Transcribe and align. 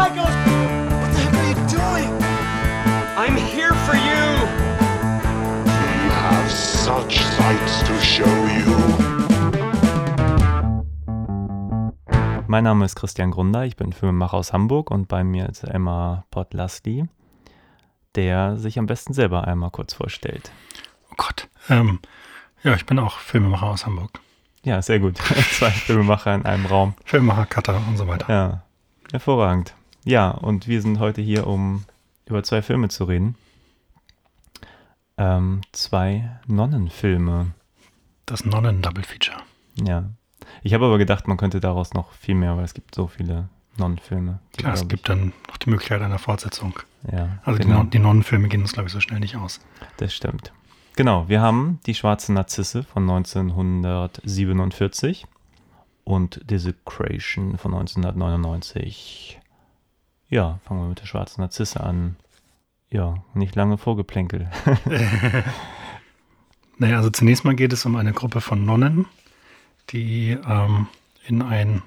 create 0.00 0.16
psychos. 0.16 0.34
What 1.00 1.12
the 1.12 1.20
heck 1.20 1.34
are 1.34 1.48
you 1.48 1.54
doing? 1.68 2.10
I'm 3.16 3.36
here 3.36 3.74
for 3.86 3.96
you! 3.96 4.22
We 5.64 6.10
have 6.10 6.50
such 6.50 7.20
sights 7.20 7.82
to 7.82 8.00
show 8.00 8.46
you. 8.46 8.66
Mein 12.46 12.64
Name 12.64 12.84
ist 12.84 12.96
Christian 12.96 13.30
Grunder, 13.30 13.64
ich 13.64 13.76
bin 13.76 13.92
Filmemacher 13.92 14.36
aus 14.36 14.52
Hamburg 14.52 14.90
und 14.90 15.06
bei 15.06 15.22
mir 15.22 15.48
ist 15.48 15.62
Emma 15.62 16.24
Podlasty, 16.32 17.04
der 18.16 18.56
sich 18.56 18.76
am 18.78 18.86
besten 18.86 19.12
selber 19.12 19.46
einmal 19.46 19.70
kurz 19.70 19.94
vorstellt. 19.94 20.50
Oh 21.12 21.14
Gott. 21.16 21.48
Ähm, 21.68 22.00
ja, 22.64 22.74
ich 22.74 22.86
bin 22.86 22.98
auch 22.98 23.18
Filmemacher 23.18 23.66
aus 23.66 23.86
Hamburg. 23.86 24.18
Ja, 24.64 24.82
sehr 24.82 24.98
gut. 24.98 25.16
Zwei 25.52 25.70
Filmemacher 25.70 26.34
in 26.34 26.44
einem 26.44 26.66
Raum. 26.66 26.94
Filmemacher, 27.04 27.46
Cutter 27.46 27.80
und 27.86 27.96
so 27.96 28.08
weiter. 28.08 28.26
Ja, 28.28 28.62
hervorragend. 29.12 29.74
Ja, 30.04 30.30
und 30.30 30.66
wir 30.66 30.80
sind 30.82 30.98
heute 30.98 31.20
hier, 31.20 31.46
um 31.46 31.84
über 32.26 32.42
zwei 32.42 32.62
Filme 32.62 32.88
zu 32.88 33.04
reden. 33.04 33.36
Ähm, 35.18 35.60
zwei 35.72 36.30
Nonnenfilme. 36.46 37.48
Das 38.26 38.44
Nonnen-Double-Feature. 38.44 39.38
Ja. 39.82 40.04
Ich 40.62 40.74
habe 40.74 40.86
aber 40.86 40.98
gedacht, 40.98 41.28
man 41.28 41.36
könnte 41.36 41.60
daraus 41.60 41.94
noch 41.94 42.12
viel 42.12 42.34
mehr, 42.34 42.56
weil 42.56 42.64
es 42.64 42.74
gibt 42.74 42.92
so 42.94 43.06
viele 43.06 43.48
Nonnenfilme. 43.76 44.40
die, 44.56 44.62
Klar, 44.62 44.74
es 44.74 44.88
gibt 44.88 45.08
dann 45.08 45.32
noch 45.48 45.56
die 45.58 45.70
Möglichkeit 45.70 46.02
einer 46.02 46.18
Fortsetzung. 46.18 46.80
Ja, 47.10 47.38
Also 47.44 47.58
die, 47.58 47.64
genau. 47.64 47.78
Non 47.78 47.90
die 47.90 47.98
Nonnenfilme 47.98 48.48
gehen 48.48 48.62
uns, 48.62 48.72
glaube 48.72 48.88
ich, 48.88 48.92
so 48.92 49.00
schnell 49.00 49.20
nicht 49.20 49.36
aus. 49.36 49.60
Das 49.98 50.14
stimmt. 50.14 50.52
Genau, 50.96 51.28
wir 51.28 51.40
haben 51.40 51.78
Die 51.86 51.94
schwarze 51.94 52.32
Narzisse 52.32 52.82
von 52.82 53.08
1947 53.08 55.26
und 56.04 56.40
Desecration 56.50 57.56
von 57.58 57.74
1999. 57.74 59.39
Ja, 60.30 60.58
fangen 60.64 60.80
wir 60.80 60.88
mit 60.88 61.00
der 61.00 61.06
schwarzen 61.06 61.42
Narzisse 61.42 61.80
an. 61.80 62.16
Ja, 62.88 63.22
nicht 63.34 63.54
lange 63.54 63.76
Vorgeplänkel. 63.76 64.50
Naja, 66.80 66.96
also 66.96 67.10
zunächst 67.10 67.44
mal 67.44 67.54
geht 67.54 67.74
es 67.74 67.84
um 67.84 67.94
eine 67.94 68.14
Gruppe 68.14 68.40
von 68.40 68.64
Nonnen, 68.64 69.04
die 69.90 70.30
ähm, 70.30 70.86
in 71.26 71.42
einen 71.42 71.82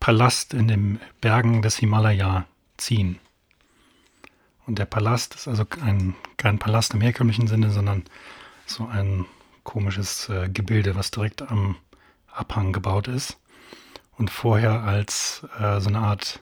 Palast 0.00 0.54
in 0.54 0.66
den 0.66 0.98
Bergen 1.20 1.60
des 1.60 1.76
Himalaya 1.76 2.46
ziehen. 2.78 3.18
Und 4.64 4.78
der 4.78 4.86
Palast 4.86 5.34
ist 5.34 5.46
also 5.46 5.66
ein, 5.82 6.14
kein 6.38 6.58
Palast 6.58 6.94
im 6.94 7.02
herkömmlichen 7.02 7.48
Sinne, 7.48 7.68
sondern 7.68 8.04
so 8.64 8.86
ein 8.86 9.26
komisches 9.62 10.30
äh, 10.30 10.48
Gebilde, 10.48 10.96
was 10.96 11.10
direkt 11.10 11.42
am 11.42 11.76
Abhang 12.32 12.72
gebaut 12.72 13.08
ist. 13.08 13.36
Und 14.16 14.30
vorher 14.30 14.84
als 14.84 15.46
äh, 15.58 15.80
so 15.80 15.90
eine 15.90 15.98
Art, 15.98 16.40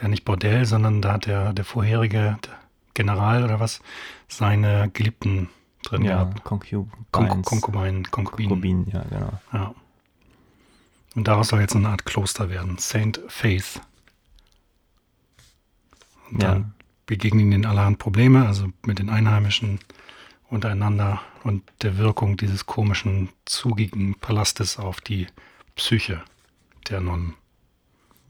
ja 0.00 0.08
nicht 0.08 0.24
Bordell, 0.24 0.64
sondern 0.64 1.02
da 1.02 1.14
hat 1.14 1.26
der, 1.26 1.52
der 1.52 1.64
vorherige 1.64 2.38
General 2.94 3.44
oder 3.44 3.60
was 3.60 3.80
seine 4.28 4.90
Geliebten 4.92 5.48
drin 5.82 6.04
ja, 6.04 6.24
gehabt. 6.24 6.44
Concubines. 6.44 6.92
Konk 7.10 7.44
Konkubinen, 7.44 8.10
Konkubinen. 8.10 8.86
Ja, 8.90 9.02
genau. 9.02 9.32
Ja. 9.52 9.74
Und 11.14 11.28
daraus 11.28 11.48
soll 11.48 11.60
jetzt 11.60 11.76
eine 11.76 11.88
Art 11.88 12.04
Kloster 12.04 12.50
werden. 12.50 12.78
Saint 12.78 13.20
Faith. 13.28 13.80
Und 16.30 16.42
Ja. 16.42 16.52
dann 16.54 16.74
begegnen 17.06 17.52
ihnen 17.52 17.66
allerhand 17.66 17.98
Probleme, 17.98 18.46
also 18.46 18.68
mit 18.84 18.98
den 18.98 19.10
Einheimischen 19.10 19.78
untereinander 20.48 21.20
und 21.42 21.62
der 21.82 21.98
Wirkung 21.98 22.36
dieses 22.36 22.66
komischen, 22.66 23.28
zugigen 23.44 24.14
Palastes 24.14 24.78
auf 24.78 25.00
die 25.00 25.26
Psyche 25.76 26.22
der 26.88 27.00
Nonnen. 27.00 27.34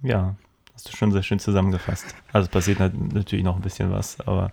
Ja, 0.03 0.34
hast 0.75 0.93
du 0.93 0.97
schon 0.97 1.12
sehr 1.12 1.23
schön 1.23 1.39
zusammengefasst. 1.39 2.15
Also 2.33 2.47
es 2.47 2.51
passiert 2.51 2.79
nat- 2.81 3.12
natürlich 3.12 3.45
noch 3.45 3.57
ein 3.57 3.62
bisschen 3.62 3.91
was, 3.93 4.21
aber 4.21 4.51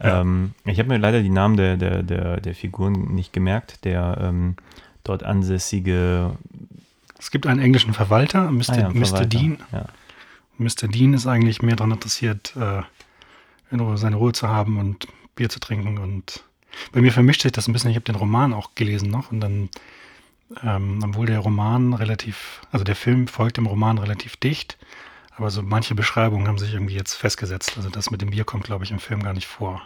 ähm, 0.00 0.52
ich 0.64 0.78
habe 0.78 0.88
mir 0.88 0.98
leider 0.98 1.22
die 1.22 1.28
Namen 1.30 1.56
der, 1.56 1.76
der, 1.76 2.02
der, 2.02 2.40
der 2.40 2.54
Figuren 2.54 3.14
nicht 3.14 3.32
gemerkt. 3.32 3.84
Der 3.84 4.18
ähm, 4.20 4.56
dort 5.04 5.22
ansässige 5.24 6.36
Es 7.18 7.30
gibt 7.30 7.46
einen 7.46 7.60
englischen 7.60 7.94
Verwalter, 7.94 8.50
Mr. 8.50 8.62
ah 8.70 8.78
ja, 8.78 8.88
Mr. 8.90 9.06
Verwalter. 9.06 9.26
Dean. 9.26 9.58
Ja. 9.72 9.86
Mr. 10.58 10.88
Dean 10.88 11.14
ist 11.14 11.26
eigentlich 11.26 11.62
mehr 11.62 11.76
daran 11.76 11.92
interessiert, 11.92 12.54
äh, 12.56 12.82
in 13.70 13.80
Ruhe, 13.80 13.96
seine 13.98 14.16
Ruhe 14.16 14.32
zu 14.32 14.48
haben 14.48 14.78
und 14.78 15.06
Bier 15.36 15.48
zu 15.48 15.60
trinken. 15.60 15.98
Und 15.98 16.42
bei 16.92 17.00
mir 17.00 17.12
vermischt 17.12 17.42
sich 17.42 17.52
das 17.52 17.68
ein 17.68 17.72
bisschen. 17.72 17.90
Ich 17.90 17.96
habe 17.96 18.04
den 18.04 18.14
Roman 18.16 18.52
auch 18.52 18.74
gelesen 18.74 19.10
noch 19.10 19.30
und 19.32 19.40
dann, 19.40 19.68
ähm, 20.64 21.00
obwohl 21.04 21.26
der 21.26 21.40
Roman 21.40 21.92
relativ, 21.94 22.62
also 22.72 22.84
der 22.84 22.96
Film 22.96 23.26
folgt 23.28 23.56
dem 23.56 23.66
Roman 23.66 23.98
relativ 23.98 24.36
dicht, 24.36 24.78
aber 25.38 25.50
so 25.50 25.62
manche 25.62 25.94
Beschreibungen 25.94 26.46
haben 26.48 26.58
sich 26.58 26.74
irgendwie 26.74 26.94
jetzt 26.94 27.14
festgesetzt. 27.14 27.74
Also 27.76 27.88
das 27.90 28.10
mit 28.10 28.20
dem 28.20 28.30
Bier 28.30 28.44
kommt, 28.44 28.64
glaube 28.64 28.84
ich, 28.84 28.90
im 28.90 28.98
Film 28.98 29.22
gar 29.22 29.32
nicht 29.32 29.46
vor. 29.46 29.82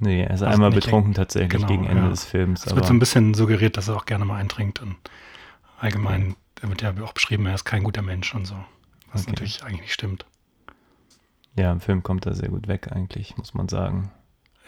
Nee, 0.00 0.22
er 0.22 0.28
ist 0.30 0.42
Also 0.42 0.46
einmal 0.46 0.70
betrunken 0.70 1.14
tatsächlich 1.14 1.50
genau, 1.50 1.66
gegen 1.68 1.84
Ende 1.84 2.04
ja. 2.04 2.08
des 2.08 2.24
Films. 2.24 2.64
Es 2.66 2.74
wird 2.74 2.86
so 2.86 2.92
ein 2.94 2.98
bisschen 2.98 3.34
suggeriert, 3.34 3.76
dass 3.76 3.88
er 3.88 3.96
auch 3.96 4.06
gerne 4.06 4.24
mal 4.24 4.36
eintrinkt 4.36 4.80
und 4.80 4.96
allgemein 5.78 6.34
wird 6.62 6.82
ja 6.82 6.92
auch 7.02 7.12
beschrieben, 7.12 7.46
er 7.46 7.54
ist 7.54 7.64
kein 7.64 7.84
guter 7.84 8.02
Mensch 8.02 8.34
und 8.34 8.46
so. 8.46 8.54
Was 9.12 9.22
Okay. 9.22 9.32
natürlich 9.32 9.62
eigentlich 9.64 9.80
nicht 9.82 9.92
stimmt. 9.92 10.24
ja, 11.56 11.70
im 11.72 11.80
Film 11.80 12.02
kommt 12.02 12.24
er 12.26 12.34
sehr 12.34 12.48
gut 12.48 12.68
weg 12.68 12.88
eigentlich, 12.92 13.36
muss 13.36 13.52
man 13.54 13.68
sagen. 13.68 14.10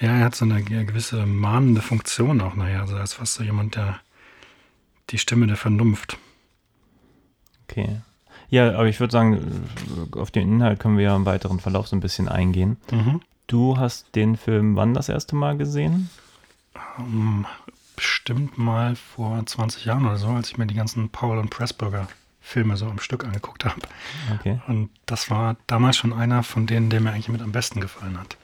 Ja, 0.01 0.17
er 0.19 0.25
hat 0.25 0.35
so 0.35 0.45
eine 0.45 0.63
ge- 0.63 0.85
gewisse 0.85 1.25
mahnende 1.27 1.81
Funktion 1.81 2.41
auch 2.41 2.55
nachher. 2.57 2.81
Also 2.81 2.97
er 2.97 3.05
ist 3.05 3.15
fast 3.15 3.35
so 3.35 3.43
jemand, 3.45 3.77
der 3.77 4.01
die 5.11 5.19
Stimme 5.19 5.47
der 5.47 5.57
Vernunft. 5.57 6.19
Okay. 7.71 8.01
Ja, 8.53 8.75
aber 8.75 8.87
ich 8.87 9.01
würde 9.01 9.13
sagen, 9.13 9.65
auf 10.15 10.31
den 10.31 10.47
Inhalt 10.47 10.79
können 10.79 10.99
wir 10.99 11.05
ja 11.05 11.17
im 11.17 11.25
weiteren 11.25 11.59
Verlauf 11.59 11.89
so 11.89 11.97
ein 11.97 12.01
bisschen 12.01 12.29
eingehen. 12.29 12.77
Du 13.47 13.79
hast 13.79 14.15
den 14.15 14.37
Film 14.37 14.77
wann 14.77 14.93
das 14.93 15.09
erste 15.09 15.35
Mal 15.37 15.57
gesehen? 15.57 16.11
Ähm, 16.99 17.47
bestimmt 17.97 18.59
mal 18.59 18.95
vor 18.95 19.45
20 19.45 19.87
Jahren 19.87 20.05
oder 20.05 20.19
so, 20.19 20.29
als 20.29 20.51
ich 20.51 20.59
mir 20.59 20.67
die 20.67 20.75
ganzen 20.75 21.09
Paul 21.09 21.39
und 21.39 21.49
Pressburger 21.49 22.09
Filme 22.43 22.77
so 22.77 22.89
am 22.89 22.99
Stück 22.99 23.25
angeguckt 23.25 23.65
habe. 23.65 23.81
Okay. 24.39 24.61
Und 24.67 24.91
das 25.07 25.31
war 25.31 25.57
damals 25.67 25.97
schon 25.97 26.13
einer 26.13 26.43
von 26.43 26.67
denen, 26.67 26.91
der 26.91 27.01
mir 27.01 27.13
eigentlich 27.13 27.31
mit 27.31 27.41
am 27.41 27.53
besten 27.53 27.81
gefallen 27.81 28.21
hat. 28.21 28.37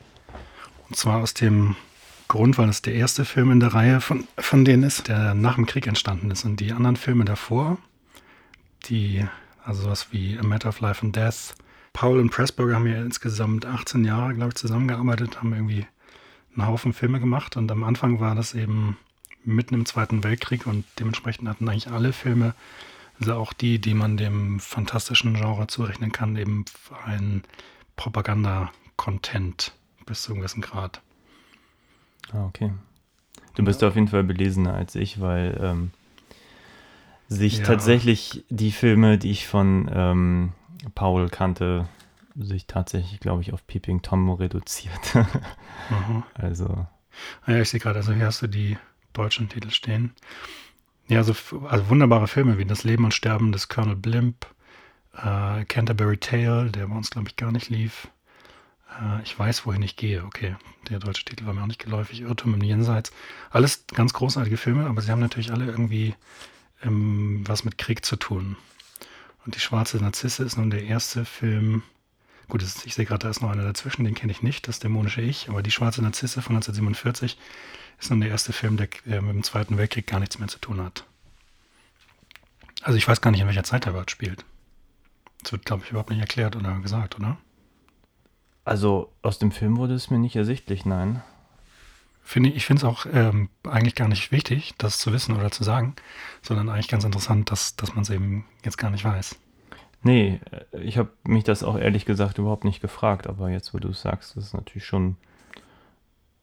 Und 0.89 0.97
zwar 0.97 1.19
aus 1.21 1.35
dem 1.35 1.77
Grund, 2.29 2.57
weil 2.57 2.71
es 2.71 2.81
der 2.81 2.95
erste 2.95 3.27
Film 3.27 3.51
in 3.51 3.61
der 3.61 3.75
Reihe 3.75 4.01
von, 4.01 4.27
von 4.39 4.65
denen 4.65 4.85
ist, 4.85 5.09
der 5.09 5.35
nach 5.35 5.57
dem 5.57 5.67
Krieg 5.67 5.87
entstanden 5.87 6.31
ist. 6.31 6.47
Und 6.47 6.61
die 6.61 6.73
anderen 6.73 6.97
Filme 6.97 7.27
davor, 7.27 7.77
die, 8.87 9.27
also 9.69 9.83
sowas 9.83 10.09
wie 10.13 10.39
A 10.39 10.43
Matter 10.43 10.71
of 10.71 10.81
Life 10.81 11.05
and 11.05 11.15
Death, 11.15 11.55
Paul 11.93 12.19
und 12.21 12.31
Pressburger 12.31 12.77
haben 12.77 12.87
ja 12.87 13.03
insgesamt 13.03 13.67
18 13.67 14.05
Jahre, 14.05 14.35
glaube 14.35 14.51
ich, 14.51 14.55
zusammengearbeitet, 14.55 15.39
haben 15.39 15.53
irgendwie 15.53 15.87
einen 16.57 16.67
Haufen 16.67 16.95
Filme 16.95 17.21
gemacht. 17.21 17.57
Und 17.57 17.71
am 17.71 17.85
Anfang 17.85 18.19
war 18.19 18.35
das 18.35 18.55
eben 18.55 18.97
mitten 19.45 19.75
im 19.75 19.85
Zweiten 19.85 20.25
Weltkrieg 20.25 20.67
und 20.67 20.85
dementsprechend 20.99 21.49
hatten 21.49 21.69
eigentlich 21.69 21.91
alle 21.91 22.13
Filme, 22.13 22.55
also 23.21 23.35
auch 23.35 23.53
die, 23.53 23.79
die 23.79 23.95
man 23.95 24.17
dem 24.17 24.59
fantastischen 24.59 25.35
Genre 25.35 25.67
zurechnen 25.67 26.13
kann, 26.13 26.37
eben 26.37 26.65
einen 27.05 27.43
Propaganda-Content 27.97 29.73
bis 30.07 30.23
zu 30.23 30.33
einem 30.33 30.41
gewissen 30.41 30.63
Grad. 30.63 31.03
Ah, 32.33 32.47
okay. 32.47 32.73
Du 33.55 33.65
bist 33.65 33.83
auf 33.85 33.97
jeden 33.97 34.09
Fall 34.09 34.25
belesener 34.25 34.75
als 34.75 34.95
ich, 34.95 35.21
weil 35.21 35.59
ähm, 35.61 35.91
sich 37.29 37.59
Ja. 37.59 37.65
tatsächlich 37.65 38.45
die 38.49 38.73
Filme, 38.73 39.19
die 39.19 39.31
ich 39.31 39.47
von 39.47 39.91
ähm, 39.93 40.53
Paul 40.95 41.29
kannte, 41.29 41.89
sich 42.35 42.67
tatsächlich, 42.67 43.21
glaube 43.21 43.43
ich, 43.43 43.53
auf 43.53 43.67
Peeping 43.67 44.03
Tom 44.03 44.31
reduziert. 44.31 45.15
Mhm. 45.91 46.23
also, 46.35 46.87
Ah 47.47 47.53
Ja, 47.53 47.61
ich 47.63 47.71
sehe 47.71 47.81
gerade, 47.81 47.99
also 47.99 48.13
hier 48.13 48.27
hast 48.27 48.43
du 48.43 48.47
die 48.47 48.77
deutschen 49.15 49.49
Titel 49.49 49.71
stehen. 49.71 50.13
Ja, 51.09 51.19
also, 51.19 51.35
also 51.67 51.89
wunderbare 51.89 52.29
Filme 52.29 52.59
wie 52.59 52.67
Das 52.67 52.85
Leben 52.85 53.05
und 53.05 53.15
Sterben 53.15 53.53
des 53.53 53.69
Colonel 53.69 53.97
Blimp, 53.97 54.47
äh, 55.17 55.65
Canterbury 55.65 56.19
Tale, 56.19 56.71
der 56.71 56.87
bei 56.89 56.95
uns, 56.95 57.11
glaube 57.11 57.29
ich, 57.29 57.37
gar 57.37 57.53
nicht 57.53 57.71
lief. 57.71 58.09
Äh, 59.01 59.23
ich 59.23 59.39
weiß, 59.39 59.65
wohin 59.65 59.81
ich 59.83 59.97
gehe. 59.97 60.23
Okay, 60.25 60.57
der 60.91 60.99
deutsche 60.99 61.25
Titel 61.25 61.47
war 61.47 61.55
mir 61.55 61.63
auch 61.63 61.67
nicht 61.67 61.83
geläufig. 61.83 62.21
Irrtum 62.21 62.53
im 62.55 62.63
Jenseits. 62.63 63.11
Alles 63.51 63.87
ganz 63.95 64.13
großartige 64.13 64.59
Filme, 64.59 64.87
aber 64.87 65.01
sie 65.01 65.11
haben 65.11 65.21
natürlich 65.21 65.53
alle 65.53 65.65
irgendwie 65.65 66.15
ähm, 66.83 67.43
was 67.47 67.65
mit 67.65 67.79
Krieg 67.79 68.05
zu 68.05 68.17
tun. 68.17 68.57
Und 69.45 69.55
Die 69.55 69.61
Schwarze 69.61 69.99
Narzisse 69.99 70.45
ist 70.45 70.57
nun 70.57 70.71
der 70.71 70.85
erste 70.85 71.25
Film. 71.25 71.83
Gut, 72.49 72.63
ich 72.63 72.95
sehe 72.95 73.05
gerade, 73.05 73.25
da 73.25 73.31
ist 73.31 73.43
noch 73.43 73.51
einer 73.51 73.65
dazwischen, 73.65 74.05
den 74.05 74.15
kenne 74.15 74.33
ich 74.33 74.43
nicht, 74.43 74.69
das 74.69 74.79
dämonische 74.79 75.21
Ich. 75.21 75.49
Aber 75.49 75.63
Die 75.63 75.71
Schwarze 75.71 76.03
Narzisse 76.03 76.43
von 76.43 76.57
1947 76.57 77.39
ist 78.01 78.11
nun 78.11 78.21
der 78.21 78.31
erste 78.31 78.53
Film, 78.53 78.77
der 78.77 78.89
äh, 79.07 79.21
mit 79.21 79.35
dem 79.35 79.43
Zweiten 79.43 79.77
Weltkrieg 79.79 80.07
gar 80.07 80.21
nichts 80.21 80.39
mehr 80.39 80.49
zu 80.49 80.59
tun 80.59 80.83
hat. 80.83 81.05
Also 82.83 82.97
ich 82.97 83.09
weiß 83.09 83.21
gar 83.21 83.31
nicht, 83.31 83.41
in 83.41 83.47
welcher 83.47 83.65
Zeit 83.65 83.87
er 83.87 83.91
überhaupt 83.91 84.11
spielt. 84.11 84.45
Das 85.43 85.53
wird, 85.53 85.65
glaube 85.65 85.85
ich, 85.85 85.91
überhaupt 85.91 86.11
nicht 86.11 86.21
erklärt 86.21 86.57
oder 86.57 86.79
gesagt, 86.81 87.19
oder? 87.19 87.39
also 88.69 89.11
aus 89.23 89.39
dem 89.39 89.51
Film 89.51 89.79
wurde 89.79 89.95
es 89.95 90.11
mir 90.11 90.19
nicht 90.19 90.37
ersichtlich, 90.37 90.85
nein. 90.85 91.23
Finde 92.29 92.51
ich, 92.51 92.57
ich 92.57 92.67
finde 92.67 92.81
es 92.81 92.85
auch 92.85 93.07
ähm, 93.11 93.49
eigentlich 93.67 93.95
gar 93.95 94.07
nicht 94.07 94.33
wichtig, 94.33 94.75
das 94.77 94.99
zu 94.99 95.15
wissen 95.15 95.35
oder 95.35 95.51
zu 95.51 95.65
sagen, 95.65 95.97
sondern 96.43 96.69
eigentlich 96.69 96.89
ganz 96.89 97.05
interessant, 97.05 97.51
dass, 97.51 97.75
dass 97.75 97.95
man 97.95 98.03
es 98.03 98.11
eben 98.11 98.45
jetzt 98.63 98.77
gar 98.77 98.91
nicht 98.91 99.03
weiß. 99.03 99.37
Nee, 100.03 100.39
ich 100.73 100.99
habe 100.99 101.09
mich 101.25 101.45
das 101.45 101.63
auch 101.63 101.79
ehrlich 101.79 102.05
gesagt 102.05 102.37
überhaupt 102.37 102.65
nicht 102.65 102.83
gefragt, 102.83 103.29
aber 103.29 103.49
jetzt, 103.49 103.73
wo 103.73 103.79
du 103.79 103.89
es 103.89 104.03
sagst, 104.03 104.37
das 104.37 104.45
ist 104.45 104.53
natürlich 104.53 104.85
schon 104.85 105.17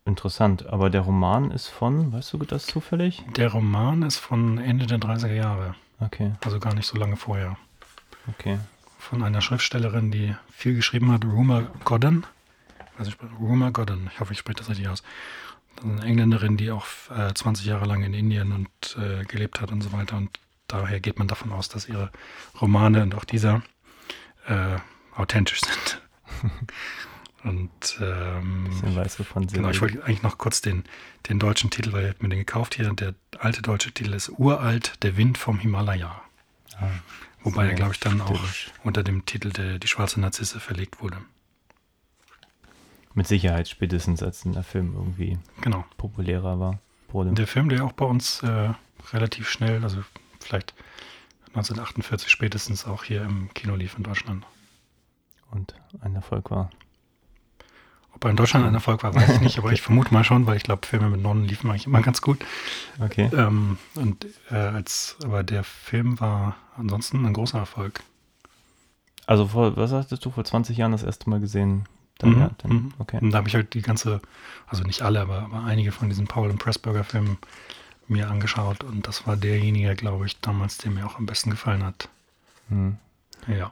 interessant. 0.06 0.66
Aber 0.66 0.90
der 0.90 1.02
Roman 1.02 1.52
ist 1.52 1.68
von, 1.68 2.12
weißt 2.12 2.34
du 2.34 2.40
das 2.40 2.66
zufällig? 2.66 3.24
Der 3.36 3.52
Roman 3.52 4.02
ist 4.02 4.18
von 4.18 4.58
Ende 4.58 4.88
der 4.88 4.98
30er 4.98 5.36
Jahre, 5.36 5.76
Okay, 6.00 6.32
also 6.44 6.60
gar 6.60 6.74
nicht 6.74 6.88
so 6.88 6.98
lange 6.98 7.16
vorher. 7.16 7.58
okay. 8.28 8.58
Von 8.98 9.22
einer 9.22 9.42
Schriftstellerin, 9.42 10.10
die 10.10 10.36
viel 10.52 10.74
geschrieben 10.74 11.12
hat, 11.12 11.26
Rumer 11.26 11.68
Godden. 11.84 12.26
Also 12.98 13.12
ich, 13.12 13.18
Rumer 13.40 13.70
Godden, 13.70 14.10
ich 14.12 14.20
hoffe, 14.20 14.34
ich 14.34 14.40
spreche 14.40 14.58
das 14.58 14.70
richtig 14.70 14.88
aus. 14.88 15.04
Eine 15.84 16.04
Engländerin, 16.04 16.58
die 16.58 16.72
auch 16.72 16.86
äh, 17.16 17.34
20 17.34 17.66
Jahre 17.66 17.86
lang 17.86 18.04
in 18.04 18.14
Indien 18.14 18.52
und 18.52 18.98
äh, 18.98 19.24
gelebt 19.26 19.62
hat 19.62 19.72
und 19.72 19.82
so 19.82 19.92
weiter. 19.92 20.18
Und 20.18 20.40
daher 20.68 21.00
geht 21.00 21.20
man 21.20 21.28
davon 21.28 21.52
aus, 21.52 21.70
dass 21.70 21.88
ihre 21.88 22.12
Romane 22.60 23.04
und 23.04 23.16
auch 23.16 23.26
dieser 23.26 23.62
äh, 24.48 24.78
authentisch 25.16 25.62
sind. 25.62 26.02
und 27.44 28.00
ähm, 28.02 28.66
Bisschen 28.70 28.96
weiße 28.96 29.24
von 29.24 29.48
Genau, 29.48 29.70
ich 29.70 29.82
wollte 29.82 30.04
eigentlich 30.04 30.24
noch 30.24 30.38
kurz 30.38 30.62
den, 30.62 30.84
den 31.30 31.40
deutschen 31.40 31.70
Titel, 31.70 31.92
weil 31.94 32.04
ich 32.04 32.10
habe 32.10 32.24
mir 32.24 32.30
den 32.30 32.40
gekauft 32.40 32.76
hier. 32.76 32.92
Der 32.94 33.14
alte 33.40 33.62
deutsche 33.62 33.92
Titel 33.92 34.14
ist 34.14 34.30
Uralt, 34.30 34.94
der 35.04 35.18
Wind 35.18 35.38
vom 35.38 35.60
Himalaya. 35.60 36.22
Wobei 37.44 37.64
sehr 37.64 37.72
er, 37.72 37.76
glaube 37.76 37.94
ich, 37.94 38.00
dann 38.00 38.22
auch 38.22 38.40
unter 38.84 39.04
dem 39.04 39.26
Titel 39.26 39.52
der, 39.52 39.80
Die 39.80 39.88
schwarze 39.88 40.20
Narzisse 40.20 40.60
verlegt 40.60 41.02
wurde. 41.02 41.18
Mit 43.16 43.28
Sicherheit 43.28 43.68
spätestens, 43.70 44.22
als 44.22 44.42
der 44.44 44.64
Film 44.64 44.94
irgendwie 44.94 45.40
Genau. 45.62 45.86
populärer 45.98 46.60
war. 46.60 46.80
Wurde. 47.12 47.32
Der 47.34 47.48
Film, 47.48 47.70
der 47.70 47.86
auch 47.86 47.94
bei 47.94 48.06
uns 48.06 48.44
äh, 48.44 48.70
relativ 49.14 49.50
schnell, 49.50 49.84
also 49.84 50.04
vielleicht 50.40 50.74
1948 51.50 52.30
spätestens 52.30 52.86
auch 52.86 53.04
hier 53.06 53.22
im 53.24 53.50
Kino 53.54 53.76
lief 53.76 53.96
in 53.98 54.04
Deutschland. 54.04 54.46
Und 55.52 55.74
ein 56.02 56.14
Erfolg 56.16 56.52
war. 56.52 56.70
Ob 58.14 58.24
er 58.26 58.32
in 58.32 58.36
Deutschland 58.38 58.66
ein 58.66 58.74
Erfolg 58.74 59.04
war, 59.04 59.14
weiß 59.16 59.36
ich 59.36 59.42
nicht, 59.42 59.58
aber 59.58 59.72
ich 59.72 59.82
vermute 59.84 60.14
mal 60.14 60.24
schon, 60.26 60.46
weil 60.48 60.58
ich 60.58 60.64
glaube, 60.64 60.86
Filme 60.86 61.10
mit 61.10 61.22
Nonnen 61.22 61.46
liefen 61.46 61.70
eigentlich 61.70 61.86
immer 61.86 62.02
ganz 62.02 62.22
gut. 62.22 62.44
Okay. 63.00 63.30
Ähm, 63.34 63.78
und 63.96 64.26
äh, 64.52 64.56
als, 64.56 65.16
aber 65.24 65.44
der 65.44 65.64
Film 65.64 66.20
war 66.20 66.58
ansonsten 66.76 67.26
ein 67.26 67.34
großer 67.34 67.60
Erfolg. 67.60 68.02
Also 69.26 69.48
vor, 69.48 69.76
was 69.78 69.90
sagtest 69.92 70.26
du, 70.26 70.32
vor 70.32 70.44
20 70.44 70.76
Jahren 70.78 70.92
das 70.92 71.04
erste 71.04 71.30
Mal 71.30 71.40
gesehen? 71.40 71.86
Dann, 72.18 72.30
Mhm, 72.32 72.40
ja, 72.40 72.52
dann, 72.60 72.72
mhm. 72.72 72.94
okay. 72.98 73.20
Und 73.22 73.32
da 73.32 73.40
habe 73.40 73.48
ich 73.48 73.56
halt 73.56 73.74
die 73.74 73.82
ganze, 73.82 74.22
also 74.68 74.84
nicht 74.84 75.02
alle, 75.02 75.22
aber, 75.22 75.40
aber 75.40 75.64
einige 75.64 75.92
von 75.92 76.10
diesen 76.10 76.28
Paul 76.28 76.50
und 76.50 76.60
Pressburger 76.60 77.04
Filmen 77.04 77.38
mir 78.08 78.30
angeschaut 78.30 78.84
und 78.84 79.08
das 79.08 79.26
war 79.26 79.36
derjenige, 79.36 79.96
glaube 79.96 80.26
ich, 80.28 80.40
damals, 80.40 80.78
der 80.78 80.92
mir 80.92 81.06
auch 81.06 81.18
am 81.18 81.26
besten 81.26 81.50
gefallen 81.50 81.84
hat. 81.84 82.10
Mhm. 82.70 82.98
Ja. 83.48 83.72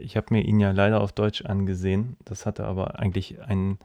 Ich 0.00 0.16
habe 0.16 0.26
mir 0.30 0.42
ihn 0.42 0.60
ja 0.60 0.72
leider 0.72 1.00
auf 1.00 1.12
Deutsch 1.12 1.42
angesehen. 1.44 2.16
Das 2.24 2.46
hatte 2.46 2.64
aber 2.66 2.98
eigentlich 2.98 3.40
einen, 3.42 3.78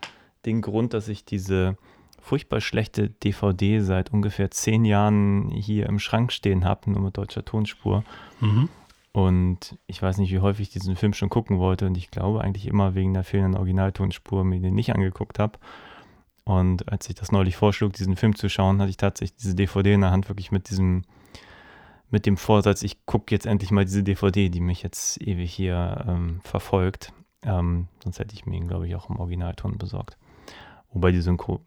den 0.46 0.62
Grund, 0.62 0.94
dass 0.94 1.08
ich 1.08 1.24
diese 1.24 1.78
furchtbar 2.22 2.62
schlechte 2.62 3.10
DVD 3.10 3.80
seit 3.80 4.12
ungefähr 4.12 4.52
zehn 4.52 4.86
Jahren 4.86 5.50
hier 5.50 5.86
im 5.88 6.00
Schrank 6.00 6.32
stehen 6.32 6.66
habe, 6.66 6.92
nur 6.92 7.02
mit 7.02 7.18
deutscher 7.18 7.46
Tonspur. 7.46 8.04
Mhm. 8.40 8.70
Und 9.12 9.78
ich 9.88 10.02
weiß 10.02 10.18
nicht, 10.18 10.32
wie 10.32 10.40
häufig 10.40 10.68
ich 10.68 10.74
diesen 10.74 10.96
Film 10.96 11.14
schon 11.14 11.30
gucken 11.30 11.60
wollte. 11.60 11.88
Und 11.88 11.98
ich 11.98 12.12
glaube 12.12 12.42
eigentlich 12.42 12.68
immer 12.68 12.96
wegen 12.96 13.14
der 13.14 13.24
fehlenden 13.24 13.58
Originaltonspur 13.58 14.44
mir 14.44 14.60
den 14.60 14.76
nicht 14.76 14.94
angeguckt 14.94 15.40
habe. 15.40 15.60
Und 16.44 16.92
als 16.92 17.10
ich 17.10 17.16
das 17.16 17.32
neulich 17.32 17.56
vorschlug, 17.56 17.94
diesen 17.94 18.16
Film 18.16 18.36
zu 18.36 18.50
schauen, 18.50 18.80
hatte 18.80 18.90
ich 18.90 18.98
tatsächlich 18.98 19.38
diese 19.38 19.56
DVD 19.56 19.94
in 19.94 20.02
der 20.02 20.12
Hand, 20.12 20.30
wirklich 20.30 20.52
mit 20.52 20.70
diesem, 20.70 21.04
mit 22.10 22.26
dem 22.26 22.38
Vorsatz, 22.38 22.82
ich 22.82 23.06
gucke 23.06 23.34
jetzt 23.34 23.46
endlich 23.46 23.72
mal 23.72 23.86
diese 23.86 24.04
DVD, 24.04 24.50
die 24.50 24.62
mich 24.62 24.82
jetzt 24.82 25.22
ewig 25.22 25.54
hier 25.54 26.06
ähm, 26.08 26.42
verfolgt. 26.44 27.14
Ähm, 27.44 27.88
sonst 28.04 28.20
hätte 28.20 28.34
ich 28.34 28.46
mir 28.46 28.58
ihn, 28.58 28.68
glaube 28.68 28.88
ich, 28.88 28.96
auch 28.96 29.10
im 29.10 29.20
Originalton 29.20 29.78
besorgt. 29.78 30.18
Wobei 30.92 31.12
die 31.12 31.22
Synchro 31.22 31.62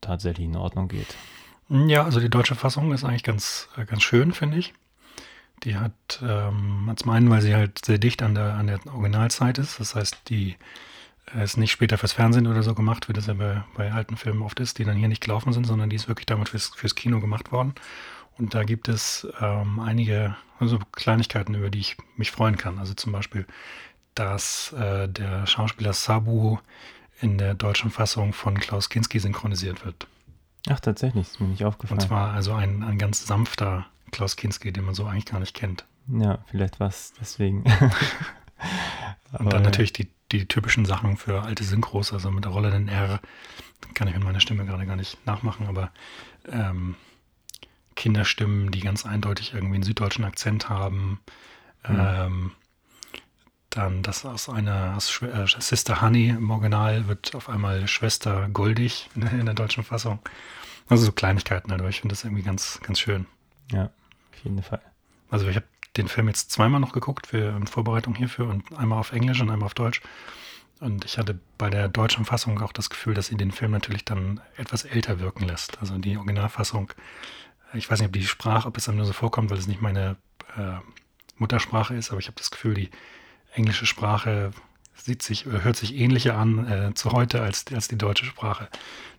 tatsächlich 0.00 0.46
in 0.46 0.56
Ordnung 0.56 0.88
geht. 0.88 1.16
Ja, 1.68 2.04
also 2.04 2.20
die 2.20 2.30
deutsche 2.30 2.54
Fassung 2.54 2.92
ist 2.92 3.04
eigentlich 3.04 3.24
ganz, 3.24 3.68
äh, 3.76 3.84
ganz 3.84 4.02
schön, 4.02 4.32
finde 4.32 4.58
ich. 4.58 4.72
Die 5.64 5.76
hat, 5.76 5.92
ähm, 6.22 6.92
zum 6.96 7.10
einen, 7.10 7.30
weil 7.30 7.42
sie 7.42 7.54
halt 7.54 7.84
sehr 7.84 7.98
dicht 7.98 8.22
an 8.22 8.34
der, 8.34 8.54
an 8.54 8.66
der 8.68 8.80
Originalzeit 8.86 9.58
ist. 9.58 9.80
Das 9.80 9.94
heißt, 9.94 10.16
die 10.28 10.56
äh, 11.34 11.44
ist 11.44 11.56
nicht 11.56 11.72
später 11.72 11.98
fürs 11.98 12.12
Fernsehen 12.12 12.46
oder 12.46 12.62
so 12.62 12.74
gemacht, 12.74 13.08
wie 13.08 13.12
das 13.12 13.26
ja 13.26 13.34
bei, 13.34 13.64
bei 13.74 13.92
alten 13.92 14.16
Filmen 14.16 14.42
oft 14.42 14.60
ist, 14.60 14.78
die 14.78 14.84
dann 14.84 14.96
hier 14.96 15.08
nicht 15.08 15.22
gelaufen 15.22 15.52
sind, 15.52 15.64
sondern 15.64 15.90
die 15.90 15.96
ist 15.96 16.08
wirklich 16.08 16.26
damals 16.26 16.50
fürs, 16.50 16.68
fürs 16.74 16.94
Kino 16.94 17.20
gemacht 17.20 17.52
worden. 17.52 17.74
Und 18.36 18.54
da 18.54 18.62
gibt 18.62 18.88
es 18.88 19.26
ähm, 19.40 19.80
einige 19.80 20.36
also 20.60 20.78
Kleinigkeiten, 20.92 21.54
über 21.54 21.70
die 21.70 21.80
ich 21.80 21.96
mich 22.16 22.30
freuen 22.30 22.56
kann. 22.56 22.78
Also 22.78 22.94
zum 22.94 23.12
Beispiel, 23.12 23.46
dass 24.14 24.72
äh, 24.72 25.08
der 25.08 25.46
Schauspieler 25.46 25.92
Sabu 25.92 26.58
in 27.20 27.38
der 27.38 27.54
deutschen 27.54 27.90
Fassung 27.90 28.32
von 28.32 28.58
Klaus 28.58 28.88
Kinski 28.88 29.18
synchronisiert 29.18 29.84
wird. 29.84 30.06
Ach, 30.68 30.80
tatsächlich, 30.80 31.28
ist 31.28 31.40
mir 31.40 31.48
nicht 31.48 31.64
aufgefallen. 31.64 32.00
Und 32.00 32.06
zwar 32.06 32.32
also 32.32 32.52
ein, 32.52 32.82
ein 32.82 32.98
ganz 32.98 33.26
sanfter 33.26 33.86
Klaus 34.10 34.36
Kinski, 34.36 34.72
den 34.72 34.84
man 34.84 34.94
so 34.94 35.06
eigentlich 35.06 35.26
gar 35.26 35.40
nicht 35.40 35.54
kennt. 35.54 35.84
Ja, 36.08 36.38
vielleicht 36.46 36.80
war 36.80 36.88
es 36.88 37.12
deswegen. 37.20 37.64
Und 39.38 39.52
dann 39.52 39.62
natürlich 39.62 39.92
die, 39.92 40.08
die 40.32 40.46
typischen 40.46 40.86
Sachen 40.86 41.16
für 41.16 41.42
alte 41.42 41.62
Synchros, 41.62 42.12
also 42.12 42.30
mit 42.30 42.44
der 42.44 42.52
rollenden 42.52 42.88
R, 42.88 43.20
kann 43.94 44.08
ich 44.08 44.14
mit 44.14 44.24
meiner 44.24 44.40
Stimme 44.40 44.64
gerade 44.64 44.86
gar 44.86 44.96
nicht 44.96 45.24
nachmachen, 45.26 45.66
aber 45.66 45.90
ähm, 46.50 46.96
Kinderstimmen, 47.94 48.70
die 48.70 48.80
ganz 48.80 49.04
eindeutig 49.04 49.52
irgendwie 49.52 49.74
einen 49.74 49.82
süddeutschen 49.82 50.24
Akzent 50.24 50.68
haben. 50.68 51.20
Ähm, 51.84 52.52
dann 53.70 54.02
das 54.02 54.24
aus 54.24 54.48
einer 54.48 54.94
aus 54.96 55.10
Schw- 55.10 55.30
äh, 55.30 55.60
Sister 55.60 56.00
Honey 56.00 56.30
im 56.30 56.50
Original 56.50 57.06
wird 57.08 57.34
auf 57.34 57.48
einmal 57.48 57.86
Schwester 57.88 58.48
Goldig 58.52 59.08
in 59.14 59.20
der, 59.22 59.32
in 59.32 59.46
der 59.46 59.54
deutschen 59.54 59.84
Fassung. 59.84 60.18
Also 60.88 61.04
so 61.04 61.12
Kleinigkeiten, 61.12 61.70
aber 61.70 61.88
ich 61.88 62.00
finde 62.00 62.14
das 62.14 62.24
irgendwie 62.24 62.42
ganz, 62.42 62.80
ganz 62.82 62.98
schön. 62.98 63.26
Ja, 63.70 63.84
auf 63.84 64.44
jeden 64.44 64.62
Fall. 64.62 64.80
Also 65.30 65.46
ich 65.48 65.56
habe 65.56 65.66
den 65.98 66.08
Film 66.08 66.28
jetzt 66.28 66.50
zweimal 66.50 66.80
noch 66.80 66.92
geguckt 66.92 67.26
für 67.26 67.54
in 67.56 67.66
Vorbereitung 67.66 68.14
hierfür 68.14 68.48
und 68.48 68.76
einmal 68.78 68.98
auf 68.98 69.12
Englisch 69.12 69.40
und 69.40 69.50
einmal 69.50 69.66
auf 69.66 69.74
Deutsch. 69.74 70.00
Und 70.80 71.04
ich 71.04 71.18
hatte 71.18 71.38
bei 71.58 71.68
der 71.70 71.88
deutschen 71.88 72.24
Fassung 72.24 72.60
auch 72.62 72.72
das 72.72 72.88
Gefühl, 72.88 73.12
dass 73.12 73.26
sie 73.26 73.36
den 73.36 73.50
Film 73.50 73.72
natürlich 73.72 74.04
dann 74.04 74.40
etwas 74.56 74.84
älter 74.84 75.18
wirken 75.18 75.44
lässt. 75.44 75.78
Also 75.80 75.98
die 75.98 76.16
Originalfassung, 76.16 76.92
ich 77.74 77.90
weiß 77.90 77.98
nicht, 77.98 78.06
ob 78.06 78.12
die 78.12 78.24
Sprache, 78.26 78.68
ob 78.68 78.76
es 78.78 78.88
einem 78.88 78.96
nur 78.98 79.06
so 79.06 79.12
vorkommt, 79.12 79.50
weil 79.50 79.58
es 79.58 79.66
nicht 79.66 79.82
meine 79.82 80.16
äh, 80.56 80.76
Muttersprache 81.36 81.94
ist, 81.94 82.10
aber 82.10 82.20
ich 82.20 82.28
habe 82.28 82.36
das 82.38 82.50
Gefühl, 82.50 82.74
die 82.74 82.90
englische 83.52 83.86
Sprache 83.86 84.52
sieht 84.94 85.22
sich, 85.22 85.46
oder 85.46 85.64
hört 85.64 85.76
sich 85.76 85.94
ähnlicher 85.94 86.36
an 86.36 86.66
äh, 86.66 86.94
zu 86.94 87.12
heute 87.12 87.40
als, 87.42 87.64
als 87.72 87.88
die 87.88 87.98
deutsche 87.98 88.24
Sprache 88.24 88.68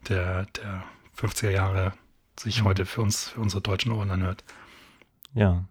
der, 0.07 0.45
der 0.57 0.83
50er 1.17 1.50
Jahre 1.50 1.93
sich 2.39 2.63
heute 2.63 2.86
für 2.86 3.01
uns, 3.01 3.29
für 3.29 3.41
unsere 3.41 3.62
deutschen 3.62 3.91
Ohren 3.91 4.12
anhört. 4.12 4.43
Ja, 5.33 5.65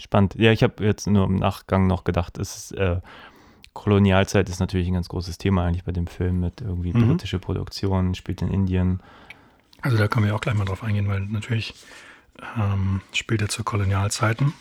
spannend. 0.00 0.34
Ja, 0.36 0.52
ich 0.52 0.62
habe 0.62 0.84
jetzt 0.84 1.06
nur 1.06 1.24
im 1.24 1.36
Nachgang 1.36 1.86
noch 1.86 2.04
gedacht, 2.04 2.38
es 2.38 2.56
ist, 2.56 2.72
äh, 2.72 3.00
Kolonialzeit 3.72 4.48
ist 4.48 4.58
natürlich 4.58 4.88
ein 4.88 4.94
ganz 4.94 5.08
großes 5.08 5.38
Thema 5.38 5.64
eigentlich 5.64 5.84
bei 5.84 5.92
dem 5.92 6.06
Film 6.06 6.40
mit 6.40 6.60
irgendwie 6.60 6.92
Mhm. 6.94 7.08
britische 7.08 7.38
Produktion, 7.38 8.14
spielt 8.14 8.42
in 8.42 8.48
Indien. 8.48 9.02
Also 9.82 9.96
da 9.98 10.08
können 10.08 10.24
wir 10.26 10.34
auch 10.34 10.40
gleich 10.40 10.54
mal 10.54 10.64
drauf 10.64 10.82
eingehen, 10.82 11.08
weil 11.08 11.20
natürlich 11.20 11.74
ähm, 12.56 13.02
spielt 13.12 13.42
er 13.42 13.48
zu 13.48 13.64
Kolonialzeiten. 13.64 14.54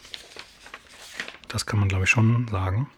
Das 1.47 1.65
kann 1.65 1.79
man, 1.79 1.87
glaube 1.87 2.03
ich, 2.03 2.09
schon 2.09 2.47
sagen. 2.49 2.89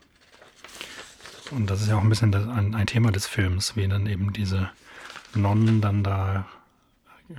Und 1.51 1.69
das 1.69 1.81
ist 1.81 1.89
ja 1.89 1.97
auch 1.97 2.01
ein 2.01 2.09
bisschen 2.09 2.33
ein, 2.33 2.75
ein 2.75 2.87
Thema 2.87 3.11
des 3.11 3.27
Films, 3.27 3.75
wie 3.75 3.87
dann 3.87 4.07
eben 4.07 4.33
diese 4.33 4.69
Nonnen 5.35 5.81
dann 5.81 6.03
da 6.03 6.45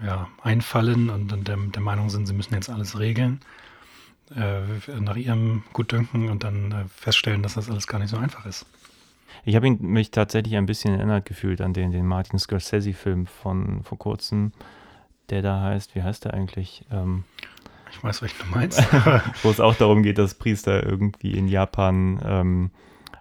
ja, 0.05 0.29
einfallen 0.43 1.11
und 1.11 1.29
dann 1.33 1.45
der, 1.45 1.57
der 1.57 1.83
Meinung 1.83 2.11
sind, 2.11 2.27
sie 2.27 2.35
müssen 2.35 2.55
jetzt 2.55 2.69
alles 2.69 2.99
regeln, 2.99 3.41
äh, 4.37 4.61
nach 5.01 5.17
ihrem 5.17 5.63
Gutdünken 5.73 6.29
und 6.29 6.45
dann 6.45 6.73
äh, 6.73 6.85
feststellen, 6.95 7.43
dass 7.43 7.55
das 7.55 7.71
alles 7.71 7.87
gar 7.87 7.99
nicht 7.99 8.11
so 8.11 8.19
einfach 8.19 8.45
ist. 8.47 8.67
Ich 9.45 9.57
habe 9.57 9.71
mich 9.71 10.11
tatsächlich 10.11 10.57
ein 10.57 10.67
bisschen 10.67 10.95
erinnert 10.95 11.25
gefühlt 11.25 11.61
an 11.61 11.73
den, 11.73 11.91
den 11.91 12.07
Martin 12.07 12.39
Scorsese-Film 12.39 13.27
von 13.27 13.83
vor 13.83 13.99
kurzem, 13.99 14.53
der 15.31 15.43
da 15.43 15.63
heißt, 15.63 15.95
wie 15.95 16.03
heißt 16.03 16.25
der 16.25 16.35
eigentlich? 16.35 16.85
Ähm, 16.91 17.25
Ich 17.91 18.03
weiß, 18.03 18.23
was 18.23 18.31
du 18.37 18.45
meinst. 18.51 18.83
wo 19.43 19.51
es 19.51 19.61
auch 19.61 19.75
darum 19.75 20.03
geht, 20.03 20.19
dass 20.19 20.35
Priester 20.35 20.85
irgendwie 20.85 21.33
in 21.33 21.49
Japan 21.49 22.21
ähm, 22.25 22.71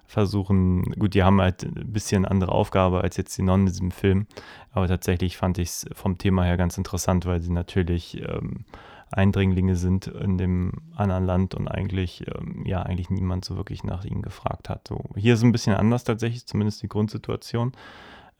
versuchen, 0.07 0.83
gut, 0.93 1.13
die 1.13 1.23
haben 1.23 1.41
halt 1.41 1.63
ein 1.63 1.91
bisschen 1.91 2.25
andere 2.25 2.51
Aufgabe 2.53 3.01
als 3.01 3.17
jetzt 3.17 3.37
die 3.37 3.43
Nonnen 3.43 3.67
in 3.67 3.73
diesem 3.73 3.91
Film, 3.91 4.27
aber 4.71 4.87
tatsächlich 4.87 5.37
fand 5.37 5.57
ich 5.57 5.69
es 5.69 5.85
vom 5.93 6.17
Thema 6.17 6.43
her 6.43 6.57
ganz 6.57 6.77
interessant, 6.77 7.25
weil 7.25 7.41
sie 7.41 7.51
natürlich 7.51 8.21
ähm, 8.21 8.65
Eindringlinge 9.11 9.75
sind 9.75 10.07
in 10.07 10.37
dem 10.37 10.71
anderen 10.95 11.25
Land 11.25 11.55
und 11.55 11.67
eigentlich, 11.67 12.25
ähm, 12.27 12.63
ja, 12.65 12.83
eigentlich 12.83 13.09
niemand 13.09 13.45
so 13.45 13.55
wirklich 13.55 13.83
nach 13.83 14.05
ihnen 14.05 14.21
gefragt 14.21 14.69
hat. 14.69 14.87
So, 14.87 15.03
hier 15.15 15.33
ist 15.33 15.43
ein 15.43 15.51
bisschen 15.51 15.75
anders 15.75 16.03
tatsächlich, 16.03 16.45
zumindest 16.45 16.81
die 16.83 16.89
Grundsituation, 16.89 17.73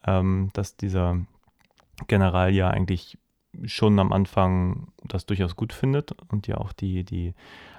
ähm, 0.06 0.50
dass 0.52 0.76
dieser 0.76 1.20
General 2.06 2.52
ja 2.52 2.68
eigentlich 2.68 3.18
schon 3.64 3.98
am 3.98 4.12
Anfang 4.12 4.88
das 5.04 5.26
durchaus 5.26 5.56
gut 5.56 5.72
findet 5.72 6.12
und 6.30 6.46
ja 6.46 6.58
auch 6.58 6.72
die, 6.72 7.02
die 7.02 7.34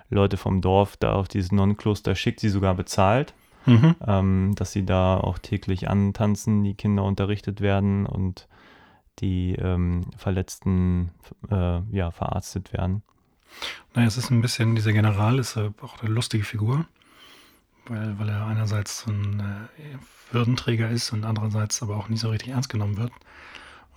Leute 0.10 0.38
vom 0.38 0.62
Dorf 0.62 0.98
da 0.98 1.14
auf 1.14 1.28
dieses 1.28 1.52
Nonnenkloster 1.52 2.16
schickt, 2.16 2.40
sie 2.40 2.50
sogar 2.50 2.74
bezahlt, 2.74 3.34
Mhm. 3.66 3.96
ähm, 4.08 4.56
dass 4.56 4.72
sie 4.72 4.86
da 4.86 5.18
auch 5.18 5.38
täglich 5.38 5.90
antanzen, 5.90 6.64
die 6.64 6.76
Kinder 6.76 7.04
unterrichtet 7.04 7.62
werden 7.62 8.06
und 8.06 8.48
die 9.20 9.56
ähm, 9.56 10.06
Verletzten 10.18 11.12
äh, 11.52 11.82
ja, 11.92 12.12
verarztet 12.12 12.74
werden. 12.74 13.04
Naja, 13.94 14.08
es 14.08 14.18
ist 14.18 14.30
ein 14.30 14.42
bisschen, 14.42 14.76
dieser 14.76 14.94
General 14.94 15.40
ist 15.40 15.58
äh, 15.58 15.72
auch 15.82 16.02
eine 16.02 16.12
lustige 16.12 16.44
Figur, 16.44 16.86
weil, 17.88 18.18
weil 18.18 18.30
er 18.30 18.46
einerseits 18.46 19.02
so 19.02 19.12
ein 19.12 19.40
äh, 19.40 20.34
Würdenträger 20.34 20.90
ist 20.90 21.12
und 21.12 21.26
andererseits 21.26 21.82
aber 21.82 21.98
auch 21.98 22.10
nicht 22.10 22.22
so 22.22 22.30
richtig 22.30 22.50
ernst 22.50 22.70
genommen 22.70 22.98
wird. 22.98 23.12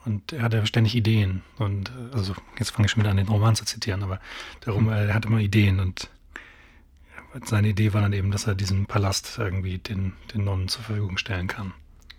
Und 0.05 0.33
er 0.33 0.43
hat 0.43 0.55
ja 0.55 0.67
ständig 0.67 0.97
Ideen. 0.97 1.43
Und 1.59 1.91
äh, 1.91 2.15
also 2.15 2.35
jetzt 2.59 2.71
fange 2.71 2.87
ich 2.87 2.93
schon 2.93 3.03
wieder 3.03 3.11
an, 3.11 3.19
den 3.19 3.29
Roman 3.29 3.55
zu 3.55 3.65
zitieren, 3.65 4.03
aber 4.03 4.19
darum, 4.61 4.89
äh, 4.89 5.07
er 5.07 5.15
hat 5.15 5.27
immer 5.27 5.39
Ideen 5.39 5.79
und 5.81 6.11
seine 7.45 7.69
Idee 7.69 7.93
war 7.95 8.03
dann 8.03 8.13
eben, 8.13 8.31
dass 8.31 8.47
er 8.47 8.55
diesen 8.55 8.87
Palast 8.87 9.39
irgendwie 9.39 9.79
den, 9.79 10.13
den 10.35 10.45
Nonnen 10.45 10.69
zur 10.69 10.83
Verfügung 10.83 11.17
stellen 11.19 11.47
kann. 11.47 11.73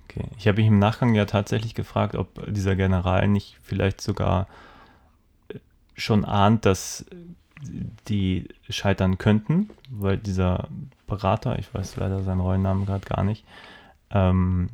Okay. 0.10 0.28
Ich 0.38 0.48
habe 0.48 0.58
mich 0.58 0.68
im 0.68 0.80
Nachgang 0.80 1.14
ja 1.14 1.26
tatsächlich 1.26 1.74
gefragt, 1.76 2.16
ob 2.16 2.46
dieser 2.52 2.76
General 2.76 3.28
nicht 3.28 3.58
vielleicht 3.64 4.02
sogar 4.02 4.48
äh, 5.50 5.60
schon 5.96 6.26
ahnt, 6.26 6.66
dass 6.66 7.06
die 8.08 8.50
scheitern 8.70 9.18
könnten, 9.18 9.70
weil 9.90 10.18
dieser 10.18 10.68
Berater, 11.08 11.58
ich 11.60 11.74
weiß 11.74 11.96
leider 11.98 12.22
seinen 12.24 12.42
Rollennamen 12.42 12.86
gerade 12.86 13.06
gar 13.06 13.24
nicht, 13.24 13.46
ähm, 14.12 14.70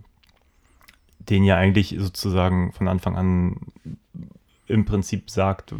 den 1.19 1.43
ja 1.43 1.55
eigentlich 1.55 1.96
sozusagen 2.00 2.72
von 2.72 2.88
Anfang 2.88 3.15
an 3.15 3.58
im 4.67 4.86
Prinzip 4.86 5.29
sagt, 5.29 5.74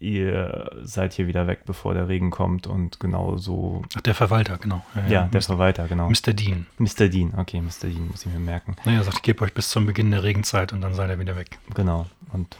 ihr 0.00 0.70
seid 0.82 1.12
hier 1.12 1.26
wieder 1.26 1.46
weg, 1.46 1.60
bevor 1.66 1.94
der 1.94 2.08
Regen 2.08 2.30
kommt 2.30 2.66
und 2.66 2.98
genau 2.98 3.36
so, 3.36 3.82
Ach, 3.96 4.00
der 4.00 4.14
Verwalter, 4.14 4.56
genau. 4.56 4.84
ja, 5.08 5.28
der 5.28 5.40
Mr. 5.40 5.42
Verwalter, 5.42 5.88
genau. 5.88 6.08
Mr. 6.08 6.32
Dean. 6.32 6.66
Mr. 6.78 7.08
Dean, 7.08 7.34
okay, 7.36 7.60
Mr. 7.60 7.88
Dean 7.88 8.08
muss 8.08 8.24
ich 8.24 8.32
mir 8.32 8.40
merken. 8.40 8.76
Naja, 8.84 9.02
sagt, 9.02 9.18
ich 9.18 9.22
gebe 9.22 9.44
euch 9.44 9.52
bis 9.52 9.68
zum 9.68 9.86
Beginn 9.86 10.10
der 10.10 10.22
Regenzeit 10.22 10.72
und 10.72 10.80
dann 10.80 10.94
seid 10.94 11.10
ihr 11.10 11.18
wieder 11.18 11.36
weg. 11.36 11.58
Genau. 11.74 12.06
Und 12.32 12.56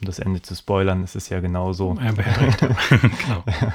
um 0.00 0.06
das 0.06 0.18
Ende 0.18 0.40
zu 0.40 0.54
spoilern, 0.54 1.04
ist 1.04 1.14
es 1.14 1.28
ja 1.28 1.40
genau 1.40 1.72
so. 1.74 1.96
Er 2.00 2.14
ja. 2.14 2.56
genau. 2.90 3.44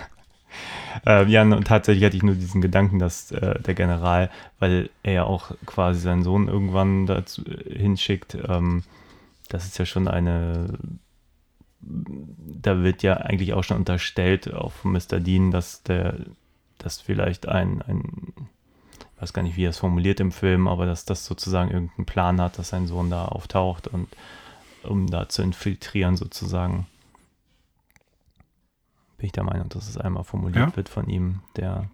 Äh, 1.08 1.26
ja, 1.26 1.42
und 1.42 1.66
tatsächlich 1.66 2.06
hatte 2.06 2.16
ich 2.16 2.24
nur 2.24 2.36
diesen 2.36 2.62
Gedanken, 2.62 3.00
dass 3.00 3.32
äh, 3.32 3.60
der 3.60 3.74
General, 3.74 4.30
weil 4.60 4.92
er 5.02 5.14
ja 5.14 5.24
auch 5.24 5.52
quasi 5.66 6.00
seinen 6.00 6.22
Sohn 6.22 6.48
irgendwann 6.48 7.08
dazu 7.08 7.44
äh, 7.46 7.80
hinschickt, 7.80 8.38
ähm, 8.48 8.84
das 9.50 9.66
ist 9.66 9.78
ja 9.80 9.86
schon 9.86 10.08
eine, 10.08 10.78
da 11.86 12.82
wird 12.82 13.04
ja 13.04 13.18
eigentlich 13.18 13.54
auch 13.54 13.64
schon 13.64 13.78
unterstellt, 13.78 14.54
auch 14.54 14.72
von 14.72 14.94
Mr. 14.94 15.20
Dean, 15.20 15.52
dass 15.52 15.84
der, 15.84 16.18
dass 16.78 17.02
vielleicht 17.02 17.48
ein, 17.48 17.82
ein, 17.82 18.34
ich 19.16 19.22
weiß 19.22 19.34
gar 19.34 19.42
nicht, 19.42 19.58
wie 19.58 19.66
er 19.66 19.72
es 19.72 19.78
formuliert 19.78 20.20
im 20.20 20.32
Film, 20.32 20.68
aber 20.68 20.86
dass 20.86 21.06
das 21.06 21.26
sozusagen 21.26 21.72
irgendeinen 21.72 22.06
Plan 22.06 22.42
hat, 22.42 22.58
dass 22.58 22.70
sein 22.70 22.88
Sohn 22.88 23.10
da 23.10 23.26
auftaucht 23.26 23.88
und 23.88 24.08
um 24.84 25.10
da 25.10 25.30
zu 25.30 25.42
infiltrieren 25.42 26.18
sozusagen. 26.18 26.88
Bin 29.18 29.28
ich 29.28 29.32
der 29.32 29.44
Meinung, 29.44 29.70
dass 29.70 29.88
es 29.88 29.98
einmal 29.98 30.24
formuliert 30.24 30.70
Ja? 30.70 30.76
wird 30.76 30.90
von 30.90 31.10
ihm, 31.10 31.42
der 31.56 31.90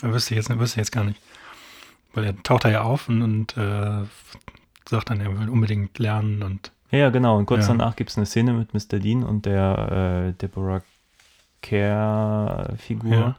Das 0.00 0.12
wüsste 0.12 0.34
ich 0.34 0.36
jetzt, 0.38 0.58
wüsste 0.58 0.80
jetzt 0.80 0.92
gar 0.92 1.04
nicht. 1.04 1.20
Weil 2.14 2.24
er 2.24 2.42
taucht 2.42 2.64
da 2.64 2.70
ja 2.70 2.82
auf 2.82 3.08
und, 3.08 3.22
und 3.22 3.56
äh, 3.56 4.04
sagt 4.88 5.10
dann, 5.10 5.20
er 5.20 5.38
will 5.38 5.48
unbedingt 5.48 5.98
lernen 5.98 6.42
und 6.42 6.72
Ja, 6.96 7.04
ja, 7.04 7.10
genau. 7.10 7.36
Und 7.36 7.46
kurz 7.46 7.62
Ja. 7.68 7.74
danach 7.74 7.94
gibt 7.96 8.10
es 8.10 8.16
eine 8.16 8.26
Szene 8.26 8.52
mit 8.52 8.72
Mr. 8.74 8.98
Dean 8.98 9.22
und 9.22 9.44
der 9.46 10.28
äh, 10.28 10.32
Deborah 10.32 10.82
Care-Figur. 11.62 13.36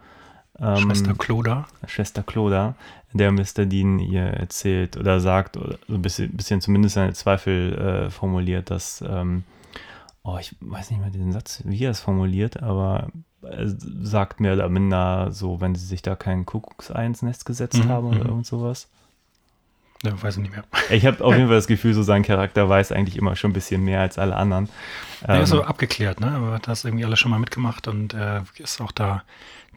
Ähm, 0.59 0.77
Schwester 0.77 1.13
Cloda. 1.13 1.67
Schwester 1.85 2.23
Cloda, 2.23 2.75
der 3.13 3.31
Mr. 3.31 3.65
Dean 3.65 3.99
ihr 3.99 4.23
erzählt 4.23 4.97
oder 4.97 5.19
sagt, 5.19 5.55
oder 5.55 5.77
so 5.87 5.93
ein 5.95 6.01
bisschen, 6.01 6.35
bisschen 6.35 6.61
zumindest 6.61 6.95
seine 6.95 7.13
Zweifel 7.13 7.73
äh, 8.07 8.09
formuliert, 8.09 8.71
dass, 8.71 9.03
ähm, 9.07 9.43
oh, 10.23 10.37
ich 10.39 10.55
weiß 10.59 10.89
nicht 10.91 10.99
mehr 10.99 11.11
den 11.11 11.31
Satz, 11.31 11.61
wie 11.65 11.83
er 11.83 11.91
es 11.91 11.99
formuliert, 11.99 12.63
aber 12.63 13.09
er 13.43 13.67
sagt 14.01 14.39
mehr 14.39 14.53
oder 14.53 14.67
minder 14.67 15.31
so, 15.31 15.61
wenn 15.61 15.75
sie 15.75 15.85
sich 15.85 16.01
da 16.01 16.15
kein 16.15 16.45
Kuckucksei 16.47 17.05
ins 17.05 17.21
Nest 17.21 17.45
gesetzt 17.45 17.83
Mhm, 17.83 17.89
haben 17.89 18.07
oder 18.07 18.23
mhm. 18.23 18.29
irgend 18.29 18.45
sowas. 18.47 18.89
Ja, 20.03 20.21
weiß 20.21 20.37
ich 20.37 20.43
nicht 20.43 20.51
mehr. 20.53 20.63
Ich 20.89 21.05
habe 21.05 21.23
auf 21.23 21.33
jeden 21.33 21.47
Fall 21.47 21.55
das 21.57 21.67
Gefühl, 21.67 21.93
so 21.93 22.03
sein 22.03 22.23
Charakter 22.23 22.69
weiß 22.69 22.91
eigentlich 22.91 23.17
immer 23.17 23.35
schon 23.35 23.51
ein 23.51 23.53
bisschen 23.53 23.83
mehr 23.83 23.99
als 24.01 24.17
alle 24.17 24.35
anderen. 24.35 24.69
Er 25.23 25.41
ist 25.41 25.51
Ähm, 25.51 25.57
so 25.57 25.63
abgeklärt, 25.63 26.19
ne? 26.21 26.31
Aber 26.31 26.53
hat 26.53 26.67
das 26.67 26.85
irgendwie 26.85 27.03
alles 27.05 27.19
schon 27.19 27.31
mal 27.31 27.39
mitgemacht 27.39 27.87
und 27.87 28.13
er 28.13 28.45
ist 28.57 28.79
auch 28.81 28.91
da 28.91 29.23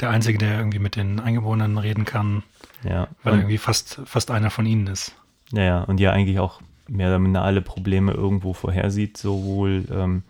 der 0.00 0.10
Einzige, 0.10 0.38
der 0.38 0.58
irgendwie 0.58 0.78
mit 0.78 0.96
den 0.96 1.20
Eingeborenen 1.20 1.76
reden 1.78 2.04
kann, 2.04 2.42
ja, 2.84 3.08
weil 3.22 3.34
er 3.34 3.38
irgendwie 3.40 3.58
fast, 3.58 4.00
fast 4.06 4.30
einer 4.30 4.50
von 4.50 4.64
ihnen 4.66 4.86
ist. 4.86 5.14
ja, 5.52 5.62
ja, 5.62 5.80
und 5.82 6.00
ja 6.00 6.12
eigentlich 6.12 6.38
auch 6.38 6.60
mehr 6.88 7.08
oder 7.08 7.18
minder 7.18 7.42
alle 7.42 7.60
Probleme 7.62 8.12
irgendwo 8.12 8.52
vorhersieht, 8.52 9.16
sowohl 9.16 9.84
ähm, 9.92 10.22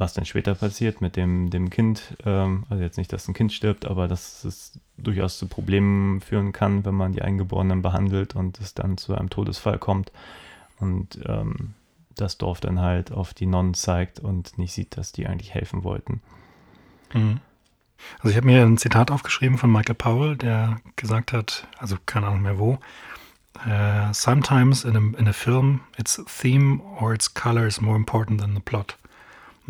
was 0.00 0.14
dann 0.14 0.24
später 0.24 0.54
passiert 0.54 1.00
mit 1.00 1.14
dem, 1.14 1.50
dem 1.50 1.68
Kind, 1.70 2.16
ähm, 2.24 2.64
also 2.70 2.82
jetzt 2.82 2.96
nicht, 2.96 3.12
dass 3.12 3.28
ein 3.28 3.34
Kind 3.34 3.52
stirbt, 3.52 3.84
aber 3.84 4.08
dass 4.08 4.44
es 4.44 4.80
durchaus 4.96 5.38
zu 5.38 5.46
Problemen 5.46 6.20
führen 6.20 6.52
kann, 6.52 6.84
wenn 6.84 6.94
man 6.94 7.12
die 7.12 7.22
Eingeborenen 7.22 7.82
behandelt 7.82 8.34
und 8.34 8.58
es 8.60 8.74
dann 8.74 8.96
zu 8.96 9.14
einem 9.14 9.30
Todesfall 9.30 9.78
kommt 9.78 10.10
und 10.80 11.20
ähm, 11.26 11.74
das 12.16 12.38
Dorf 12.38 12.60
dann 12.60 12.80
halt 12.80 13.12
auf 13.12 13.34
die 13.34 13.46
Nonnen 13.46 13.74
zeigt 13.74 14.20
und 14.20 14.58
nicht 14.58 14.72
sieht, 14.72 14.96
dass 14.96 15.12
die 15.12 15.26
eigentlich 15.26 15.54
helfen 15.54 15.84
wollten. 15.84 16.22
Mhm. 17.12 17.40
Also 18.20 18.30
ich 18.30 18.36
habe 18.36 18.46
mir 18.46 18.62
ein 18.62 18.78
Zitat 18.78 19.10
aufgeschrieben 19.10 19.58
von 19.58 19.70
Michael 19.70 19.94
Powell, 19.94 20.36
der 20.36 20.80
gesagt 20.96 21.34
hat, 21.34 21.68
also 21.78 21.96
keine 22.06 22.28
Ahnung 22.28 22.42
mehr 22.42 22.58
wo, 22.58 22.78
äh, 23.66 24.12
sometimes 24.14 24.84
in 24.84 24.96
a, 24.96 25.18
in 25.18 25.28
a 25.28 25.34
film 25.34 25.80
its 25.98 26.22
theme 26.24 26.80
or 26.98 27.12
its 27.12 27.34
color 27.34 27.66
is 27.66 27.82
more 27.82 27.96
important 27.96 28.40
than 28.40 28.54
the 28.54 28.60
plot. 28.60 28.96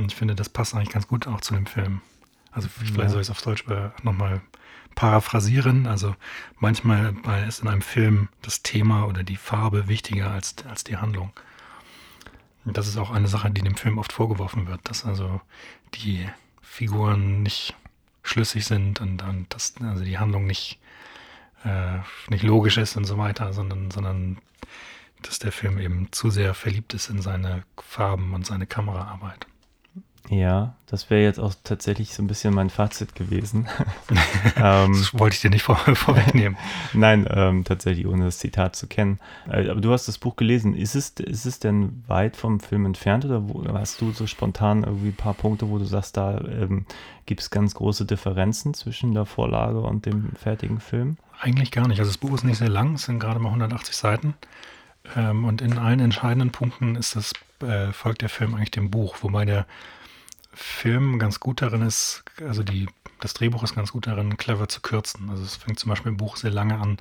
Und 0.00 0.12
ich 0.12 0.16
finde, 0.18 0.34
das 0.34 0.48
passt 0.48 0.74
eigentlich 0.74 0.90
ganz 0.90 1.06
gut 1.08 1.26
auch 1.26 1.40
zu 1.40 1.54
dem 1.54 1.66
Film. 1.66 2.00
Also 2.52 2.68
vielleicht 2.68 2.98
Ja. 2.98 3.08
soll 3.08 3.20
ich 3.20 3.26
es 3.26 3.30
auf 3.30 3.42
Deutsch 3.42 3.66
äh, 3.68 3.90
nochmal 4.02 4.40
paraphrasieren. 4.94 5.86
Also 5.86 6.16
manchmal 6.58 7.12
bei- 7.12 7.44
ist 7.44 7.60
in 7.60 7.68
einem 7.68 7.82
Film 7.82 8.28
das 8.42 8.62
Thema 8.62 9.04
oder 9.06 9.22
die 9.22 9.36
Farbe 9.36 9.88
wichtiger 9.88 10.30
als, 10.30 10.56
als 10.68 10.82
die 10.84 10.96
Handlung. 10.96 11.32
Und 12.64 12.76
das 12.76 12.88
ist 12.88 12.96
auch 12.98 13.10
eine 13.10 13.28
Sache, 13.28 13.50
die 13.50 13.62
dem 13.62 13.76
Film 13.76 13.98
oft 13.98 14.12
vorgeworfen 14.12 14.66
wird, 14.66 14.80
dass 14.84 15.04
also 15.04 15.40
die 15.94 16.28
Figuren 16.60 17.42
nicht 17.42 17.74
schlüssig 18.22 18.66
sind 18.66 19.00
und, 19.00 19.22
und 19.22 19.46
dass 19.54 19.74
also 19.80 20.04
die 20.04 20.18
Handlung 20.18 20.46
nicht, 20.46 20.78
äh, 21.64 21.98
nicht 22.28 22.42
logisch 22.42 22.76
ist 22.76 22.96
und 22.96 23.04
so 23.04 23.16
weiter, 23.16 23.52
sondern, 23.52 23.90
sondern 23.90 24.38
dass 25.22 25.38
der 25.38 25.52
Film 25.52 25.78
eben 25.78 26.08
zu 26.12 26.30
sehr 26.30 26.54
verliebt 26.54 26.94
ist 26.94 27.08
in 27.10 27.22
seine 27.22 27.62
Farben 27.78 28.34
und 28.34 28.44
seine 28.46 28.66
Kameraarbeit. 28.66 29.46
Ja, 30.28 30.74
das 30.86 31.10
wäre 31.10 31.22
jetzt 31.22 31.40
auch 31.40 31.54
tatsächlich 31.64 32.14
so 32.14 32.22
ein 32.22 32.26
bisschen 32.28 32.54
mein 32.54 32.70
Fazit 32.70 33.14
gewesen. 33.14 33.66
ähm, 34.56 34.92
Das 34.92 35.18
wollte 35.18 35.34
ich 35.34 35.40
dir 35.40 35.50
nicht 35.50 35.62
vor, 35.62 35.76
vorwegnehmen. 35.94 36.56
nein, 36.92 37.26
ähm, 37.30 37.64
tatsächlich 37.64 38.06
ohne 38.06 38.26
das 38.26 38.38
Zitat 38.38 38.76
zu 38.76 38.86
kennen. 38.86 39.18
Äh, 39.48 39.68
aber 39.68 39.80
du 39.80 39.92
hast 39.92 40.06
das 40.06 40.18
Buch 40.18 40.36
gelesen. 40.36 40.74
Ist 40.74 40.94
es, 40.94 41.10
ist 41.10 41.46
es 41.46 41.58
denn 41.58 42.04
weit 42.06 42.36
vom 42.36 42.60
Film 42.60 42.86
entfernt 42.86 43.24
oder 43.24 43.48
wo, 43.48 43.64
hast 43.72 44.00
du 44.00 44.12
so 44.12 44.26
spontan 44.26 44.84
irgendwie 44.84 45.08
ein 45.08 45.16
paar 45.16 45.34
Punkte, 45.34 45.68
wo 45.68 45.78
du 45.78 45.84
sagst, 45.84 46.16
da 46.16 46.38
ähm, 46.38 46.86
gibt 47.26 47.40
es 47.40 47.50
ganz 47.50 47.74
große 47.74 48.04
Differenzen 48.04 48.74
zwischen 48.74 49.14
der 49.14 49.24
Vorlage 49.24 49.80
und 49.80 50.06
dem 50.06 50.32
fertigen 50.36 50.80
Film? 50.80 51.16
Eigentlich 51.40 51.70
gar 51.72 51.88
nicht. 51.88 51.98
Also 51.98 52.10
das 52.10 52.18
Buch 52.18 52.34
ist 52.34 52.44
nicht 52.44 52.58
sehr 52.58 52.68
lang, 52.68 52.94
es 52.94 53.04
sind 53.04 53.18
gerade 53.18 53.40
mal 53.40 53.48
180 53.48 53.96
Seiten. 53.96 54.34
Ähm, 55.16 55.44
und 55.44 55.60
in 55.60 55.78
allen 55.78 56.00
entscheidenden 56.00 56.50
Punkten 56.50 56.96
ist 56.96 57.16
das, 57.16 57.32
äh, 57.66 57.92
folgt 57.92 58.22
der 58.22 58.28
Film 58.28 58.54
eigentlich 58.54 58.70
dem 58.70 58.90
Buch, 58.90 59.16
wobei 59.22 59.44
der 59.44 59.66
Film 60.52 61.18
ganz 61.18 61.40
gut 61.40 61.62
darin 61.62 61.82
ist, 61.82 62.24
also 62.40 62.62
die, 62.62 62.88
das 63.20 63.34
Drehbuch 63.34 63.62
ist 63.62 63.74
ganz 63.74 63.92
gut 63.92 64.06
darin, 64.06 64.36
clever 64.36 64.68
zu 64.68 64.80
kürzen. 64.80 65.30
Also 65.30 65.42
es 65.44 65.56
fängt 65.56 65.78
zum 65.78 65.88
Beispiel 65.90 66.10
im 66.10 66.16
Buch 66.16 66.36
sehr 66.36 66.50
lange 66.50 66.78
an 66.78 66.98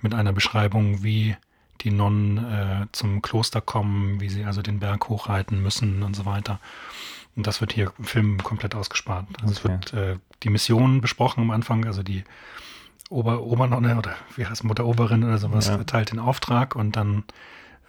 mit 0.00 0.14
einer 0.14 0.32
Beschreibung, 0.32 1.02
wie 1.02 1.36
die 1.80 1.90
Nonnen 1.90 2.38
äh, 2.38 2.86
zum 2.92 3.22
Kloster 3.22 3.60
kommen, 3.60 4.20
wie 4.20 4.28
sie 4.28 4.44
also 4.44 4.62
den 4.62 4.78
Berg 4.78 5.08
hochreiten 5.08 5.60
müssen 5.62 6.02
und 6.02 6.14
so 6.14 6.26
weiter. 6.26 6.60
Und 7.34 7.46
das 7.46 7.60
wird 7.60 7.72
hier 7.72 7.92
im 7.98 8.04
Film 8.04 8.42
komplett 8.42 8.74
ausgespart. 8.74 9.26
Also 9.42 9.66
Okay. 9.66 9.74
es 9.80 9.92
wird 9.92 9.94
äh, 9.94 10.18
die 10.42 10.50
Mission 10.50 11.00
besprochen 11.00 11.40
am 11.42 11.50
Anfang, 11.50 11.84
also 11.86 12.02
die 12.02 12.24
Ober 13.10 13.42
Obernonne 13.42 13.96
oder 13.98 14.14
wie 14.36 14.46
heißt 14.46 14.64
Mutter 14.64 14.86
Oberin 14.86 15.24
oder 15.24 15.38
sowas 15.38 15.66
Ja. 15.66 15.76
erteilt 15.76 16.12
den 16.12 16.18
Auftrag 16.18 16.76
und 16.76 16.96
dann 16.96 17.24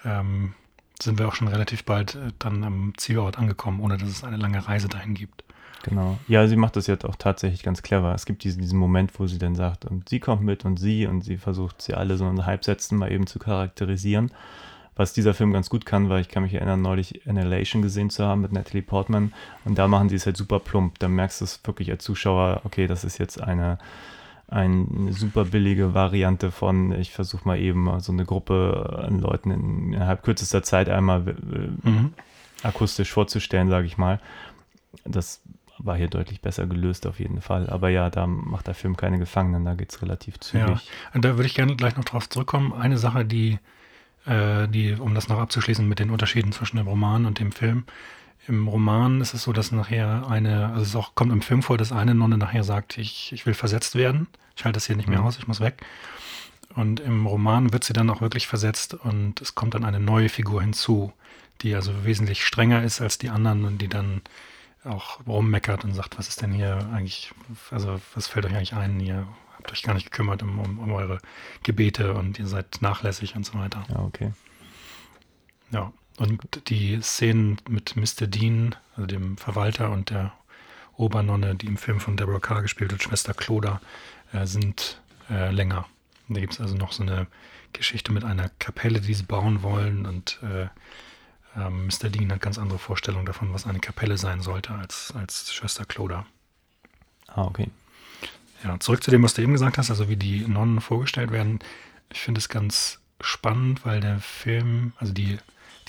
ähm, 0.04 0.54
sind 1.02 1.20
wir 1.20 1.28
auch 1.28 1.36
schon 1.36 1.48
relativ 1.48 1.84
bald 1.84 2.16
äh, 2.16 2.32
dann 2.40 2.64
am 2.64 2.94
Zielort 2.98 3.38
angekommen, 3.38 3.80
ohne 3.80 3.98
dass 3.98 4.10
es 4.10 4.24
eine 4.24 4.38
lange 4.38 4.68
Reise 4.68 4.88
dahin 4.88 5.14
gibt. 5.14 5.44
Genau. 5.84 6.18
Ja, 6.30 6.48
sie 6.48 6.56
macht 6.56 6.78
das 6.78 6.88
jetzt 6.88 7.06
auch 7.06 7.18
tatsächlich 7.18 7.62
ganz 7.62 7.82
clever. 7.82 8.14
Es 8.16 8.26
gibt 8.26 8.44
diesen, 8.46 8.62
diesen 8.62 8.80
Moment, 8.80 9.20
wo 9.20 9.28
sie 9.28 9.38
dann 9.38 9.56
sagt, 9.56 9.86
und 9.86 10.08
sie 10.08 10.22
kommt 10.22 10.42
mit 10.42 10.64
und 10.64 10.78
sie 10.78 11.06
und 11.06 11.22
sie 11.22 11.38
versucht 11.38 11.82
sie 11.82 11.94
alle 11.94 12.16
so 12.16 12.28
in 12.28 12.46
Halbsätzen 12.46 12.98
mal 12.98 13.12
eben 13.12 13.28
zu 13.28 13.38
charakterisieren. 13.38 14.32
Was 14.96 15.12
dieser 15.12 15.34
Film 15.34 15.52
ganz 15.52 15.70
gut 15.70 15.86
kann, 15.86 16.08
weil 16.08 16.22
ich 16.22 16.30
kann 16.30 16.44
mich 16.44 16.54
erinnern, 16.54 16.82
neulich 16.82 17.28
Annihilation 17.28 17.82
gesehen 17.82 18.12
zu 18.12 18.24
haben 18.24 18.42
mit 18.42 18.54
Natalie 18.54 18.84
Portman 18.84 19.34
und 19.66 19.78
da 19.78 19.88
machen 19.88 20.08
die 20.08 20.16
es 20.16 20.26
halt 20.26 20.38
super 20.38 20.60
plump. 20.60 21.00
Da 21.00 21.08
merkst 21.08 21.42
du 21.42 21.46
es 21.46 21.60
wirklich 21.64 21.92
als 21.92 22.04
Zuschauer, 22.04 22.62
okay, 22.64 22.88
das 22.88 23.04
ist 23.04 23.18
jetzt 23.18 23.42
eine, 23.42 23.80
eine 24.54 25.12
super 25.14 25.46
billige 25.46 25.94
Variante 25.94 26.52
von, 26.52 26.92
ich 26.94 27.12
versuche 27.12 27.48
mal 27.48 27.58
eben 27.60 28.00
so 28.00 28.12
eine 28.12 28.26
Gruppe 28.26 29.04
an 29.08 29.20
Leuten 29.20 29.52
in, 29.52 29.94
innerhalb 29.94 30.24
kürzester 30.24 30.64
Zeit 30.64 30.90
einmal 30.90 31.28
äh, 31.28 31.90
Mhm. 31.90 32.14
akustisch 32.62 33.12
vorzustellen, 33.12 33.70
sage 33.70 33.88
ich 33.88 33.98
mal. 33.98 34.20
Das 35.06 35.42
war 35.80 35.98
hier 35.98 36.08
deutlich 36.08 36.40
besser 36.42 36.68
gelöst 36.68 37.08
auf 37.08 37.20
jeden 37.20 37.42
Fall. 37.42 37.70
Aber 37.70 37.90
ja, 37.90 38.10
da 38.10 38.28
macht 38.28 38.68
der 38.68 38.76
Film 38.76 38.96
keine 38.96 39.18
Gefangenen, 39.20 39.66
da 39.66 39.74
geht 39.74 39.92
es 39.92 40.02
relativ 40.02 40.36
Ja, 40.54 40.68
zügig. 40.68 40.90
und 41.14 41.26
da 41.26 41.36
würde 41.36 41.46
ich 41.48 41.56
gerne 41.56 41.76
gleich 41.76 41.98
noch 41.98 42.06
drauf 42.06 42.30
zurückkommen. 42.30 42.72
Eine 42.74 42.98
Sache, 42.98 43.26
die, 43.26 43.58
äh, 44.26 44.68
die, 44.68 44.94
um 44.94 45.16
das 45.16 45.28
noch 45.30 45.40
abzuschließen 45.40 45.88
mit 45.88 46.00
den 46.00 46.10
Unterschieden 46.12 46.52
zwischen 46.52 46.78
dem 46.78 46.88
Roman 46.88 47.26
und 47.26 47.40
dem 47.40 47.52
Film. 47.52 47.86
Im 48.48 48.68
Roman 48.68 49.22
ist 49.22 49.34
es 49.34 49.44
so, 49.44 49.54
dass 49.54 49.72
nachher 49.72 50.28
eine, 50.28 50.68
also 50.70 50.82
es 50.82 50.96
auch, 50.96 51.16
kommt 51.16 51.32
im 51.32 51.42
Film 51.42 51.64
vor, 51.64 51.78
dass 51.78 51.92
eine 51.94 52.14
Nonne 52.14 52.38
nachher 52.38 52.64
sagt, 52.64 52.98
ich, 52.98 53.32
ich 53.32 53.46
will 53.46 53.54
versetzt 53.54 53.96
werden. 53.96 54.28
Ich 54.56 54.66
halte 54.66 54.76
das 54.78 54.86
hier 54.88 54.96
nicht 54.98 55.08
mehr 55.08 55.22
Mhm. 55.22 55.26
aus, 55.28 55.38
ich 55.38 55.48
muss 55.48 55.60
weg. 55.62 55.82
Und 56.76 57.00
im 57.00 57.26
Roman 57.26 57.72
wird 57.72 57.84
sie 57.84 57.94
dann 57.94 58.10
auch 58.10 58.22
wirklich 58.22 58.48
versetzt 58.48 58.94
und 58.96 59.40
es 59.42 59.56
kommt 59.56 59.76
dann 59.76 59.86
eine 59.86 60.00
neue 60.00 60.28
Figur 60.28 60.62
hinzu, 60.62 61.14
die 61.62 61.74
also 61.76 62.04
wesentlich 62.04 62.44
strenger 62.46 62.84
ist 62.84 63.00
als 63.00 63.18
die 63.18 63.30
anderen 63.30 63.64
und 63.66 63.78
die 63.78 63.88
dann 63.88 64.22
auch 64.84 65.26
rummeckert 65.26 65.86
und 65.86 65.94
sagt, 65.94 66.18
was 66.18 66.28
ist 66.28 66.42
denn 66.42 66.52
hier 66.52 66.90
eigentlich, 66.94 67.32
also 67.72 68.02
was 68.16 68.28
fällt 68.28 68.46
euch 68.46 68.56
eigentlich 68.56 68.74
ein, 68.74 69.00
ihr 69.00 69.26
habt 69.58 69.72
euch 69.72 69.84
gar 69.84 69.94
nicht 69.94 70.06
gekümmert 70.12 70.44
um, 70.44 70.60
um, 70.60 70.80
um 70.80 70.92
eure 70.92 71.20
Gebete 71.64 72.14
und 72.16 72.38
ihr 72.40 72.48
seid 72.48 72.82
nachlässig 72.82 73.36
und 73.36 73.46
so 73.46 73.58
weiter. 73.58 73.86
Ja, 73.90 74.00
okay. 74.00 74.34
Ja, 75.72 75.94
und 76.18 76.70
die 76.70 77.02
Szenen 77.02 77.58
mit 77.68 77.96
Mr. 77.96 78.28
Dean, 78.28 78.76
also 78.96 79.08
dem 79.08 79.38
Verwalter 79.38 79.92
und 79.92 80.10
der 80.10 80.34
Obernonne, 80.96 81.56
die 81.56 81.68
im 81.68 81.78
Film 81.78 82.00
von 82.00 82.18
Deborah 82.18 82.40
Carr 82.40 82.62
gespielt 82.62 82.92
wird, 82.92 83.04
Schwester 83.04 83.34
Cloda, 83.34 83.82
äh, 84.32 84.46
sind 84.46 85.02
äh, 85.30 85.52
länger. 85.52 85.86
Da 86.30 86.40
gibt 86.40 86.54
es 86.54 86.62
also 86.62 86.76
noch 86.76 86.92
so 86.92 87.04
eine 87.04 87.28
Geschichte 87.74 88.12
mit 88.12 88.24
einer 88.24 88.50
Kapelle, 88.60 89.02
die 89.02 89.14
sie 89.14 89.24
bauen 89.24 89.64
wollen 89.64 90.06
und 90.06 90.40
äh, 90.44 90.68
ähm, 91.56 91.88
Mr. 91.88 92.10
Dean 92.10 92.32
hat 92.32 92.42
ganz 92.42 92.58
andere 92.58 92.80
Vorstellungen 92.80 93.26
davon, 93.26 93.54
was 93.54 93.68
eine 93.68 93.80
Kapelle 93.80 94.18
sein 94.18 94.42
sollte 94.42 94.74
als, 94.74 95.14
als 95.16 95.54
Schwester 95.54 95.86
Cloda. 95.86 96.26
Ah, 97.28 97.44
okay. 97.44 97.70
Ja, 98.64 98.80
zurück 98.80 99.04
zu 99.04 99.12
dem, 99.12 99.24
was 99.24 99.34
du 99.34 99.42
eben 99.42 99.54
gesagt 99.54 99.78
hast, 99.78 99.90
also 99.90 100.08
wie 100.10 100.16
die 100.16 100.48
Nonnen 100.48 100.82
vorgestellt 100.82 101.32
werden. 101.32 101.60
Ich 102.10 102.22
finde 102.22 102.40
es 102.40 102.50
ganz 102.50 103.00
spannend, 103.22 103.86
weil 103.86 104.00
der 104.00 104.20
Film, 104.20 104.94
also 104.98 105.14
die, 105.14 105.38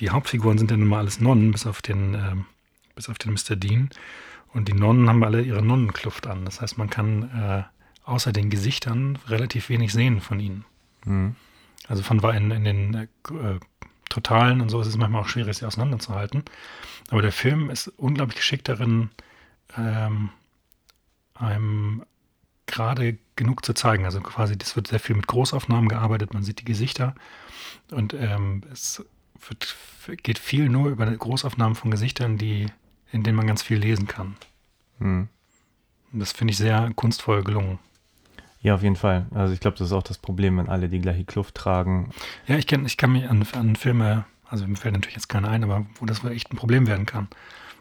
die 0.00 0.10
Hauptfiguren 0.10 0.58
sind 0.58 0.70
ja 0.70 0.76
nun 0.76 0.88
mal 0.88 0.98
alles 0.98 1.20
Nonnen, 1.20 1.52
bis 1.52 1.66
auf 1.66 1.82
den, 1.82 2.14
ähm, 2.14 2.46
bis 2.94 3.08
auf 3.08 3.18
den 3.18 3.32
Mr. 3.32 3.56
Dean. 3.56 3.90
Und 4.52 4.68
die 4.68 4.72
Nonnen 4.72 5.08
haben 5.08 5.24
alle 5.24 5.42
ihre 5.42 5.62
Nonnenkluft 5.62 6.26
an. 6.26 6.44
Das 6.44 6.60
heißt, 6.60 6.78
man 6.78 6.88
kann 6.90 7.22
äh, 7.30 7.62
außer 8.04 8.32
den 8.32 8.50
Gesichtern 8.50 9.18
relativ 9.28 9.68
wenig 9.68 9.92
sehen 9.92 10.20
von 10.20 10.38
ihnen. 10.38 10.64
Mhm. 11.04 11.36
Also 11.88 12.02
von 12.02 12.18
in, 12.20 12.50
in 12.50 12.64
den 12.64 12.94
äh, 12.94 13.08
Totalen 14.08 14.60
und 14.60 14.68
so 14.68 14.80
ist 14.80 14.86
es 14.86 14.96
manchmal 14.96 15.22
auch 15.22 15.28
schwierig, 15.28 15.56
sie 15.56 15.66
auseinanderzuhalten. 15.66 16.44
Aber 17.10 17.20
der 17.20 17.32
Film 17.32 17.68
ist 17.68 17.88
unglaublich 17.88 18.36
geschickt 18.36 18.68
darin, 18.68 19.10
ähm, 19.76 20.30
einem 21.34 22.04
gerade 22.66 23.18
genug 23.36 23.64
zu 23.64 23.74
zeigen. 23.74 24.04
Also 24.04 24.20
quasi, 24.20 24.56
das 24.56 24.76
wird 24.76 24.86
sehr 24.86 25.00
viel 25.00 25.16
mit 25.16 25.26
Großaufnahmen 25.26 25.88
gearbeitet, 25.88 26.32
man 26.32 26.44
sieht 26.44 26.60
die 26.60 26.64
Gesichter 26.64 27.14
und 27.90 28.14
ähm, 28.14 28.62
es 28.72 29.04
wird, 29.48 29.76
geht 30.22 30.38
viel 30.38 30.68
nur 30.68 30.90
über 30.90 31.06
Großaufnahmen 31.06 31.74
von 31.74 31.90
Gesichtern, 31.90 32.38
die, 32.38 32.66
in 33.12 33.22
denen 33.22 33.36
man 33.36 33.46
ganz 33.46 33.62
viel 33.62 33.78
lesen 33.78 34.06
kann. 34.06 34.36
Mhm. 34.98 35.28
Das 36.12 36.32
finde 36.32 36.52
ich 36.52 36.58
sehr 36.58 36.90
kunstvoll 36.94 37.42
gelungen. 37.42 37.78
Ja, 38.60 38.74
auf 38.74 38.82
jeden 38.82 38.96
Fall. 38.96 39.26
Also 39.34 39.52
ich 39.52 39.60
glaube, 39.60 39.76
das 39.76 39.88
ist 39.88 39.92
auch 39.92 40.02
das 40.02 40.16
Problem, 40.16 40.56
wenn 40.56 40.68
alle 40.68 40.88
die 40.88 41.00
gleiche 41.00 41.24
Kluft 41.24 41.54
tragen. 41.54 42.10
Ja, 42.46 42.56
ich, 42.56 42.66
kenn, 42.66 42.86
ich 42.86 42.96
kann 42.96 43.12
mich 43.12 43.28
an, 43.28 43.46
an 43.52 43.76
Filme, 43.76 44.24
also 44.48 44.66
mir 44.66 44.76
fällt 44.76 44.94
natürlich 44.94 45.16
jetzt 45.16 45.28
keiner 45.28 45.48
ein, 45.48 45.64
aber 45.64 45.84
wo 45.96 46.06
das 46.06 46.24
wohl 46.24 46.32
echt 46.32 46.50
ein 46.50 46.56
Problem 46.56 46.86
werden 46.86 47.04
kann. 47.04 47.28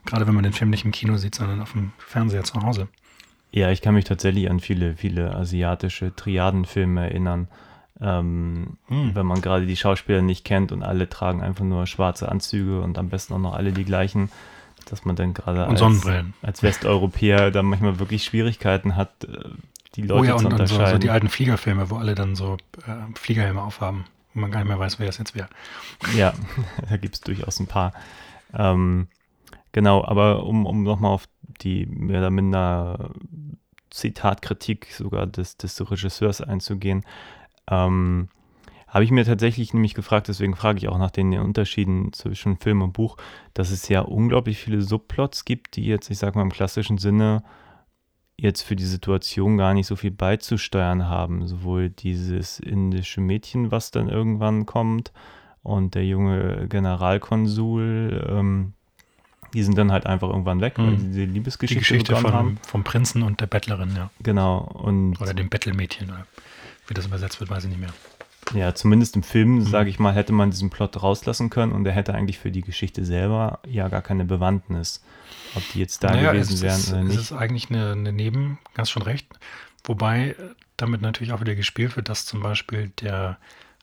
Gerade 0.05 0.27
wenn 0.27 0.35
man 0.35 0.43
den 0.43 0.51
Film 0.51 0.71
nicht 0.71 0.83
im 0.83 0.91
Kino 0.91 1.15
sieht, 1.15 1.35
sondern 1.35 1.61
auf 1.61 1.71
dem 1.71 1.93
Fernseher 1.97 2.43
zu 2.43 2.61
Hause. 2.61 2.89
Ja, 3.51 3.69
ich 3.69 3.81
kann 3.81 3.93
mich 3.93 4.05
tatsächlich 4.05 4.49
an 4.49 4.59
viele, 4.59 4.97
viele 4.97 5.35
asiatische 5.35 6.13
Triadenfilme 6.15 7.01
erinnern. 7.01 7.47
Ähm, 8.01 8.77
Hm. 8.87 9.15
Wenn 9.15 9.25
man 9.25 9.41
gerade 9.41 9.65
die 9.65 9.75
Schauspieler 9.75 10.21
nicht 10.21 10.45
kennt 10.45 10.71
und 10.71 10.83
alle 10.83 11.09
tragen 11.09 11.41
einfach 11.41 11.65
nur 11.65 11.87
schwarze 11.87 12.29
Anzüge 12.29 12.81
und 12.81 12.97
am 12.97 13.09
besten 13.09 13.33
auch 13.33 13.39
noch 13.39 13.53
alle 13.53 13.71
die 13.71 13.85
gleichen, 13.85 14.29
dass 14.89 15.05
man 15.05 15.15
dann 15.15 15.33
gerade 15.33 15.65
als, 15.65 15.81
als 16.41 16.63
Westeuropäer 16.63 17.51
da 17.51 17.63
manchmal 17.63 17.99
wirklich 17.99 18.23
Schwierigkeiten 18.23 18.95
hat, 18.95 19.23
äh, 19.23 19.49
die 19.95 20.01
Leute 20.03 20.21
oh 20.21 20.23
ja, 20.23 20.37
zu 20.37 20.45
und, 20.45 20.53
und 20.53 20.67
so, 20.67 20.75
unterscheiden. 20.75 20.93
so 20.93 20.97
die 20.99 21.09
alten 21.09 21.29
Fliegerfilme, 21.29 21.89
wo 21.89 21.95
alle 21.97 22.15
dann 22.15 22.35
so 22.35 22.57
äh, 22.85 23.15
Fliegerhelme 23.15 23.61
aufhaben 23.61 24.05
und 24.33 24.41
man 24.41 24.51
gar 24.51 24.59
nicht 24.59 24.67
mehr 24.67 24.79
weiß, 24.79 24.99
wer 24.99 25.07
das 25.07 25.17
jetzt 25.17 25.35
wäre. 25.35 25.47
Ja, 26.15 26.33
da 26.89 26.97
gibt 26.97 27.15
es 27.15 27.21
durchaus 27.21 27.59
ein 27.59 27.67
paar. 27.67 27.93
Ähm, 28.53 29.07
genau, 29.71 30.03
aber 30.05 30.45
um, 30.45 30.65
um 30.65 30.83
nochmal 30.83 31.11
auf 31.11 31.27
die 31.61 31.85
mehr 31.85 32.19
oder 32.19 32.29
minder 32.29 33.11
Zitatkritik 33.89 34.87
sogar 34.91 35.27
des, 35.27 35.57
des 35.57 35.79
Regisseurs 35.89 36.41
einzugehen, 36.41 37.05
ähm, 37.69 38.29
habe 38.87 39.03
ich 39.03 39.11
mir 39.11 39.25
tatsächlich 39.25 39.73
nämlich 39.73 39.95
gefragt, 39.95 40.27
deswegen 40.27 40.55
frage 40.55 40.77
ich 40.77 40.87
auch 40.87 40.99
nach 40.99 41.09
den 41.11 41.33
Unterschieden 41.39 42.13
zwischen 42.13 42.57
Film 42.57 42.81
und 42.83 42.93
Buch, 42.93 43.17
dass 43.55 43.71
es 43.71 43.89
ja 43.89 44.01
unglaublich 44.01 44.59
viele 44.59 44.81
Subplots 44.83 45.45
gibt, 45.45 45.75
die 45.75 45.85
jetzt, 45.85 46.11
ich 46.11 46.19
sag 46.19 46.35
mal 46.35 46.43
im 46.43 46.51
klassischen 46.51 46.99
Sinne, 46.99 47.43
jetzt 48.37 48.61
für 48.61 48.75
die 48.75 48.85
Situation 48.85 49.57
gar 49.57 49.73
nicht 49.73 49.87
so 49.87 49.95
viel 49.95 50.11
beizusteuern 50.11 51.07
haben. 51.07 51.47
Sowohl 51.47 51.89
dieses 51.89 52.59
indische 52.59 53.21
Mädchen, 53.21 53.71
was 53.71 53.89
dann 53.91 54.09
irgendwann 54.09 54.65
kommt, 54.65 55.11
und 55.63 55.95
der 55.95 56.05
junge 56.05 56.67
Generalkonsul, 56.67 58.27
ähm, 58.29 58.73
die 59.53 59.63
sind 59.63 59.77
dann 59.77 59.91
halt 59.91 60.05
einfach 60.05 60.29
irgendwann 60.29 60.61
weg, 60.61 60.73
weil 60.77 60.91
Mhm. 60.91 60.97
sie 60.97 61.07
diese 61.07 61.19
Die 61.27 61.33
Liebesgeschichte 61.33 61.79
Geschichte 61.79 62.13
begonnen 62.13 62.23
von, 62.23 62.33
haben. 62.33 62.57
vom 62.67 62.83
Prinzen 62.83 63.23
und 63.23 63.39
der 63.39 63.47
Bettlerin, 63.47 63.95
ja. 63.95 64.09
Genau, 64.21 64.57
und 64.59 65.19
Oder 65.21 65.33
dem 65.33 65.49
Bettelmädchen, 65.49 66.09
oder 66.09 66.25
wie 66.93 66.95
das 66.95 67.07
übersetzt 67.07 67.39
wird, 67.39 67.49
weiß 67.49 67.63
ich 67.63 67.69
nicht 67.71 67.79
mehr. 67.79 67.93
ja, 68.53 68.75
zumindest 68.75 69.15
im 69.15 69.21
Mhm. 69.21 69.25
Film, 69.25 69.61
sage 69.65 69.89
ich 69.89 69.97
mal, 69.97 70.13
hätte 70.13 70.31
man 70.31 70.51
diesen 70.51 70.69
Plot 70.69 71.01
rauslassen 71.01 71.49
können 71.49 71.71
und 71.71 71.85
der 71.85 71.93
hätte 71.93 72.13
eigentlich 72.13 72.37
für 72.37 72.51
die 72.51 72.61
Geschichte 72.61 73.03
selber 73.03 73.59
ja 73.65 73.87
gar 73.87 74.03
keine 74.03 74.25
Bewandtnis. 74.25 75.03
Ob 75.55 75.67
die 75.69 75.79
jetzt 75.79 76.03
da 76.03 76.11
gewesen 76.15 76.53
es 76.55 76.61
wären 76.61 76.79
ist, 76.79 76.89
oder 76.89 76.99
es 77.01 77.07
nicht. 77.07 77.17
ist 77.19 77.31
eigentlich 77.31 77.69
eine, 77.69 77.91
eine 77.93 78.11
Neben, 78.13 78.59
ganz 78.75 78.89
schon 78.91 79.01
recht. 79.01 79.27
Wobei 79.85 80.35
damit 80.77 81.01
natürlich 81.01 81.33
auch 81.33 81.41
wieder 81.41 81.55
gespielt 81.55 81.95
wird, 81.95 82.09
dass 82.09 82.25
zum 82.25 82.41
Beispiel 82.41 82.91
der 83.01 83.37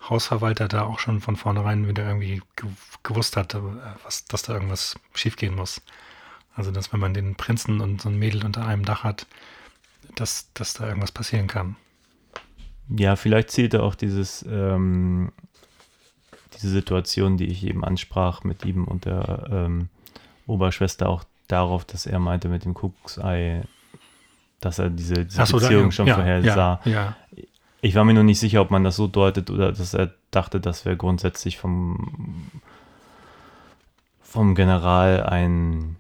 Hausverwalter 0.09 0.69
da 0.69 0.83
auch 0.83 0.99
schon 1.01 1.21
von 1.21 1.37
vornherein 1.37 1.87
wieder 1.89 2.07
irgendwie 2.07 2.41
ge- 2.57 2.71
gewusst 3.03 3.37
hat, 3.37 3.55
äh, 3.55 3.59
was, 4.05 4.25
dass 4.27 4.43
da 4.43 4.55
irgendwas 4.55 4.95
schiefgehen 5.15 5.55
muss. 5.57 5.81
Also, 6.55 6.71
dass 6.71 6.93
wenn 6.93 7.01
man 7.01 7.15
den 7.15 7.35
Prinzen 7.35 7.81
und 7.81 8.01
so 8.01 8.09
ein 8.09 8.19
Mädel 8.19 8.45
unter 8.45 8.67
einem 8.67 8.85
Dach 8.85 9.05
hat, 9.05 9.27
dass, 10.17 10.49
dass 10.55 10.75
da 10.75 10.87
irgendwas 10.89 11.13
passieren 11.13 11.47
kann. 11.49 11.77
Ja, 12.97 13.17
vielleicht 13.17 13.51
zählte 13.51 13.83
auch 13.83 13.95
dieses, 13.95 14.45
ähm, 14.51 15.31
diese 16.55 16.69
Situation, 16.69 17.37
die 17.37 17.47
ich 17.47 17.65
eben 17.65 17.85
ansprach, 17.85 18.43
mit 18.43 18.65
ihm 18.65 18.85
und 18.85 19.05
der 19.05 19.49
ähm, 19.51 19.89
Oberschwester 20.47 21.09
auch 21.09 21.25
darauf, 21.47 21.85
dass 21.85 22.07
er 22.07 22.19
meinte 22.19 22.49
mit 22.49 22.65
dem 22.65 22.75
Kuckucksei, 22.75 23.63
dass 24.61 24.79
er 24.79 24.91
diese, 24.91 25.25
diese 25.25 25.47
so, 25.47 25.59
da- 25.59 25.69
Beziehung 25.69 25.93
schon 25.93 26.09
ja, 26.09 26.15
vorhersah. 26.15 26.81
Ja, 26.85 26.91
ja. 26.91 27.17
Ich 27.81 27.95
war 27.95 28.05
mir 28.05 28.13
nur 28.13 28.25
nicht 28.25 28.41
sicher, 28.41 28.61
ob 28.61 28.71
man 28.71 28.85
das 28.85 28.97
so 28.97 29.07
deutet 29.07 29.51
oder 29.51 29.73
dass 29.73 29.95
er 29.95 30.13
dachte, 30.31 30.61
das 30.61 30.85
wäre 30.85 30.97
grundsätzlich 30.97 31.59
vom, 31.59 32.51
vom 34.21 34.55
General 34.55 35.23
ein, 35.23 35.97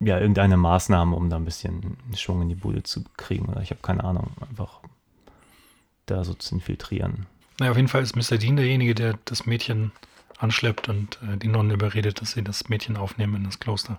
ja, 0.00 0.18
irgendeine 0.18 0.56
Maßnahme, 0.56 1.14
um 1.16 1.28
da 1.28 1.36
ein 1.36 1.44
bisschen 1.44 1.96
Schwung 2.14 2.42
in 2.42 2.48
die 2.48 2.54
Bude 2.54 2.82
zu 2.82 3.04
kriegen. 3.16 3.46
Oder 3.46 3.60
ich 3.60 3.70
habe 3.70 3.82
keine 3.82 4.04
Ahnung, 4.04 4.28
einfach 4.48 4.80
da 6.06 6.24
so 6.24 6.34
zu 6.34 6.54
infiltrieren. 6.54 7.26
Naja, 7.58 7.70
auf 7.72 7.76
jeden 7.76 7.88
Fall 7.88 8.02
ist 8.02 8.16
Mr. 8.16 8.38
Dean 8.38 8.56
derjenige, 8.56 8.94
der 8.94 9.18
das 9.24 9.46
Mädchen 9.46 9.92
anschleppt 10.38 10.88
und 10.88 11.18
äh, 11.22 11.36
die 11.38 11.48
Nonnen 11.48 11.70
überredet, 11.72 12.20
dass 12.20 12.32
sie 12.32 12.42
das 12.44 12.68
Mädchen 12.68 12.96
aufnehmen 12.96 13.36
in 13.36 13.44
das 13.44 13.58
Kloster. 13.60 13.98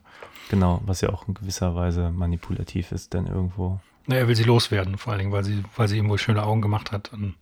Genau, 0.49 0.81
was 0.85 1.01
ja 1.01 1.09
auch 1.09 1.27
in 1.27 1.33
gewisser 1.33 1.75
Weise 1.75 2.11
manipulativ 2.11 2.91
ist, 2.91 3.13
denn 3.13 3.25
irgendwo. 3.25 3.79
Naja, 4.05 4.21
er 4.21 4.27
will 4.27 4.35
sie 4.35 4.43
loswerden, 4.43 4.97
vor 4.97 5.11
allen 5.13 5.19
Dingen, 5.19 5.31
weil 5.31 5.43
sie, 5.43 5.63
weil 5.75 5.87
sie 5.87 5.97
ihm 5.97 6.07
wohl 6.09 6.19
schöne 6.19 6.43
Augen 6.43 6.61
gemacht 6.61 6.91
hat 6.91 7.11
und 7.11 7.33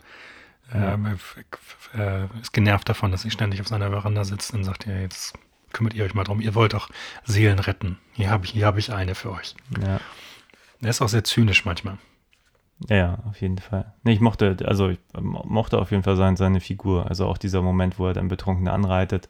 f- 1.13 1.37
f- 1.51 1.89
äh, 1.93 2.25
ist 2.41 2.53
genervt 2.53 2.87
davon, 2.89 3.11
dass 3.11 3.21
sie 3.21 3.29
ständig 3.31 3.61
auf 3.61 3.67
seiner 3.67 3.89
Veranda 3.91 4.23
sitzt 4.23 4.53
und 4.53 4.63
sagt, 4.63 4.85
ja, 4.87 4.97
jetzt 4.97 5.37
kümmert 5.73 5.93
ihr 5.93 6.05
euch 6.05 6.13
mal 6.15 6.23
drum, 6.23 6.39
ihr 6.41 6.55
wollt 6.55 6.73
doch 6.73 6.89
Seelen 7.25 7.59
retten. 7.59 7.99
Hier 8.13 8.29
habe 8.31 8.45
ich, 8.45 8.51
hier 8.51 8.65
hab 8.65 8.77
ich 8.77 8.91
eine 8.93 9.13
für 9.13 9.31
euch. 9.31 9.55
Ja, 9.81 9.99
Er 10.81 10.89
ist 10.89 11.01
auch 11.01 11.09
sehr 11.09 11.23
zynisch 11.25 11.65
manchmal. 11.65 11.97
Ja, 12.89 12.95
ja, 12.95 13.17
auf 13.27 13.41
jeden 13.41 13.57
Fall. 13.57 13.93
Nee, 14.03 14.13
ich 14.13 14.19
mochte, 14.19 14.57
also 14.65 14.89
ich 14.89 14.99
mochte 15.13 15.79
auf 15.79 15.91
jeden 15.91 16.03
Fall 16.03 16.17
sein, 16.17 16.35
seine 16.35 16.59
Figur. 16.59 17.07
Also 17.07 17.25
auch 17.25 17.37
dieser 17.37 17.61
Moment, 17.61 17.97
wo 17.99 18.07
er 18.07 18.13
dann 18.13 18.27
betrunken 18.27 18.67
anreitet 18.67 19.29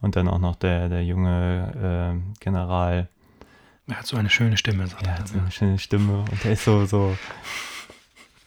und 0.00 0.16
dann 0.16 0.28
auch 0.28 0.38
noch 0.38 0.54
der, 0.56 0.88
der 0.88 1.04
junge 1.04 2.22
äh, 2.36 2.40
General. 2.40 3.08
Er 3.88 3.98
hat 3.98 4.06
so 4.06 4.16
eine 4.16 4.30
schöne 4.30 4.56
Stimme, 4.56 4.86
sagt 4.86 5.02
Er 5.02 5.08
er. 5.12 5.18
hat 5.18 5.28
so 5.28 5.38
eine 5.38 5.50
schöne 5.50 5.78
Stimme 5.78 6.24
und 6.30 6.44
er 6.44 6.52
ist 6.52 6.64
so, 6.64 6.86
so. 6.86 7.18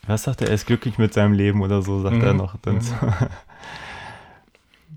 Was 0.07 0.23
sagt 0.23 0.41
er? 0.41 0.47
Er 0.47 0.53
ist 0.55 0.65
glücklich 0.65 0.97
mit 0.97 1.13
seinem 1.13 1.33
Leben 1.33 1.61
oder 1.61 1.81
so, 1.81 2.01
sagt 2.01 2.15
Mhm. 2.15 2.23
er 2.23 2.33
noch. 2.33 2.55
Dann 2.61 2.75
Mhm. 2.75 2.81
so. 2.81 2.95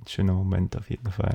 Schöner 0.06 0.32
Moment 0.32 0.76
auf 0.76 0.88
jeden 0.90 1.10
Fall. 1.10 1.32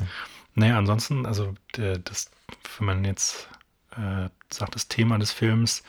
Naja, 0.56 0.78
ansonsten, 0.78 1.26
also 1.26 1.54
das, 1.74 2.32
wenn 2.78 2.86
man 2.88 3.06
jetzt 3.06 3.50
äh, 3.98 4.30
sagt, 4.50 4.76
das 4.76 4.88
Thema 4.88 5.18
des 5.20 5.32
Films 5.32 5.84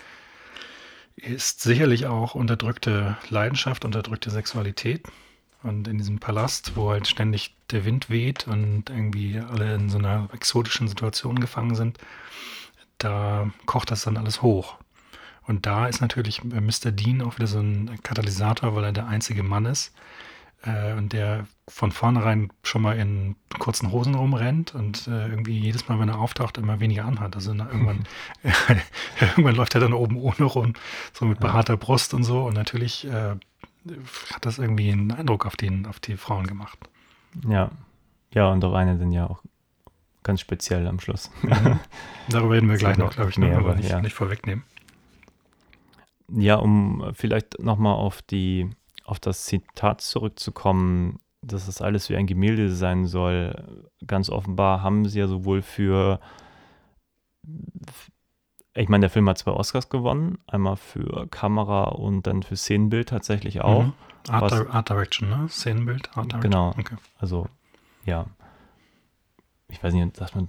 ist 1.16 1.61
sicherlich 1.61 2.07
auch 2.07 2.35
unterdrückte 2.35 3.16
Leidenschaft, 3.29 3.85
unterdrückte 3.85 4.31
Sexualität. 4.31 5.07
Und 5.62 5.88
in 5.88 5.98
diesem 5.98 6.20
Palast, 6.20 6.76
wo 6.76 6.90
halt 6.90 7.09
ständig 7.09 7.57
der 7.70 7.85
Wind 7.85 8.09
weht 8.09 8.46
und 8.46 8.90
irgendwie 8.90 9.38
alle 9.38 9.74
in 9.74 9.88
so 9.88 9.98
einer 9.98 10.29
exotischen 10.33 10.87
Situation 10.87 11.40
gefangen 11.40 11.74
sind, 11.74 11.98
da 12.98 13.50
kocht 13.64 13.90
das 13.90 14.02
dann 14.02 14.16
alles 14.16 14.42
hoch. 14.42 14.76
Und 15.42 15.66
da 15.66 15.87
ist 15.87 16.00
natürlich 16.00 16.44
Mr. 16.44 16.90
Dean 16.92 17.22
auch 17.22 17.37
wieder 17.37 17.46
so 17.46 17.61
ein 17.61 17.98
Katalysator, 18.02 18.74
weil 18.74 18.85
er 18.85 18.92
der 18.92 19.07
einzige 19.07 19.42
Mann 19.42 19.64
ist 19.64 19.92
äh, 20.62 20.92
und 20.94 21.12
der 21.12 21.46
von 21.68 21.90
vornherein 21.92 22.52
schon 22.62 22.82
mal 22.82 22.96
in 22.96 23.36
kurzen 23.58 23.90
Hosen 23.90 24.14
rumrennt 24.14 24.74
und 24.74 25.08
äh, 25.08 25.28
irgendwie 25.28 25.58
jedes 25.58 25.88
Mal, 25.88 25.98
wenn 25.98 26.08
er 26.08 26.18
auftaucht, 26.18 26.58
immer 26.58 26.80
weniger 26.80 27.04
anhat. 27.04 27.34
Also 27.34 27.54
na, 27.54 27.66
irgendwann, 27.66 28.06
irgendwann 29.20 29.56
läuft 29.56 29.74
er 29.74 29.80
dann 29.80 29.92
oben 29.92 30.16
ohne 30.16 30.44
rum, 30.44 30.74
so 31.12 31.24
mit 31.24 31.40
behaarter 31.40 31.76
Brust 31.76 32.14
und 32.14 32.24
so. 32.24 32.44
Und 32.44 32.54
natürlich 32.54 33.06
äh, 33.06 33.34
hat 34.32 34.46
das 34.46 34.58
irgendwie 34.58 34.90
einen 34.90 35.12
Eindruck 35.12 35.46
auf, 35.46 35.56
den, 35.56 35.86
auf 35.86 36.00
die 36.00 36.16
Frauen 36.16 36.46
gemacht. 36.46 36.78
Ja. 37.48 37.70
Ja, 38.32 38.50
und 38.50 38.64
auch 38.64 38.74
eine 38.74 38.98
dann 38.98 39.12
ja 39.12 39.26
auch 39.26 39.42
ganz 40.22 40.40
speziell 40.40 40.86
am 40.88 41.00
Schluss. 41.00 41.30
Darüber 42.28 42.54
reden 42.54 42.68
wir 42.68 42.76
gleich 42.78 42.98
noch, 42.98 43.14
glaube 43.14 43.30
ich, 43.30 43.38
ne? 43.38 43.46
mehrere, 43.46 43.64
aber 43.64 43.74
nicht, 43.76 43.88
ja. 43.88 44.00
nicht 44.00 44.14
vorwegnehmen. 44.14 44.64
Ja, 46.28 46.56
um 46.56 47.12
vielleicht 47.14 47.60
nochmal 47.60 47.94
auf 47.94 48.22
die, 48.22 48.68
auf 49.06 49.20
das 49.20 49.44
Zitat 49.44 50.00
zurückzukommen, 50.00 51.20
dass 51.42 51.66
das 51.66 51.80
alles 51.80 52.10
wie 52.10 52.16
ein 52.16 52.26
Gemälde 52.26 52.74
sein 52.74 53.06
soll. 53.06 53.88
Ganz 54.06 54.28
offenbar 54.30 54.82
haben 54.82 55.08
sie 55.08 55.20
ja 55.20 55.28
sowohl 55.28 55.62
für, 55.62 56.18
ich 58.74 58.88
meine, 58.88 59.02
der 59.02 59.10
Film 59.10 59.28
hat 59.28 59.38
zwei 59.38 59.52
Oscars 59.52 59.88
gewonnen, 59.88 60.38
einmal 60.46 60.76
für 60.76 61.26
Kamera 61.28 61.84
und 61.84 62.26
dann 62.26 62.42
für 62.42 62.56
Szenenbild 62.56 63.08
tatsächlich 63.08 63.60
auch. 63.62 63.84
Mhm. 63.84 63.92
Art, 64.28 64.42
Was- 64.42 64.66
Art 64.70 64.88
Direction, 64.90 65.28
ne? 65.30 65.48
Szenenbild, 65.48 66.08
Art 66.16 66.32
Direction. 66.32 66.40
Genau. 66.40 66.70
Okay. 66.76 66.96
Also, 67.18 67.46
ja. 68.04 68.26
Ich 69.68 69.82
weiß 69.82 69.94
nicht, 69.94 70.16
sagt 70.16 70.36
man 70.36 70.48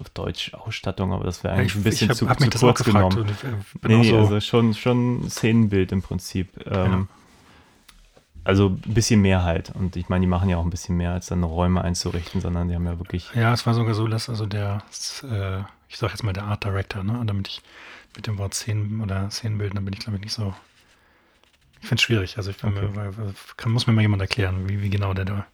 auf 0.00 0.10
Deutsch 0.10 0.54
Ausstattung, 0.54 1.12
aber 1.12 1.24
das 1.24 1.44
wäre 1.44 1.54
Ja, 1.54 1.60
eigentlich 1.60 1.76
ein 1.76 1.82
bisschen 1.84 2.08
hab- 2.08 2.16
zu, 2.16 2.28
hab 2.28 2.40
zu 2.40 2.50
kurz 2.58 2.82
genommen. 2.84 3.18
und 3.18 3.30
ich, 3.30 3.44
äh, 3.44 3.48
bin 3.80 4.00
Nee, 4.00 4.00
auch 4.00 4.04
so, 4.04 4.18
also 4.34 4.40
schon, 4.40 4.74
schon 4.74 5.28
Szenenbild 5.30 5.92
im 5.92 6.02
Prinzip. 6.02 6.48
Ähm, 6.66 7.08
Also 8.50 8.70
ein 8.70 8.94
bisschen 8.94 9.20
mehr 9.22 9.44
halt. 9.44 9.70
Und 9.70 9.94
ich 9.94 10.08
meine, 10.08 10.22
die 10.22 10.26
machen 10.26 10.48
ja 10.48 10.56
auch 10.56 10.64
ein 10.64 10.70
bisschen 10.70 10.96
mehr, 10.96 11.12
als 11.12 11.26
dann 11.28 11.44
Räume 11.44 11.82
einzurichten, 11.82 12.40
sondern 12.40 12.66
die 12.68 12.74
haben 12.74 12.84
ja 12.84 12.98
wirklich. 12.98 13.30
Ja, 13.32 13.52
es 13.52 13.64
war 13.64 13.74
sogar 13.74 13.94
so, 13.94 14.08
dass 14.08 14.28
also 14.28 14.44
der, 14.44 14.82
äh, 15.22 15.60
ich 15.88 15.98
sag 15.98 16.10
jetzt 16.10 16.24
mal 16.24 16.32
der 16.32 16.42
Art 16.44 16.64
Director, 16.64 17.04
ne? 17.04 17.16
Und 17.16 17.28
damit 17.28 17.46
ich 17.46 17.62
mit 18.16 18.26
dem 18.26 18.38
Wort 18.38 18.54
Szenen 18.54 19.00
oder 19.02 19.30
Szenenbild, 19.30 19.76
dann 19.76 19.84
bin 19.84 19.94
ich 19.94 20.00
glaube 20.00 20.16
ich 20.16 20.22
nicht 20.24 20.32
so. 20.32 20.52
Ich 21.80 21.86
finde 21.86 22.00
es 22.00 22.02
schwierig. 22.02 22.36
Also 22.38 22.50
ich 22.50 22.62
Okay. 22.64 22.88
mir, 22.88 23.14
kann, 23.56 23.70
muss 23.70 23.86
mir 23.86 23.92
mal 23.92 24.02
jemand 24.02 24.20
erklären, 24.20 24.68
wie, 24.68 24.82
wie 24.82 24.90
genau 24.90 25.14
der, 25.14 25.24
der 25.26 25.46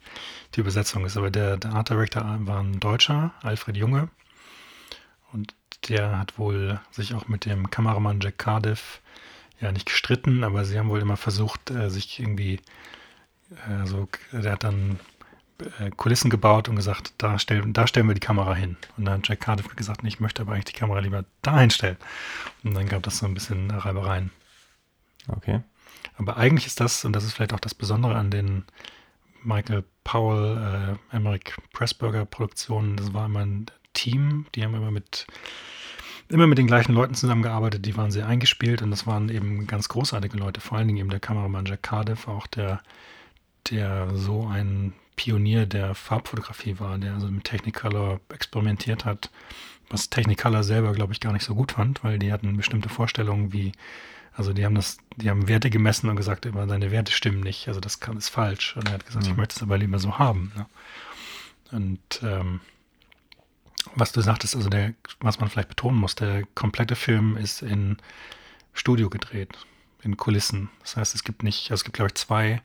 die 0.54 0.60
Übersetzung 0.60 1.04
ist. 1.04 1.18
Aber 1.18 1.30
der, 1.30 1.58
der 1.58 1.72
Art 1.74 1.90
Director 1.90 2.24
war 2.40 2.60
ein 2.60 2.80
Deutscher, 2.80 3.32
Alfred 3.42 3.76
Junge. 3.76 4.08
Und 5.32 5.54
der 5.88 6.18
hat 6.18 6.38
wohl 6.38 6.80
sich 6.90 7.14
auch 7.14 7.28
mit 7.28 7.44
dem 7.44 7.68
Kameramann 7.70 8.20
Jack 8.20 8.38
Cardiff 8.38 9.02
ja 9.60 9.72
nicht 9.72 9.86
gestritten, 9.86 10.44
aber 10.44 10.64
sie 10.64 10.78
haben 10.78 10.88
wohl 10.88 11.00
immer 11.00 11.16
versucht, 11.16 11.70
äh, 11.70 11.90
sich 11.90 12.20
irgendwie 12.20 12.60
äh, 13.68 13.86
so, 13.86 14.08
der 14.32 14.52
hat 14.52 14.64
dann 14.64 15.00
äh, 15.78 15.90
Kulissen 15.90 16.30
gebaut 16.30 16.68
und 16.68 16.76
gesagt, 16.76 17.14
da, 17.18 17.38
stell, 17.38 17.62
da 17.72 17.86
stellen 17.86 18.08
wir 18.08 18.14
die 18.14 18.20
Kamera 18.20 18.54
hin. 18.54 18.76
Und 18.96 19.06
dann 19.06 19.18
hat 19.18 19.28
Jack 19.28 19.40
Cardiff 19.40 19.74
gesagt, 19.74 20.02
ich 20.04 20.20
möchte 20.20 20.42
aber 20.42 20.52
eigentlich 20.52 20.66
die 20.66 20.78
Kamera 20.78 21.00
lieber 21.00 21.24
da 21.42 21.60
hinstellen. 21.60 21.96
Und 22.62 22.74
dann 22.74 22.88
gab 22.88 23.02
das 23.02 23.18
so 23.18 23.26
ein 23.26 23.34
bisschen 23.34 23.70
Reibereien. 23.70 24.30
Okay. 25.28 25.60
Aber 26.18 26.36
eigentlich 26.36 26.66
ist 26.66 26.80
das, 26.80 27.04
und 27.04 27.12
das 27.14 27.24
ist 27.24 27.32
vielleicht 27.32 27.52
auch 27.52 27.60
das 27.60 27.74
Besondere 27.74 28.16
an 28.16 28.30
den 28.30 28.64
Michael 29.42 29.84
Powell, 30.04 30.98
äh, 31.12 31.16
Emmerich 31.16 31.54
Pressburger 31.72 32.24
Produktionen, 32.24 32.96
das 32.96 33.12
war 33.12 33.26
immer 33.26 33.44
ein 33.44 33.66
Team, 33.92 34.46
die 34.54 34.64
haben 34.64 34.74
immer 34.74 34.90
mit 34.90 35.26
immer 36.28 36.46
mit 36.46 36.58
den 36.58 36.66
gleichen 36.66 36.92
Leuten 36.92 37.14
zusammengearbeitet, 37.14 37.86
die 37.86 37.96
waren 37.96 38.10
sehr 38.10 38.26
eingespielt 38.26 38.82
und 38.82 38.90
das 38.90 39.06
waren 39.06 39.28
eben 39.28 39.66
ganz 39.66 39.88
großartige 39.88 40.36
Leute, 40.36 40.60
vor 40.60 40.78
allen 40.78 40.88
Dingen 40.88 41.00
eben 41.00 41.10
der 41.10 41.20
Kameramann 41.20 41.66
Jack 41.66 41.82
Cardiff, 41.82 42.28
auch 42.28 42.46
der, 42.46 42.80
der 43.70 44.14
so 44.16 44.46
ein 44.46 44.92
Pionier 45.16 45.66
der 45.66 45.94
Farbfotografie 45.94 46.78
war, 46.78 46.98
der 46.98 47.14
also 47.14 47.28
mit 47.28 47.44
Technicolor 47.44 48.20
experimentiert 48.28 49.04
hat, 49.04 49.30
was 49.88 50.10
Technicolor 50.10 50.62
selber, 50.62 50.92
glaube 50.92 51.12
ich, 51.12 51.20
gar 51.20 51.32
nicht 51.32 51.44
so 51.44 51.54
gut 51.54 51.72
fand, 51.72 52.04
weil 52.04 52.18
die 52.18 52.32
hatten 52.32 52.56
bestimmte 52.56 52.88
Vorstellungen, 52.88 53.52
wie, 53.52 53.72
also 54.34 54.52
die 54.52 54.64
haben 54.64 54.74
das, 54.74 54.98
die 55.16 55.30
haben 55.30 55.48
Werte 55.48 55.70
gemessen 55.70 56.10
und 56.10 56.16
gesagt, 56.16 56.44
immer 56.44 56.68
seine 56.68 56.90
Werte 56.90 57.12
stimmen 57.12 57.40
nicht, 57.40 57.68
also 57.68 57.80
das 57.80 58.00
kann, 58.00 58.16
ist 58.16 58.28
falsch. 58.28 58.76
Und 58.76 58.88
er 58.88 58.94
hat 58.94 59.06
gesagt, 59.06 59.26
ich 59.26 59.36
möchte 59.36 59.56
es 59.56 59.62
aber 59.62 59.78
lieber 59.78 59.98
so 59.98 60.18
haben. 60.18 60.52
Ne? 60.54 60.66
Und 61.72 62.20
ähm, 62.22 62.60
was 63.94 64.12
du 64.12 64.20
sagtest, 64.20 64.56
also 64.56 64.68
der, 64.68 64.94
was 65.20 65.40
man 65.40 65.48
vielleicht 65.48 65.68
betonen 65.68 65.98
muss, 65.98 66.14
der 66.14 66.44
komplette 66.54 66.96
Film 66.96 67.36
ist 67.36 67.62
in 67.62 67.96
Studio 68.72 69.08
gedreht, 69.10 69.56
in 70.02 70.16
Kulissen. 70.16 70.70
Das 70.80 70.96
heißt, 70.96 71.14
es 71.14 71.24
gibt 71.24 71.42
nicht, 71.42 71.70
also 71.70 71.80
es 71.80 71.84
gibt, 71.84 71.96
glaube 71.96 72.08
ich, 72.08 72.14
zwei 72.14 72.62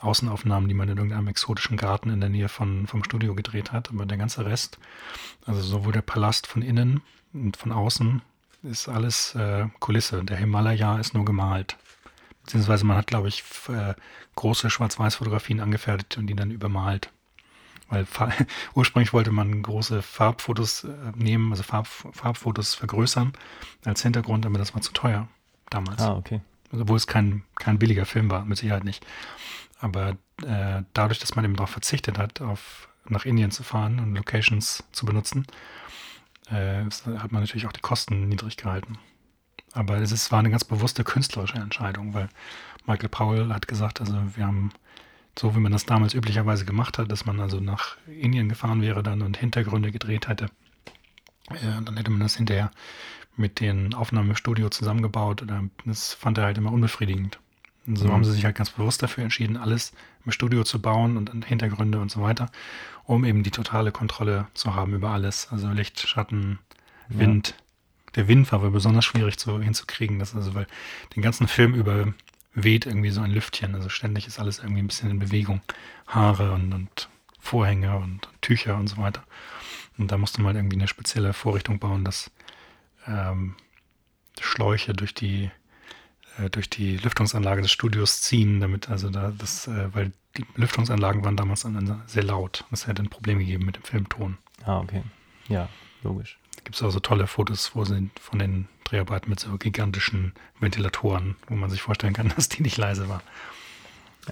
Außenaufnahmen, 0.00 0.68
die 0.68 0.74
man 0.74 0.88
in 0.88 0.96
irgendeinem 0.96 1.28
exotischen 1.28 1.76
Garten 1.76 2.10
in 2.10 2.20
der 2.20 2.28
Nähe 2.28 2.48
von, 2.48 2.86
vom 2.86 3.04
Studio 3.04 3.34
gedreht 3.34 3.72
hat, 3.72 3.90
aber 3.90 4.06
der 4.06 4.18
ganze 4.18 4.44
Rest, 4.44 4.78
also 5.46 5.60
sowohl 5.62 5.92
der 5.92 6.02
Palast 6.02 6.46
von 6.46 6.62
innen 6.62 7.02
und 7.32 7.56
von 7.56 7.72
außen, 7.72 8.22
ist 8.62 8.88
alles 8.88 9.34
äh, 9.34 9.66
Kulisse. 9.78 10.24
Der 10.24 10.36
Himalaya 10.36 10.98
ist 10.98 11.14
nur 11.14 11.24
gemalt. 11.24 11.76
Beziehungsweise 12.44 12.84
man 12.84 12.96
hat, 12.96 13.06
glaube 13.06 13.28
ich, 13.28 13.42
äh, 13.68 13.94
große 14.36 14.70
Schwarz-Weiß-Fotografien 14.70 15.60
angefertigt 15.60 16.18
und 16.18 16.26
die 16.26 16.34
dann 16.34 16.50
übermalt. 16.50 17.10
Weil 17.88 18.06
ursprünglich 18.74 19.12
wollte 19.12 19.30
man 19.30 19.62
große 19.62 20.02
Farbfotos 20.02 20.84
äh, 20.84 20.88
nehmen, 21.14 21.50
also 21.50 21.62
Farb 21.62 21.86
Farbfotos 21.86 22.74
vergrößern 22.74 23.32
als 23.84 24.02
Hintergrund, 24.02 24.46
aber 24.46 24.58
das 24.58 24.74
war 24.74 24.80
zu 24.80 24.92
teuer 24.92 25.28
damals. 25.70 26.00
Ah, 26.00 26.16
okay. 26.16 26.40
Obwohl 26.72 26.96
es 26.96 27.06
kein, 27.06 27.44
kein 27.56 27.78
billiger 27.78 28.06
Film 28.06 28.30
war, 28.30 28.44
mit 28.44 28.58
Sicherheit 28.58 28.84
nicht. 28.84 29.06
Aber 29.78 30.16
äh, 30.42 30.82
dadurch, 30.92 31.18
dass 31.18 31.36
man 31.36 31.44
eben 31.44 31.56
darauf 31.56 31.70
verzichtet 31.70 32.18
hat, 32.18 32.40
auf, 32.40 32.88
nach 33.06 33.24
Indien 33.26 33.50
zu 33.50 33.62
fahren 33.62 34.00
und 34.00 34.14
Locations 34.14 34.82
zu 34.92 35.06
benutzen, 35.06 35.46
äh, 36.50 36.84
hat 36.84 37.32
man 37.32 37.42
natürlich 37.42 37.66
auch 37.66 37.72
die 37.72 37.80
Kosten 37.80 38.28
niedrig 38.28 38.56
gehalten. 38.56 38.98
Aber 39.72 39.96
es 39.98 40.12
ist, 40.12 40.30
war 40.30 40.38
eine 40.38 40.50
ganz 40.50 40.64
bewusste 40.64 41.04
künstlerische 41.04 41.56
Entscheidung, 41.56 42.14
weil 42.14 42.28
Michael 42.86 43.08
Powell 43.08 43.52
hat 43.52 43.66
gesagt, 43.66 44.00
also 44.00 44.14
wir 44.36 44.46
haben, 44.46 44.70
so 45.38 45.54
wie 45.54 45.60
man 45.60 45.72
das 45.72 45.86
damals 45.86 46.14
üblicherweise 46.14 46.64
gemacht 46.64 46.98
hat, 46.98 47.10
dass 47.10 47.26
man 47.26 47.40
also 47.40 47.60
nach 47.60 47.96
Indien 48.06 48.48
gefahren 48.48 48.82
wäre 48.82 49.02
dann 49.02 49.22
und 49.22 49.36
Hintergründe 49.36 49.90
gedreht 49.92 50.28
hätte, 50.28 50.46
äh, 51.50 51.82
dann 51.84 51.96
hätte 51.96 52.10
man 52.10 52.20
das 52.20 52.36
hinterher 52.36 52.70
mit 53.36 53.58
den 53.60 53.94
Aufnahmen 53.94 54.30
im 54.30 54.36
Studio 54.36 54.68
zusammengebaut. 54.70 55.44
Das 55.84 56.14
fand 56.14 56.38
er 56.38 56.44
halt 56.44 56.58
immer 56.58 56.72
unbefriedigend. 56.72 57.40
Und 57.86 57.96
so 57.96 58.06
Mhm. 58.06 58.12
haben 58.12 58.24
sie 58.24 58.32
sich 58.32 58.44
halt 58.44 58.56
ganz 58.56 58.70
bewusst 58.70 59.02
dafür 59.02 59.24
entschieden, 59.24 59.56
alles 59.56 59.92
im 60.24 60.32
Studio 60.32 60.62
zu 60.64 60.80
bauen 60.80 61.16
und 61.16 61.44
Hintergründe 61.44 61.98
und 62.00 62.10
so 62.10 62.22
weiter, 62.22 62.50
um 63.04 63.24
eben 63.24 63.42
die 63.42 63.50
totale 63.50 63.92
Kontrolle 63.92 64.46
zu 64.54 64.74
haben 64.74 64.94
über 64.94 65.10
alles. 65.10 65.48
Also 65.50 65.68
Licht, 65.68 66.00
Schatten, 66.08 66.60
Ja. 67.10 67.18
Wind. 67.18 67.54
Der 68.14 68.28
Wind 68.28 68.50
war 68.52 68.62
wohl 68.62 68.70
besonders 68.70 69.04
schwierig 69.04 69.36
zu, 69.38 69.60
hinzukriegen. 69.60 70.20
Das 70.20 70.34
also, 70.36 70.54
weil 70.54 70.68
den 71.16 71.22
ganzen 71.22 71.48
Film 71.48 71.74
über 71.74 72.14
weht 72.54 72.86
irgendwie 72.86 73.10
so 73.10 73.20
ein 73.20 73.30
Lüftchen. 73.30 73.74
Also 73.74 73.88
ständig 73.88 74.26
ist 74.26 74.38
alles 74.38 74.58
irgendwie 74.58 74.82
ein 74.82 74.86
bisschen 74.86 75.10
in 75.10 75.18
Bewegung. 75.18 75.60
Haare 76.06 76.52
und, 76.52 76.72
und 76.72 77.08
Vorhänge 77.38 77.96
und 77.96 78.28
Tücher 78.40 78.76
und 78.76 78.88
so 78.88 78.96
weiter. 78.98 79.22
Und 79.98 80.10
da 80.10 80.18
musste 80.18 80.40
man 80.40 80.48
halt 80.48 80.56
irgendwie 80.56 80.76
eine 80.76 80.88
spezielle 80.88 81.32
Vorrichtung 81.32 81.78
bauen, 81.78 82.04
dass 82.04 82.30
ähm, 83.06 83.54
Schläuche 84.40 84.92
durch 84.92 85.14
die 85.14 85.50
äh, 86.38 86.50
durch 86.50 86.68
die 86.70 86.96
Lüftungsanlage 86.96 87.62
des 87.62 87.70
Studios 87.70 88.22
ziehen, 88.22 88.60
damit 88.60 88.88
also 88.88 89.10
da 89.10 89.32
das, 89.36 89.68
äh, 89.68 89.94
weil 89.94 90.12
die 90.36 90.44
Lüftungsanlagen 90.56 91.24
waren 91.24 91.36
damals 91.36 91.66
sehr 92.06 92.24
laut. 92.24 92.64
Das 92.70 92.86
hätte 92.86 93.02
ein 93.02 93.10
Problem 93.10 93.38
gegeben 93.38 93.66
mit 93.66 93.76
dem 93.76 93.84
Filmton. 93.84 94.38
Ah, 94.64 94.80
okay. 94.80 95.02
Ja, 95.48 95.68
logisch. 96.02 96.38
Gibt 96.64 96.76
es 96.76 96.82
auch 96.82 96.90
so 96.90 97.00
tolle 97.00 97.26
Fotos, 97.26 97.72
wo 97.74 97.84
sie 97.84 98.10
von 98.20 98.38
den 98.38 98.68
Dreharbeiten 98.84 99.30
mit 99.30 99.40
so 99.40 99.56
gigantischen 99.56 100.32
Ventilatoren, 100.60 101.36
wo 101.48 101.54
man 101.54 101.70
sich 101.70 101.82
vorstellen 101.82 102.14
kann, 102.14 102.28
dass 102.36 102.48
die 102.48 102.62
nicht 102.62 102.76
leise 102.76 103.08
war. 103.08 103.22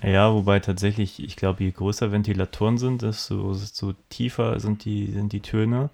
Ja, 0.03 0.33
wobei 0.33 0.59
tatsächlich, 0.61 1.23
ich 1.23 1.37
glaube, 1.37 1.65
je 1.65 1.71
größer 1.71 2.13
Ventilatoren 2.13 2.79
sind, 2.79 3.03
desto, 3.03 3.53
desto 3.53 3.93
tiefer 4.09 4.59
sind 4.59 4.87
die, 4.87 5.11
sind 5.11 5.33
die 5.33 5.41
Töne. 5.41 5.91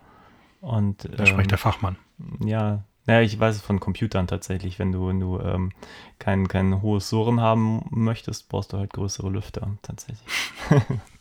Und, 0.60 1.08
Da 1.16 1.26
spricht 1.26 1.50
der 1.50 1.58
Fachmann. 1.58 1.96
Ja, 2.44 2.84
naja, 3.06 3.22
ich 3.22 3.38
weiß 3.40 3.56
es 3.56 3.62
von 3.62 3.80
Computern 3.80 4.26
tatsächlich. 4.26 4.78
Wenn 4.78 4.92
du, 4.92 5.08
wenn 5.08 5.18
du 5.18 5.40
ähm, 5.40 5.72
kein, 6.18 6.46
kein 6.46 6.82
hohes 6.82 7.08
Surren 7.08 7.40
haben 7.40 7.86
möchtest, 7.90 8.48
brauchst 8.48 8.72
du 8.72 8.76
halt 8.76 8.92
größere 8.92 9.30
Lüfter, 9.30 9.76
tatsächlich. 9.82 10.20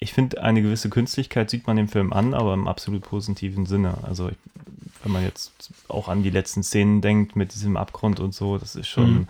ich 0.00 0.14
finde, 0.14 0.42
eine 0.42 0.62
gewisse 0.62 0.88
Künstlichkeit 0.88 1.50
sieht 1.50 1.66
man 1.66 1.76
dem 1.76 1.88
Film 1.88 2.12
an, 2.12 2.32
aber 2.32 2.54
im 2.54 2.66
absolut 2.66 3.02
positiven 3.02 3.66
Sinne. 3.66 3.98
Also, 4.02 4.30
wenn 5.02 5.12
man 5.12 5.22
jetzt 5.22 5.72
auch 5.88 6.08
an 6.08 6.22
die 6.22 6.30
letzten 6.30 6.62
Szenen 6.62 7.02
denkt 7.02 7.36
mit 7.36 7.54
diesem 7.54 7.76
Abgrund 7.76 8.18
und 8.18 8.34
so, 8.34 8.58
das 8.58 8.74
ist 8.76 8.88
schon. 8.88 9.12
Mhm. 9.12 9.28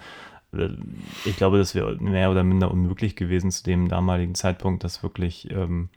Ich 1.24 1.36
glaube, 1.36 1.58
das 1.58 1.76
wäre 1.76 1.94
mehr 1.96 2.28
oder 2.28 2.42
minder 2.42 2.72
unmöglich 2.72 3.14
gewesen 3.14 3.52
zu 3.52 3.62
dem 3.62 3.88
damaligen 3.88 4.34
Zeitpunkt, 4.34 4.82
das 4.82 5.00
wirklich 5.04 5.48
ähm, 5.52 5.90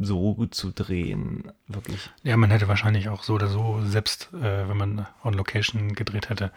so 0.00 0.46
zu 0.46 0.72
drehen. 0.72 1.44
Wirklich. 1.68 2.10
Ja, 2.24 2.36
man 2.36 2.50
hätte 2.50 2.66
wahrscheinlich 2.66 3.08
auch 3.08 3.22
so 3.22 3.34
oder 3.34 3.46
so, 3.46 3.80
selbst 3.84 4.30
äh, 4.34 4.68
wenn 4.68 4.76
man 4.76 5.06
on 5.22 5.34
Location 5.34 5.94
gedreht 5.94 6.28
hätte, 6.28 6.50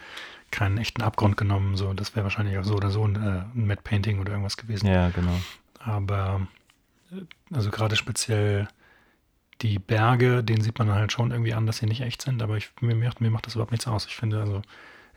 keinen 0.49 0.79
echten 0.79 1.03
Abgrund 1.03 1.37
genommen. 1.37 1.75
So, 1.77 1.93
das 1.93 2.15
wäre 2.15 2.23
wahrscheinlich 2.23 2.57
auch 2.57 2.63
so 2.63 2.75
oder 2.75 2.89
so 2.89 3.05
ein, 3.05 3.15
äh, 3.17 3.43
ein 3.55 3.67
Matte 3.67 3.83
Painting 3.83 4.19
oder 4.19 4.31
irgendwas 4.31 4.57
gewesen. 4.57 4.87
Ja, 4.87 5.09
genau. 5.09 5.37
Aber 5.77 6.41
äh, 6.41 6.62
also 7.51 7.69
gerade 7.69 7.95
speziell 7.95 8.67
die 9.61 9.79
Berge, 9.79 10.43
denen 10.43 10.61
sieht 10.61 10.79
man 10.79 10.91
halt 10.91 11.11
schon 11.11 11.31
irgendwie 11.31 11.53
an, 11.53 11.65
dass 11.65 11.77
sie 11.77 11.85
nicht 11.85 12.01
echt 12.01 12.21
sind. 12.21 12.41
Aber 12.41 12.57
ich, 12.57 12.71
mir, 12.81 12.95
macht, 12.95 13.21
mir 13.21 13.29
macht 13.29 13.45
das 13.45 13.55
überhaupt 13.55 13.71
nichts 13.71 13.87
aus. 13.87 14.05
Ich 14.05 14.15
finde, 14.15 14.39
also 14.39 14.61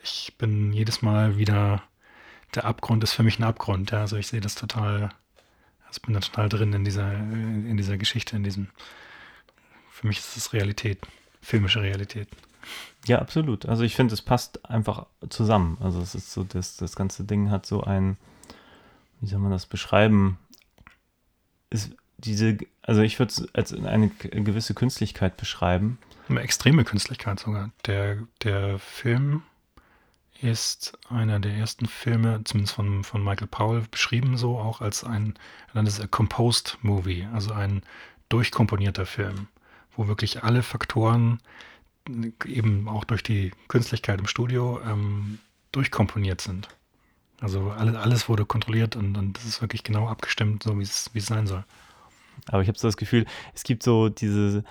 ich 0.02 0.34
bin 0.38 0.72
jedes 0.72 1.02
Mal 1.02 1.36
wieder, 1.36 1.82
der 2.54 2.64
Abgrund 2.64 3.02
ist 3.02 3.12
für 3.12 3.22
mich 3.22 3.38
ein 3.38 3.44
Abgrund. 3.44 3.90
Ja, 3.90 4.00
also 4.00 4.16
ich 4.16 4.28
sehe 4.28 4.40
das 4.40 4.54
total, 4.54 5.10
also 5.86 6.00
bin 6.02 6.14
da 6.14 6.20
total 6.20 6.48
drin 6.48 6.72
in 6.72 6.84
dieser, 6.84 7.12
in 7.12 7.76
dieser 7.76 7.96
Geschichte, 7.96 8.36
in 8.36 8.44
diesem, 8.44 8.68
für 9.90 10.06
mich 10.06 10.18
ist 10.18 10.36
es 10.36 10.52
Realität, 10.52 10.98
filmische 11.40 11.82
Realität. 11.82 12.28
Ja, 13.06 13.20
absolut. 13.20 13.66
Also 13.66 13.84
ich 13.84 13.94
finde, 13.94 14.14
es 14.14 14.22
passt 14.22 14.68
einfach 14.68 15.06
zusammen. 15.28 15.78
Also 15.80 16.00
es 16.00 16.14
ist 16.14 16.32
so, 16.32 16.44
das, 16.44 16.76
das 16.76 16.96
ganze 16.96 17.24
Ding 17.24 17.50
hat 17.50 17.66
so 17.66 17.82
ein, 17.82 18.16
wie 19.20 19.26
soll 19.26 19.38
man 19.38 19.50
das 19.50 19.66
beschreiben? 19.66 20.38
Diese, 22.18 22.58
also 22.82 23.02
ich 23.02 23.18
würde 23.18 23.30
es 23.30 23.54
als 23.54 23.72
eine 23.74 24.08
gewisse 24.08 24.74
Künstlichkeit 24.74 25.36
beschreiben. 25.36 25.98
Eine 26.28 26.40
extreme 26.40 26.84
Künstlichkeit 26.84 27.38
sogar. 27.38 27.70
Der, 27.86 28.18
der 28.42 28.78
Film 28.78 29.42
ist 30.42 30.98
einer 31.08 31.40
der 31.40 31.54
ersten 31.54 31.86
Filme, 31.86 32.40
zumindest 32.44 32.74
von, 32.74 33.04
von 33.04 33.22
Michael 33.22 33.48
Powell, 33.48 33.84
beschrieben 33.90 34.36
so 34.36 34.58
auch 34.58 34.80
als 34.80 35.04
ein, 35.04 35.34
dann 35.74 35.88
composed 36.10 36.78
movie, 36.82 37.26
also 37.32 37.52
ein 37.52 37.82
durchkomponierter 38.28 39.06
Film, 39.06 39.48
wo 39.94 40.08
wirklich 40.08 40.42
alle 40.42 40.62
Faktoren 40.62 41.40
eben 42.44 42.88
auch 42.88 43.04
durch 43.04 43.22
die 43.22 43.52
Künstlichkeit 43.68 44.20
im 44.20 44.26
Studio 44.26 44.80
ähm, 44.84 45.38
durchkomponiert 45.72 46.40
sind. 46.40 46.68
Also 47.40 47.70
alles, 47.70 47.96
alles 47.96 48.28
wurde 48.28 48.46
kontrolliert 48.46 48.96
und, 48.96 49.16
und 49.16 49.36
das 49.36 49.44
ist 49.44 49.60
wirklich 49.60 49.82
genau 49.82 50.08
abgestimmt, 50.08 50.62
so 50.62 50.78
wie 50.78 50.82
es, 50.82 51.10
sein 51.14 51.46
soll. 51.46 51.64
Aber 52.48 52.62
ich 52.62 52.68
habe 52.68 52.78
so 52.78 52.88
das 52.88 52.96
Gefühl, 52.96 53.26
es 53.54 53.62
gibt 53.62 53.82
so 53.82 54.08
diese 54.08 54.64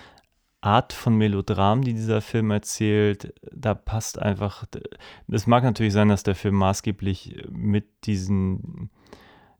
Art 0.60 0.92
von 0.92 1.16
Melodram, 1.16 1.82
die 1.82 1.94
dieser 1.94 2.20
Film 2.20 2.50
erzählt, 2.50 3.34
da 3.52 3.74
passt 3.74 4.20
einfach. 4.20 4.64
Es 5.28 5.46
mag 5.46 5.62
natürlich 5.62 5.92
sein, 5.92 6.08
dass 6.08 6.22
der 6.22 6.34
Film 6.34 6.56
maßgeblich 6.56 7.44
mit 7.50 7.86
diesen 8.04 8.90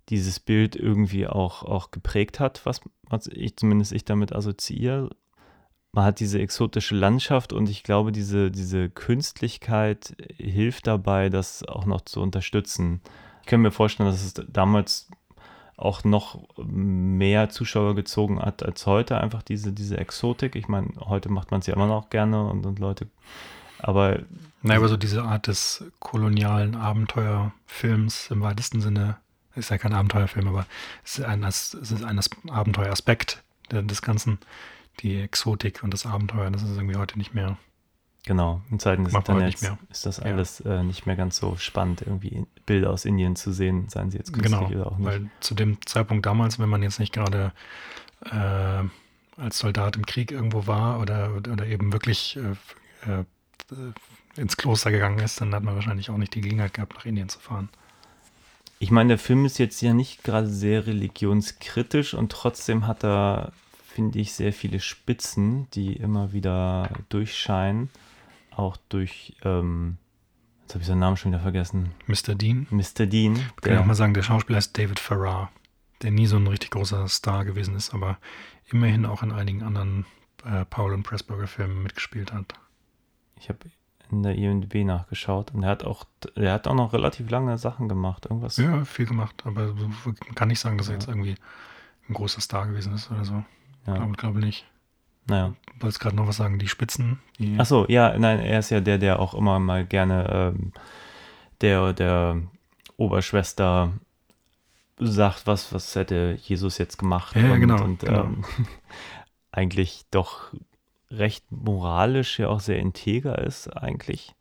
dieses 0.08 0.40
Bild 0.40 0.76
irgendwie 0.76 1.26
auch, 1.26 1.62
auch 1.62 1.90
geprägt 1.90 2.38
hat, 2.38 2.64
was, 2.64 2.80
was 3.08 3.26
ich 3.26 3.56
zumindest 3.56 3.92
ich 3.92 4.04
damit 4.04 4.32
assoziiere. 4.32 5.10
Man 5.96 6.04
hat 6.04 6.20
diese 6.20 6.38
exotische 6.38 6.94
Landschaft 6.94 7.54
und 7.54 7.70
ich 7.70 7.82
glaube, 7.82 8.12
diese, 8.12 8.50
diese 8.50 8.90
Künstlichkeit 8.90 10.14
hilft 10.36 10.86
dabei, 10.86 11.30
das 11.30 11.64
auch 11.64 11.86
noch 11.86 12.02
zu 12.02 12.20
unterstützen. 12.20 13.00
Ich 13.40 13.46
kann 13.46 13.62
mir 13.62 13.70
vorstellen, 13.70 14.10
dass 14.10 14.22
es 14.22 14.34
damals 14.46 15.08
auch 15.78 16.04
noch 16.04 16.46
mehr 16.58 17.48
Zuschauer 17.48 17.94
gezogen 17.94 18.42
hat 18.42 18.62
als 18.62 18.84
heute, 18.84 19.18
einfach 19.18 19.42
diese, 19.42 19.72
diese 19.72 19.96
Exotik. 19.96 20.54
Ich 20.54 20.68
meine, 20.68 20.88
heute 21.00 21.30
macht 21.30 21.50
man 21.50 21.60
es 21.60 21.66
ja 21.66 21.72
immer 21.72 21.86
noch 21.86 22.10
gerne 22.10 22.46
und, 22.46 22.66
und 22.66 22.78
Leute, 22.78 23.06
aber. 23.78 24.18
Naja, 24.60 24.80
aber 24.80 24.88
so 24.88 24.98
diese 24.98 25.22
Art 25.22 25.46
des 25.46 25.82
kolonialen 25.98 26.76
Abenteuerfilms 26.76 28.30
im 28.30 28.42
weitesten 28.42 28.82
Sinne, 28.82 29.16
ist 29.54 29.70
ja 29.70 29.78
kein 29.78 29.94
Abenteuerfilm, 29.94 30.46
aber 30.48 30.66
es 31.06 31.20
ist 31.20 31.24
ein, 31.24 31.42
es 31.42 31.72
ist 31.72 32.04
ein 32.04 32.20
Abenteueraspekt 32.50 33.42
des 33.70 34.02
Ganzen, 34.02 34.38
die 35.00 35.20
Exotik 35.20 35.82
und 35.82 35.92
das 35.92 36.06
Abenteuer, 36.06 36.50
das 36.50 36.62
ist 36.62 36.76
irgendwie 36.76 36.96
heute 36.96 37.18
nicht 37.18 37.34
mehr 37.34 37.56
Genau, 38.24 38.60
in 38.72 38.80
Zeiten 38.80 39.04
des 39.04 39.14
Internets 39.14 39.62
ist 39.88 40.04
das 40.04 40.16
Ja. 40.16 40.24
alles 40.24 40.58
äh, 40.60 40.82
nicht 40.82 41.06
mehr 41.06 41.14
ganz 41.14 41.36
so 41.36 41.56
spannend, 41.56 42.02
irgendwie 42.02 42.44
Bilder 42.66 42.90
aus 42.90 43.04
Indien 43.04 43.36
zu 43.36 43.52
sehen, 43.52 43.88
seien 43.88 44.10
sie 44.10 44.18
jetzt 44.18 44.32
Genau, 44.32 44.58
künstlich 44.58 44.80
oder 44.80 44.90
auch 44.90 44.98
nicht. 44.98 45.06
weil 45.06 45.30
zu 45.38 45.54
dem 45.54 45.78
Zeitpunkt 45.86 46.26
damals, 46.26 46.58
wenn 46.58 46.68
man 46.68 46.82
jetzt 46.82 46.98
nicht 46.98 47.12
gerade 47.12 47.52
äh, 48.24 48.82
als 49.40 49.58
Soldat 49.58 49.94
im 49.96 50.04
Krieg 50.06 50.32
irgendwo 50.32 50.66
war 50.66 50.98
oder, 51.00 51.34
oder, 51.36 51.52
oder 51.52 51.66
eben 51.66 51.92
wirklich 51.92 52.36
äh, 53.06 53.20
äh, 53.20 53.24
ins 54.36 54.56
Kloster 54.56 54.90
gegangen 54.90 55.18
ist, 55.20 55.40
dann 55.40 55.54
hat 55.54 55.62
man 55.62 55.74
wahrscheinlich 55.76 56.10
auch 56.10 56.16
nicht 56.18 56.34
die 56.34 56.40
Gelegenheit 56.40 56.74
gehabt, 56.74 56.94
nach 56.94 57.04
Indien 57.04 57.28
zu 57.28 57.38
fahren. 57.38 57.68
Ich 58.78 58.90
meine, 58.90 59.08
der 59.08 59.18
Film 59.18 59.44
ist 59.44 59.58
jetzt 59.58 59.80
ja 59.80 59.94
nicht 59.94 60.22
gerade 60.24 60.48
sehr 60.48 60.86
religionskritisch 60.86 62.12
und 62.14 62.30
trotzdem 62.32 62.86
hat 62.86 63.04
er, 63.04 63.52
finde 63.96 64.18
ich, 64.18 64.34
sehr 64.34 64.52
viele 64.52 64.78
Spitzen, 64.78 65.70
die 65.70 65.94
immer 65.94 66.34
wieder 66.34 66.90
durchscheinen. 67.08 67.88
Auch 68.54 68.76
durch, 68.90 69.34
ähm, 69.42 69.96
jetzt 70.62 70.74
habe 70.74 70.82
ich 70.82 70.86
seinen 70.86 70.98
Namen 70.98 71.16
schon 71.16 71.32
wieder 71.32 71.40
vergessen, 71.40 71.92
Mr. 72.06 72.34
Dean, 72.34 72.66
Mr. 72.68 73.06
Dean. 73.06 73.36
wir 73.36 73.44
können 73.62 73.78
auch 73.78 73.86
mal 73.86 73.94
sagen, 73.94 74.12
der 74.12 74.22
Schauspieler 74.22 74.58
ist 74.58 74.76
David 74.76 75.00
Farrar, 75.00 75.50
der 76.02 76.10
nie 76.10 76.26
so 76.26 76.36
ein 76.36 76.46
richtig 76.46 76.72
großer 76.72 77.08
Star 77.08 77.46
gewesen 77.46 77.74
ist, 77.74 77.94
aber 77.94 78.18
immerhin 78.66 79.06
auch 79.06 79.22
in 79.22 79.32
einigen 79.32 79.62
anderen 79.62 80.04
äh, 80.44 80.66
Paul 80.66 80.92
und 80.92 81.02
Pressburger 81.02 81.46
Filmen 81.46 81.82
mitgespielt 81.82 82.34
hat. 82.34 82.52
ich 83.40 83.48
habe 83.48 83.60
in 84.10 84.22
der 84.22 84.36
IMDb 84.36 84.84
nachgeschaut 84.84 85.52
und 85.54 85.62
er 85.62 85.70
hat 85.70 85.84
auch, 85.84 86.04
er 86.34 86.52
hat 86.52 86.68
auch 86.68 86.74
noch 86.74 86.92
relativ 86.92 87.30
lange 87.30 87.56
Sachen 87.56 87.88
gemacht. 87.88 88.26
Irgendwas. 88.26 88.58
Ja, 88.58 88.84
viel 88.84 89.06
gemacht, 89.06 89.42
aber 89.46 89.72
man 89.72 90.34
kann 90.34 90.48
nicht 90.48 90.60
sagen, 90.60 90.76
dass 90.76 90.88
er 90.88 90.94
jetzt 90.94 91.08
irgendwie 91.08 91.36
ein 92.08 92.14
großer 92.14 92.42
Star 92.42 92.66
gewesen 92.66 92.94
ist 92.94 93.10
oder 93.10 93.24
so. 93.24 93.42
Ja. 93.86 93.94
Glaube, 93.94 94.12
glaube 94.12 94.40
nicht. 94.40 94.66
Naja. 95.26 95.54
Du 95.66 95.82
wolltest 95.82 96.00
gerade 96.00 96.16
noch 96.16 96.26
was 96.26 96.36
sagen, 96.36 96.58
die 96.58 96.68
Spitzen. 96.68 97.20
Die, 97.38 97.56
Ach 97.58 97.66
so, 97.66 97.86
ja, 97.88 98.16
nein, 98.18 98.38
er 98.40 98.60
ist 98.60 98.70
ja 98.70 98.80
der, 98.80 98.98
der 98.98 99.18
auch 99.20 99.34
immer 99.34 99.58
mal 99.58 99.84
gerne 99.84 100.54
ähm, 100.56 100.72
der, 101.60 101.92
der 101.92 102.42
Oberschwester 102.96 103.92
sagt, 104.98 105.46
was, 105.46 105.72
was 105.72 105.94
hätte 105.94 106.38
Jesus 106.42 106.78
jetzt 106.78 106.98
gemacht. 106.98 107.36
Ja, 107.36 107.52
und, 107.52 107.60
genau, 107.60 107.82
Und 107.82 108.00
genau. 108.00 108.24
Ähm, 108.24 108.44
eigentlich 109.52 110.04
doch 110.10 110.52
recht 111.10 111.44
moralisch 111.50 112.38
ja 112.38 112.48
auch 112.48 112.60
sehr 112.60 112.78
integer 112.78 113.38
ist, 113.38 113.68
eigentlich. 113.68 114.34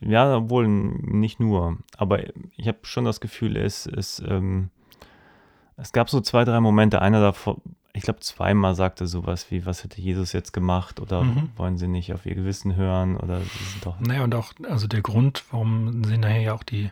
Ja, 0.00 0.36
obwohl 0.36 0.68
nicht 0.68 1.40
nur. 1.40 1.78
Aber 1.96 2.20
ich 2.56 2.68
habe 2.68 2.78
schon 2.82 3.04
das 3.04 3.20
Gefühl, 3.20 3.56
es, 3.56 3.86
es, 3.86 4.22
ähm, 4.26 4.70
es 5.76 5.92
gab 5.92 6.08
so 6.10 6.20
zwei, 6.20 6.44
drei 6.44 6.60
Momente. 6.60 7.02
Einer 7.02 7.20
davon, 7.20 7.60
ich 7.92 8.02
glaube, 8.02 8.20
zweimal 8.20 8.74
sagte 8.74 9.06
sowas 9.06 9.50
wie, 9.50 9.64
was 9.66 9.84
hätte 9.84 10.00
Jesus 10.00 10.32
jetzt 10.32 10.52
gemacht? 10.52 11.00
Oder 11.00 11.22
Mhm. 11.22 11.50
wollen 11.56 11.78
sie 11.78 11.88
nicht 11.88 12.12
auf 12.12 12.26
ihr 12.26 12.34
Gewissen 12.34 12.76
hören? 12.76 13.16
Oder 13.16 13.40
doch. 13.82 13.98
Naja, 14.00 14.24
und 14.24 14.34
auch, 14.34 14.52
also 14.68 14.86
der 14.86 15.02
Grund, 15.02 15.44
warum 15.50 16.04
sie 16.04 16.18
nachher 16.18 16.40
ja 16.40 16.52
auch 16.54 16.62
die 16.62 16.90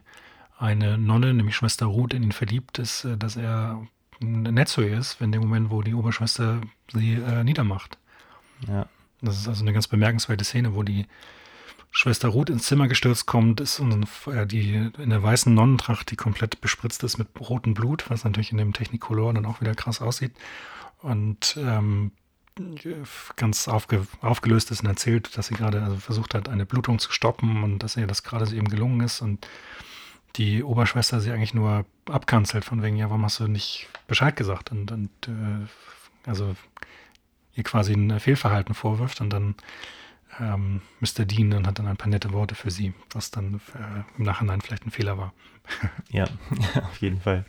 eine 0.58 0.96
Nonne, 0.98 1.34
nämlich 1.34 1.56
Schwester 1.56 1.86
Ruth, 1.86 2.14
in 2.14 2.22
ihn 2.22 2.32
verliebt 2.32 2.78
ist, 2.78 3.04
äh, 3.04 3.16
dass 3.16 3.36
er 3.36 3.86
nett 4.20 4.68
zu 4.68 4.82
ihr 4.82 4.96
ist, 4.98 5.20
in 5.20 5.32
dem 5.32 5.42
Moment, 5.42 5.70
wo 5.70 5.82
die 5.82 5.94
Oberschwester 5.94 6.60
sie 6.92 7.14
äh, 7.14 7.42
niedermacht. 7.44 7.98
Ja. 8.68 8.86
Das 9.20 9.36
ist 9.38 9.48
also 9.48 9.62
eine 9.64 9.72
ganz 9.72 9.88
bemerkenswerte 9.88 10.44
Szene, 10.44 10.74
wo 10.74 10.82
die 10.82 11.06
Schwester 11.96 12.28
Ruth 12.28 12.50
ins 12.50 12.64
Zimmer 12.64 12.88
gestürzt 12.88 13.24
kommt, 13.26 13.60
ist 13.60 13.80
äh, 14.26 14.46
die 14.46 14.90
in 14.98 15.10
der 15.10 15.22
weißen 15.22 15.54
Nonnentracht, 15.54 16.10
die 16.10 16.16
komplett 16.16 16.60
bespritzt 16.60 17.04
ist 17.04 17.18
mit 17.18 17.28
rotem 17.38 17.72
Blut, 17.72 18.10
was 18.10 18.24
natürlich 18.24 18.50
in 18.50 18.58
dem 18.58 18.72
Technicolor 18.72 19.32
dann 19.32 19.46
auch 19.46 19.60
wieder 19.60 19.76
krass 19.76 20.02
aussieht. 20.02 20.32
Und 21.02 21.56
ähm, 21.56 22.10
ganz 23.36 23.68
aufge, 23.68 24.06
aufgelöst 24.22 24.72
ist 24.72 24.80
und 24.80 24.88
erzählt, 24.88 25.38
dass 25.38 25.46
sie 25.46 25.54
gerade 25.54 25.82
also 25.82 25.96
versucht 25.96 26.34
hat, 26.34 26.48
eine 26.48 26.66
Blutung 26.66 26.98
zu 26.98 27.12
stoppen 27.12 27.62
und 27.62 27.78
dass 27.78 27.96
ihr 27.96 28.08
das 28.08 28.24
gerade 28.24 28.52
eben 28.52 28.68
gelungen 28.68 29.00
ist 29.00 29.20
und 29.20 29.46
die 30.34 30.64
Oberschwester 30.64 31.20
sie 31.20 31.30
eigentlich 31.30 31.54
nur 31.54 31.86
abkanzelt, 32.06 32.64
von 32.64 32.82
wegen, 32.82 32.96
ja, 32.96 33.08
warum 33.08 33.24
hast 33.24 33.38
du 33.38 33.46
nicht 33.46 33.88
Bescheid 34.08 34.34
gesagt? 34.34 34.72
Und, 34.72 34.90
und 34.90 35.10
äh, 35.28 36.28
also 36.28 36.56
ihr 37.54 37.62
quasi 37.62 37.92
ein 37.92 38.18
Fehlverhalten 38.18 38.74
vorwirft 38.74 39.20
und 39.20 39.30
dann 39.30 39.54
ähm, 40.40 40.80
Mr. 41.00 41.24
Dean 41.24 41.52
und 41.52 41.66
hat 41.66 41.78
dann 41.78 41.86
ein 41.86 41.96
paar 41.96 42.08
nette 42.08 42.32
Worte 42.32 42.54
für 42.54 42.70
sie, 42.70 42.94
was 43.12 43.30
dann 43.30 43.60
äh, 43.74 44.18
im 44.18 44.24
Nachhinein 44.24 44.60
vielleicht 44.60 44.86
ein 44.86 44.90
Fehler 44.90 45.18
war. 45.18 45.32
Ja, 46.10 46.24
auf 46.82 46.98
jeden 46.98 47.20
Fall. 47.20 47.44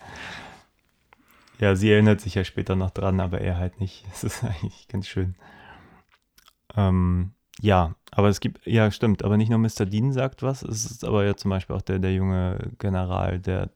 Ja, 1.59 1.75
sie 1.75 1.91
erinnert 1.91 2.21
sich 2.21 2.35
ja 2.35 2.43
später 2.43 2.75
noch 2.75 2.91
dran, 2.91 3.19
aber 3.19 3.41
er 3.41 3.57
halt 3.57 3.79
nicht. 3.79 4.05
Das 4.11 4.23
ist 4.23 4.43
eigentlich 4.43 4.87
ganz 4.87 5.07
schön. 5.07 5.35
Ähm, 6.75 7.31
ja, 7.61 7.95
aber 8.11 8.27
es 8.29 8.39
gibt, 8.39 8.65
ja, 8.65 8.91
stimmt, 8.91 9.23
aber 9.23 9.37
nicht 9.37 9.49
nur 9.49 9.59
Mr. 9.59 9.85
Dean 9.85 10.11
sagt 10.11 10.43
was, 10.43 10.61
es 10.61 10.85
ist 10.85 11.05
aber 11.05 11.25
ja 11.25 11.35
zum 11.35 11.49
Beispiel 11.49 11.75
auch 11.75 11.81
der, 11.81 11.99
der 11.99 12.13
junge 12.13 12.71
General, 12.79 13.39
der, 13.39 13.69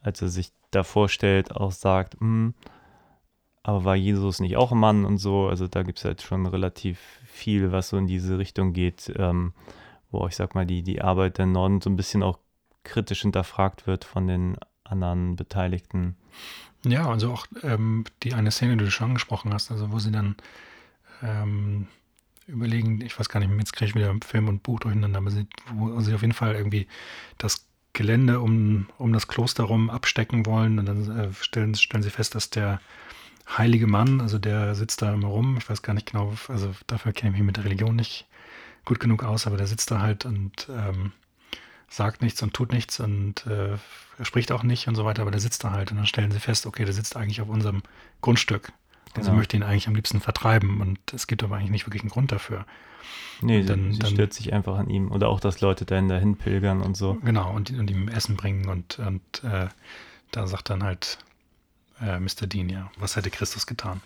als 0.00 0.22
er 0.22 0.28
sich 0.28 0.52
da 0.70 0.84
vorstellt, 0.84 1.54
auch 1.56 1.72
sagt, 1.72 2.20
hm, 2.20 2.54
aber 3.62 3.84
war 3.84 3.96
Jesus 3.96 4.40
nicht 4.40 4.56
auch 4.56 4.72
ein 4.72 4.78
Mann 4.78 5.04
und 5.04 5.18
so? 5.18 5.48
Also 5.48 5.66
da 5.68 5.82
gibt 5.82 5.98
es 5.98 6.04
halt 6.04 6.22
schon 6.22 6.46
relativ 6.46 6.98
viel, 7.38 7.72
was 7.72 7.88
so 7.88 7.96
in 7.96 8.06
diese 8.06 8.38
Richtung 8.38 8.72
geht, 8.72 9.12
ähm, 9.16 9.54
wo 10.10 10.26
ich 10.26 10.36
sag 10.36 10.54
mal, 10.54 10.66
die, 10.66 10.82
die 10.82 11.00
Arbeit 11.00 11.38
der 11.38 11.46
Norden 11.46 11.80
so 11.80 11.88
ein 11.88 11.96
bisschen 11.96 12.22
auch 12.22 12.38
kritisch 12.84 13.22
hinterfragt 13.22 13.86
wird 13.86 14.04
von 14.04 14.26
den 14.26 14.56
anderen 14.84 15.36
Beteiligten. 15.36 16.16
Ja, 16.84 17.08
also 17.08 17.32
auch 17.32 17.46
ähm, 17.62 18.04
die 18.22 18.34
eine 18.34 18.50
Szene, 18.50 18.76
die 18.76 18.84
du 18.84 18.90
schon 18.90 19.08
angesprochen 19.08 19.52
hast, 19.52 19.70
also 19.70 19.92
wo 19.92 19.98
sie 19.98 20.12
dann 20.12 20.36
ähm, 21.22 21.88
überlegen, 22.46 23.00
ich 23.00 23.18
weiß 23.18 23.28
gar 23.28 23.40
nicht, 23.40 23.50
jetzt 23.58 23.72
kriege 23.72 23.90
ich 23.90 23.94
wieder 23.94 24.14
Film 24.24 24.48
und 24.48 24.62
Buch 24.62 24.80
durcheinander, 24.80 25.18
aber 25.18 25.30
sie, 25.30 25.46
wo 25.74 26.00
sie 26.00 26.14
auf 26.14 26.22
jeden 26.22 26.32
Fall 26.32 26.54
irgendwie 26.54 26.86
das 27.36 27.66
Gelände 27.92 28.40
um, 28.40 28.86
um 28.96 29.12
das 29.12 29.28
Kloster 29.28 29.64
rum 29.64 29.90
abstecken 29.90 30.46
wollen 30.46 30.78
und 30.78 30.86
dann 30.86 31.18
äh, 31.18 31.32
stellen, 31.32 31.74
stellen 31.74 32.02
sie 32.02 32.10
fest, 32.10 32.34
dass 32.34 32.48
der 32.48 32.80
heilige 33.56 33.86
Mann, 33.86 34.20
also 34.20 34.38
der 34.38 34.74
sitzt 34.74 35.00
da 35.02 35.12
immer 35.14 35.28
rum, 35.28 35.56
ich 35.58 35.68
weiß 35.70 35.82
gar 35.82 35.94
nicht 35.94 36.10
genau, 36.10 36.34
also 36.48 36.74
dafür 36.86 37.12
kenne 37.12 37.30
ich 37.32 37.38
mich 37.38 37.46
mit 37.46 37.56
der 37.56 37.64
Religion 37.64 37.96
nicht 37.96 38.26
gut 38.84 39.00
genug 39.00 39.22
aus, 39.24 39.46
aber 39.46 39.56
der 39.56 39.66
sitzt 39.66 39.90
da 39.90 40.00
halt 40.00 40.26
und 40.26 40.68
ähm, 40.70 41.12
sagt 41.88 42.20
nichts 42.22 42.42
und 42.42 42.52
tut 42.54 42.72
nichts 42.72 43.00
und 43.00 43.46
äh, 43.46 43.76
er 44.18 44.24
spricht 44.24 44.52
auch 44.52 44.62
nicht 44.62 44.88
und 44.88 44.94
so 44.96 45.04
weiter, 45.04 45.22
aber 45.22 45.30
der 45.30 45.40
sitzt 45.40 45.64
da 45.64 45.70
halt 45.70 45.90
und 45.90 45.96
dann 45.96 46.06
stellen 46.06 46.30
sie 46.30 46.40
fest, 46.40 46.66
okay, 46.66 46.84
der 46.84 46.92
sitzt 46.94 47.16
eigentlich 47.16 47.40
auf 47.40 47.48
unserem 47.48 47.82
Grundstück. 48.20 48.72
Also 49.14 49.28
Genau. 49.30 49.38
möchte 49.38 49.56
ihn 49.56 49.62
eigentlich 49.62 49.88
am 49.88 49.94
liebsten 49.94 50.20
vertreiben 50.20 50.80
und 50.82 50.98
es 51.14 51.26
gibt 51.26 51.42
aber 51.42 51.56
eigentlich 51.56 51.70
nicht 51.70 51.86
wirklich 51.86 52.02
einen 52.02 52.10
Grund 52.10 52.30
dafür. 52.30 52.66
Nee, 53.40 53.60
Und 53.60 53.68
dann- 53.70 53.84
sie, 53.86 53.92
sie 53.94 53.98
dann- 54.00 54.10
stört 54.10 54.32
sich 54.34 54.52
einfach 54.52 54.76
an 54.76 54.90
ihm. 54.90 55.10
Oder 55.10 55.28
auch, 55.28 55.40
dass 55.40 55.60
Leute 55.62 55.86
dahin 55.86 56.08
dahin 56.08 56.36
pilgern 56.36 56.82
und 56.82 56.94
so. 56.96 57.14
Genau, 57.24 57.50
und, 57.54 57.70
und 57.70 57.90
ihm 57.90 58.08
Essen 58.08 58.36
bringen 58.36 58.68
und, 58.68 58.98
und 58.98 59.22
äh, 59.44 59.68
da 60.32 60.46
sagt 60.46 60.68
dann 60.68 60.82
halt 60.82 61.18
äh, 62.00 62.18
Mr. 62.18 62.46
Dean, 62.46 62.68
ja, 62.68 62.90
was 62.98 63.16
hätte 63.16 63.30
Christus 63.30 63.66
getan? 63.66 64.00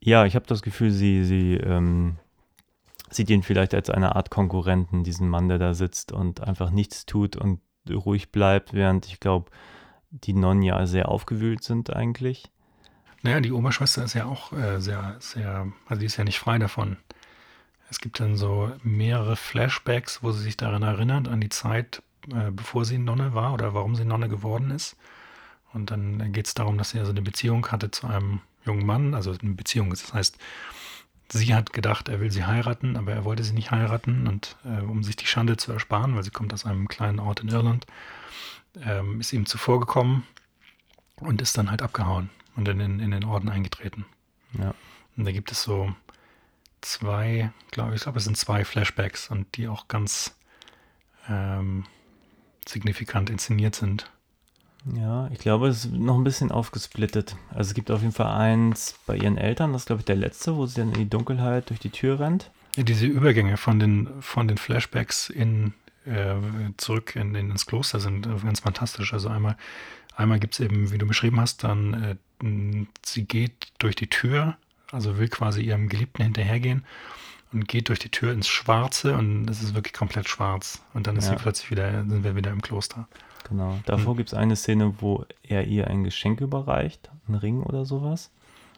Ja, 0.00 0.24
ich 0.24 0.34
habe 0.34 0.46
das 0.46 0.62
Gefühl, 0.62 0.90
sie, 0.90 1.24
sie 1.24 1.54
ähm, 1.56 2.16
sieht 3.10 3.30
ihn 3.30 3.42
vielleicht 3.42 3.74
als 3.74 3.90
eine 3.90 4.16
Art 4.16 4.30
Konkurrenten, 4.30 5.04
diesen 5.04 5.28
Mann, 5.28 5.48
der 5.48 5.58
da 5.58 5.74
sitzt 5.74 6.12
und 6.12 6.40
einfach 6.40 6.70
nichts 6.70 7.06
tut 7.06 7.36
und 7.36 7.60
ruhig 7.88 8.30
bleibt, 8.30 8.72
während 8.72 9.06
ich 9.06 9.20
glaube, 9.20 9.50
die 10.10 10.32
Nonnen 10.32 10.62
ja 10.62 10.86
sehr 10.86 11.08
aufgewühlt 11.08 11.62
sind 11.62 11.94
eigentlich. 11.94 12.50
Naja, 13.22 13.40
die 13.40 13.52
Oberschwester 13.52 14.04
ist 14.04 14.14
ja 14.14 14.24
auch 14.24 14.52
äh, 14.52 14.80
sehr, 14.80 15.16
sehr, 15.20 15.70
also 15.86 16.00
die 16.00 16.06
ist 16.06 16.16
ja 16.16 16.24
nicht 16.24 16.38
frei 16.38 16.58
davon. 16.58 16.96
Es 17.90 18.00
gibt 18.00 18.20
dann 18.20 18.36
so 18.36 18.70
mehrere 18.82 19.36
Flashbacks, 19.36 20.22
wo 20.22 20.32
sie 20.32 20.42
sich 20.42 20.56
daran 20.56 20.82
erinnert, 20.82 21.28
an 21.28 21.40
die 21.40 21.48
Zeit, 21.48 22.02
äh, 22.32 22.50
bevor 22.50 22.84
sie 22.84 22.98
Nonne 22.98 23.34
war 23.34 23.52
oder 23.52 23.74
warum 23.74 23.96
sie 23.96 24.04
Nonne 24.04 24.28
geworden 24.28 24.70
ist. 24.70 24.96
Und 25.72 25.90
dann 25.90 26.32
geht 26.32 26.46
es 26.46 26.54
darum, 26.54 26.78
dass 26.78 26.90
sie 26.90 26.98
also 26.98 27.10
eine 27.10 27.22
Beziehung 27.22 27.66
hatte 27.68 27.90
zu 27.90 28.06
einem 28.06 28.40
jungen 28.64 28.84
Mann, 28.84 29.14
also 29.14 29.34
eine 29.40 29.54
Beziehung. 29.54 29.90
Das 29.90 30.12
heißt, 30.12 30.36
sie 31.28 31.54
hat 31.54 31.72
gedacht, 31.72 32.08
er 32.08 32.20
will 32.20 32.30
sie 32.30 32.44
heiraten, 32.44 32.96
aber 32.96 33.12
er 33.12 33.24
wollte 33.24 33.44
sie 33.44 33.52
nicht 33.52 33.70
heiraten. 33.70 34.26
Und 34.26 34.56
äh, 34.64 34.82
um 34.82 35.02
sich 35.02 35.16
die 35.16 35.26
Schande 35.26 35.56
zu 35.56 35.72
ersparen, 35.72 36.14
weil 36.14 36.24
sie 36.24 36.30
kommt 36.30 36.52
aus 36.52 36.66
einem 36.66 36.88
kleinen 36.88 37.20
Ort 37.20 37.40
in 37.40 37.48
Irland, 37.48 37.86
ähm, 38.82 39.20
ist 39.20 39.32
ihm 39.32 39.46
zuvorgekommen 39.46 40.24
und 41.16 41.40
ist 41.40 41.56
dann 41.56 41.70
halt 41.70 41.82
abgehauen 41.82 42.30
und 42.56 42.68
in 42.68 42.78
den, 42.78 43.00
in 43.00 43.10
den 43.10 43.24
Orden 43.24 43.48
eingetreten. 43.48 44.04
Ja. 44.58 44.74
Und 45.16 45.24
da 45.24 45.32
gibt 45.32 45.52
es 45.52 45.62
so 45.62 45.94
zwei, 46.80 47.52
glaube 47.70 47.90
ich, 47.90 47.96
ich 47.96 48.02
glaube, 48.02 48.18
es 48.18 48.24
sind 48.24 48.36
zwei 48.36 48.64
Flashbacks 48.64 49.30
und 49.30 49.56
die 49.56 49.68
auch 49.68 49.88
ganz 49.88 50.34
ähm, 51.28 51.84
signifikant 52.66 53.30
inszeniert 53.30 53.74
sind. 53.74 54.10
Ja, 54.94 55.28
ich 55.32 55.38
glaube, 55.38 55.68
es 55.68 55.84
ist 55.84 55.92
noch 55.92 56.16
ein 56.16 56.24
bisschen 56.24 56.50
aufgesplittet. 56.50 57.36
Also 57.50 57.68
es 57.70 57.74
gibt 57.74 57.90
auf 57.90 58.00
jeden 58.00 58.12
Fall 58.14 58.34
eins 58.34 58.94
bei 59.06 59.16
ihren 59.16 59.36
Eltern, 59.36 59.72
das 59.72 59.82
ist, 59.82 59.86
glaube 59.86 60.00
ich, 60.00 60.06
der 60.06 60.16
letzte, 60.16 60.56
wo 60.56 60.66
sie 60.66 60.76
dann 60.80 60.88
in 60.92 60.98
die 60.98 61.08
Dunkelheit 61.10 61.68
durch 61.68 61.80
die 61.80 61.90
Tür 61.90 62.18
rennt. 62.20 62.50
Ja, 62.76 62.82
diese 62.82 63.06
Übergänge 63.06 63.56
von 63.56 63.78
den, 63.78 64.08
von 64.20 64.48
den 64.48 64.56
Flashbacks 64.56 65.28
in, 65.28 65.74
äh, 66.06 66.34
zurück 66.76 67.14
in, 67.16 67.34
in, 67.34 67.50
ins 67.50 67.66
Kloster 67.66 68.00
sind 68.00 68.26
äh, 68.26 68.30
ganz 68.42 68.60
fantastisch. 68.60 69.12
Also 69.12 69.28
einmal, 69.28 69.56
einmal 70.16 70.38
gibt 70.40 70.54
es 70.54 70.60
eben, 70.60 70.90
wie 70.92 70.98
du 70.98 71.06
beschrieben 71.06 71.40
hast, 71.40 71.64
dann 71.64 71.94
äh, 72.42 72.86
sie 73.04 73.24
geht 73.24 73.72
durch 73.78 73.96
die 73.96 74.08
Tür, 74.08 74.56
also 74.92 75.18
will 75.18 75.28
quasi 75.28 75.60
ihrem 75.62 75.88
Geliebten 75.88 76.22
hinterhergehen 76.22 76.84
und 77.52 77.68
geht 77.68 77.88
durch 77.90 77.98
die 77.98 78.08
Tür 78.08 78.32
ins 78.32 78.48
Schwarze 78.48 79.14
und 79.16 79.50
es 79.50 79.62
ist 79.62 79.74
wirklich 79.74 79.92
komplett 79.92 80.28
schwarz. 80.28 80.80
Und 80.94 81.06
dann 81.06 81.16
ist 81.16 81.26
Ja. 81.26 81.32
sie 81.32 81.42
plötzlich 81.42 81.70
wieder, 81.70 81.90
sind 82.04 82.24
wir 82.24 82.34
wieder 82.36 82.50
im 82.50 82.62
Kloster. 82.62 83.08
Genau. 83.48 83.78
Davor 83.86 84.16
gibt 84.16 84.30
es 84.30 84.34
eine 84.34 84.56
Szene, 84.56 84.94
wo 85.00 85.24
er 85.42 85.66
ihr 85.66 85.88
ein 85.88 86.04
Geschenk 86.04 86.40
überreicht, 86.40 87.10
einen 87.26 87.36
Ring 87.36 87.62
oder 87.62 87.84
sowas. 87.84 88.30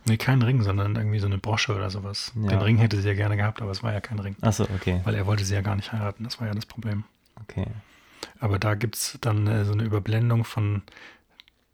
Nee, 0.04 0.16
kein 0.16 0.42
Ring, 0.42 0.62
sondern 0.62 0.96
irgendwie 0.96 1.20
so 1.20 1.26
eine 1.26 1.38
Brosche 1.38 1.74
oder 1.74 1.88
sowas. 1.90 2.32
Ja. 2.34 2.48
Den 2.48 2.58
Ring 2.60 2.76
hätte 2.76 3.00
sie 3.00 3.08
ja 3.08 3.14
gerne 3.14 3.36
gehabt, 3.36 3.62
aber 3.62 3.70
es 3.70 3.82
war 3.82 3.92
ja 3.92 4.00
kein 4.00 4.18
Ring. 4.18 4.36
Achso, 4.40 4.64
okay. 4.74 5.00
Weil 5.04 5.14
er 5.14 5.26
wollte 5.26 5.44
sie 5.44 5.54
ja 5.54 5.60
gar 5.60 5.76
nicht 5.76 5.92
heiraten, 5.92 6.24
das 6.24 6.40
war 6.40 6.48
ja 6.48 6.54
das 6.54 6.66
Problem. 6.66 7.04
Okay. 7.42 7.66
Aber 8.40 8.58
da 8.58 8.74
gibt 8.74 8.96
es 8.96 9.18
dann 9.20 9.46
äh, 9.46 9.64
so 9.64 9.72
eine 9.72 9.84
Überblendung 9.84 10.44
von 10.44 10.82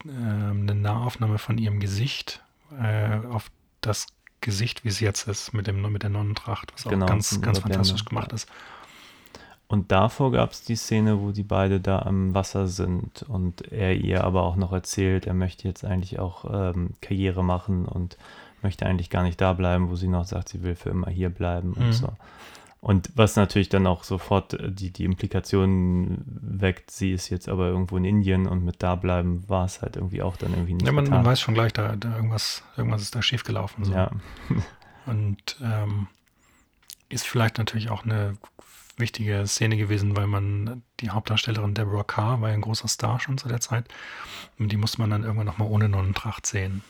ähm, 0.05 0.63
eine 0.63 0.75
Nahaufnahme 0.75 1.39
von 1.39 1.59
ihrem 1.59 1.81
Gesicht 1.81 2.43
äh, 2.79 3.17
auf 3.31 3.51
das 3.81 4.07
Gesicht, 4.41 4.85
wie 4.85 4.89
es 4.89 5.01
jetzt 5.01 5.27
ist, 5.27 5.53
mit, 5.53 5.67
dem, 5.67 5.81
mit 5.91 6.03
der 6.03 6.11
Nonnentracht, 6.11 6.73
was 6.75 6.87
auch 6.87 6.91
Genau, 6.91 7.07
ganz, 7.07 7.33
eine 7.33 7.41
ganz 7.41 7.59
Überblendung, 7.59 7.85
fantastisch 7.85 8.05
gemacht 8.05 8.33
ist. 8.33 8.49
Und 9.69 9.93
davor 9.93 10.33
gab 10.33 10.53
es 10.53 10.63
die 10.65 10.77
Szene, 10.77 11.21
wo 11.21 11.31
die 11.31 11.43
beide 11.43 11.79
da 11.79 12.01
am 12.01 12.35
Wasser 12.35 12.67
sind 12.69 13.23
und 13.29 13.71
er 13.71 13.95
ihr 13.95 14.25
aber 14.25 14.43
auch 14.45 14.57
noch 14.57 14.73
erzählt, 14.73 15.27
er 15.27 15.35
möchte 15.35 15.69
jetzt 15.69 15.85
eigentlich 15.85 16.19
auch 16.19 16.47
ähm, 16.51 16.95
Karriere 17.03 17.45
machen 17.45 17.85
und 17.85 18.17
möchte 18.63 18.87
eigentlich 18.87 19.11
gar 19.11 19.23
nicht 19.23 19.41
da 19.41 19.53
bleiben, 19.53 19.91
wo 19.91 19.95
sie 19.97 20.09
noch 20.09 20.25
sagt, 20.25 20.49
sie 20.49 20.63
will 20.63 20.75
für 20.75 20.89
immer 20.91 21.11
hier 21.11 21.29
bleiben 21.29 21.75
Mhm. 21.77 21.85
und 21.85 21.93
so. 21.93 22.09
Und 22.81 23.11
was 23.17 23.35
natürlich 23.37 23.69
dann 23.69 23.87
auch 23.89 24.05
sofort 24.05 24.55
äh, 24.55 24.71
die, 24.73 24.91
die 24.91 25.05
Implikationen 25.05 26.25
weckt, 26.27 26.91
sie 26.91 27.13
ist 27.13 27.29
jetzt 27.29 27.49
aber 27.49 27.67
irgendwo 27.67 27.97
in 27.99 28.05
Indien 28.05 28.47
und 28.47 28.65
mit 28.65 28.83
da 28.83 28.95
bleiben 28.95 29.45
war 29.49 29.65
es 29.67 29.83
halt 29.83 29.97
irgendwie 29.97 30.23
auch 30.23 30.37
dann 30.39 30.53
irgendwie 30.53 30.75
nicht 30.75 30.87
Ja, 30.87 30.93
man, 30.93 31.09
man 31.11 31.25
weiß 31.27 31.41
schon 31.41 31.55
gleich, 31.55 31.73
da, 31.75 31.95
da 31.97 32.15
irgendwas, 32.17 32.63
irgendwas 32.77 33.03
ist 33.03 33.15
da 33.15 33.21
schiefgelaufen. 33.21 33.85
So. 33.85 33.93
Ja, 33.93 34.11
Und 35.07 35.57
ähm, 35.63 36.07
ist 37.09 37.27
vielleicht 37.27 37.59
natürlich 37.59 37.91
auch 37.91 38.05
eine 38.05 38.37
wichtige 38.99 39.47
Szene 39.47 39.77
gewesen, 39.77 40.17
weil 40.17 40.27
man 40.27 40.83
die 41.01 41.11
Hauptdarstellerin 41.11 41.75
Deborah 41.75 42.05
Carr 42.05 42.41
war 42.41 42.49
ja 42.49 42.55
ein 42.55 42.61
großer 42.61 42.89
Star 42.89 43.21
schon 43.21 43.39
zu 43.39 43.49
der 43.49 43.61
Zeit. 43.61 43.87
Und 44.59 44.73
die 44.73 44.77
musste 44.77 45.01
man 45.01 45.11
dann 45.11 45.25
irgendwann 45.25 45.47
nochmal 45.47 45.69
ohne 45.69 45.89
Nonnentracht 45.89 46.47
sehen. 46.47 46.83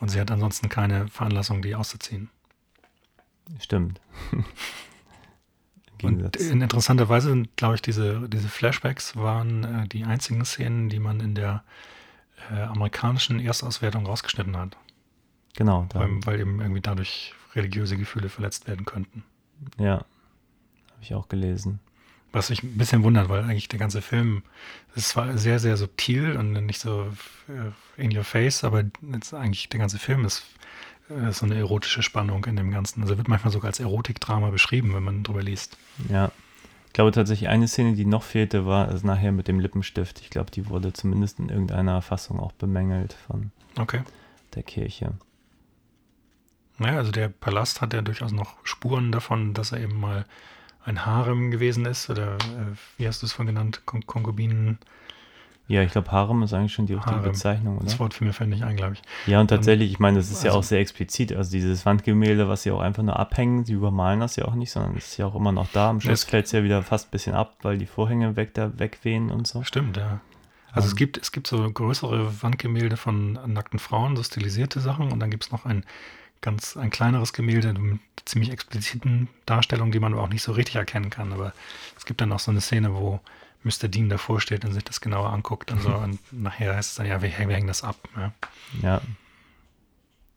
Und 0.00 0.08
sie 0.08 0.20
hat 0.20 0.30
ansonsten 0.30 0.68
keine 0.68 1.08
Veranlassung, 1.08 1.62
die 1.62 1.74
auszuziehen. 1.74 2.30
stimmt. 3.60 4.00
Im 5.98 6.16
Und 6.16 6.36
in 6.36 6.60
interessanter 6.60 7.08
Weise 7.08 7.30
sind, 7.30 7.56
glaube 7.56 7.76
ich, 7.76 7.82
diese, 7.82 8.28
diese 8.28 8.48
Flashbacks 8.48 9.16
waren 9.16 9.64
äh, 9.64 9.88
die 9.88 10.04
einzigen 10.04 10.44
Szenen, 10.44 10.88
die 10.88 10.98
man 10.98 11.20
in 11.20 11.34
der 11.34 11.62
äh, 12.50 12.62
amerikanischen 12.62 13.40
Erstauswertung 13.40 14.04
rausgeschnitten 14.04 14.56
hat. 14.56 14.76
Genau, 15.56 15.86
Weil, 15.94 16.26
weil 16.26 16.40
eben 16.40 16.60
irgendwie 16.60 16.80
dadurch 16.80 17.32
religiöse 17.54 17.96
Gefühle 17.96 18.28
verletzt 18.28 18.66
werden 18.66 18.84
könnten. 18.84 19.24
ja, 19.78 20.04
ich 21.04 21.14
auch 21.14 21.28
gelesen. 21.28 21.80
Was 22.32 22.50
mich 22.50 22.62
ein 22.64 22.76
bisschen 22.76 23.04
wundert, 23.04 23.28
weil 23.28 23.44
eigentlich 23.44 23.68
der 23.68 23.78
ganze 23.78 24.02
Film 24.02 24.42
ist 24.96 25.10
zwar 25.10 25.38
sehr, 25.38 25.60
sehr 25.60 25.76
subtil 25.76 26.36
und 26.36 26.52
nicht 26.66 26.80
so 26.80 27.06
äh, 27.48 28.02
in 28.02 28.16
your 28.16 28.24
face, 28.24 28.64
aber 28.64 28.82
jetzt 29.12 29.32
eigentlich 29.32 29.68
der 29.68 29.78
ganze 29.78 29.98
Film 30.00 30.24
ist, 30.24 30.42
äh, 31.10 31.30
so 31.30 31.46
eine 31.46 31.54
erotische 31.56 32.02
Spannung 32.02 32.44
in 32.46 32.56
dem 32.56 32.72
Ganzen. 32.72 33.02
Also 33.02 33.16
wird 33.16 33.28
manchmal 33.28 33.52
sogar 33.52 33.68
als 33.68 33.78
Erotikdrama 33.78 34.50
beschrieben, 34.50 34.94
wenn 34.94 35.04
man 35.04 35.22
drüber 35.22 35.42
liest. 35.42 35.78
Ja. 36.08 36.32
Ich 36.86 36.92
glaube 36.92 37.10
tatsächlich, 37.12 37.48
eine 37.48 37.66
Szene, 37.66 37.94
die 37.94 38.04
noch 38.04 38.22
fehlte, 38.22 38.66
war 38.66 38.88
es 38.88 39.02
nachher 39.02 39.32
mit 39.32 39.48
dem 39.48 39.58
Lippenstift. 39.58 40.20
Ich 40.20 40.30
glaube, 40.30 40.50
die 40.52 40.68
wurde 40.68 40.92
zumindest 40.92 41.40
in 41.40 41.48
irgendeiner 41.48 42.02
Fassung 42.02 42.38
auch 42.38 42.52
bemängelt 42.52 43.12
von 43.12 43.50
Okay. 43.76 44.02
der 44.54 44.62
Kirche. 44.62 45.12
Naja, 46.78 46.98
also 46.98 47.12
der 47.12 47.28
Palast 47.28 47.80
hat 47.80 47.92
ja 47.94 48.02
durchaus 48.02 48.32
noch 48.32 48.64
Spuren 48.64 49.12
davon, 49.12 49.54
dass 49.54 49.72
er 49.72 49.80
eben 49.80 49.98
mal 49.98 50.24
ein 50.84 51.06
Harem 51.06 51.50
gewesen 51.50 51.86
ist 51.86 52.10
oder 52.10 52.34
äh, 52.36 52.76
wie 52.98 53.06
hast 53.08 53.22
du 53.22 53.26
es 53.26 53.32
vorhin 53.32 53.54
genannt, 53.54 53.82
Kon 53.86 54.06
Konkubinen, 54.06 54.78
Ja, 55.66 55.82
ich 55.82 55.92
glaube, 55.92 56.12
Harem 56.12 56.42
ist 56.42 56.52
eigentlich 56.52 56.74
schon 56.74 56.84
die 56.86 56.92
richtige 56.94 57.16
Harem. 57.16 57.32
Bezeichnung, 57.32 57.76
oder? 57.78 57.86
Das 57.86 57.98
Wort 57.98 58.12
für 58.12 58.24
mir 58.24 58.34
fällt 58.34 58.50
nicht 58.50 58.64
ein, 58.64 58.76
glaube 58.76 58.94
ich. 58.94 59.02
Ja, 59.26 59.40
und 59.40 59.48
tatsächlich, 59.48 59.90
ich 59.90 59.98
meine, 59.98 60.18
das 60.18 60.30
ist 60.30 60.42
ja 60.44 60.50
also- 60.50 60.58
auch 60.58 60.62
sehr 60.62 60.80
explizit. 60.80 61.32
Also 61.34 61.50
dieses 61.52 61.86
Wandgemälde, 61.86 62.48
was 62.50 62.64
sie 62.64 62.70
auch 62.70 62.80
einfach 62.80 63.02
nur 63.02 63.18
abhängen, 63.18 63.64
sie 63.64 63.72
übermalen 63.72 64.20
das 64.20 64.36
ja 64.36 64.44
auch 64.44 64.54
nicht, 64.54 64.70
sondern 64.70 64.94
es 64.96 65.06
ist 65.12 65.16
ja 65.16 65.24
auch 65.26 65.34
immer 65.34 65.52
noch 65.52 65.68
da. 65.72 65.88
Am 65.88 66.00
Schluss 66.02 66.24
fällt 66.24 66.44
es 66.46 66.52
ja 66.52 66.62
wieder 66.64 66.82
fast 66.82 67.08
ein 67.08 67.10
bisschen 67.12 67.34
ab, 67.34 67.56
weil 67.62 67.78
die 67.78 67.86
Vorhänge 67.86 68.36
weg, 68.36 68.52
da 68.52 68.78
wegwehen 68.78 69.30
und 69.30 69.46
so. 69.46 69.62
Stimmt, 69.62 69.96
ja. 69.96 70.20
Also 70.72 70.88
es 70.88 70.96
gibt, 70.96 71.16
es 71.16 71.30
gibt 71.32 71.46
so 71.46 71.70
größere 71.70 72.42
Wandgemälde 72.42 72.96
von 72.96 73.38
nackten 73.46 73.78
Frauen, 73.78 74.16
so 74.16 74.22
stilisierte 74.24 74.80
Sachen, 74.80 75.12
und 75.12 75.20
dann 75.20 75.30
gibt 75.30 75.44
es 75.44 75.52
noch 75.52 75.64
ein 75.64 75.84
ganz 76.44 76.76
ein 76.76 76.90
kleineres 76.90 77.32
Gemälde 77.32 77.72
mit 77.72 78.00
ziemlich 78.26 78.50
expliziten 78.50 79.28
Darstellungen, 79.46 79.92
die 79.92 79.98
man 80.00 80.12
aber 80.12 80.22
auch 80.22 80.28
nicht 80.28 80.42
so 80.42 80.52
richtig 80.52 80.76
erkennen 80.76 81.10
kann. 81.10 81.32
Aber 81.32 81.52
es 81.96 82.04
gibt 82.04 82.20
dann 82.20 82.30
auch 82.32 82.38
so 82.38 82.50
eine 82.50 82.60
Szene, 82.60 82.94
wo 82.94 83.20
Mr. 83.62 83.88
Dean 83.88 84.10
davor 84.10 84.40
steht 84.40 84.64
und 84.64 84.72
sich 84.72 84.84
das 84.84 85.00
genauer 85.00 85.30
anguckt 85.32 85.72
und 85.72 85.80
so. 85.80 85.94
Und 85.94 86.18
nachher 86.32 86.76
heißt 86.76 86.90
es 86.90 86.96
dann, 86.96 87.06
ja, 87.06 87.22
wir, 87.22 87.30
wir 87.30 87.54
hängen 87.56 87.66
das 87.66 87.82
ab. 87.82 87.96
Ja. 88.16 88.32
Ja. 88.82 89.00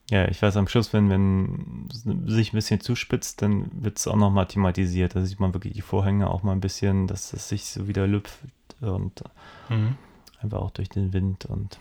Ja, 0.10 0.26
ich 0.30 0.42
weiß 0.42 0.56
am 0.56 0.70
Schluss, 0.70 0.94
wenn, 0.94 1.10
wenn 1.10 1.90
es 1.92 2.04
sich 2.34 2.54
ein 2.54 2.56
bisschen 2.56 2.80
zuspitzt, 2.80 3.42
dann 3.42 3.70
wird 3.84 3.98
es 3.98 4.08
auch 4.08 4.16
nochmal 4.16 4.48
thematisiert. 4.48 5.16
Da 5.16 5.26
sieht 5.26 5.42
man 5.42 5.54
wirklich 5.54 5.74
die 5.74 5.82
Vorhänge 5.82 6.30
auch 6.30 6.44
mal 6.44 6.54
ein 6.54 6.62
bisschen, 6.62 7.08
dass 7.08 7.34
es 7.34 7.50
sich 7.50 7.66
so 7.66 7.90
wieder 7.90 8.08
lüpft 8.08 8.40
und 8.80 9.22
Mhm. 9.68 9.96
einfach 10.42 10.60
auch 10.60 10.72
durch 10.72 10.88
den 10.88 11.12
Wind 11.12 11.46
und 11.46 11.78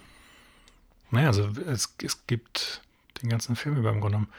Naja, 1.13 1.29
also 1.29 1.49
es, 1.69 1.95
es 2.03 2.27
gibt 2.27 2.83
den 3.23 3.29
ganzen 3.29 3.57
Film 3.57 3.77
über 3.77 3.91
im 3.91 4.01
Grunde 4.01 4.19
genommen 4.19 4.33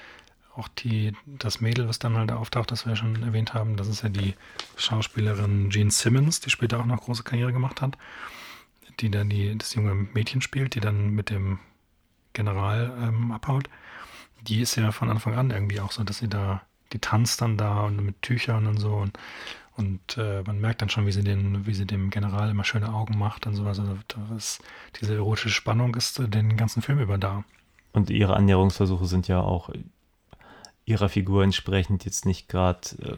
auch 0.58 0.68
die, 0.68 1.14
das 1.26 1.62
Mädel, 1.62 1.88
was 1.88 2.00
dann 2.00 2.18
halt 2.18 2.32
auftaucht, 2.32 2.72
das 2.72 2.86
wir 2.86 2.94
ja 2.94 2.96
schon 2.96 3.22
erwähnt 3.24 3.54
haben, 3.54 3.78
das 3.78 3.88
ist 3.88 4.02
ja 4.02 4.10
die 4.10 4.34
Schauspielerin 4.76 5.70
Jean 5.70 5.92
Simmons, 5.92 6.40
die 6.40 6.50
später 6.50 6.80
auch 6.80 6.86
noch 6.86 7.02
große 7.02 7.24
Karriere 7.24 7.54
gemacht 7.54 7.82
hat, 7.82 7.98
die 9.00 9.12
dann 9.12 9.30
die, 9.30 9.58
das 9.58 9.76
junge 9.76 9.94
Mädchen 9.94 10.42
spielt, 10.42 10.76
die 10.76 10.80
dann 10.80 11.12
mit 11.12 11.30
dem 11.30 11.60
General 12.34 12.92
ähm, 13.02 13.32
abhaut. 13.32 13.70
Die 14.42 14.62
ist 14.62 14.76
ja 14.76 14.92
von 14.92 15.10
Anfang 15.10 15.36
an 15.36 15.52
irgendwie 15.52 15.80
auch 15.80 15.92
so, 15.92 16.04
dass 16.04 16.18
sie 16.18 16.28
da, 16.28 16.62
die 16.92 17.00
tanzt 17.00 17.42
dann 17.42 17.58
da 17.58 17.82
und 17.82 18.04
mit 18.04 18.22
Tüchern 18.22 18.68
und 18.68 18.78
so 18.78 18.96
und, 18.96 19.18
und 19.76 20.18
äh, 20.18 20.42
man 20.44 20.60
merkt 20.60 20.82
dann 20.82 20.90
schon, 20.90 21.06
wie 21.06 21.12
sie 21.12 21.24
den, 21.24 21.68
wie 21.68 21.74
sie 21.76 21.86
dem 21.86 22.10
General 22.10 22.50
immer 22.50 22.64
schöne 22.64 22.92
Augen 22.92 23.18
macht 23.18 23.46
und 23.46 23.54
sowas. 23.54 23.80
Also 23.80 23.98
das, 24.32 24.60
diese 25.00 25.16
erotische 25.16 25.50
Spannung 25.50 25.94
ist 25.94 26.20
äh, 26.20 26.28
den 26.28 26.58
ganzen 26.58 26.82
Film 26.82 27.00
über 27.00 27.20
da. 27.20 27.44
Und 27.98 28.12
ihre 28.12 28.36
Annäherungsversuche 28.36 29.06
sind 29.08 29.28
ja 29.28 29.42
auch 29.42 29.72
ihrer 30.86 31.10
Figur 31.10 31.44
entsprechend 31.44 32.06
jetzt 32.06 32.26
nicht 32.28 32.48
gerade 32.48 32.80
äh, 33.02 33.18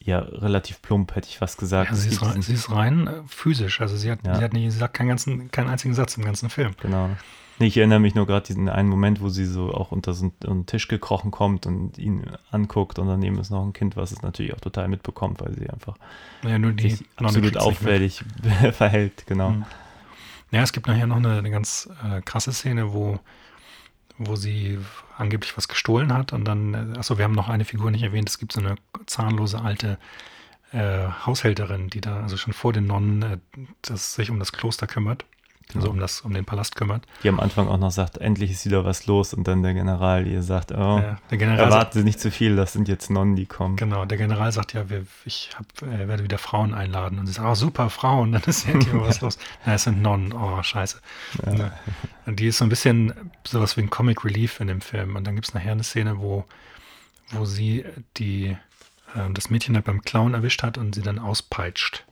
ja 0.00 0.18
relativ 0.20 0.80
plump, 0.80 1.14
hätte 1.14 1.28
ich 1.28 1.36
fast 1.38 1.58
gesagt. 1.58 1.90
Ja, 1.90 1.96
sie, 1.96 2.08
ist 2.08 2.22
rein, 2.22 2.40
sie 2.40 2.54
ist 2.54 2.70
rein 2.70 3.06
äh, 3.06 3.12
physisch. 3.26 3.80
Also 3.82 3.96
sie 3.96 4.10
hat, 4.10 4.26
Ja. 4.26 4.36
sie 4.36 4.44
hat 4.44 4.54
nicht, 4.54 4.72
sie 4.72 4.78
sagt 4.78 4.94
keinen, 4.94 5.08
ganzen, 5.08 5.50
keinen 5.50 5.68
einzigen 5.68 5.92
Satz 5.94 6.16
im 6.16 6.24
ganzen 6.24 6.48
Film. 6.48 6.72
Genau. 6.80 7.10
Nee, 7.58 7.66
ich 7.66 7.76
erinnere 7.76 8.00
mich 8.00 8.14
nur 8.14 8.26
gerade 8.26 8.46
diesen 8.46 8.68
einen 8.70 8.88
Moment, 8.88 9.20
wo 9.20 9.28
sie 9.28 9.44
so 9.44 9.72
auch 9.72 9.92
unter 9.92 10.12
so 10.14 10.32
einen 10.46 10.64
Tisch 10.66 10.88
gekrochen 10.88 11.30
kommt 11.30 11.66
und 11.66 11.98
ihn 11.98 12.24
anguckt 12.50 12.98
und 12.98 13.06
daneben 13.06 13.38
ist 13.38 13.50
noch 13.50 13.64
ein 13.64 13.72
Kind, 13.74 13.96
was 13.96 14.10
es 14.12 14.22
natürlich 14.22 14.54
auch 14.54 14.60
total 14.60 14.88
mitbekommt, 14.88 15.40
weil 15.42 15.54
sie 15.54 15.68
einfach 15.70 15.96
Ja, 16.42 16.58
nur 16.58 16.72
die 16.72 16.90
sich 16.90 17.06
absolut 17.16 17.56
auffällig 17.58 18.24
verhält, 18.72 19.26
genau. 19.26 19.50
Mhm. 19.50 19.64
Ja, 20.50 20.62
es 20.62 20.72
gibt 20.72 20.86
nachher 20.86 21.06
noch 21.06 21.16
eine, 21.16 21.38
eine 21.38 21.50
ganz 21.50 21.88
äh, 22.04 22.20
krasse 22.22 22.52
Szene, 22.52 22.92
wo, 22.92 23.18
wo 24.18 24.36
sie 24.36 24.78
angeblich 25.16 25.56
was 25.56 25.68
gestohlen 25.68 26.12
hat 26.12 26.32
und 26.32 26.44
dann, 26.44 26.94
äh, 26.94 26.98
achso, 26.98 27.18
wir 27.18 27.24
haben 27.24 27.34
noch 27.34 27.48
eine 27.48 27.64
Figur 27.64 27.90
nicht 27.90 28.02
erwähnt, 28.02 28.28
es 28.28 28.38
gibt 28.38 28.52
so 28.52 28.60
eine 28.60 28.76
zahnlose 29.06 29.60
alte 29.60 29.98
äh, 30.72 31.08
Haushälterin, 31.26 31.88
die 31.88 32.00
da 32.00 32.22
also 32.22 32.36
schon 32.36 32.52
vor 32.52 32.72
den 32.72 32.86
Nonnen 32.86 33.22
äh, 33.22 33.38
das, 33.82 34.14
sich 34.14 34.30
um 34.30 34.38
das 34.38 34.52
Kloster 34.52 34.86
kümmert, 34.86 35.24
also 35.74 35.90
um, 35.90 35.98
das, 35.98 36.20
um 36.20 36.32
den 36.34 36.44
Palast 36.44 36.76
kümmert. 36.76 37.04
Die 37.22 37.28
am 37.28 37.40
Anfang 37.40 37.68
auch 37.68 37.78
noch 37.78 37.90
sagt, 37.90 38.18
endlich 38.18 38.50
ist 38.50 38.64
wieder 38.64 38.84
was 38.84 39.06
los 39.06 39.34
und 39.34 39.48
dann 39.48 39.62
der 39.62 39.74
General 39.74 40.26
ihr 40.26 40.42
sagt, 40.42 40.72
oh, 40.72 40.98
Äh, 40.98 41.16
der 41.30 41.38
General 41.38 41.58
erwarten 41.58 41.98
Sie 41.98 42.04
nicht 42.04 42.20
zu 42.20 42.30
viel, 42.30 42.54
das 42.56 42.72
sind 42.72 42.88
jetzt 42.88 43.10
Nonnen, 43.10 43.34
die 43.34 43.46
kommen. 43.46 43.76
Genau, 43.76 44.04
der 44.04 44.18
General 44.18 44.52
sagt 44.52 44.72
ja, 44.72 44.88
wir, 44.88 45.06
ich 45.24 45.50
hab, 45.58 45.82
äh, 45.82 46.06
werde 46.06 46.22
wieder 46.22 46.38
Frauen 46.38 46.74
einladen. 46.74 47.18
Und 47.18 47.26
sie 47.26 47.32
sagt, 47.32 47.48
oh 47.48 47.54
super, 47.54 47.90
Frauen, 47.90 48.32
dann 48.32 48.42
ist 48.42 48.66
ja 48.66 48.74
endlich 48.74 48.92
mal 48.92 49.08
was 49.08 49.20
los. 49.20 49.38
Ja, 49.66 49.74
es 49.74 49.84
sind 49.84 50.02
Nonnen, 50.02 50.32
oh 50.32 50.62
scheiße. 50.62 51.00
Ja. 51.46 51.72
Und 52.26 52.40
die 52.40 52.46
ist 52.46 52.58
so 52.58 52.64
ein 52.64 52.68
bisschen 52.68 53.12
sowas 53.44 53.76
wie 53.76 53.82
ein 53.82 53.90
Comic 53.90 54.24
Relief 54.24 54.60
in 54.60 54.68
dem 54.68 54.80
Film. 54.80 55.16
Und 55.16 55.24
dann 55.26 55.34
gibt 55.34 55.48
es 55.48 55.54
nachher 55.54 55.72
eine 55.72 55.84
Szene, 55.84 56.18
wo, 56.20 56.44
wo 57.32 57.44
sie 57.44 57.84
die, 58.16 58.56
äh, 59.14 59.32
das 59.32 59.50
Mädchen 59.50 59.74
halt 59.74 59.86
beim 59.86 60.02
Clown 60.02 60.34
erwischt 60.34 60.62
hat 60.62 60.78
und 60.78 60.94
sie 60.94 61.02
dann 61.02 61.18
auspeitscht. 61.18 62.04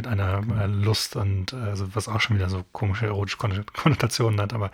Mit 0.00 0.06
einer 0.06 0.42
äh, 0.62 0.66
Lust 0.66 1.14
und 1.16 1.52
äh, 1.52 1.56
also 1.56 1.94
was 1.94 2.08
auch 2.08 2.22
schon 2.22 2.36
wieder 2.36 2.48
so 2.48 2.64
komische 2.72 3.04
erotische 3.04 3.36
Kon- 3.36 3.66
Konnotationen 3.74 4.40
hat, 4.40 4.54
aber 4.54 4.70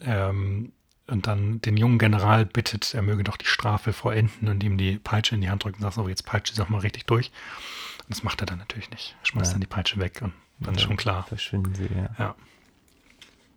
ähm, 0.00 0.72
und 1.06 1.26
dann 1.26 1.60
den 1.60 1.76
jungen 1.76 1.98
General 1.98 2.46
bittet, 2.46 2.94
er 2.94 3.02
möge 3.02 3.24
doch 3.24 3.36
die 3.36 3.44
Strafe 3.46 3.92
vollenden 3.92 4.48
und 4.48 4.62
ihm 4.62 4.78
die 4.78 4.98
Peitsche 4.98 5.34
in 5.34 5.42
die 5.42 5.50
Hand 5.50 5.64
drückt 5.64 5.76
und 5.76 5.82
sagt, 5.82 5.94
so, 5.96 6.08
jetzt 6.08 6.24
peitscht 6.24 6.54
sie 6.54 6.60
doch 6.62 6.70
mal 6.70 6.78
richtig 6.80 7.04
durch. 7.06 7.30
Und 8.04 8.10
das 8.10 8.22
macht 8.22 8.40
er 8.40 8.46
dann 8.46 8.56
natürlich 8.58 8.90
nicht. 8.90 9.16
Er 9.22 9.26
schmeißt 9.26 9.48
Ja. 9.50 9.52
dann 9.54 9.60
die 9.60 9.66
Peitsche 9.66 9.98
weg 10.00 10.20
und 10.22 10.32
dann 10.60 10.74
ist 10.76 10.82
schon 10.82 10.96
klar. 10.96 11.24
Verschwinden 11.24 11.74
sie, 11.74 11.88
ja. 11.94 12.08
Ja. 12.18 12.34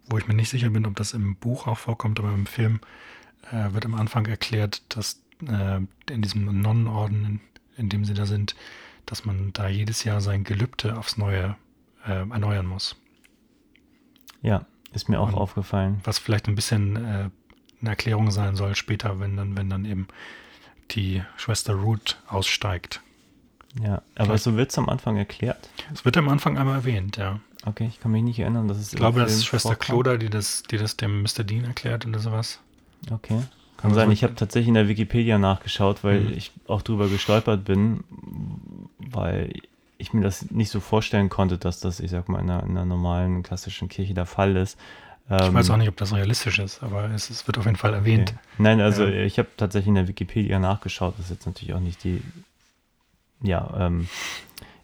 Wo 0.10 0.18
ich 0.18 0.28
mir 0.28 0.34
nicht 0.34 0.50
sicher 0.50 0.70
bin, 0.72 0.86
ob 0.86 0.96
das 0.98 1.14
im 1.14 1.38
Buch 1.38 1.68
auch 1.68 1.78
vorkommt, 1.78 2.20
aber 2.20 2.34
im 2.34 2.46
Film 2.48 2.82
äh, 3.52 3.72
wird 3.74 3.86
am 3.86 3.96
Anfang 3.96 4.26
erklärt, 4.26 4.82
dass 4.90 5.22
äh, 5.48 5.80
in 6.10 6.22
diesem 6.22 6.62
Nonnenorden, 6.62 7.26
in, 7.26 7.40
in 7.78 7.90
dem 7.90 8.04
sie 8.06 8.14
da 8.14 8.26
sind, 8.26 8.56
dass 9.06 9.26
man 9.26 9.52
da 9.54 9.68
jedes 9.68 10.04
Jahr 10.04 10.22
sein 10.22 10.44
Gelübde 10.44 10.98
aufs 10.98 11.18
Neue 11.18 11.56
äh, 12.06 12.12
erneuern 12.30 12.66
muss. 12.66 12.96
Ja, 14.42 14.66
ist 14.94 15.10
mir 15.10 15.20
auch 15.20 15.30
Und- 15.30 15.36
aufgefallen. 15.36 16.02
was 16.04 16.20
vielleicht 16.20 16.48
ein 16.48 16.56
bisschen 16.56 16.96
äh, 16.96 17.30
eine 17.82 17.90
Erklärung 17.90 18.32
sein 18.32 18.56
soll 18.56 18.76
später, 18.76 19.20
wenn 19.20 19.38
dann, 19.38 19.56
wenn 19.58 19.70
dann 19.70 19.86
eben 19.86 20.08
die 20.92 21.24
Schwester 21.38 21.74
Ruth 21.76 22.20
aussteigt. 22.28 23.02
Ja, 23.82 24.02
aber 24.16 24.26
Vielleicht- 24.26 24.44
so 24.44 24.58
wird 24.58 24.72
es 24.72 24.78
am 24.78 24.90
Anfang 24.90 25.16
erklärt. 25.18 25.70
Es 25.94 26.04
wird 26.04 26.18
am 26.18 26.28
Anfang 26.30 26.58
einmal 26.58 26.76
erwähnt, 26.76 27.18
ja. 27.18 27.40
Okay, 27.66 27.86
ich 27.88 28.00
kann 28.02 28.12
mich 28.12 28.24
nicht 28.24 28.40
erinnern, 28.40 28.68
dass 28.68 28.78
es 28.78 28.92
Ich 28.92 28.98
glaube, 28.98 29.20
das 29.22 29.34
ist 29.34 29.46
Schwester. 29.46 29.76
Cloda, 29.76 30.18
die 30.18 30.30
das, 30.30 30.64
die 30.64 30.78
das 30.78 30.98
dem 30.98 31.22
Mr. 31.22 31.44
Dean 31.44 31.64
erklärt 31.64 32.06
oder 32.06 32.20
sowas. 32.20 32.60
Okay. 33.12 33.42
Kann 33.82 33.94
sein, 33.94 34.12
ich 34.12 34.24
habe 34.24 34.36
tatsächlich 34.36 34.68
in 34.68 34.74
der 34.76 34.88
Wikipedia 34.88 35.38
nachgeschaut, 35.38 36.04
weil 36.04 36.22
Mhm. 36.22 36.34
ich 36.34 36.52
auch 36.68 36.82
drüber 36.82 37.08
gestolpert 37.10 37.64
bin, 37.66 38.04
weil 39.00 39.52
ich 39.98 40.14
mir 40.14 40.22
das 40.22 40.50
nicht 40.52 40.70
so 40.70 40.80
vorstellen 40.80 41.30
konnte, 41.30 41.58
dass 41.58 41.80
das, 41.80 42.00
ich 42.00 42.12
sag 42.12 42.28
mal, 42.30 42.40
in 42.40 42.50
einer, 42.50 42.64
in 42.64 42.72
einer 42.72 42.86
normalen 42.86 43.44
klassischen 43.44 43.88
Kirche 43.90 44.14
der 44.14 44.26
Fall 44.26 44.56
ist. 44.56 44.78
Ich 45.30 45.48
Ähm, 45.48 45.54
weiß 45.54 45.70
auch 45.70 45.78
nicht, 45.78 45.88
ob 45.88 45.96
das 45.98 46.14
realistisch 46.14 46.60
ist, 46.60 46.84
aber 46.84 47.10
es, 47.12 47.30
es 47.30 47.48
wird 47.48 47.58
auf 47.58 47.66
jeden 47.66 47.78
Fall 47.78 47.94
erwähnt. 47.94 48.30
Okay. 48.32 48.40
Nein, 48.58 48.82
also 48.82 49.06
Ja. 49.06 49.24
ich 49.24 49.38
habe 49.40 49.48
tatsächlich 49.56 49.88
in 49.88 49.96
der 49.96 50.08
Wikipedia 50.08 50.60
nachgeschaut, 50.60 51.14
das 51.18 51.26
ist 51.26 51.32
jetzt 51.32 51.46
natürlich 51.46 51.74
auch 51.74 51.80
nicht 51.80 52.04
die, 52.04 52.22
ja, 53.42 53.72
ähm, 53.80 54.08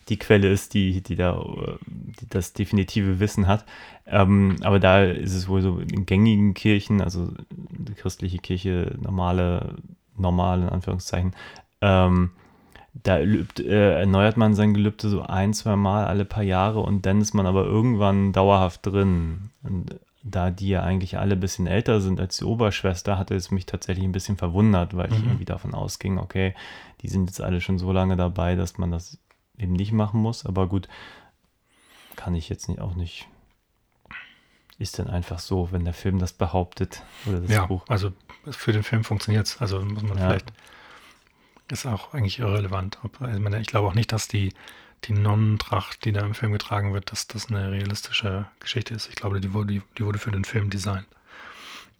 die 0.09 0.17
Quelle 0.17 0.49
ist, 0.49 0.73
die, 0.73 1.01
die 1.01 1.15
da 1.15 1.37
äh, 1.39 1.77
die 1.85 2.29
das 2.29 2.53
definitive 2.53 3.19
Wissen 3.19 3.47
hat. 3.47 3.65
Ähm, 4.07 4.55
aber 4.61 4.79
da 4.79 5.03
ist 5.03 5.33
es 5.33 5.47
wohl 5.49 5.61
so 5.61 5.79
in 5.79 6.05
gängigen 6.05 6.53
Kirchen, 6.53 7.01
also 7.01 7.33
die 7.51 7.93
christliche 7.93 8.37
Kirche, 8.37 8.95
normale, 9.01 9.75
normale 10.17 10.63
in 10.63 10.69
Anführungszeichen, 10.69 11.33
ähm, 11.81 12.31
da 12.93 13.17
lübt, 13.17 13.59
äh, 13.59 13.99
erneuert 13.99 14.37
man 14.37 14.55
sein 14.55 14.73
Gelübde 14.73 15.09
so 15.09 15.21
ein, 15.21 15.53
zwei 15.53 15.75
Mal 15.75 16.05
alle 16.05 16.25
paar 16.25 16.43
Jahre 16.43 16.79
und 16.79 17.05
dann 17.05 17.21
ist 17.21 17.33
man 17.33 17.45
aber 17.45 17.65
irgendwann 17.65 18.33
dauerhaft 18.33 18.85
drin. 18.85 19.51
Und 19.61 19.99
da 20.23 20.49
die 20.51 20.69
ja 20.69 20.83
eigentlich 20.83 21.17
alle 21.17 21.33
ein 21.33 21.39
bisschen 21.39 21.67
älter 21.67 22.01
sind 22.01 22.19
als 22.19 22.37
die 22.37 22.45
Oberschwester, 22.45 23.17
hatte 23.17 23.35
es 23.35 23.51
mich 23.51 23.65
tatsächlich 23.65 24.05
ein 24.05 24.13
bisschen 24.13 24.37
verwundert, 24.37 24.95
weil 24.95 25.11
ich 25.11 25.19
Mhm. 25.19 25.25
irgendwie 25.25 25.45
davon 25.45 25.73
ausging, 25.75 26.17
okay, 26.17 26.55
die 27.01 27.07
sind 27.09 27.27
jetzt 27.27 27.41
alle 27.41 27.61
schon 27.61 27.77
so 27.77 27.91
lange 27.91 28.15
dabei, 28.17 28.55
dass 28.55 28.77
man 28.77 28.91
das 28.91 29.19
eben 29.57 29.73
nicht 29.73 29.91
machen 29.91 30.21
muss. 30.21 30.45
Aber 30.45 30.67
gut, 30.67 30.87
kann 32.15 32.35
ich 32.35 32.49
jetzt 32.49 32.67
nicht, 32.67 32.81
auch 32.81 32.95
nicht. 32.95 33.27
Ist 34.79 34.99
dann 34.99 35.07
einfach 35.07 35.39
so, 35.39 35.71
wenn 35.71 35.85
der 35.85 35.93
Film 35.93 36.19
das 36.19 36.33
behauptet 36.33 37.01
oder 37.25 37.39
das 37.39 37.49
ja, 37.49 37.65
Buch. 37.65 37.83
also 37.87 38.11
für 38.49 38.71
den 38.71 38.83
Film 38.83 39.03
funktioniert 39.03 39.47
es. 39.47 39.59
Also 39.59 39.81
muss 39.81 40.03
man 40.03 40.17
Ja. 40.17 40.27
vielleicht. 40.29 40.53
Ist 41.69 41.85
auch 41.85 42.13
eigentlich 42.13 42.39
irrelevant. 42.39 42.97
Also 43.19 43.57
ich, 43.57 43.67
glaube 43.67 43.87
auch 43.89 43.93
nicht, 43.93 44.13
dass 44.13 44.27
die, 44.29 44.53
die 45.03 45.13
Nonnentracht, 45.13 46.05
die 46.05 46.13
da 46.13 46.21
im 46.21 46.33
Film 46.33 46.53
getragen 46.53 46.93
wird, 46.93 47.11
dass 47.11 47.27
das 47.27 47.49
eine 47.49 47.71
realistische 47.71 48.45
Geschichte 48.59 48.93
ist. 48.93 49.09
Ich 49.09 49.15
glaube, 49.15 49.41
die 49.41 49.53
wurde, 49.53 49.81
die, 49.97 50.03
wurde 50.03 50.17
für 50.19 50.31
den 50.31 50.45
Film 50.45 50.69
designt. 50.69 51.05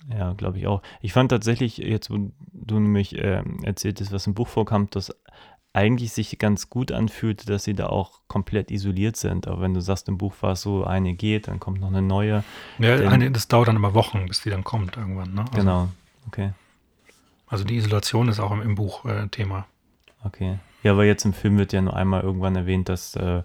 Ja, 0.10 0.32
glaube 0.34 0.58
ich 0.60 0.68
auch. 0.68 0.82
Ich 1.02 1.12
fand 1.12 1.32
tatsächlich, 1.32 1.78
jetzt 1.78 2.10
wo 2.10 2.32
du 2.54 2.80
nämlich 2.80 3.16
ähm, 3.18 3.62
erzähltest, 3.64 4.14
was 4.14 4.26
im 4.26 4.36
Buch 4.36 4.48
vorkam, 4.48 4.90
dass 4.90 5.14
eigentlich 5.78 6.12
sich 6.12 6.38
ganz 6.40 6.70
gut 6.70 6.92
anfühlte, 6.92 7.46
dass 7.46 7.64
sie 7.64 7.74
da 7.76 7.86
auch 7.88 8.22
komplett 8.28 8.72
isoliert 8.72 9.16
sind. 9.16 9.48
Aber 9.48 9.62
wenn 9.62 9.74
du 9.76 9.80
sagst, 9.82 10.08
im 10.10 10.18
Buch 10.18 10.34
war 10.42 10.54
es 10.54 10.62
so, 10.64 10.84
eine 10.84 11.14
geht, 11.14 11.48
dann 11.48 11.60
kommt 11.60 11.80
noch 11.80 11.90
eine 11.90 12.02
neue. 12.02 12.44
Ja, 12.80 12.98
Denn- 12.98 13.08
eine, 13.08 13.32
das 13.32 13.48
dauert 13.48 13.68
dann 13.68 13.76
immer 13.76 13.94
Wochen, 13.94 14.26
bis 14.26 14.42
die 14.42 14.50
dann 14.50 14.64
kommt 14.64 14.98
irgendwann. 14.98 15.34
Ne? 15.34 15.42
Also, 15.42 15.52
Genau. 15.58 15.88
Okay. 16.28 16.52
Also 17.48 17.64
die 17.64 17.78
Isolation 17.78 18.28
ist 18.28 18.40
auch 18.40 18.52
im, 18.52 18.62
im 18.62 18.76
Buch 18.76 19.06
äh, 19.06 19.28
Thema. 19.28 19.68
Okay. 20.24 20.58
Ja, 20.84 20.92
aber 20.94 21.06
jetzt 21.06 21.24
im 21.26 21.34
Film 21.34 21.58
wird 21.58 21.72
ja 21.74 21.82
nur 21.82 21.96
einmal 21.96 22.22
irgendwann 22.22 22.56
erwähnt, 22.56 22.90
dass 22.90 23.16
äh, 23.16 23.44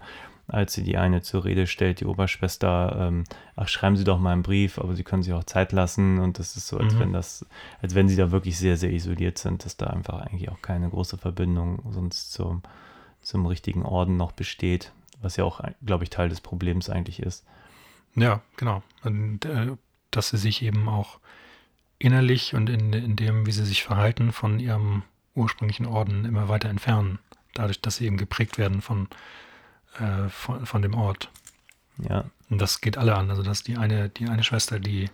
als 0.49 0.75
sie 0.75 0.83
die 0.83 0.97
eine 0.97 1.23
zur 1.23 1.45
Rede 1.45 1.67
stellt, 1.67 2.01
die 2.01 2.05
Oberschwester, 2.05 2.97
ähm, 3.09 3.25
ach, 3.57 3.69
schreiben 3.69 3.97
Sie 3.97 4.05
doch 4.05 4.19
mal 4.19 4.33
einen 4.33 4.43
Brief, 4.43 4.79
aber 4.79 4.95
Sie 4.95 5.05
können 5.05 5.23
sich 5.23 5.33
auch 5.33 5.45
Zeit 5.45 5.73
lassen. 5.73 6.19
Und 6.19 6.39
das 6.39 6.57
ist 6.57 6.69
so, 6.69 6.79
als 6.79 6.95
Mhm. 6.95 6.99
wenn 7.01 7.13
das, 7.13 7.47
als 7.81 7.95
wenn 7.95 8.09
sie 8.09 8.17
da 8.17 8.31
wirklich 8.31 8.59
sehr, 8.59 8.77
sehr 8.77 8.91
isoliert 8.93 9.39
sind, 9.39 9.65
dass 9.65 9.77
da 9.77 9.87
einfach 9.87 10.21
eigentlich 10.21 10.51
auch 10.51 10.61
keine 10.61 10.89
große 10.91 11.17
Verbindung 11.19 11.83
sonst 11.91 12.33
zum, 12.33 12.63
zum 13.21 13.47
richtigen 13.47 13.83
Orden 13.85 14.17
noch 14.17 14.33
besteht, 14.33 14.93
was 15.21 15.37
ja 15.37 15.45
auch, 15.45 15.61
glaube 15.85 16.05
ich, 16.05 16.11
Teil 16.11 16.29
des 16.29 16.41
Problems 16.41 16.91
eigentlich 16.91 17.21
ist. 17.21 17.45
Ja, 18.15 18.43
genau. 18.57 18.83
Und 19.05 19.45
äh, 19.45 19.69
dass 20.11 20.31
sie 20.31 20.37
sich 20.39 20.63
eben 20.63 20.89
auch 20.89 21.19
innerlich 21.99 22.55
und 22.55 22.69
in, 22.69 22.93
in 22.93 23.17
dem, 23.17 23.47
wie 23.47 23.53
sie 23.53 23.65
sich 23.65 23.85
verhalten, 23.85 24.33
von 24.33 24.59
ihrem 24.59 25.05
ursprünglichen 25.35 25.87
Orden 25.87 26.25
immer 26.25 26.49
weiter 26.49 26.69
entfernen. 26.69 27.21
Dadurch, 27.55 27.81
dass 27.81 27.97
sie 27.97 28.07
eben 28.07 28.17
geprägt 28.17 28.59
werden 28.59 28.83
von, 28.83 29.09
äh, 29.99 30.29
von, 30.29 30.67
von 30.67 30.83
dem 30.83 30.95
Ort. 30.95 31.31
Ja, 32.09 32.25
Und 32.51 32.61
das 32.61 32.81
geht 32.81 32.97
alle 32.97 33.15
an. 33.15 33.31
Also, 33.31 33.43
dass 33.43 33.63
die 33.63 33.77
eine, 33.77 34.09
die 34.09 34.27
eine 34.29 34.45
Schwester, 34.45 34.79
die, 34.79 35.11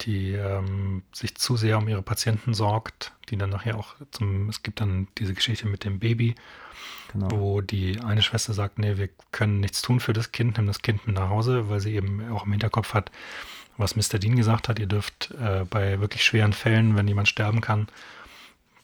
die 0.00 0.32
ähm, 0.32 1.02
sich 1.12 1.34
zu 1.36 1.56
sehr 1.56 1.78
um 1.78 1.88
ihre 1.88 2.02
Patienten 2.02 2.54
sorgt, 2.54 3.12
die 3.28 3.36
dann 3.36 3.50
nachher 3.50 3.76
auch 3.76 3.94
zum, 4.10 4.48
es 4.48 4.62
gibt 4.62 4.80
dann 4.80 5.08
diese 5.18 5.34
Geschichte 5.34 5.66
mit 5.66 5.84
dem 5.84 5.98
Baby, 5.98 6.34
genau. 7.12 7.30
wo 7.30 7.60
die 7.60 8.00
eine 8.00 8.22
Schwester 8.22 8.54
sagt, 8.54 8.78
nee, 8.78 8.96
wir 8.96 9.08
können 9.32 9.60
nichts 9.60 9.82
tun 9.82 10.00
für 10.00 10.12
das 10.12 10.32
Kind, 10.32 10.56
nimm 10.56 10.66
das 10.66 10.82
Kind 10.82 11.06
mit 11.06 11.16
nach 11.16 11.28
Hause, 11.28 11.68
weil 11.68 11.80
sie 11.80 11.94
eben 11.94 12.30
auch 12.30 12.46
im 12.46 12.52
Hinterkopf 12.52 12.94
hat, 12.94 13.10
was 13.76 13.94
Mr. 13.94 14.18
Dean 14.18 14.36
gesagt 14.36 14.68
hat, 14.68 14.78
ihr 14.78 14.86
dürft 14.86 15.30
äh, 15.40 15.64
bei 15.68 16.00
wirklich 16.00 16.24
schweren 16.24 16.52
Fällen, 16.52 16.96
wenn 16.96 17.06
jemand 17.06 17.28
sterben 17.28 17.60
kann, 17.60 17.88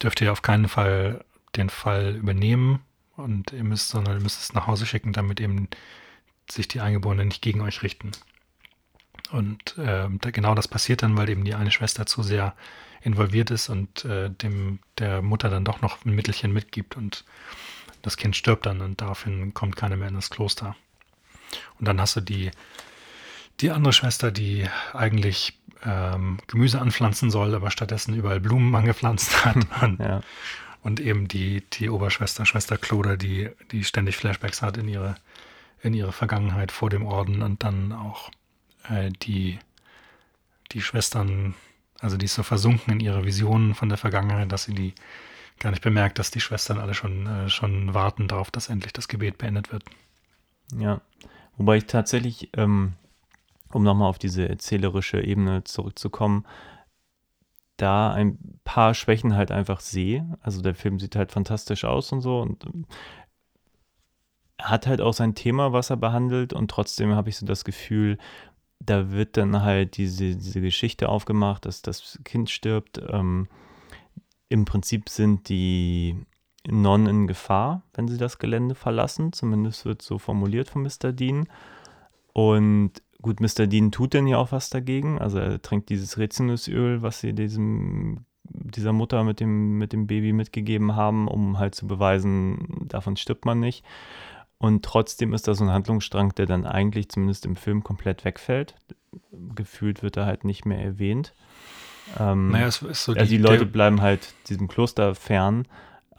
dürft 0.02 0.20
ihr 0.20 0.30
auf 0.30 0.42
keinen 0.42 0.68
Fall 0.68 1.24
den 1.56 1.70
Fall 1.70 2.16
übernehmen 2.16 2.80
und 3.16 3.52
ihr 3.52 3.64
müsst, 3.64 3.88
sondern 3.88 4.18
ihr 4.18 4.22
müsst 4.22 4.40
es 4.40 4.52
nach 4.54 4.66
Hause 4.66 4.86
schicken, 4.86 5.12
damit 5.12 5.40
eben 5.40 5.68
sich 6.50 6.68
die 6.68 6.80
Eingeborenen 6.80 7.28
nicht 7.28 7.42
gegen 7.42 7.60
euch 7.60 7.82
richten. 7.82 8.12
Und 9.30 9.78
äh, 9.78 10.08
da, 10.10 10.30
genau 10.30 10.54
das 10.54 10.68
passiert 10.68 11.02
dann, 11.02 11.16
weil 11.16 11.28
eben 11.28 11.44
die 11.44 11.54
eine 11.54 11.70
Schwester 11.70 12.06
zu 12.06 12.22
sehr 12.22 12.54
involviert 13.02 13.50
ist 13.50 13.68
und 13.68 14.04
äh, 14.04 14.30
dem 14.30 14.78
der 14.98 15.22
Mutter 15.22 15.50
dann 15.50 15.64
doch 15.64 15.80
noch 15.80 16.04
ein 16.04 16.14
Mittelchen 16.14 16.52
mitgibt 16.52 16.96
und 16.96 17.24
das 18.02 18.16
Kind 18.16 18.36
stirbt 18.36 18.66
dann 18.66 18.80
und 18.80 19.00
daraufhin 19.00 19.54
kommt 19.54 19.76
keiner 19.76 19.96
mehr 19.96 20.08
in 20.08 20.14
das 20.14 20.30
Kloster. 20.30 20.76
Und 21.78 21.86
dann 21.86 22.00
hast 22.00 22.16
du 22.16 22.20
die, 22.20 22.50
die 23.60 23.70
andere 23.70 23.92
Schwester, 23.92 24.30
die 24.30 24.68
eigentlich 24.92 25.58
ähm, 25.84 26.38
Gemüse 26.46 26.80
anpflanzen 26.80 27.30
soll, 27.30 27.54
aber 27.54 27.70
stattdessen 27.70 28.14
überall 28.14 28.40
Blumen 28.40 28.74
angepflanzt 28.74 29.44
hat. 29.44 29.56
Und, 29.82 30.00
Ja, 30.00 30.20
und 30.84 31.00
eben 31.00 31.26
die, 31.26 31.62
die 31.72 31.88
Oberschwester, 31.88 32.44
Schwester 32.44 32.76
Cloda, 32.76 33.16
die, 33.16 33.50
die 33.72 33.84
ständig 33.84 34.16
Flashbacks 34.16 34.60
hat 34.62 34.76
in 34.76 34.86
ihre, 34.86 35.16
in 35.82 35.94
ihre 35.94 36.12
Vergangenheit 36.12 36.70
vor 36.70 36.90
dem 36.90 37.06
Orden 37.06 37.42
und 37.42 37.64
dann 37.64 37.92
auch 37.92 38.30
äh, 38.90 39.10
die, 39.22 39.58
die 40.72 40.82
Schwestern, 40.82 41.54
also 42.00 42.18
die 42.18 42.26
ist 42.26 42.34
so 42.34 42.42
versunken 42.42 42.92
in 42.92 43.00
ihre 43.00 43.24
Visionen 43.24 43.74
von 43.74 43.88
der 43.88 43.96
Vergangenheit, 43.96 44.52
dass 44.52 44.64
sie 44.64 44.74
die 44.74 44.94
gar 45.58 45.70
nicht 45.70 45.82
bemerkt, 45.82 46.18
dass 46.18 46.30
die 46.30 46.40
Schwestern 46.40 46.78
alle 46.78 46.92
schon, 46.92 47.26
äh, 47.26 47.48
schon 47.48 47.94
warten 47.94 48.28
darauf, 48.28 48.50
dass 48.50 48.68
endlich 48.68 48.92
das 48.92 49.08
Gebet 49.08 49.38
beendet 49.38 49.72
wird. 49.72 49.84
ja. 50.78 51.00
Wobei 51.56 51.76
ich 51.76 51.86
tatsächlich, 51.86 52.50
ähm, 52.56 52.94
um 53.70 53.84
nochmal 53.84 54.08
auf 54.08 54.18
diese 54.18 54.48
erzählerische 54.48 55.22
Ebene 55.22 55.62
zurückzukommen, 55.62 56.44
da 57.76 58.12
ein 58.12 58.38
paar 58.64 58.94
Schwächen 58.94 59.34
halt 59.34 59.50
einfach 59.50 59.80
sehe. 59.80 60.38
Also 60.40 60.62
der 60.62 60.74
Film 60.74 60.98
sieht 60.98 61.16
halt 61.16 61.32
fantastisch 61.32 61.84
aus 61.84 62.12
und 62.12 62.20
so 62.20 62.40
und 62.40 62.64
ähm, 62.66 62.86
hat 64.60 64.86
halt 64.86 65.00
auch 65.00 65.14
sein 65.14 65.34
Thema, 65.34 65.72
was 65.72 65.90
er 65.90 65.96
behandelt 65.96 66.52
und 66.52 66.70
trotzdem 66.70 67.14
habe 67.14 67.28
ich 67.28 67.36
so 67.36 67.46
das 67.46 67.64
Gefühl, 67.64 68.18
da 68.80 69.10
wird 69.10 69.36
dann 69.36 69.62
halt 69.62 69.96
diese, 69.96 70.36
diese 70.36 70.60
Geschichte 70.60 71.08
aufgemacht, 71.08 71.66
dass 71.66 71.82
das 71.82 72.18
Kind 72.24 72.50
stirbt. 72.50 73.00
Ähm, 73.08 73.48
Im 74.48 74.64
Prinzip 74.64 75.08
sind 75.08 75.48
die 75.48 76.16
Nonnen 76.66 77.06
in 77.06 77.26
Gefahr, 77.26 77.82
wenn 77.94 78.08
sie 78.08 78.18
das 78.18 78.38
Gelände 78.38 78.74
verlassen. 78.74 79.32
Zumindest 79.32 79.84
wird 79.84 80.02
so 80.02 80.18
formuliert 80.18 80.68
von 80.68 80.82
Mr. 80.82 81.12
Dean. 81.12 81.48
Und 82.32 83.02
gut, 83.24 83.40
Mr. 83.40 83.66
Dean 83.66 83.90
tut 83.90 84.12
denn 84.12 84.26
ja 84.26 84.36
auch 84.36 84.52
was 84.52 84.68
dagegen. 84.68 85.18
Also 85.18 85.38
er 85.38 85.60
trinkt 85.62 85.88
dieses 85.88 86.18
Rizinusöl, 86.18 87.00
was 87.00 87.20
sie 87.20 87.32
diesem, 87.32 88.26
dieser 88.44 88.92
Mutter 88.92 89.24
mit 89.24 89.40
dem, 89.40 89.78
mit 89.78 89.94
dem 89.94 90.06
Baby 90.06 90.34
mitgegeben 90.34 90.94
haben, 90.94 91.26
um 91.26 91.58
halt 91.58 91.74
zu 91.74 91.86
beweisen, 91.86 92.86
davon 92.86 93.16
stirbt 93.16 93.46
man 93.46 93.60
nicht. 93.60 93.82
Und 94.58 94.84
trotzdem 94.84 95.32
ist 95.32 95.48
da 95.48 95.54
so 95.54 95.64
ein 95.64 95.70
Handlungsstrang, 95.70 96.34
der 96.34 96.44
dann 96.44 96.66
eigentlich 96.66 97.08
zumindest 97.08 97.46
im 97.46 97.56
Film 97.56 97.82
komplett 97.82 98.26
wegfällt. 98.26 98.74
Gefühlt 99.54 100.02
wird 100.02 100.18
er 100.18 100.26
halt 100.26 100.44
nicht 100.44 100.66
mehr 100.66 100.78
erwähnt. 100.78 101.34
Ähm, 102.20 102.50
Naja, 102.50 102.66
es 102.66 102.82
ist 102.82 103.04
so 103.04 103.14
also 103.14 103.24
die 103.24 103.38
Leute 103.38 103.64
bleiben 103.64 104.02
halt 104.02 104.34
diesem 104.50 104.68
Kloster 104.68 105.14
fern, 105.14 105.66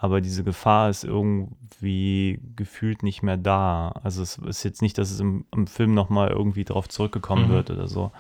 aber 0.06 0.22
diese 0.22 0.44
Gefahr 0.44 0.90
ist 0.90 1.04
irgendwie 1.04 2.40
gefühlt 2.56 3.04
nicht 3.04 3.22
mehr 3.24 3.38
da. 3.38 3.90
Also 4.04 4.22
es 4.22 4.38
ist 4.38 4.64
jetzt 4.64 4.82
nicht, 4.82 4.98
dass 4.98 5.12
es 5.12 5.20
im, 5.20 5.46
im 5.54 5.68
Film 5.68 5.94
nochmal 5.94 6.30
irgendwie 6.30 6.64
drauf 6.64 6.88
zurückgekommen 6.88 7.48
Mhm. 7.48 7.54
wird 7.54 7.72
oder 7.72 7.88
so. 7.88 8.12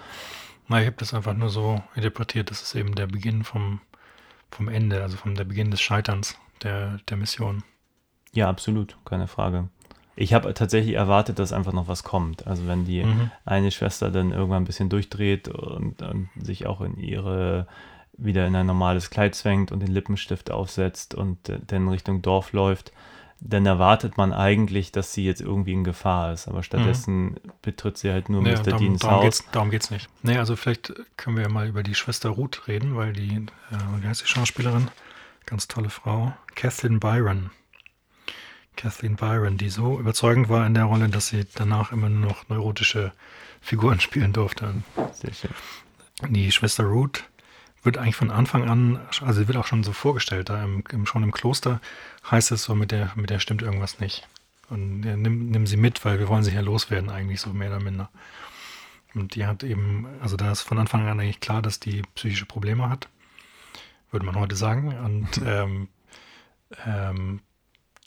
Na, 0.67 0.81
ich 0.81 0.87
habe 0.87 0.97
das 0.97 1.13
einfach 1.13 1.33
nur 1.33 1.49
so 1.49 1.81
interpretiert, 1.95 2.49
das 2.51 2.61
ist 2.61 2.75
eben 2.75 2.95
der 2.95 3.07
Beginn 3.07 3.43
vom, 3.43 3.81
vom 4.51 4.67
Ende, 4.67 5.01
also 5.03 5.15
vom 5.17 5.35
der 5.35 5.43
Beginn 5.45 5.71
des 5.71 5.81
Scheiterns 5.81 6.35
der, 6.63 6.99
der 7.07 7.17
Mission. 7.17 7.63
Ja, 8.33 8.49
absolut, 8.49 8.97
keine 9.05 9.27
Frage. 9.27 9.69
Ich 10.17 10.33
habe 10.33 10.53
tatsächlich 10.53 10.95
erwartet, 10.95 11.39
dass 11.39 11.53
einfach 11.53 11.73
noch 11.73 11.87
was 11.87 12.03
kommt. 12.03 12.47
Also 12.47 12.67
wenn 12.67 12.85
die 12.85 13.03
Mhm. 13.03 13.31
eine 13.45 13.69
Schwester 13.71 14.09
dann 14.11 14.31
irgendwann 14.31 14.63
ein 14.63 14.65
bisschen 14.65 14.89
durchdreht 14.89 15.49
und, 15.49 16.01
und 16.01 16.29
sich 16.39 16.65
auch 16.65 16.81
in 16.81 16.97
ihre 16.97 17.67
wieder 18.17 18.47
in 18.47 18.55
ein 18.55 18.65
normales 18.65 19.09
Kleid 19.09 19.35
zwängt 19.35 19.71
und 19.71 19.79
den 19.81 19.91
Lippenstift 19.91 20.51
aufsetzt 20.51 21.15
und 21.15 21.49
äh, 21.49 21.59
dann 21.67 21.87
Richtung 21.87 22.21
Dorf 22.21 22.53
läuft, 22.53 22.91
dann 23.41 23.65
erwartet 23.65 24.17
man 24.17 24.33
eigentlich, 24.33 24.91
dass 24.91 25.13
sie 25.13 25.25
jetzt 25.25 25.41
irgendwie 25.41 25.73
in 25.73 25.83
Gefahr 25.83 26.33
ist. 26.33 26.47
Aber 26.47 26.63
stattdessen 26.63 27.35
betritt 27.61 27.97
sie 27.97 28.11
halt 28.11 28.29
nur 28.29 28.45
Ja, 28.47 28.57
Mr. 28.57 28.63
darum, 28.63 28.79
Deans 28.79 29.01
darum 29.01 29.15
Haus. 29.17 29.23
geht's, 29.23 29.51
darum 29.51 29.69
geht's 29.69 29.91
nicht. 29.91 30.09
Nee, 30.23 30.37
also 30.37 30.55
vielleicht 30.55 30.93
können 31.17 31.35
wir 31.35 31.43
ja 31.43 31.49
mal 31.49 31.67
über 31.67 31.83
die 31.83 31.95
Schwester 31.95 32.29
Ruth 32.29 32.67
reden, 32.67 32.95
weil 32.95 33.13
die, 33.13 33.35
äh, 33.71 34.01
wie 34.01 34.07
heißt 34.07 34.21
die 34.23 34.27
Schauspielerin? 34.27 34.89
Ganz 35.45 35.67
tolle 35.67 35.89
Frau. 35.89 36.33
Kathleen 36.55 36.99
Byron. 36.99 37.51
Kathleen 38.77 39.15
Byron, 39.15 39.57
die 39.57 39.69
so 39.69 39.99
überzeugend 39.99 40.49
war 40.49 40.65
in 40.65 40.73
der 40.73 40.85
Rolle, 40.85 41.09
dass 41.09 41.27
sie 41.27 41.45
danach 41.55 41.91
immer 41.91 42.09
nur 42.09 42.29
noch 42.29 42.49
neurotische 42.49 43.11
Figuren 43.61 43.99
spielen 43.99 44.33
durfte. 44.33 44.73
Sehr 45.13 45.33
schön. 45.33 45.51
Die 46.29 46.51
Schwester 46.51 46.85
Ruth 46.85 47.25
wird 47.85 47.97
eigentlich 47.97 48.15
von 48.15 48.31
Anfang 48.31 48.69
an, 48.69 48.99
also 49.21 49.39
sie 49.39 49.47
wird 49.47 49.57
auch 49.57 49.67
schon 49.67 49.83
so 49.83 49.93
vorgestellt, 49.93 50.49
da 50.49 50.63
im, 50.63 50.83
im, 50.91 51.05
schon 51.05 51.23
im 51.23 51.31
Kloster 51.31 51.81
heißt 52.29 52.51
es 52.51 52.63
so, 52.63 52.75
mit 52.75 52.91
der, 52.91 53.11
mit 53.15 53.29
der 53.29 53.39
stimmt 53.39 53.61
irgendwas 53.61 53.99
nicht. 53.99 54.27
Und 54.69 55.03
ja, 55.03 55.15
nimm, 55.15 55.49
nimm 55.51 55.67
sie 55.67 55.77
mit, 55.77 56.03
weil 56.05 56.19
wir 56.19 56.27
wollen 56.27 56.43
sie 56.43 56.53
ja 56.53 56.61
loswerden, 56.61 57.09
eigentlich 57.09 57.41
so 57.41 57.53
mehr 57.53 57.69
oder 57.69 57.79
minder. 57.79 58.09
Und 59.13 59.35
die 59.35 59.45
hat 59.45 59.63
eben, 59.63 60.07
also 60.21 60.35
da 60.35 60.51
ist 60.51 60.61
von 60.61 60.77
Anfang 60.77 61.07
an 61.07 61.19
eigentlich 61.19 61.39
klar, 61.39 61.61
dass 61.61 61.79
die 61.79 62.01
psychische 62.15 62.45
Probleme 62.45 62.89
hat, 62.89 63.07
würde 64.11 64.25
man 64.25 64.35
heute 64.35 64.55
sagen. 64.55 64.97
Und 64.97 65.41
ähm, 65.45 65.87
ähm, 66.85 67.39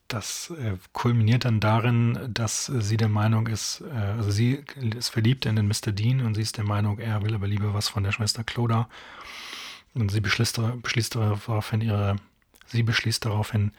das 0.09 0.51
äh, 0.51 0.77
kulminiert 0.93 1.45
dann 1.45 1.61
darin, 1.61 2.19
dass 2.29 2.67
sie 2.67 2.97
der 2.97 3.09
Meinung 3.09 3.47
ist, 3.47 3.83
äh, 3.83 3.97
also 3.97 4.31
sie 4.31 4.65
ist 4.77 5.11
verliebt 5.11 5.47
in 5.47 5.57
den 5.57 5.69
Mr. 5.69 5.93
Dean 5.93 6.23
und 6.23 6.35
sie 6.35 6.43
ist 6.43 6.57
der 6.57 6.65
Meinung, 6.65 6.99
er 6.99 7.23
will 7.23 7.35
aber 7.35 7.47
lieber 7.47 7.75
was 7.75 7.89
von 7.89 8.03
der 8.03 8.13
Schwester 8.13 8.43
Cloda. 8.43 8.89
Und 9.95 10.11
sie 10.11 10.21
beschließt, 10.21 10.61
beschließt 10.83 11.15
daraufhin 11.17 11.81
ihre, 11.81 12.17
sie 12.67 12.83
beschließt 12.83 13.25
daraufhin 13.25 13.73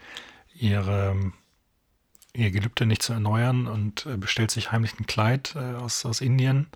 ihre, 0.54 1.32
ihr 2.34 2.50
Gelübde 2.50 2.86
nicht 2.86 3.02
zu 3.02 3.12
erneuern 3.12 3.66
und 3.66 4.06
äh, 4.06 4.16
bestellt 4.16 4.50
sich 4.50 4.70
heimlich 4.72 4.98
ein 4.98 5.06
Kleid 5.06 5.54
äh, 5.56 5.76
aus, 5.76 6.04
aus 6.04 6.20
Indien, 6.20 6.66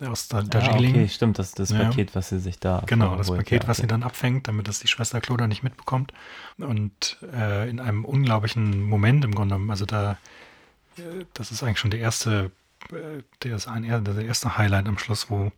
aus 0.00 0.28
Ah, 0.32 0.42
Darjeeling. 0.42 0.94
okay, 0.94 1.08
stimmt, 1.08 1.38
das 1.38 1.52
das 1.52 1.70
Ja. 1.70 1.84
Paket, 1.84 2.14
was 2.14 2.28
sie 2.30 2.38
sich 2.40 2.58
da 2.58 2.82
Genau, 2.86 3.16
das 3.16 3.30
Paket, 3.30 3.62
ja, 3.62 3.68
was 3.68 3.78
sie 3.78 3.86
dann 3.86 4.02
abfängt, 4.02 4.48
damit 4.48 4.68
das 4.68 4.80
die 4.80 4.88
Schwester 4.88 5.20
Cloda 5.20 5.46
nicht 5.46 5.62
mitbekommt. 5.62 6.12
Und 6.58 7.18
äh, 7.32 7.68
in 7.68 7.80
einem 7.80 8.04
unglaublichen 8.04 8.82
Moment 8.84 9.24
im 9.24 9.34
Grunde 9.34 9.54
genommen, 9.54 9.70
also 9.70 9.86
da, 9.86 10.18
äh, 10.96 11.24
das 11.34 11.50
ist 11.52 11.62
eigentlich 11.62 11.78
schon 11.78 11.90
der 11.90 12.00
erste, 12.00 12.50
der 13.42 13.56
ist 13.56 13.68
ein, 13.68 13.82
der 14.04 14.24
erste 14.24 14.58
Highlight 14.58 14.86
am 14.88 14.98
Schluss, 14.98 15.30
wo 15.30 15.52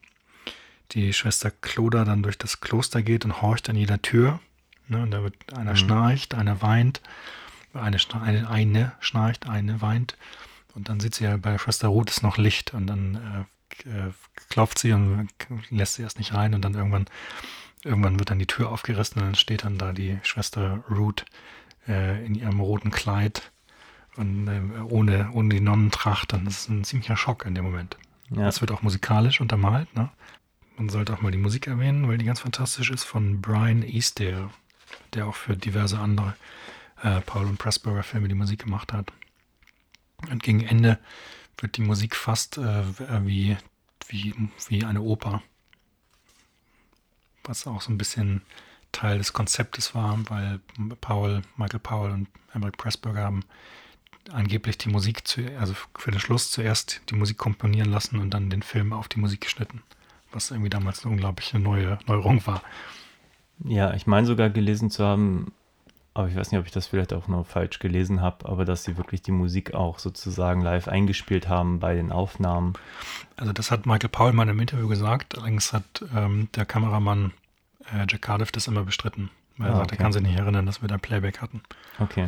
die 0.93 1.13
Schwester 1.13 1.51
Cloda 1.51 2.05
dann 2.05 2.23
durch 2.23 2.39
das 2.39 2.61
Kloster 2.61 3.03
geht 3.03 3.25
und 3.25 3.43
horcht 3.43 3.69
an 3.69 3.77
jeder 3.77 4.01
Tür. 4.03 4.41
Ne, 4.89 5.03
und 5.03 5.11
da 5.11 5.23
wird 5.23 5.35
einer 5.57 5.73
Mhm. 5.73 5.77
schnarcht, 5.77 6.35
einer 6.35 6.61
weint, 6.63 7.01
eine, 7.73 7.99
eine, 8.21 8.49
eine 8.51 8.93
schnarcht, 9.01 9.49
eine 9.49 9.81
weint. 9.81 10.17
Und 10.75 10.89
dann 10.89 11.01
sieht 11.01 11.15
sie 11.15 11.25
ja 11.25 11.37
bei 11.37 11.53
der 11.53 11.59
Schwester 11.59 11.89
Ruth 11.89 12.11
ist 12.11 12.23
noch 12.23 12.37
Licht 12.37 12.75
und 12.75 12.87
dann 12.87 13.47
äh, 13.85 13.89
äh, 13.89 14.13
klopft 14.51 14.79
sie 14.79 14.93
und 14.93 15.29
lässt 15.71 15.95
sie 15.95 16.03
erst 16.03 16.19
nicht 16.19 16.35
rein 16.35 16.55
und 16.55 16.63
dann 16.63 16.75
irgendwann, 16.75 17.07
irgendwann 17.83 18.19
wird 18.19 18.31
dann 18.31 18.39
die 18.39 18.47
Tür 18.47 18.71
aufgerissen 18.71 19.21
und 19.21 19.29
dann 19.29 19.35
steht 19.37 19.65
dann 19.65 19.79
da 19.79 19.93
die 19.93 20.19
Schwester 20.23 20.85
Ruth 20.91 21.25
äh, 21.89 22.25
in 22.27 22.35
ihrem 22.35 22.61
roten 22.61 22.91
Kleid 22.91 23.51
Und 24.17 24.49
äh, 24.49 24.81
ohne, 24.83 25.31
ohne 25.33 25.49
die 25.49 25.61
Nonnentracht, 25.61 26.33
dann 26.33 26.47
ist 26.47 26.59
es 26.63 26.69
ein 26.69 26.85
ziemlicher 26.85 27.17
Schock 27.17 27.47
in 27.47 27.55
dem 27.55 27.65
Moment. 27.65 27.97
Ja. 28.31 28.43
Das 28.45 28.61
wird 28.61 28.71
auch 28.73 28.83
musikalisch 28.83 29.41
untermalt. 29.41 29.95
Ne? 29.97 30.11
Man 30.77 30.89
sollte 30.89 31.15
auch 31.15 31.21
mal 31.21 31.31
die 31.31 31.39
Musik 31.39 31.67
erwähnen, 31.67 32.09
weil 32.09 32.19
die 32.19 32.25
ganz 32.25 32.41
fantastisch 32.41 32.91
ist 32.91 33.05
von 33.05 33.41
Brian 33.41 33.83
Easter, 33.83 34.51
der 35.13 35.27
auch 35.27 35.37
für 35.37 35.57
diverse 35.57 35.99
andere 35.99 36.37
äh, 37.03 37.21
Paul 37.21 37.47
und 37.47 37.59
Pressburger 37.59 38.03
Filme 38.03 38.29
die 38.29 38.35
Musik 38.35 38.65
gemacht 38.65 38.93
hat. 38.93 39.13
Und 40.31 40.43
gegen 40.43 40.65
Ende 40.65 40.99
wird 41.59 41.77
die 41.77 41.83
Musik 41.83 42.17
fast 42.17 42.59
äh, 42.59 42.85
wie, 43.25 43.57
wie, 44.09 44.35
wie 44.69 44.85
eine 44.85 45.03
Oper. 45.03 45.43
Was 47.45 47.67
auch 47.67 47.83
so 47.83 47.93
ein 47.93 47.99
bisschen 47.99 48.43
Teil 48.91 49.19
des 49.19 49.33
Konzeptes 49.33 49.95
war, 49.95 50.19
weil 50.31 50.61
Paul, 51.01 51.43
Michael 51.57 51.81
Powell 51.81 52.13
und 52.13 52.29
Emmerich 52.53 52.77
Pressburger 52.77 53.25
haben 53.25 53.45
angeblich 54.31 54.79
die 54.79 54.89
Musik, 54.89 55.27
zu, 55.27 55.43
also 55.59 55.75
für 55.97 56.11
den 56.11 56.21
Schluss 56.21 56.51
zuerst 56.51 57.03
die 57.11 57.15
Musik 57.15 57.37
komponieren 57.37 57.91
lassen 57.91 58.19
und 58.19 58.31
dann 58.31 58.51
den 58.51 58.63
Film 58.63 58.93
auf 58.93 59.09
die 59.09 59.21
Musik 59.21 59.43
geschnitten. 59.43 59.83
Was 60.35 60.51
irgendwie 60.51 60.71
damals 60.71 61.05
eine 61.05 61.13
unglaubliche 61.13 61.59
neue 61.59 61.99
Neuerung 62.07 62.47
war. 62.47 62.61
Ja, 63.65 63.95
ich 63.95 64.07
meine 64.07 64.27
sogar 64.27 64.51
gelesen 64.51 64.91
zu 64.91 65.05
haben, 65.05 65.53
aber 66.13 66.29
ich 66.29 66.35
weiß 66.37 66.51
nicht, 66.51 66.59
ob 66.59 66.67
ich 66.67 66.73
das 66.73 66.89
vielleicht 66.89 67.13
auch 67.13 67.29
nur 67.29 67.45
falsch 67.45 67.79
gelesen 67.79 68.21
habe, 68.21 68.49
aber 68.49 68.65
dass 68.65 68.83
sie 68.85 68.97
wirklich 68.97 69.23
die 69.23 69.33
Musik 69.33 69.75
auch 69.75 69.99
sozusagen 70.01 70.61
live 70.61 70.89
eingespielt 70.89 71.49
haben 71.49 71.79
bei 71.79 71.95
den 71.95 72.11
Aufnahmen. 72.13 72.73
Also 73.37 73.53
das 73.53 73.71
hat 73.71 73.87
Michael 73.87 74.09
Paul 74.11 74.33
mal 74.33 74.49
im 74.49 74.59
Interview 74.61 74.89
gesagt, 74.89 75.37
allerdings 75.39 75.73
hat 75.73 76.05
ähm, 76.15 76.49
der 76.57 76.67
Kameramann 76.67 77.33
äh, 77.93 78.07
Jack 78.09 78.23
Cardiff 78.23 78.51
das 78.53 78.67
immer 78.67 78.83
bestritten. 78.83 79.31
Weil 79.57 79.69
er 79.69 79.75
Ah, 79.75 79.77
sagt, 79.79 79.93
er 79.93 79.95
okay. 79.95 80.03
kann 80.03 80.13
sich 80.13 80.23
nicht 80.23 80.37
erinnern, 80.37 80.67
dass 80.67 80.83
wir 80.83 80.89
da 80.89 80.99
Playback 80.99 81.41
hatten. 81.41 81.63
Okay. 82.01 82.27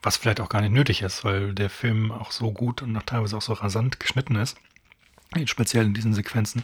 Was 0.00 0.16
vielleicht 0.16 0.40
auch 0.40 0.48
gar 0.48 0.60
nicht 0.60 0.72
nötig 0.72 1.02
ist, 1.02 1.24
weil 1.24 1.52
der 1.54 1.70
Film 1.70 2.12
auch 2.12 2.30
so 2.30 2.52
gut 2.52 2.82
und 2.82 2.94
teilweise 3.04 3.36
auch 3.36 3.42
so 3.42 3.52
rasant 3.52 3.98
geschnitten 3.98 4.36
ist, 4.36 4.56
speziell 5.46 5.86
in 5.86 5.94
diesen 5.94 6.14
Sequenzen, 6.14 6.62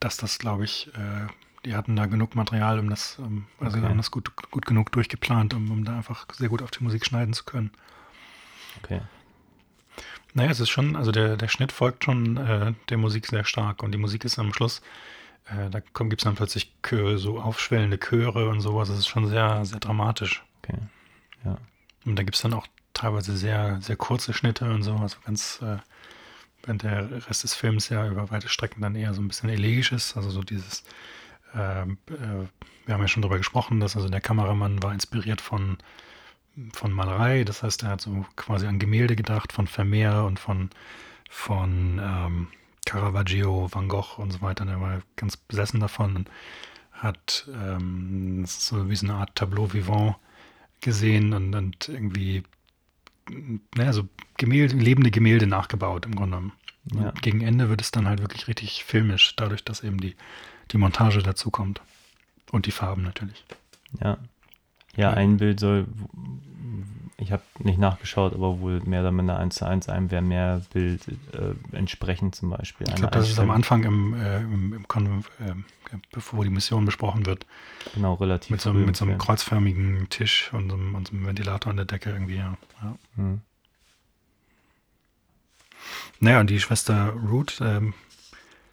dass 0.00 0.16
das, 0.16 0.38
glaube 0.38 0.64
ich, 0.64 0.88
äh, 0.94 1.26
die 1.64 1.74
hatten 1.74 1.96
da 1.96 2.06
genug 2.06 2.34
Material, 2.34 2.78
um 2.78 2.88
das, 2.88 3.18
um, 3.18 3.46
also 3.60 3.78
Okay. 3.78 3.86
haben 3.86 3.96
das 3.96 4.10
gut, 4.10 4.34
gut 4.50 4.64
genug 4.64 4.92
durchgeplant, 4.92 5.54
um, 5.54 5.70
um 5.70 5.84
da 5.84 5.96
einfach 5.96 6.26
sehr 6.34 6.48
gut 6.48 6.62
auf 6.62 6.70
die 6.70 6.84
Musik 6.84 7.04
schneiden 7.04 7.34
zu 7.34 7.44
können. 7.44 7.72
Okay. 8.82 9.00
Naja, 10.34 10.50
es 10.50 10.60
ist 10.60 10.68
schon, 10.68 10.94
also 10.94 11.10
der, 11.10 11.36
der 11.36 11.48
Schnitt 11.48 11.72
folgt 11.72 12.04
schon 12.04 12.36
äh, 12.36 12.74
der 12.90 12.98
Musik 12.98 13.26
sehr 13.26 13.44
stark 13.44 13.82
und 13.82 13.92
die 13.92 13.98
Musik 13.98 14.24
ist 14.24 14.38
am 14.38 14.52
Schluss, 14.54 14.82
äh, 15.46 15.68
da 15.70 15.80
gibt 15.80 16.20
es 16.20 16.24
dann 16.24 16.36
plötzlich 16.36 16.72
Chö- 16.84 17.16
so 17.18 17.40
aufschwellende 17.40 17.98
Chöre 17.98 18.48
und 18.48 18.60
sowas, 18.60 18.88
das 18.88 18.98
ist 18.98 19.08
schon 19.08 19.26
sehr, 19.26 19.64
sehr 19.64 19.80
dramatisch. 19.80 20.44
Okay. 20.62 20.78
Ja. 21.44 21.56
Und 22.04 22.16
da 22.16 22.22
gibt 22.22 22.36
es 22.36 22.42
dann 22.42 22.54
auch 22.54 22.66
teilweise 22.94 23.36
sehr, 23.36 23.80
sehr 23.80 23.96
kurze 23.96 24.32
Schnitte 24.32 24.70
und 24.70 24.82
so, 24.82 24.94
also 24.94 25.16
ganz, 25.24 25.60
äh, 25.62 25.78
während 26.68 26.82
der 26.82 27.28
Rest 27.28 27.44
des 27.44 27.54
Films 27.54 27.88
ja 27.88 28.06
über 28.06 28.30
weite 28.30 28.48
Strecken 28.48 28.82
dann 28.82 28.94
eher 28.94 29.14
so 29.14 29.22
ein 29.22 29.28
bisschen 29.28 29.48
elegisch 29.48 29.90
ist, 29.92 30.16
also 30.16 30.30
so 30.30 30.42
dieses, 30.42 30.84
ähm, 31.54 31.98
äh, 32.08 32.46
wir 32.86 32.94
haben 32.94 33.00
ja 33.00 33.08
schon 33.08 33.22
darüber 33.22 33.38
gesprochen, 33.38 33.80
dass 33.80 33.96
also 33.96 34.08
der 34.08 34.20
Kameramann 34.20 34.82
war 34.82 34.92
inspiriert 34.92 35.40
von, 35.40 35.78
von 36.72 36.92
Malerei, 36.92 37.44
das 37.44 37.62
heißt, 37.62 37.82
er 37.82 37.90
hat 37.90 38.00
so 38.00 38.26
quasi 38.36 38.66
an 38.66 38.78
Gemälde 38.78 39.16
gedacht, 39.16 39.52
von 39.52 39.66
Vermeer 39.66 40.24
und 40.24 40.38
von, 40.38 40.70
von 41.30 42.00
ähm, 42.02 42.48
Caravaggio, 42.84 43.68
Van 43.72 43.88
Gogh 43.88 44.18
und 44.18 44.30
so 44.30 44.42
weiter, 44.42 44.64
der 44.64 44.80
war 44.80 45.00
ganz 45.16 45.36
besessen 45.36 45.80
davon 45.80 46.16
und 46.16 46.30
hat 46.92 47.48
ähm, 47.54 48.44
so 48.46 48.90
wie 48.90 48.96
so 48.96 49.06
eine 49.06 49.16
Art 49.16 49.34
Tableau 49.34 49.72
vivant 49.72 50.16
gesehen 50.80 51.32
und, 51.32 51.54
und 51.54 51.88
irgendwie 51.88 52.42
naja, 53.74 53.92
so 53.92 54.08
Gemälde, 54.36 54.76
lebende 54.76 55.10
Gemälde 55.10 55.46
nachgebaut 55.46 56.06
im 56.06 56.14
Grunde 56.14 56.36
genommen. 56.36 56.52
Ja. 56.94 57.12
Gegen 57.20 57.40
Ende 57.40 57.68
wird 57.68 57.80
es 57.80 57.90
dann 57.90 58.06
halt 58.06 58.20
wirklich 58.20 58.48
richtig 58.48 58.84
filmisch, 58.84 59.34
dadurch, 59.36 59.64
dass 59.64 59.82
eben 59.82 59.98
die, 59.98 60.16
die 60.70 60.78
Montage 60.78 61.22
dazu 61.22 61.50
kommt. 61.50 61.80
Und 62.50 62.66
die 62.66 62.70
Farben 62.70 63.02
natürlich. 63.02 63.44
Ja. 64.00 64.16
Ja, 64.96 65.12
ein 65.12 65.36
Bild 65.36 65.60
soll, 65.60 65.86
ich 67.18 67.30
habe 67.30 67.42
nicht 67.58 67.78
nachgeschaut, 67.78 68.32
aber 68.32 68.58
wohl 68.60 68.80
mehr 68.80 69.02
oder 69.02 69.12
minder 69.12 69.38
1 69.38 69.56
zu 69.56 69.66
1 69.66 69.88
einem 69.88 70.10
wäre 70.10 70.22
mehr 70.22 70.62
Bild 70.72 71.06
äh, 71.32 71.54
entsprechend 71.76 72.34
zum 72.34 72.50
Beispiel. 72.50 72.88
Ich 72.88 72.94
glaube, 72.94 73.12
das 73.12 73.28
ist 73.28 73.38
am. 73.38 73.50
Anfang, 73.50 73.84
im, 73.84 74.14
äh, 74.14 74.38
im, 74.38 74.72
im 74.72 74.88
Kon 74.88 75.24
ähm, 75.40 75.64
bevor 76.10 76.42
die 76.42 76.50
Mission 76.50 76.84
besprochen 76.84 77.26
wird, 77.26 77.46
Genau, 77.94 78.14
relativ 78.14 78.50
mit 78.50 78.60
so, 78.60 78.72
mit 78.72 78.96
so 78.96 79.04
einem 79.04 79.18
kreuzförmigen 79.18 80.08
Tisch 80.10 80.50
und 80.52 80.70
so 80.70 80.76
einem, 80.76 80.94
und 80.94 81.08
so 81.08 81.14
einem 81.14 81.26
Ventilator 81.26 81.70
an 81.70 81.76
der 81.76 81.86
Decke 81.86 82.10
irgendwie. 82.10 82.36
Ja. 82.36 82.56
Ja. 82.82 82.96
Hm. 83.16 83.40
Naja, 86.20 86.40
und 86.40 86.50
die 86.50 86.60
Schwester 86.60 87.10
Ruth 87.10 87.60
ähm, 87.60 87.94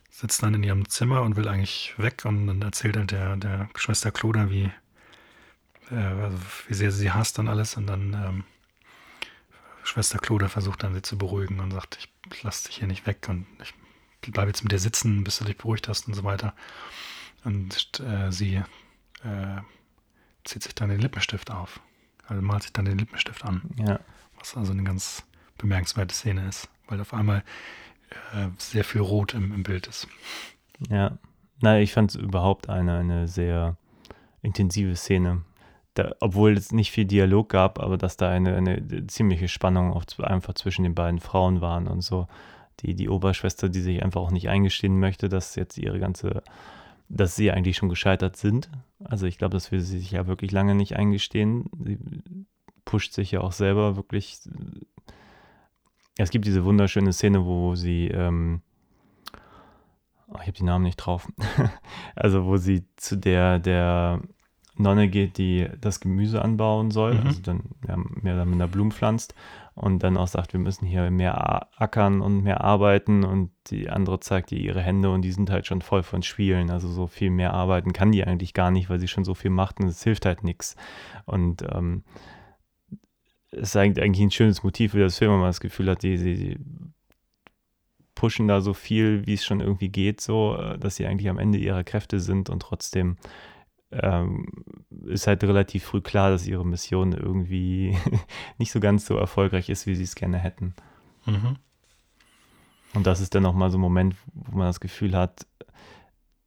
sitzt 0.10 0.41
dann 0.41 0.54
in 0.54 0.64
ihrem 0.64 0.89
Zimmer 0.89 1.22
und 1.22 1.36
will 1.36 1.48
eigentlich 1.48 1.93
weg 1.98 2.24
und 2.26 2.48
dann 2.48 2.62
erzählt 2.62 2.98
halt 2.98 3.12
der, 3.12 3.36
der 3.38 3.70
Schwester 3.76 4.12
Cloda, 4.12 4.50
wie, 4.50 4.72
äh, 5.91 5.96
also 5.96 6.38
wie 6.68 6.74
sehr 6.74 6.91
sie 6.91 7.00
sie 7.00 7.12
hasst 7.12 7.38
und 7.38 7.48
alles 7.48 7.78
und 7.78 7.88
dann 7.88 8.14
ähm, 8.14 8.43
Schwester 9.84 10.18
Cloda 10.18 10.48
versucht 10.48 10.84
dann 10.84 10.96
sie 10.96 11.02
zu 11.02 11.18
beruhigen 11.18 11.60
und 11.60 11.72
sagt, 11.72 12.10
ich 12.32 12.43
lasse 12.43 12.68
dich 12.68 12.78
hier 12.78 12.88
nicht 12.88 13.06
weg 13.06 13.28
und 13.30 13.46
ich 13.60 13.74
bleibe 14.32 14.48
jetzt 14.48 14.64
mit 14.64 14.72
dir 14.72 14.80
sitzen, 14.80 15.24
bis 15.24 15.38
du 15.38 15.46
dich 15.46 15.58
beruhigt 15.58 15.88
hast 15.88 16.08
und 16.08 16.16
so 16.16 16.24
weiter. 16.24 16.56
Und 17.43 18.00
äh, 18.00 18.32
sie 18.32 18.56
äh, 19.24 19.62
zieht 20.43 20.64
sich 20.64 20.74
dann 20.74 20.89
den 20.89 21.00
Lippenstift 21.00 21.52
auf. 21.52 21.80
Also 22.28 22.41
malt 22.41 22.64
sich 22.64 22.74
dann 22.74 22.86
den 22.86 22.98
Lippenstift 22.98 23.46
an 23.46 23.62
Ja, 23.78 24.00
was 24.39 24.58
also 24.58 24.72
eine 24.72 24.84
ganz 24.84 25.24
bemerkenswerte 25.60 26.16
Szene 26.16 26.48
ist, 26.48 26.70
weil 26.88 27.02
auf 27.02 27.14
einmal 27.14 27.44
äh, 28.34 28.48
sehr 28.58 28.84
viel 28.84 29.02
Rot 29.02 29.34
im, 29.34 29.54
im 29.54 29.64
Bild 29.64 29.88
ist. 29.88 30.08
ja. 30.90 31.18
Nein, 31.62 31.82
ich 31.82 31.94
fand 31.94 32.12
es 32.12 32.18
überhaupt 32.18 32.70
eine, 32.70 32.98
eine 32.98 33.28
sehr 33.28 33.78
intensive 34.42 34.96
Szene. 34.96 35.44
Da, 35.94 36.14
obwohl 36.20 36.54
es 36.54 36.74
nicht 36.74 36.92
viel 36.92 37.06
Dialog 37.06 37.50
gab, 37.50 37.80
aber 37.80 37.98
dass 37.98 38.18
da 38.18 38.30
eine, 38.30 38.56
eine 38.56 39.08
ziemliche 39.08 39.48
Spannung 39.48 39.94
auch 39.94 40.06
einfach 40.20 40.54
zwischen 40.54 40.84
den 40.84 40.96
beiden 40.96 41.20
Frauen 41.20 41.62
waren 41.62 41.88
und 41.88 42.02
so. 42.02 42.28
Die, 42.82 42.94
die 42.94 43.08
Oberschwester, 43.08 43.70
die 43.70 43.80
sich 43.80 44.04
einfach 44.04 44.20
auch 44.20 44.32
nicht 44.32 44.50
eingestehen 44.50 45.00
möchte, 45.00 45.30
dass 45.30 45.56
jetzt 45.56 45.78
ihre 45.78 45.98
ganze, 45.98 46.44
dass 47.08 47.38
sie 47.38 47.52
eigentlich 47.52 47.78
schon 47.78 47.88
gescheitert 47.88 48.36
sind. 48.36 48.70
Also 49.02 49.26
ich 49.26 49.38
glaube, 49.38 49.54
das 49.54 49.72
will 49.72 49.80
sie 49.80 50.00
sich 50.00 50.12
ja 50.12 50.28
wirklich 50.28 50.52
lange 50.52 50.76
nicht 50.76 50.98
eingestehen. 50.98 51.70
Sie 51.86 51.98
pusht 52.84 53.14
sich 53.14 53.32
ja 53.32 53.40
auch 53.40 53.54
selber 53.54 53.96
wirklich. 53.96 54.40
Es 56.18 56.30
gibt 56.30 56.45
diese 56.45 56.63
wunderschöne 56.63 57.11
Szene, 57.13 57.45
wo 57.45 57.76
sie, 57.76 58.07
ähm, 58.07 58.61
oh, 60.28 60.36
ich 60.36 60.47
habe 60.47 60.53
die 60.53 60.63
Namen 60.63 60.84
nicht 60.86 60.97
drauf, 60.97 61.28
also 62.16 62.45
wo 62.45 62.57
sie 62.57 62.84
zu 62.95 63.18
der, 63.18 63.59
der 63.59 64.22
Nonne 64.78 65.07
geht, 65.07 65.38
die 65.38 65.68
das 65.80 65.99
Gemüse 66.01 66.41
anbauen 66.41 66.91
soll, 66.91 67.16
Mhm. 67.16 67.28
also 67.28 67.41
dann 67.41 67.61
ja, 67.88 67.95
mehr 67.97 68.34
oder 68.36 68.45
minder 68.45 68.68
Blumen 68.68 68.91
pflanzt 68.91 69.34
und 69.74 70.03
dann 70.03 70.18
auch 70.18 70.28
sagt, 70.28 70.51
wir 70.53 70.59
müssen 70.59 70.86
hier 70.86 71.09
mehr 71.11 71.68
ackern 71.78 72.20
und 72.22 72.43
mehr 72.43 72.61
arbeiten. 72.61 73.24
Und 73.24 73.51
die 73.68 73.89
andere 73.89 74.20
zeigt 74.20 74.51
ihr 74.51 74.59
ihre 74.59 74.82
Hände 74.82 75.11
und 75.11 75.22
die 75.22 75.32
sind 75.32 75.49
halt 75.49 75.66
schon 75.66 75.82
voll 75.82 76.03
von 76.03 76.24
Schwielen, 76.24 76.70
also 76.72 76.89
so 76.89 77.07
viel 77.07 77.30
mehr 77.30 77.53
arbeiten 77.53 77.93
kann 77.93 78.11
die 78.11 78.26
eigentlich 78.26 78.53
gar 78.53 78.72
nicht, 78.72 78.89
weil 78.89 78.99
sie 78.99 79.07
schon 79.07 79.24
so 79.26 79.34
viel 79.34 79.51
macht 79.51 79.80
und 79.80 79.88
es 79.88 80.03
hilft 80.03 80.26
halt 80.26 80.43
nichts 80.43 80.76
und 81.26 81.61
ähm, 81.74 82.03
ist 83.56 83.76
eigentlich 83.76 84.22
ein 84.22 84.32
schönes 84.32 84.64
Motiv 84.64 84.91
für 84.91 84.99
das 84.99 85.18
Film, 85.18 85.32
wenn 85.32 85.39
man 85.39 85.49
das 85.49 85.60
Gefühl 85.60 85.89
hat, 85.89 86.03
die, 86.03 86.18
die, 86.18 86.36
die 86.36 86.60
pushen 88.16 88.47
da 88.47 88.62
so 88.62 88.74
viel, 88.74 89.26
wie 89.28 89.34
es 89.34 89.45
schon 89.45 89.60
irgendwie 89.60 89.89
geht, 89.89 90.22
so, 90.22 90.58
äh, 90.58 90.78
dass 90.80 90.95
sie 90.95 91.06
eigentlich 91.06 91.30
am 91.30 91.38
Ende 91.38 91.58
ihrer 91.58 91.84
Kräfte 91.84 92.20
sind 92.20 92.49
und 92.49 92.62
trotzdem 92.62 93.18
ähm, 93.91 94.47
ist 95.06 95.28
halt 95.28 95.43
relativ 95.43 95.84
früh 95.84 96.01
klar, 96.01 96.32
dass 96.32 96.47
ihre 96.47 96.66
Mission 96.66 97.14
irgendwie 97.14 97.97
nicht 98.58 98.72
so 98.72 98.80
ganz 98.80 99.06
so 99.06 99.18
erfolgreich 99.18 99.70
ist, 99.70 99.86
wie 99.86 99.95
sie 99.95 100.03
es 100.03 100.16
gerne 100.16 100.38
hätten. 100.38 100.74
Mhm. 101.26 101.58
Und 102.93 103.06
das 103.06 103.20
ist 103.20 103.36
dann 103.36 103.43
nochmal 103.43 103.70
so 103.70 103.78
ein 103.78 103.82
Moment, 103.82 104.16
wo 104.34 104.58
man 104.58 104.68
das 104.68 104.80
Gefühl 104.80 105.16
hat, 105.16 105.45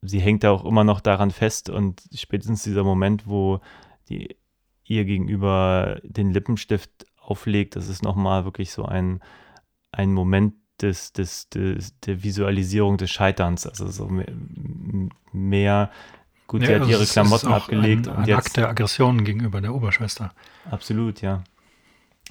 sie 0.01 0.19
hängt 0.19 0.43
da 0.43 0.51
auch 0.51 0.65
immer 0.65 0.83
noch 0.83 1.01
daran 1.01 1.31
fest 1.31 1.69
und 1.69 2.01
spätestens 2.13 2.63
dieser 2.63 2.83
Moment, 2.83 3.27
wo 3.27 3.59
die 4.09 4.35
ihr 4.89 5.05
gegenüber 5.05 5.99
den 6.03 6.31
Lippenstift 6.31 7.05
auflegt, 7.17 7.75
das 7.75 7.87
ist 7.87 8.03
nochmal 8.03 8.43
wirklich 8.43 8.71
so 8.71 8.83
ein, 8.83 9.21
ein 9.91 10.13
Moment 10.13 10.55
des, 10.81 11.13
des, 11.13 11.49
des, 11.49 11.97
der 12.01 12.23
Visualisierung 12.23 12.97
des 12.97 13.11
Scheiterns. 13.11 13.67
Also 13.67 13.87
so 13.87 14.07
mehr, 14.07 14.27
mehr 15.31 15.91
gut, 16.47 16.65
sie 16.65 16.73
hat 16.73 16.81
also 16.81 16.91
ihre 16.91 17.05
Klamotten 17.05 17.47
abgelegt 17.47 18.07
ein, 18.07 18.13
und 18.13 18.19
ein 18.23 18.27
jetzt 18.27 18.47
Akt 18.47 18.57
der 18.57 18.69
Aggression 18.69 19.23
gegenüber 19.23 19.61
der 19.61 19.75
Oberschwester. 19.75 20.33
Absolut, 20.69 21.21
ja. 21.21 21.43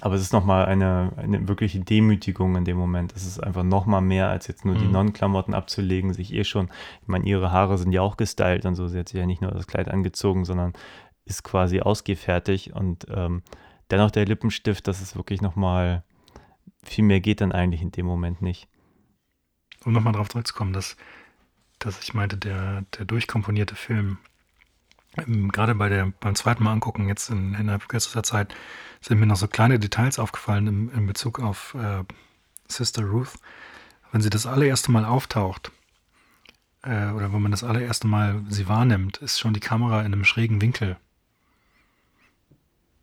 Aber 0.01 0.15
es 0.15 0.21
ist 0.21 0.31
nochmal 0.31 0.65
eine, 0.65 1.11
eine 1.17 1.47
wirkliche 1.49 1.79
Demütigung 1.81 2.55
in 2.55 2.63
dem 2.63 2.77
Moment. 2.77 3.13
Es 3.15 3.25
ist 3.25 3.41
einfach 3.41 3.63
nochmal 3.63 4.01
mehr, 4.01 4.29
als 4.29 4.47
jetzt 4.47 4.63
nur 4.63 4.75
die 4.75 4.85
Mhm. 4.85 4.93
Non-Klamotten 4.93 5.53
abzulegen, 5.53 6.13
sich 6.13 6.33
eh 6.33 6.45
schon, 6.45 6.69
ich 7.01 7.07
meine, 7.07 7.25
ihre 7.25 7.51
Haare 7.51 7.77
sind 7.77 7.91
ja 7.91 8.01
auch 8.01 8.15
gestylt 8.15 8.65
und 8.65 8.75
so. 8.75 8.87
Sie 8.87 8.97
hat 8.97 9.09
sich 9.09 9.19
ja 9.19 9.25
nicht 9.25 9.41
nur 9.41 9.51
das 9.51 9.67
Kleid 9.67 9.89
angezogen, 9.89 10.45
sondern 10.45 10.73
ist 11.29 11.43
quasi 11.43 11.79
ausgehfertigt 11.79 12.73
und 12.73 13.05
ähm, 13.09 13.43
dennoch 13.89 14.11
der 14.11 14.25
Lippenstift, 14.25 14.87
das 14.87 15.01
ist 15.01 15.15
wirklich 15.15 15.41
nochmal, 15.41 16.03
viel 16.83 17.03
mehr 17.03 17.21
geht 17.21 17.41
dann 17.41 17.51
eigentlich 17.51 17.81
in 17.81 17.91
dem 17.91 18.05
Moment 18.05 18.41
nicht. 18.41 18.67
Um 19.85 19.93
nochmal 19.93 20.13
darauf 20.13 20.29
zurückzukommen, 20.29 20.73
dass, 20.73 20.97
dass 21.77 22.01
ich 22.01 22.13
meinte, 22.13 22.37
der, 22.37 22.83
der 22.97 23.05
durchkomponierte 23.05 23.75
Film, 23.75 24.17
ähm, 25.17 25.51
gerade 25.51 25.75
bei 25.75 25.87
der, 25.87 26.11
beim 26.19 26.35
zweiten 26.35 26.63
Mal 26.63 26.73
angucken, 26.73 27.07
jetzt 27.07 27.29
in, 27.29 27.53
innerhalb 27.53 27.87
kürzester 27.87 28.23
Zeit, 28.23 28.53
sind 29.01 29.19
mir 29.19 29.25
noch 29.25 29.37
so 29.37 29.47
kleine 29.47 29.79
Details 29.79 30.19
aufgefallen 30.19 30.67
im, 30.67 30.91
in 30.91 31.07
Bezug 31.07 31.39
auf 31.39 31.75
äh, 31.75 32.03
Sister 32.67 33.03
Ruth. 33.03 33.33
Wenn 34.11 34.21
sie 34.21 34.29
das 34.29 34.45
allererste 34.45 34.91
Mal 34.91 35.05
auftaucht, 35.05 35.71
äh, 36.81 37.11
oder 37.11 37.31
wenn 37.31 37.41
man 37.41 37.51
das 37.51 37.63
allererste 37.63 38.07
Mal 38.07 38.43
sie 38.49 38.67
wahrnimmt, 38.67 39.17
ist 39.17 39.39
schon 39.39 39.53
die 39.53 39.59
Kamera 39.59 39.99
in 40.01 40.07
einem 40.07 40.25
schrägen 40.25 40.61
Winkel. 40.61 40.97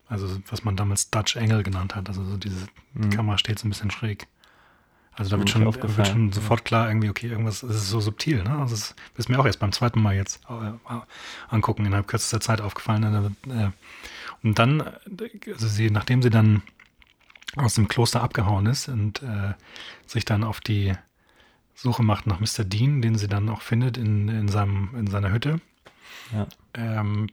Also 0.09 0.41
was 0.49 0.65
man 0.65 0.77
damals 0.77 1.11
Dutch 1.11 1.37
Angle 1.37 1.63
genannt 1.63 1.95
hat. 1.95 2.09
Also 2.09 2.25
so 2.25 2.37
diese 2.37 2.67
Mhm. 2.95 3.11
Kamera 3.11 3.37
steht 3.39 3.59
so 3.59 3.67
ein 3.67 3.71
bisschen 3.71 3.91
schräg. 3.91 4.27
Also 5.13 5.31
da 5.31 5.39
wird 5.39 5.49
schon, 5.49 5.65
wird 5.65 6.07
schon 6.07 6.31
sofort 6.33 6.65
klar, 6.67 6.89
irgendwie, 6.89 7.09
okay, 7.09 7.29
irgendwas, 7.29 7.63
es 7.63 7.77
ist 7.77 7.89
so 7.89 8.01
subtil, 8.01 8.43
ne? 8.43 8.59
Also 8.59 8.75
es 8.75 8.95
ist 9.17 9.29
mir 9.31 9.39
auch 9.39 9.47
erst 9.47 9.61
beim 9.61 9.73
zweiten 9.73 10.01
Mal 10.03 10.15
jetzt 10.15 10.43
äh, 10.51 10.73
angucken, 11.49 11.87
innerhalb 11.87 12.07
kürzester 12.07 12.41
Zeit 12.41 12.61
aufgefallen. 12.61 13.01
ne? 13.01 13.33
Äh, 13.49 13.71
und 14.47 14.59
dann, 14.59 14.83
also 14.83 15.67
sie, 15.69 15.91
nachdem 15.91 16.21
sie 16.23 16.29
dann 16.29 16.63
aus 17.57 17.75
dem 17.75 17.89
Kloster 17.89 18.23
abgehauen 18.23 18.67
ist 18.67 18.89
und 18.89 19.23
äh, 19.23 19.55
sich 20.07 20.27
dann 20.27 20.45
auf 20.45 20.61
die 20.61 20.93
Suche 21.75 22.03
macht 22.03 22.27
nach 22.27 22.39
Mr. 22.41 22.65
Dean, 22.65 23.01
den 23.01 23.17
sie 23.17 23.29
dann 23.29 23.49
auch 23.49 23.63
findet 23.63 23.97
in, 23.97 24.29
in, 24.29 24.49
seinem, 24.49 24.91
in 24.99 25.07
seiner 25.07 25.33
Hütte. 25.33 25.61
Ja. 26.33 26.47
Ähm, 26.75 27.29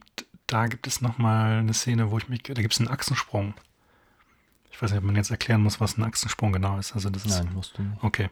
da 0.54 0.68
gibt 0.68 0.86
es 0.86 1.02
nochmal 1.02 1.60
eine 1.60 1.74
Szene, 1.74 2.12
wo 2.12 2.18
ich 2.20 2.30
mich, 2.30 2.44
da 2.44 2.54
gibt 2.54 2.74
es 2.74 2.80
einen 2.80 2.90
Achsensprung. 2.90 3.56
Ich 4.72 4.82
weiß 4.82 4.92
nicht, 4.92 5.00
ob 5.00 5.04
man 5.04 5.16
jetzt 5.16 5.32
erklären 5.32 5.62
muss, 5.62 5.80
was 5.80 5.98
ein 5.98 6.04
Achsensprung 6.04 6.54
genau 6.54 6.78
ist. 6.78 6.94
Also 6.94 7.10
das 7.10 7.26
ist, 7.26 7.44
Nein, 7.44 7.54
musst 7.54 7.78
du 7.78 7.82
nicht. 7.82 8.04
Okay. 8.04 8.30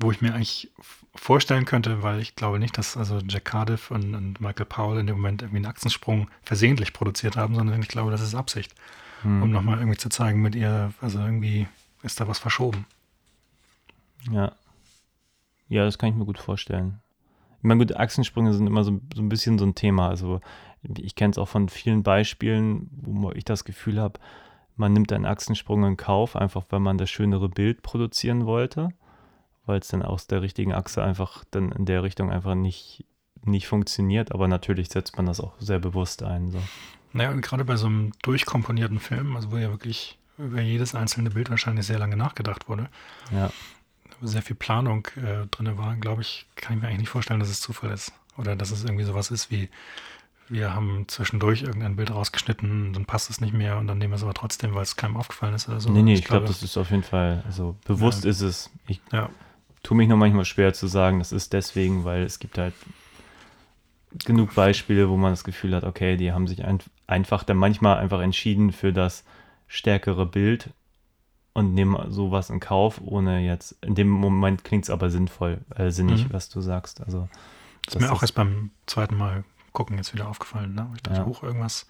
Wo 0.00 0.10
ich 0.10 0.20
mir 0.20 0.34
eigentlich 0.34 0.70
vorstellen 1.14 1.64
könnte, 1.64 2.02
weil 2.02 2.20
ich 2.20 2.34
glaube 2.34 2.58
nicht, 2.58 2.78
dass 2.78 2.96
also 2.96 3.18
Jack 3.28 3.44
Cardiff 3.44 3.90
und, 3.92 4.14
und 4.14 4.40
Michael 4.40 4.66
Powell 4.66 4.98
in 4.98 5.06
dem 5.06 5.16
Moment 5.16 5.42
irgendwie 5.42 5.58
einen 5.58 5.66
Achsensprung 5.66 6.28
versehentlich 6.42 6.92
produziert 6.92 7.36
haben, 7.36 7.54
sondern 7.54 7.80
ich 7.80 7.88
glaube, 7.88 8.10
das 8.10 8.22
ist 8.22 8.34
Absicht. 8.34 8.74
Hm. 9.22 9.42
Um 9.42 9.50
nochmal 9.50 9.78
irgendwie 9.78 9.98
zu 9.98 10.08
zeigen 10.08 10.42
mit 10.42 10.56
ihr, 10.56 10.92
also 11.00 11.20
irgendwie 11.20 11.68
ist 12.02 12.20
da 12.20 12.26
was 12.26 12.40
verschoben. 12.40 12.86
Ja. 14.30 14.52
Ja, 15.68 15.84
das 15.84 15.96
kann 15.96 16.10
ich 16.10 16.16
mir 16.16 16.24
gut 16.24 16.38
vorstellen. 16.38 17.00
Ich 17.58 17.64
meine, 17.64 17.78
gut, 17.78 17.96
Achsensprünge 17.96 18.52
sind 18.52 18.66
immer 18.66 18.82
so, 18.82 19.00
so 19.14 19.22
ein 19.22 19.28
bisschen 19.28 19.58
so 19.58 19.64
ein 19.64 19.76
Thema. 19.76 20.08
Also 20.08 20.40
ich 20.82 21.14
kenne 21.14 21.30
es 21.32 21.38
auch 21.38 21.48
von 21.48 21.68
vielen 21.68 22.02
Beispielen, 22.02 22.90
wo 22.92 23.30
ich 23.32 23.44
das 23.44 23.64
Gefühl 23.64 24.00
habe, 24.00 24.18
man 24.76 24.92
nimmt 24.92 25.12
einen 25.12 25.26
Achsensprung 25.26 25.84
in 25.84 25.96
Kauf, 25.96 26.34
einfach 26.34 26.64
weil 26.70 26.80
man 26.80 26.98
das 26.98 27.10
schönere 27.10 27.48
Bild 27.48 27.82
produzieren 27.82 28.46
wollte, 28.46 28.88
weil 29.66 29.80
es 29.80 29.88
dann 29.88 30.02
aus 30.02 30.26
der 30.26 30.42
richtigen 30.42 30.72
Achse 30.72 31.02
einfach 31.02 31.44
dann 31.50 31.72
in 31.72 31.84
der 31.84 32.02
Richtung 32.02 32.30
einfach 32.30 32.54
nicht, 32.54 33.04
nicht 33.44 33.68
funktioniert. 33.68 34.32
Aber 34.32 34.48
natürlich 34.48 34.88
setzt 34.88 35.16
man 35.16 35.26
das 35.26 35.40
auch 35.40 35.52
sehr 35.58 35.78
bewusst 35.78 36.22
ein. 36.22 36.50
So. 36.50 36.58
Naja, 37.12 37.30
und 37.30 37.42
gerade 37.42 37.64
bei 37.64 37.76
so 37.76 37.86
einem 37.86 38.12
durchkomponierten 38.22 38.98
Film, 38.98 39.36
also 39.36 39.52
wo 39.52 39.58
ja 39.58 39.70
wirklich 39.70 40.18
über 40.38 40.60
jedes 40.60 40.94
einzelne 40.94 41.30
Bild 41.30 41.50
wahrscheinlich 41.50 41.86
sehr 41.86 41.98
lange 41.98 42.16
nachgedacht 42.16 42.68
wurde, 42.68 42.88
Ja. 43.30 43.50
sehr 44.22 44.42
viel 44.42 44.56
Planung 44.56 45.06
äh, 45.16 45.46
drin 45.50 45.76
war, 45.76 45.94
glaube 45.96 46.22
ich, 46.22 46.46
kann 46.56 46.76
ich 46.76 46.82
mir 46.82 46.88
eigentlich 46.88 47.00
nicht 47.00 47.10
vorstellen, 47.10 47.40
dass 47.40 47.50
es 47.50 47.60
Zufall 47.60 47.90
ist. 47.90 48.12
Oder 48.38 48.56
dass 48.56 48.70
es 48.70 48.82
irgendwie 48.84 49.04
sowas 49.04 49.30
ist 49.30 49.50
wie, 49.50 49.68
wir 50.48 50.74
haben 50.74 51.06
zwischendurch 51.08 51.62
irgendein 51.62 51.96
Bild 51.96 52.10
rausgeschnitten, 52.10 52.92
dann 52.92 53.06
passt 53.06 53.30
es 53.30 53.40
nicht 53.40 53.54
mehr 53.54 53.78
und 53.78 53.86
dann 53.86 53.98
nehmen 53.98 54.12
wir 54.12 54.16
es 54.16 54.22
aber 54.22 54.34
trotzdem, 54.34 54.74
weil 54.74 54.82
es 54.82 54.96
keinem 54.96 55.16
aufgefallen 55.16 55.54
ist 55.54 55.68
oder 55.68 55.80
so. 55.80 55.90
nee, 55.90 56.02
nee, 56.02 56.14
ich 56.14 56.24
glaube, 56.24 56.46
das 56.46 56.62
ist 56.62 56.76
auf 56.76 56.90
jeden 56.90 57.02
Fall, 57.02 57.42
also 57.46 57.76
bewusst 57.86 58.24
Ja. 58.24 58.30
ist 58.30 58.40
es. 58.40 58.70
Ich 58.86 59.00
Ja, 59.12 59.30
tue 59.82 59.96
mich 59.96 60.08
noch 60.08 60.16
manchmal 60.16 60.44
schwer 60.44 60.74
zu 60.74 60.86
sagen, 60.86 61.18
das 61.18 61.32
ist 61.32 61.52
deswegen, 61.52 62.04
weil 62.04 62.22
es 62.22 62.38
gibt 62.38 62.58
halt 62.58 62.74
genug 64.24 64.54
Beispiele, 64.54 65.08
wo 65.08 65.16
man 65.16 65.32
das 65.32 65.44
Gefühl 65.44 65.74
hat, 65.74 65.84
okay, 65.84 66.16
die 66.16 66.32
haben 66.32 66.46
sich 66.46 66.64
ein, 66.64 66.78
einfach 67.06 67.44
dann 67.44 67.56
manchmal 67.56 67.98
einfach 67.98 68.20
entschieden 68.20 68.72
für 68.72 68.92
das 68.92 69.24
stärkere 69.68 70.26
Bild 70.26 70.70
und 71.54 71.74
nehmen 71.74 72.10
sowas 72.10 72.50
in 72.50 72.60
Kauf, 72.60 73.00
ohne 73.04 73.40
jetzt, 73.40 73.76
in 73.82 73.94
dem 73.94 74.08
Moment 74.08 74.64
klingt 74.64 74.84
es 74.84 74.90
aber 74.90 75.10
sinnvoll, 75.10 75.58
äh, 75.76 75.90
sinnig, 75.90 76.26
Mhm. 76.26 76.32
was 76.32 76.48
du 76.48 76.60
sagst. 76.60 77.00
Also 77.00 77.28
das 77.86 77.94
ist 77.96 78.00
mir 78.00 78.12
auch 78.12 78.22
erst 78.22 78.34
beim 78.34 78.70
zweiten 78.86 79.16
Mal 79.16 79.44
gucken 79.72 79.96
jetzt 79.96 80.12
wieder 80.14 80.28
aufgefallen. 80.28 80.74
Ne? 80.74 80.90
Ich 80.96 81.02
dachte, 81.02 81.20
Ja. 81.20 81.26
hoch, 81.26 81.42
irgendwas 81.42 81.86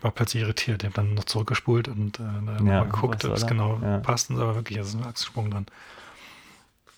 war 0.00 0.10
plötzlich 0.10 0.42
irritiert. 0.42 0.82
Ich 0.82 0.86
habe 0.86 0.94
dann 0.94 1.14
noch 1.14 1.24
zurückgespult 1.24 1.88
und 1.88 2.18
äh, 2.18 2.22
dann 2.22 2.46
Ja, 2.66 2.80
mal 2.80 2.84
geguckt, 2.84 3.24
ob 3.24 3.36
es 3.36 3.46
genau 3.46 3.78
Ja. 3.82 3.98
passt. 3.98 4.30
Und 4.30 4.36
es 4.36 4.42
war 4.42 4.54
wirklich, 4.54 4.78
es 4.78 4.88
ist 4.88 4.94
ein 4.94 5.04
Achsensprung 5.04 5.50
dran. 5.50 5.66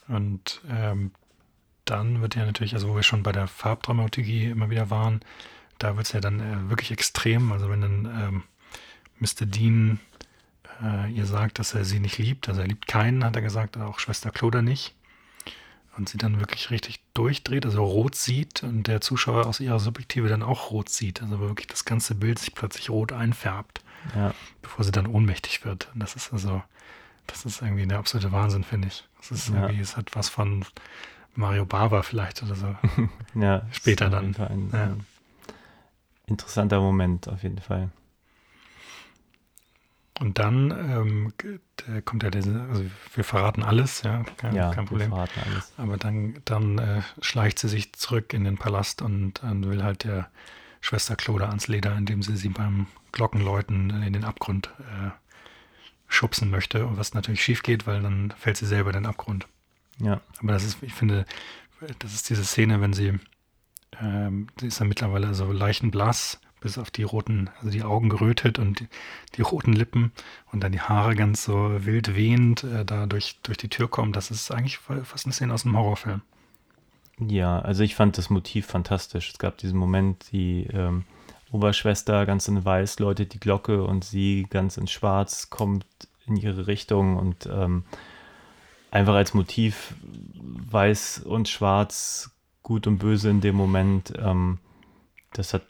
Und 0.09 0.61
ähm, 0.71 1.11
dann 1.85 2.21
wird 2.21 2.37
ja 2.37 2.45
natürlich, 2.45 2.75
also 2.75 2.89
wo 2.89 2.95
wir 2.97 3.03
schon 3.03 3.23
bei 3.23 3.33
der 3.33 3.49
Farbdramaturgie 3.49 4.47
immer 4.47 4.71
wieder 4.71 4.91
waren, 4.91 5.21
da 5.79 5.97
wird 5.97 6.07
es 6.07 6.13
ja 6.13 6.21
dann 6.21 6.41
äh, 6.41 6.71
wirklich 6.71 6.91
extrem. 6.93 7.51
Also 7.53 7.69
wenn 7.69 7.81
dann 7.81 8.05
ähm, 8.07 8.43
Mr. 9.19 9.47
Dean 9.47 9.99
äh, 10.83 11.11
ihr 11.11 11.27
sagt, 11.27 11.59
dass 11.59 11.75
er 11.75 11.85
sie 11.85 11.99
nicht 12.01 12.19
liebt, 12.19 12.49
also 12.49 12.61
er 12.61 12.67
liebt 12.69 12.87
keinen, 12.87 13.25
hat 13.25 13.35
er 13.37 13.43
gesagt, 13.43 13.77
auch 13.79 13.99
Schwester 13.99 14.31
Cloda 14.31 14.63
nicht. 14.63 14.95
Und 15.97 16.09
sie 16.09 16.17
dann 16.17 16.41
wirklich 16.41 16.71
richtig 16.71 17.01
durchdreht, 17.13 17.67
also 17.67 17.85
rot 17.85 18.15
sieht 18.15 18.63
und 18.63 18.85
der 18.87 19.03
Zuschauer 19.03 19.47
aus 19.47 19.61
ihrer 19.61 19.79
Subjektive 19.79 20.27
dann 20.29 20.43
auch 20.43 20.71
rot 20.71 20.89
sieht. 20.89 21.21
Also 21.23 21.39
wirklich 21.39 21.67
das 21.67 21.85
ganze 21.85 22.15
Bild 22.15 22.39
sich 22.39 22.55
plötzlich 22.55 22.89
rot 22.89 23.13
einfärbt, 23.13 23.83
Ja, 24.15 24.33
bevor 24.63 24.85
sie 24.85 24.91
dann 24.91 25.07
ohnmächtig 25.07 25.65
wird. 25.67 25.89
Und 25.93 26.01
das 26.01 26.17
ist 26.17 26.33
also, 26.33 26.63
das 27.27 27.45
ist 27.45 27.61
irgendwie 27.61 27.87
der 27.87 27.99
absolute 27.99 28.33
Wahnsinn, 28.33 28.65
finde 28.65 28.89
ich. 28.89 29.05
Das 29.19 29.31
ist 29.33 29.49
Ja. 29.51 29.67
irgendwie, 29.67 29.81
es 29.83 29.97
hat 29.99 30.17
was 30.17 30.31
von 30.31 30.65
Mario 31.35 31.67
Bava 31.67 32.03
vielleicht 32.03 32.43
oder 32.43 32.55
so. 32.55 32.75
ja. 33.39 33.63
Später 33.71 34.09
dann. 34.09 34.35
Ein, 34.37 34.71
Ja. 34.73 34.83
ein 34.85 35.07
interessanter 36.27 36.81
Moment 36.81 37.29
auf 37.29 37.43
jeden 37.43 37.61
Fall. 37.61 37.91
Und 40.21 40.39
dann 40.39 40.71
ähm, 40.71 41.33
kommt 42.05 42.23
ja 42.23 42.31
diese, 42.31 42.61
also 42.71 42.85
wir 43.15 43.25
verraten 43.25 43.63
alles, 43.63 44.03
ja, 44.03 44.25
kein, 44.37 44.55
Ja, 44.55 44.71
kein 44.71 44.85
wir 44.85 44.89
Problem. 44.89 45.09
verraten 45.09 45.41
alles. 45.51 45.73
Aber 45.79 45.97
dann, 45.97 46.41
dann 46.45 46.79
äh, 46.79 47.03
schleicht 47.21 47.59
sie 47.59 47.69
sich 47.69 47.93
zurück 47.95 48.33
in 48.35 48.45
den 48.45 48.59
Palast 48.59 49.03
und 49.03 49.43
dann 49.43 49.65
will 49.69 49.83
halt 49.83 50.05
der 50.05 50.29
Schwester 50.81 51.17
Cloda 51.17 51.49
ans 51.49 51.67
Leder, 51.69 51.97
indem 51.97 52.23
sie 52.23 52.37
sie 52.37 52.51
beim 52.51 52.87
Glockenläuten 53.13 54.03
in 54.03 54.13
den 54.13 54.25
Abgrund 54.25 54.69
äh, 54.81 55.11
schubsen 56.09 56.51
möchte. 56.51 56.87
Und 56.87 56.99
was 56.99 57.15
natürlich 57.15 57.43
schief 57.43 57.63
geht, 57.63 57.87
weil 57.87 58.03
dann 58.03 58.33
fällt 58.39 58.59
sie 58.59 58.67
selber 58.67 58.91
in 58.91 58.95
den 58.97 59.07
Abgrund. 59.07 59.47
Ja, 59.99 60.21
Aber 60.41 60.53
das 60.53 60.65
ist, 60.65 60.83
ich 60.83 60.93
finde, 60.95 61.25
das 62.01 62.13
ist 62.15 62.29
diese 62.31 62.45
Szene, 62.45 62.81
wenn 62.81 62.93
sie, 62.93 63.19
ähm, 64.01 64.49
sie 64.61 64.67
ist 64.67 64.79
ja 64.81 64.87
mittlerweile 64.87 65.35
so 65.35 65.51
leichenblass, 65.53 66.41
bis 66.63 66.79
auf 66.79 66.91
die 66.91 67.03
roten, 67.03 67.51
also 67.59 67.71
die 67.71 67.83
Augen 67.83 68.09
gerötet 68.09 68.59
und 68.59 68.81
die, 68.81 68.89
die 69.37 69.43
roten 69.43 69.73
Lippen 69.73 70.13
und 70.53 70.63
dann 70.63 70.73
die 70.73 70.81
Haare 70.81 71.15
ganz 71.15 71.45
so 71.45 71.85
wild 71.85 72.17
wehend 72.17 72.65
äh, 72.65 72.85
da 72.85 73.07
durch, 73.07 73.39
durch 73.43 73.59
die 73.59 73.69
Tür 73.69 73.89
kommen. 73.89 74.13
Das 74.13 74.31
ist 74.31 74.51
eigentlich 74.51 74.79
fa- 74.79 75.05
fast 75.05 75.27
eine 75.27 75.33
Szene 75.33 75.53
aus 75.53 75.65
einem 75.65 75.77
Horrorfilm. 75.77 76.23
Ja, 77.19 77.59
also 77.59 77.83
ich 77.83 77.95
fand 77.95 78.17
das 78.19 78.31
Motiv 78.31 78.67
fantastisch. 78.67 79.31
Es 79.31 79.39
gab 79.39 79.59
diesen 79.59 79.79
Moment, 79.79 80.33
die 80.33 80.67
ähm, 80.73 81.05
Oberschwester 81.51 82.25
ganz 82.27 82.49
in 82.49 82.65
weiß 82.65 82.99
läutet 82.99 83.35
die 83.35 83.41
Glocke 83.41 83.85
und 83.85 84.05
sie 84.05 84.47
ganz 84.49 84.77
in 84.77 84.87
schwarz 84.87 85.51
kommt 85.51 85.87
in 86.27 86.37
ihre 86.37 86.67
Richtung 86.67 87.17
und 87.17 87.47
ähm, 87.53 87.85
einfach 88.91 89.15
als 89.15 89.35
Motiv 89.35 89.95
weiß 90.35 91.23
und 91.25 91.49
schwarz, 91.49 92.31
gut 92.63 92.87
und 92.87 92.99
böse 92.99 93.29
in 93.29 93.41
dem 93.41 93.57
Moment, 93.57 94.13
ähm, 94.17 94.59
das 95.33 95.53
hat 95.53 95.63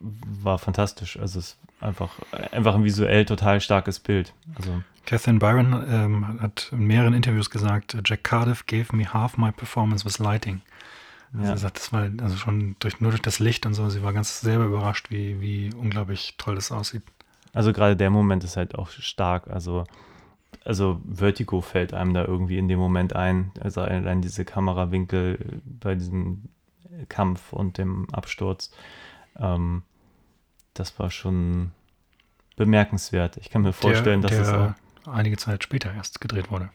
war 0.00 0.58
fantastisch. 0.58 1.18
Also 1.18 1.38
es 1.38 1.46
ist 1.50 1.58
einfach, 1.80 2.10
einfach 2.52 2.74
ein 2.74 2.84
visuell 2.84 3.24
total 3.24 3.60
starkes 3.60 3.98
Bild. 3.98 4.32
Also 4.56 4.82
Catherine 5.06 5.38
Byron 5.38 5.84
ähm, 5.88 6.40
hat 6.40 6.68
in 6.72 6.84
mehreren 6.86 7.14
Interviews 7.14 7.50
gesagt, 7.50 7.96
Jack 8.04 8.24
Cardiff 8.24 8.66
gave 8.66 8.94
me 8.94 9.12
half 9.12 9.36
my 9.38 9.50
performance 9.52 10.04
with 10.04 10.18
lighting. 10.18 10.60
Also 11.32 11.46
Ja. 11.46 11.56
sie 11.56 11.62
sagt, 11.62 11.76
das 11.78 11.92
war 11.92 12.08
also 12.22 12.36
schon 12.36 12.76
durch, 12.78 13.00
nur 13.00 13.10
durch 13.10 13.22
das 13.22 13.38
Licht 13.38 13.66
und 13.66 13.74
so, 13.74 13.88
sie 13.90 14.02
war 14.02 14.12
ganz 14.12 14.40
selber 14.40 14.64
überrascht, 14.64 15.10
wie, 15.10 15.40
wie 15.40 15.72
unglaublich 15.74 16.34
toll 16.38 16.54
das 16.54 16.72
aussieht. 16.72 17.02
Also 17.54 17.72
gerade 17.72 17.96
der 17.96 18.10
Moment 18.10 18.44
ist 18.44 18.56
halt 18.56 18.74
auch 18.74 18.90
stark. 18.90 19.48
Also, 19.48 19.84
also 20.64 21.00
Vertigo 21.10 21.60
fällt 21.60 21.94
einem 21.94 22.14
da 22.14 22.24
irgendwie 22.24 22.58
in 22.58 22.68
dem 22.68 22.78
Moment 22.78 23.16
ein. 23.16 23.50
Also 23.60 23.80
allein 23.80 24.20
diese 24.22 24.44
Kamerawinkel 24.44 25.60
bei 25.64 25.94
diesem 25.94 26.44
Kampf 27.08 27.52
und 27.52 27.78
dem 27.78 28.06
Absturz. 28.12 28.70
Ähm, 29.38 29.82
das 30.78 30.98
war 30.98 31.10
schon 31.10 31.70
bemerkenswert. 32.56 33.36
Ich 33.38 33.50
kann 33.50 33.62
mir 33.62 33.72
vorstellen, 33.72 34.20
der, 34.22 34.30
dass 34.30 34.48
es 34.48 34.52
auch. 34.52 34.72
einige 35.12 35.36
Zeit 35.36 35.62
später 35.62 35.92
erst 35.94 36.20
gedreht 36.20 36.50
wurde. 36.50 36.70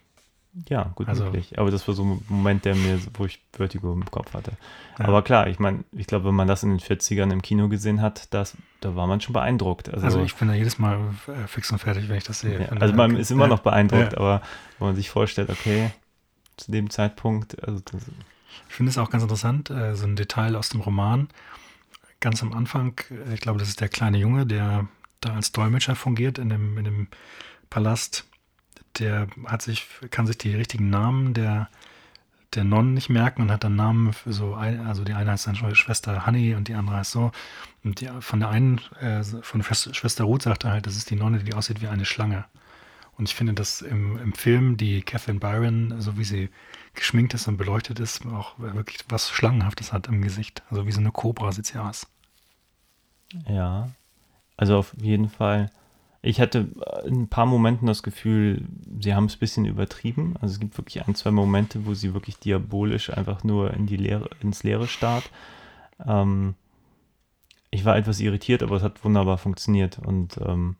Ja, 0.69 0.91
gut 0.95 1.07
Also- 1.07 1.25
möglich. 1.25 1.57
Aber 1.57 1.71
das 1.71 1.87
war 1.87 1.95
so 1.95 2.03
ein 2.03 2.23
Moment, 2.29 2.63
der 2.63 2.75
mir, 2.75 2.99
wo 3.15 3.25
ich 3.25 3.41
Vertigo 3.53 3.91
im 3.91 4.05
Kopf 4.05 4.33
hatte. 4.35 4.51
Ja. 4.99 5.05
Aber 5.07 5.23
klar, 5.23 5.47
ich 5.47 5.57
meine, 5.57 5.83
ich 5.91 6.05
glaube, 6.05 6.25
wenn 6.25 6.35
man 6.35 6.47
das 6.47 6.61
in 6.61 6.69
den 6.69 6.79
40ern 6.79 7.31
im 7.31 7.41
Kino 7.41 7.69
gesehen 7.69 8.01
hat, 8.03 8.31
das, 8.35 8.55
da 8.79 8.95
war 8.95 9.07
man 9.07 9.19
schon 9.19 9.33
beeindruckt. 9.33 9.89
Also, 9.91 10.05
Also 10.05 10.21
ich 10.23 10.35
bin 10.35 10.47
da 10.47 10.53
jedes 10.53 10.77
Mal 10.77 10.99
äh, 11.27 11.47
fix 11.47 11.71
und 11.71 11.79
fertig, 11.79 12.07
wenn 12.07 12.17
ich 12.17 12.23
das 12.23 12.41
sehe. 12.41 12.61
ja, 12.61 12.67
also 12.69 12.93
man 12.93 13.15
ist 13.15 13.31
immer 13.31 13.47
noch 13.47 13.61
beeindruckt, 13.61 14.13
Ja. 14.13 14.17
aber 14.19 14.41
wenn 14.77 14.89
man 14.89 14.95
sich 14.95 15.09
vorstellt, 15.09 15.49
okay, 15.49 15.89
zu 16.57 16.71
dem 16.71 16.91
Zeitpunkt, 16.91 17.61
also 17.67 17.81
das, 17.91 18.03
Ich 18.69 18.75
finde 18.75 18.91
es 18.91 18.99
auch 18.99 19.09
ganz 19.09 19.23
interessant, 19.23 19.71
äh, 19.71 19.95
so 19.95 20.05
ein 20.05 20.15
Detail 20.15 20.55
aus 20.55 20.69
dem 20.69 20.81
Roman. 20.81 21.29
Ganz 22.23 22.41
am 22.41 22.53
Anfang, 22.53 22.93
äh, 23.11 23.33
ich 23.33 23.41
glaube, 23.41 23.59
das 23.59 23.67
ist 23.67 23.81
der 23.81 23.89
kleine 23.89 24.17
Junge, 24.17 24.45
der 24.45 24.87
da 25.19 25.33
als 25.35 25.51
Dolmetscher 25.51 25.97
fungiert 25.97 26.37
in 26.37 26.47
dem, 26.47 26.77
in 26.77 26.85
dem 26.85 27.07
Palast. 27.69 28.25
Der 28.97 29.27
hat 29.45 29.61
sich, 29.61 29.85
kann 30.09 30.25
sich 30.25 30.37
die 30.37 30.55
richtigen 30.55 30.89
Namen 30.89 31.33
der, 31.33 31.67
der 32.53 32.63
Nonnen 32.63 32.93
nicht 32.93 33.09
merken 33.09 33.41
und 33.41 33.51
hat 33.51 33.65
dann 33.65 33.75
Namen 33.75 34.13
für 34.13 34.31
so, 34.31 34.53
ein, 34.53 34.87
also 34.87 35.03
die 35.03 35.11
eine 35.11 35.31
heißt 35.31 35.47
dann 35.47 35.75
Schwester 35.75 36.25
Honey 36.25 36.55
und 36.55 36.69
die 36.69 36.75
andere 36.75 36.95
heißt 36.95 37.11
so. 37.11 37.33
Und 37.83 37.99
die, 37.99 38.09
von 38.21 38.39
der 38.39 38.47
einen, 38.47 38.79
äh, 39.01 39.21
von 39.41 39.61
Schwester- 39.61 40.23
Ruth 40.23 40.43
sagt 40.43 40.63
er 40.63 40.71
halt, 40.71 40.87
das 40.87 40.95
ist 40.95 41.09
die 41.09 41.17
Nonne, 41.17 41.39
die 41.39 41.53
aussieht 41.53 41.81
wie 41.81 41.89
eine 41.89 42.05
Schlange. 42.05 42.45
Und 43.17 43.27
ich 43.27 43.35
finde, 43.35 43.53
dass 43.53 43.81
im, 43.81 44.17
im 44.17 44.31
Film 44.31 44.77
die 44.77 45.01
Catherine 45.01 45.41
Byron, 45.41 45.99
so 45.99 46.17
wie 46.17 46.23
sie 46.23 46.49
geschminkt 46.93 47.33
ist 47.33 47.49
und 47.49 47.57
beleuchtet 47.57 47.99
ist, 47.99 48.25
auch 48.27 48.57
wirklich 48.59 48.99
was 49.09 49.29
Schlangenhaftes 49.29 49.91
hat 49.91 50.07
im 50.07 50.21
Gesicht. 50.21 50.63
Also 50.69 50.87
wie 50.87 50.91
so 50.93 51.01
eine 51.01 51.11
Kobra 51.11 51.51
sieht 51.51 51.65
sie 51.65 51.79
aus. 51.79 52.07
Ja. 53.47 53.89
Also 54.57 54.77
auf 54.77 54.93
jeden 55.01 55.29
Fall. 55.29 55.69
Ich 56.21 56.39
hatte 56.39 56.69
in 57.05 57.23
ein 57.23 57.27
paar 57.27 57.45
Momenten 57.45 57.85
das 57.85 58.01
Gefühl, 58.01 58.65
sie 58.99 59.13
haben 59.13 59.25
es 59.25 59.35
ein 59.35 59.39
bisschen 59.39 59.65
übertrieben. 59.65 60.35
Also 60.39 60.53
es 60.53 60.59
gibt 60.59 60.77
wirklich 60.77 61.05
ein, 61.05 61.15
zwei 61.15 61.31
Momente, 61.31 61.85
wo 61.85 61.93
sie 61.93 62.13
wirklich 62.13 62.37
diabolisch 62.39 63.09
einfach 63.09 63.43
nur 63.43 63.73
in 63.73 63.87
die 63.87 63.97
Leere, 63.97 64.29
ins 64.41 64.63
Leere 64.63 64.87
starrt. 64.87 65.29
Ähm, 66.05 66.55
ich 67.71 67.83
war 67.83 67.97
etwas 67.97 68.19
irritiert, 68.19 68.63
aber 68.63 68.77
es 68.77 68.83
hat 68.83 69.03
wunderbar 69.03 69.37
funktioniert. 69.37 69.99
Und 69.99 70.37
ähm, 70.37 70.77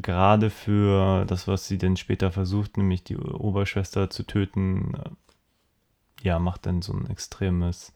gerade 0.00 0.50
für 0.50 1.24
das, 1.24 1.48
was 1.48 1.66
sie 1.66 1.78
dann 1.78 1.96
später 1.96 2.30
versucht, 2.30 2.76
nämlich 2.76 3.04
die 3.04 3.16
Oberschwester 3.16 4.10
zu 4.10 4.24
töten, 4.24 4.94
äh, 4.94 5.10
ja, 6.22 6.38
macht 6.38 6.66
dann 6.66 6.82
so 6.82 6.92
ein 6.92 7.08
extremes, 7.08 7.90
äh, 7.90 7.92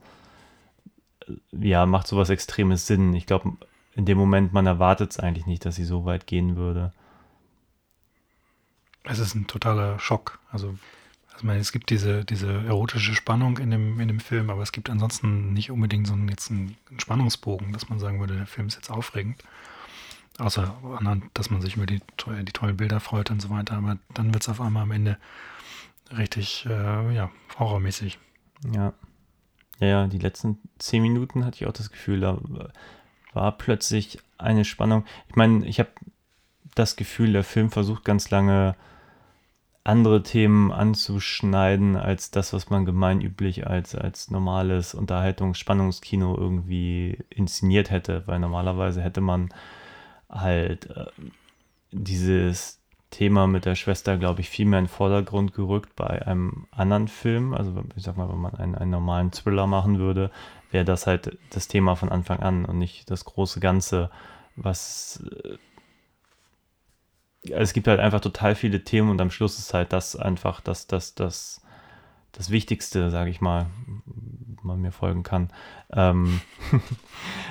ja, 1.51 1.85
macht 1.85 2.07
sowas 2.07 2.29
extremes 2.29 2.87
Sinn. 2.87 3.13
Ich 3.13 3.25
glaube, 3.25 3.53
in 3.95 4.05
dem 4.05 4.17
Moment, 4.17 4.53
man 4.53 4.65
erwartet 4.65 5.11
es 5.11 5.19
eigentlich 5.19 5.45
nicht, 5.45 5.65
dass 5.65 5.75
sie 5.75 5.83
so 5.83 6.05
weit 6.05 6.27
gehen 6.27 6.55
würde. 6.55 6.93
Es 9.03 9.19
ist 9.19 9.35
ein 9.35 9.47
totaler 9.47 9.99
Schock. 9.99 10.39
Also, 10.51 10.67
also 11.27 11.37
ich 11.37 11.43
meine, 11.43 11.59
es 11.59 11.71
gibt 11.71 11.89
diese, 11.89 12.25
diese 12.25 12.51
erotische 12.65 13.15
Spannung 13.15 13.57
in 13.57 13.71
dem, 13.71 13.99
in 13.99 14.07
dem 14.07 14.19
Film, 14.19 14.49
aber 14.49 14.61
es 14.61 14.71
gibt 14.71 14.89
ansonsten 14.89 15.53
nicht 15.53 15.71
unbedingt 15.71 16.07
so 16.07 16.13
einen, 16.13 16.29
jetzt 16.29 16.51
einen 16.51 16.77
Spannungsbogen, 16.97 17.73
dass 17.73 17.89
man 17.89 17.99
sagen 17.99 18.19
würde, 18.19 18.35
der 18.35 18.47
Film 18.47 18.67
ist 18.67 18.75
jetzt 18.75 18.91
aufregend. 18.91 19.43
Außer 20.37 20.77
anhand, 20.99 21.25
dass 21.33 21.49
man 21.49 21.61
sich 21.61 21.77
über 21.77 21.87
die, 21.87 21.99
die 21.99 22.51
tollen 22.51 22.77
Bilder 22.77 22.99
freut 22.99 23.31
und 23.31 23.41
so 23.41 23.49
weiter. 23.49 23.77
Aber 23.77 23.97
dann 24.13 24.33
wird 24.33 24.43
es 24.43 24.49
auf 24.49 24.61
einmal 24.61 24.83
am 24.83 24.91
Ende 24.91 25.17
richtig, 26.15 26.65
äh, 26.69 27.15
ja, 27.15 27.31
horrormäßig. 27.57 28.19
Ja. 28.73 28.93
Ja, 29.79 30.07
die 30.07 30.17
letzten 30.17 30.59
zehn 30.79 31.01
Minuten 31.01 31.45
hatte 31.45 31.57
ich 31.57 31.67
auch 31.67 31.73
das 31.73 31.91
Gefühl, 31.91 32.19
da 32.19 32.39
war 33.33 33.51
plötzlich 33.57 34.19
eine 34.37 34.65
Spannung. 34.65 35.05
Ich 35.29 35.35
meine, 35.35 35.65
ich 35.65 35.79
habe 35.79 35.89
das 36.75 36.95
Gefühl, 36.95 37.33
der 37.33 37.43
Film 37.43 37.69
versucht 37.69 38.03
ganz 38.03 38.29
lange 38.29 38.75
andere 39.83 40.21
Themen 40.21 40.71
anzuschneiden, 40.71 41.95
als 41.95 42.29
das, 42.29 42.51
was 42.51 42.69
man 42.69 42.85
gemeinüblich 42.85 43.67
als, 43.67 43.95
als 43.95 44.29
normales 44.29 44.93
Unterhaltungs-Spannungskino 44.93 46.35
irgendwie 46.37 47.19
inszeniert 47.29 47.89
hätte, 47.89 48.23
weil 48.27 48.39
normalerweise 48.39 49.01
hätte 49.01 49.21
man 49.21 49.49
halt 50.29 50.89
äh, 50.89 51.05
dieses 51.91 52.76
Thema 53.09 53.47
mit 53.47 53.65
der 53.65 53.75
Schwester, 53.75 54.17
glaube 54.17 54.41
ich, 54.41 54.49
viel 54.49 54.65
mehr 54.65 54.79
in 54.79 54.85
den 54.85 54.91
Vordergrund 54.91 55.53
gerückt 55.53 55.95
bei 55.95 56.25
einem 56.25 56.67
anderen 56.71 57.07
Film. 57.07 57.53
Also 57.53 57.73
ich 57.95 58.03
sag 58.03 58.17
mal, 58.17 58.29
wenn 58.29 58.39
man 58.39 58.55
einen, 58.55 58.75
einen 58.75 58.91
normalen 58.91 59.31
Thriller 59.31 59.65
machen 59.65 59.97
würde, 59.97 60.29
wäre 60.71 60.85
das 60.85 61.07
halt 61.07 61.37
das 61.51 61.67
Thema 61.67 61.95
von 61.95 62.09
Anfang 62.09 62.39
an 62.39 62.65
und 62.65 62.77
nicht 62.77 63.09
das 63.09 63.25
große 63.25 63.59
Ganze, 63.59 64.09
was 64.55 65.23
äh, 65.43 65.57
es 67.49 67.73
gibt 67.73 67.87
halt 67.87 67.99
einfach 67.99 68.19
total 68.19 68.55
viele 68.55 68.83
Themen 68.83 69.09
und 69.09 69.21
am 69.21 69.31
Schluss 69.31 69.57
ist 69.57 69.73
halt 69.73 69.93
das 69.93 70.15
einfach 70.15 70.59
das, 70.59 70.87
das, 70.87 71.15
das, 71.15 71.61
das 72.33 72.49
Wichtigste, 72.49 73.09
sage 73.09 73.29
ich 73.29 73.39
mal, 73.39 73.67
man 74.67 74.79
mir 74.81 74.91
folgen 74.91 75.23
kann. 75.23 75.49
Ähm 75.91 76.41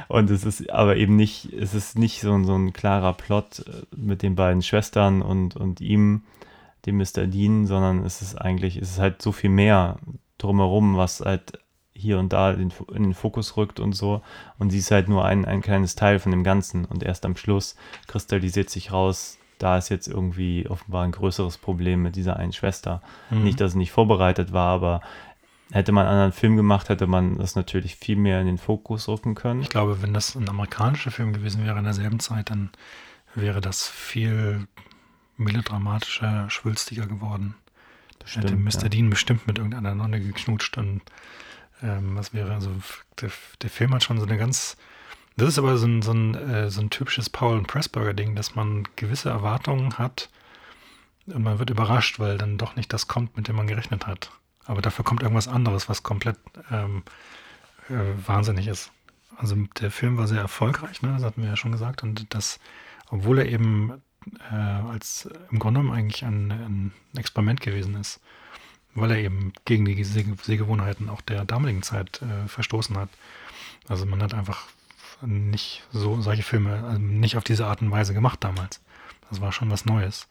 und 0.09 0.31
es 0.31 0.45
ist 0.45 0.71
aber 0.71 0.97
eben 0.97 1.17
nicht, 1.17 1.53
es 1.53 1.75
ist 1.75 1.99
nicht 1.99 2.21
so, 2.21 2.33
ein- 2.33 2.45
so 2.45 2.55
ein 2.55 2.73
klarer 2.73 3.13
Plot 3.15 3.61
äh, 3.67 3.83
mit 3.97 4.23
den 4.23 4.35
beiden 4.37 4.63
Schwestern 4.63 5.23
und, 5.23 5.57
und 5.57 5.81
ihm, 5.81 6.23
dem 6.85 6.99
Mr. 6.99 7.27
Dean, 7.27 7.67
sondern 7.67 8.05
es 8.05 8.23
ist 8.23 8.37
eigentlich, 8.37 8.77
es 8.77 8.91
ist 8.93 8.99
halt 9.01 9.21
so 9.21 9.33
viel 9.33 9.51
mehr 9.51 9.99
drumherum, 10.39 10.97
was 10.97 11.21
halt 11.21 11.59
hier 11.93 12.19
und 12.19 12.33
da 12.33 12.53
in, 12.53 12.73
in 12.95 13.03
den 13.05 13.15
Fokus 13.15 13.57
rückt 13.57 13.81
und 13.81 13.95
so. 13.95 14.21
Und 14.59 14.71
sie 14.71 14.79
ist 14.79 14.91
halt 14.91 15.09
nur 15.09 15.25
ein, 15.25 15.45
ein 15.47 15.63
kleines 15.63 15.95
Teil 15.95 16.19
von 16.19 16.31
dem 16.31 16.45
Ganzen. 16.45 16.85
Und 16.85 17.03
erst 17.03 17.25
am 17.25 17.37
Schluss 17.37 17.75
kristallisiert 18.07 18.69
sich 18.71 18.93
raus, 18.93 19.39
da 19.59 19.79
ist 19.79 19.89
jetzt 19.89 20.07
irgendwie 20.07 20.69
offenbar 20.69 21.05
ein 21.05 21.13
größeres 21.13 21.57
Problem 21.57 22.03
mit 22.03 22.15
dieser 22.15 22.37
einen 22.37 22.53
Schwester. 22.53 23.01
Mhm. 23.31 23.45
Nicht, 23.45 23.61
dass 23.61 23.71
es 23.71 23.75
nicht 23.77 23.91
vorbereitet 23.93 24.53
war, 24.53 24.69
aber 24.69 25.01
hätte 25.73 25.93
man 25.93 26.07
einen 26.07 26.15
anderen 26.15 26.33
Film 26.33 26.57
gemacht, 26.57 26.89
hätte 26.89 27.07
man 27.07 27.39
das 27.39 27.57
natürlich 27.57 27.97
viel 27.97 28.17
mehr 28.17 28.41
in 28.41 28.47
den 28.47 28.59
Fokus 28.59 29.09
rücken 29.09 29.35
können. 29.35 29.63
Ich 29.63 29.69
glaube, 29.69 30.03
wenn 30.03 30.15
das 30.15 30.35
ein 30.35 30.49
amerikanischer 30.49 31.11
Film 31.11 31.33
gewesen 31.33 31.65
wäre 31.65 31.79
in 31.79 31.85
derselben 31.85 32.21
Zeit, 32.21 32.51
dann 32.51 32.71
wäre 33.35 33.61
das 33.61 33.87
viel 33.87 34.67
melodramatischer, 35.37 36.49
schwülstiger 36.51 37.07
geworden. 37.07 37.55
hätte 38.21 38.49
Stimmt, 38.49 38.65
Mr. 38.65 38.83
ja. 38.83 38.89
Dean 38.89 39.11
bestimmt 39.11 39.47
mit 39.47 39.59
irgendeiner 39.59 39.95
Nonne 39.95 40.21
geknutscht 40.21 40.79
und 40.79 41.03
ähm, 41.83 42.17
was 42.17 42.33
wäre, 42.33 42.55
also 42.55 42.71
der, 43.21 43.31
der 43.61 43.71
Film 43.71 43.93
hat 43.93 44.03
schon 44.03 44.19
so 44.19 44.27
eine 44.27 44.39
ganz, 44.39 44.77
das 45.37 45.49
ist 45.49 45.59
aber 45.59 45.77
so 45.77 45.87
ein, 45.87 46.01
so 46.01 46.13
ein, 46.13 46.35
äh, 46.35 46.71
so 46.71 46.81
ein 46.81 46.91
typisches 46.91 47.29
Paul 47.29 47.59
und 47.59 47.67
Pressburger-Ding, 47.67 48.35
dass 48.35 48.55
man 48.55 48.89
gewisse 48.97 49.29
Erwartungen 49.29 49.99
hat 49.99 50.31
und 51.27 51.43
man 51.43 51.59
wird 51.59 51.71
überrascht, 51.71 52.19
weil 52.19 52.39
dann 52.39 52.57
doch 52.57 52.77
nicht 52.77 52.93
das 52.93 53.09
kommt, 53.09 53.37
mit 53.37 53.49
dem 53.49 53.57
man 53.57 53.67
gerechnet 53.67 54.07
hat. 54.07 54.31
Aber 54.67 54.83
dafür 54.83 55.05
kommt 55.05 55.23
irgendwas 55.23 55.49
anderes, 55.49 55.89
was 55.89 56.03
komplett 56.03 56.37
ähm, 56.71 57.03
äh, 57.89 57.95
wahnsinnig 58.27 58.67
ist. 58.67 58.91
Also 59.37 59.57
der 59.81 59.91
Film 59.91 60.17
war 60.17 60.27
sehr 60.27 60.41
erfolgreich, 60.41 61.03
ne? 61.03 61.13
das 61.13 61.23
hatten 61.23 61.43
wir 61.43 61.51
ja 61.51 61.57
schon 61.57 61.73
gesagt. 61.73 62.03
Und 62.03 62.35
das, 62.35 62.59
obwohl 63.11 63.39
er 63.39 63.47
eben 63.47 64.03
äh, 64.51 64.55
als 64.55 65.29
im 65.51 65.59
Grunde 65.59 65.81
genommen 65.81 65.97
eigentlich 65.97 66.25
ein, 66.25 66.51
ein 66.51 66.93
Experiment 67.17 67.61
gewesen 67.61 67.95
ist, 67.97 68.21
weil 68.95 69.11
er 69.11 69.19
eben 69.19 69.53
gegen 69.65 69.85
die 69.85 70.03
Seh 70.05 70.25
Sehgewohnheiten 70.43 71.11
auch 71.11 71.21
der 71.21 71.45
damaligen 71.45 71.83
Zeit 71.83 72.23
äh, 72.23 72.49
verstoßen 72.49 72.97
hat. 72.97 73.11
Also 73.89 74.07
man 74.07 74.23
hat 74.23 74.35
einfach 74.35 74.67
nicht 75.23 75.83
so 75.93 76.21
solche 76.21 76.43
Filme 76.43 76.83
also 76.85 76.99
nicht 76.99 77.37
auf 77.37 77.45
diese 77.45 77.67
Art 77.67 77.83
und 77.83 77.91
Weise 77.91 78.15
gemacht 78.15 78.43
damals. 78.43 78.81
Das 79.31 79.41
war 79.41 79.53
schon 79.53 79.71
was 79.71 79.85
Neues. 79.85 80.29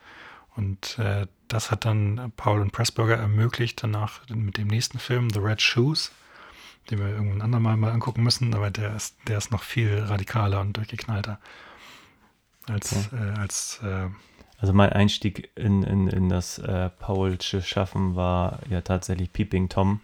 Und 0.55 0.97
äh, 0.99 1.27
das 1.47 1.71
hat 1.71 1.85
dann 1.85 2.31
Paul 2.37 2.61
und 2.61 2.71
Pressburger 2.71 3.17
ermöglicht, 3.17 3.83
danach 3.83 4.21
mit 4.29 4.57
dem 4.57 4.67
nächsten 4.67 4.99
Film, 4.99 5.29
The 5.29 5.39
Red 5.39 5.61
Shoes, 5.61 6.11
den 6.89 6.99
wir 6.99 7.09
irgendwann 7.09 7.41
andermal 7.41 7.77
mal 7.77 7.91
angucken 7.91 8.23
müssen, 8.23 8.53
aber 8.53 8.71
der 8.71 8.95
ist, 8.95 9.17
der 9.27 9.37
ist 9.37 9.51
noch 9.51 9.63
viel 9.63 9.99
radikaler 9.99 10.61
und 10.61 10.77
durchgeknallter 10.77 11.39
als, 12.67 13.11
äh, 13.11 13.39
als 13.39 13.79
äh, 13.83 14.07
Also 14.59 14.73
mein 14.73 14.91
Einstieg 14.91 15.51
in, 15.55 15.83
in, 15.83 16.07
in 16.07 16.29
das 16.29 16.57
äh, 16.57 16.89
Paulsche 16.89 17.61
Schaffen 17.61 18.15
war 18.15 18.59
ja 18.69 18.81
tatsächlich 18.81 19.31
Peeping 19.33 19.69
Tom. 19.69 20.01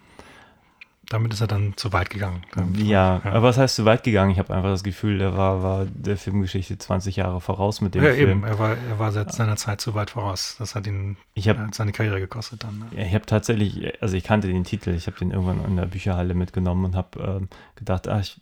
Damit 1.12 1.34
ist 1.34 1.42
er 1.42 1.46
dann 1.46 1.76
zu 1.76 1.92
weit 1.92 2.08
gegangen. 2.08 2.42
Ja, 2.76 3.20
aber 3.24 3.42
was 3.42 3.58
heißt 3.58 3.76
zu 3.76 3.84
weit 3.84 4.02
gegangen? 4.02 4.30
Ich 4.30 4.38
habe 4.38 4.54
einfach 4.54 4.70
das 4.70 4.82
Gefühl, 4.82 5.18
der 5.18 5.36
war, 5.36 5.62
war 5.62 5.84
der 5.84 6.16
Filmgeschichte 6.16 6.78
20 6.78 7.16
Jahre 7.16 7.40
voraus 7.40 7.82
mit 7.82 7.94
dem 7.94 8.02
ja, 8.02 8.12
Film. 8.12 8.30
eben. 8.30 8.44
Er 8.44 8.58
war, 8.58 8.76
er 8.76 8.98
war 8.98 9.12
seit 9.12 9.32
seiner 9.32 9.56
Zeit 9.56 9.80
zu 9.82 9.94
weit 9.94 10.10
voraus. 10.10 10.56
Das 10.58 10.74
hat 10.74 10.86
ihn 10.86 11.18
Ich 11.34 11.48
habe 11.48 11.60
hat 11.60 11.74
seine 11.74 11.92
Karriere 11.92 12.18
gekostet 12.18 12.64
dann. 12.64 12.78
Ne? 12.78 12.86
Ja, 12.96 13.06
ich 13.06 13.14
habe 13.14 13.26
tatsächlich, 13.26 14.02
also 14.02 14.16
ich 14.16 14.24
kannte 14.24 14.48
den 14.48 14.64
Titel, 14.64 14.90
ich 14.90 15.06
habe 15.06 15.18
den 15.18 15.32
irgendwann 15.32 15.62
in 15.66 15.76
der 15.76 15.86
Bücherhalle 15.86 16.32
mitgenommen 16.34 16.86
und 16.86 16.96
habe 16.96 17.20
ähm, 17.20 17.48
gedacht, 17.76 18.08
ah, 18.08 18.20
ich, 18.20 18.40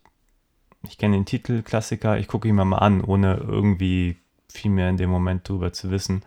ich 0.89 0.97
kenne 0.97 1.17
den 1.17 1.27
Titel, 1.27 1.63
Klassiker, 1.63 2.19
ich 2.19 2.29
gucke 2.29 2.47
ihn 2.47 2.55
mal 2.55 2.79
an, 2.79 3.03
ohne 3.03 3.35
irgendwie 3.37 4.17
viel 4.49 4.71
mehr 4.71 4.89
in 4.89 4.97
dem 4.97 5.11
Moment 5.11 5.49
drüber 5.49 5.73
zu 5.73 5.91
wissen. 5.91 6.23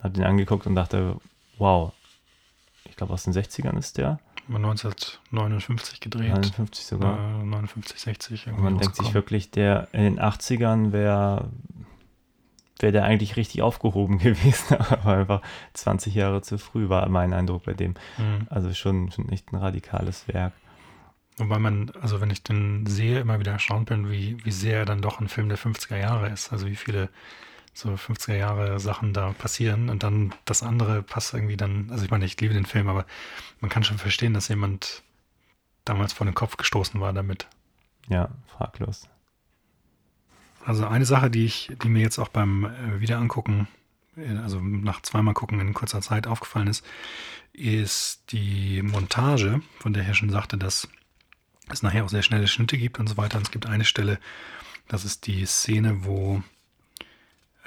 Habe 0.00 0.14
den 0.14 0.24
angeguckt 0.24 0.66
und 0.66 0.74
dachte, 0.74 1.16
wow, 1.56 1.92
ich 2.84 2.96
glaube 2.96 3.14
aus 3.14 3.24
den 3.24 3.32
60ern 3.32 3.78
ist 3.78 3.96
der, 3.96 4.20
1959 4.56 6.00
gedreht. 6.00 6.30
59 6.30 6.86
sogar. 6.86 7.40
Äh, 7.40 7.44
59, 7.44 8.00
60. 8.00 8.46
Und 8.48 8.60
man 8.60 8.78
denkt 8.78 8.96
sich 8.96 9.14
wirklich, 9.14 9.50
der 9.50 9.88
in 9.92 10.02
den 10.02 10.20
80ern 10.20 10.92
wäre 10.92 11.50
wäre 12.80 12.92
der 12.92 13.04
eigentlich 13.04 13.36
richtig 13.36 13.62
aufgehoben 13.62 14.18
gewesen, 14.18 14.76
aber 14.76 15.16
einfach 15.16 15.42
20 15.74 16.14
Jahre 16.14 16.42
zu 16.42 16.58
früh 16.58 16.88
war 16.88 17.08
mein 17.08 17.32
Eindruck 17.32 17.64
bei 17.64 17.74
dem. 17.74 17.94
Mhm. 18.18 18.46
Also 18.50 18.72
schon, 18.72 19.10
schon 19.10 19.28
echt 19.30 19.52
ein 19.52 19.56
radikales 19.56 20.28
Werk. 20.28 20.52
Wobei 21.38 21.58
man, 21.58 21.90
also 22.00 22.20
wenn 22.20 22.30
ich 22.30 22.42
den 22.42 22.86
sehe, 22.86 23.20
immer 23.20 23.38
wieder 23.38 23.52
erstaunt 23.52 23.88
bin, 23.88 24.10
wie, 24.10 24.44
wie 24.44 24.50
sehr 24.50 24.78
er 24.78 24.84
dann 24.84 25.02
doch 25.02 25.20
ein 25.20 25.28
Film 25.28 25.48
der 25.48 25.58
50er 25.58 25.96
Jahre 25.96 26.28
ist. 26.28 26.52
Also 26.52 26.66
wie 26.66 26.76
viele 26.76 27.10
so 27.78 27.90
50er 27.90 28.34
Jahre 28.34 28.80
Sachen 28.80 29.12
da 29.12 29.32
passieren 29.32 29.88
und 29.88 30.02
dann 30.02 30.34
das 30.44 30.64
andere 30.64 31.02
passt 31.02 31.32
irgendwie 31.32 31.56
dann, 31.56 31.88
also 31.90 32.04
ich 32.04 32.10
meine, 32.10 32.24
ich 32.24 32.40
liebe 32.40 32.52
den 32.52 32.66
Film, 32.66 32.88
aber 32.88 33.06
man 33.60 33.70
kann 33.70 33.84
schon 33.84 33.98
verstehen, 33.98 34.34
dass 34.34 34.48
jemand 34.48 35.04
damals 35.84 36.12
vor 36.12 36.24
den 36.24 36.34
Kopf 36.34 36.56
gestoßen 36.56 37.00
war 37.00 37.12
damit. 37.12 37.46
Ja, 38.08 38.30
fraglos. 38.48 39.08
Also 40.64 40.88
eine 40.88 41.04
Sache, 41.04 41.30
die 41.30 41.44
ich, 41.44 41.72
die 41.82 41.88
mir 41.88 42.02
jetzt 42.02 42.18
auch 42.18 42.28
beim 42.28 42.64
äh, 42.64 43.00
Wiederangucken, 43.00 43.68
äh, 44.16 44.36
also 44.38 44.60
nach 44.60 45.00
zweimal 45.02 45.34
gucken 45.34 45.60
in 45.60 45.72
kurzer 45.72 46.00
Zeit 46.00 46.26
aufgefallen 46.26 46.66
ist, 46.66 46.84
ist 47.52 48.32
die 48.32 48.82
Montage, 48.82 49.62
von 49.78 49.92
der 49.92 50.02
ich 50.02 50.08
ja 50.08 50.14
schon 50.14 50.30
sagte, 50.30 50.58
dass 50.58 50.88
es 51.70 51.82
nachher 51.82 52.04
auch 52.04 52.08
sehr 52.08 52.22
schnelle 52.22 52.48
Schnitte 52.48 52.76
gibt 52.76 52.98
und 52.98 53.06
so 53.06 53.16
weiter. 53.16 53.38
Und 53.38 53.46
es 53.46 53.52
gibt 53.52 53.66
eine 53.66 53.84
Stelle, 53.84 54.18
das 54.88 55.04
ist 55.04 55.28
die 55.28 55.46
Szene, 55.46 56.04
wo 56.04 56.42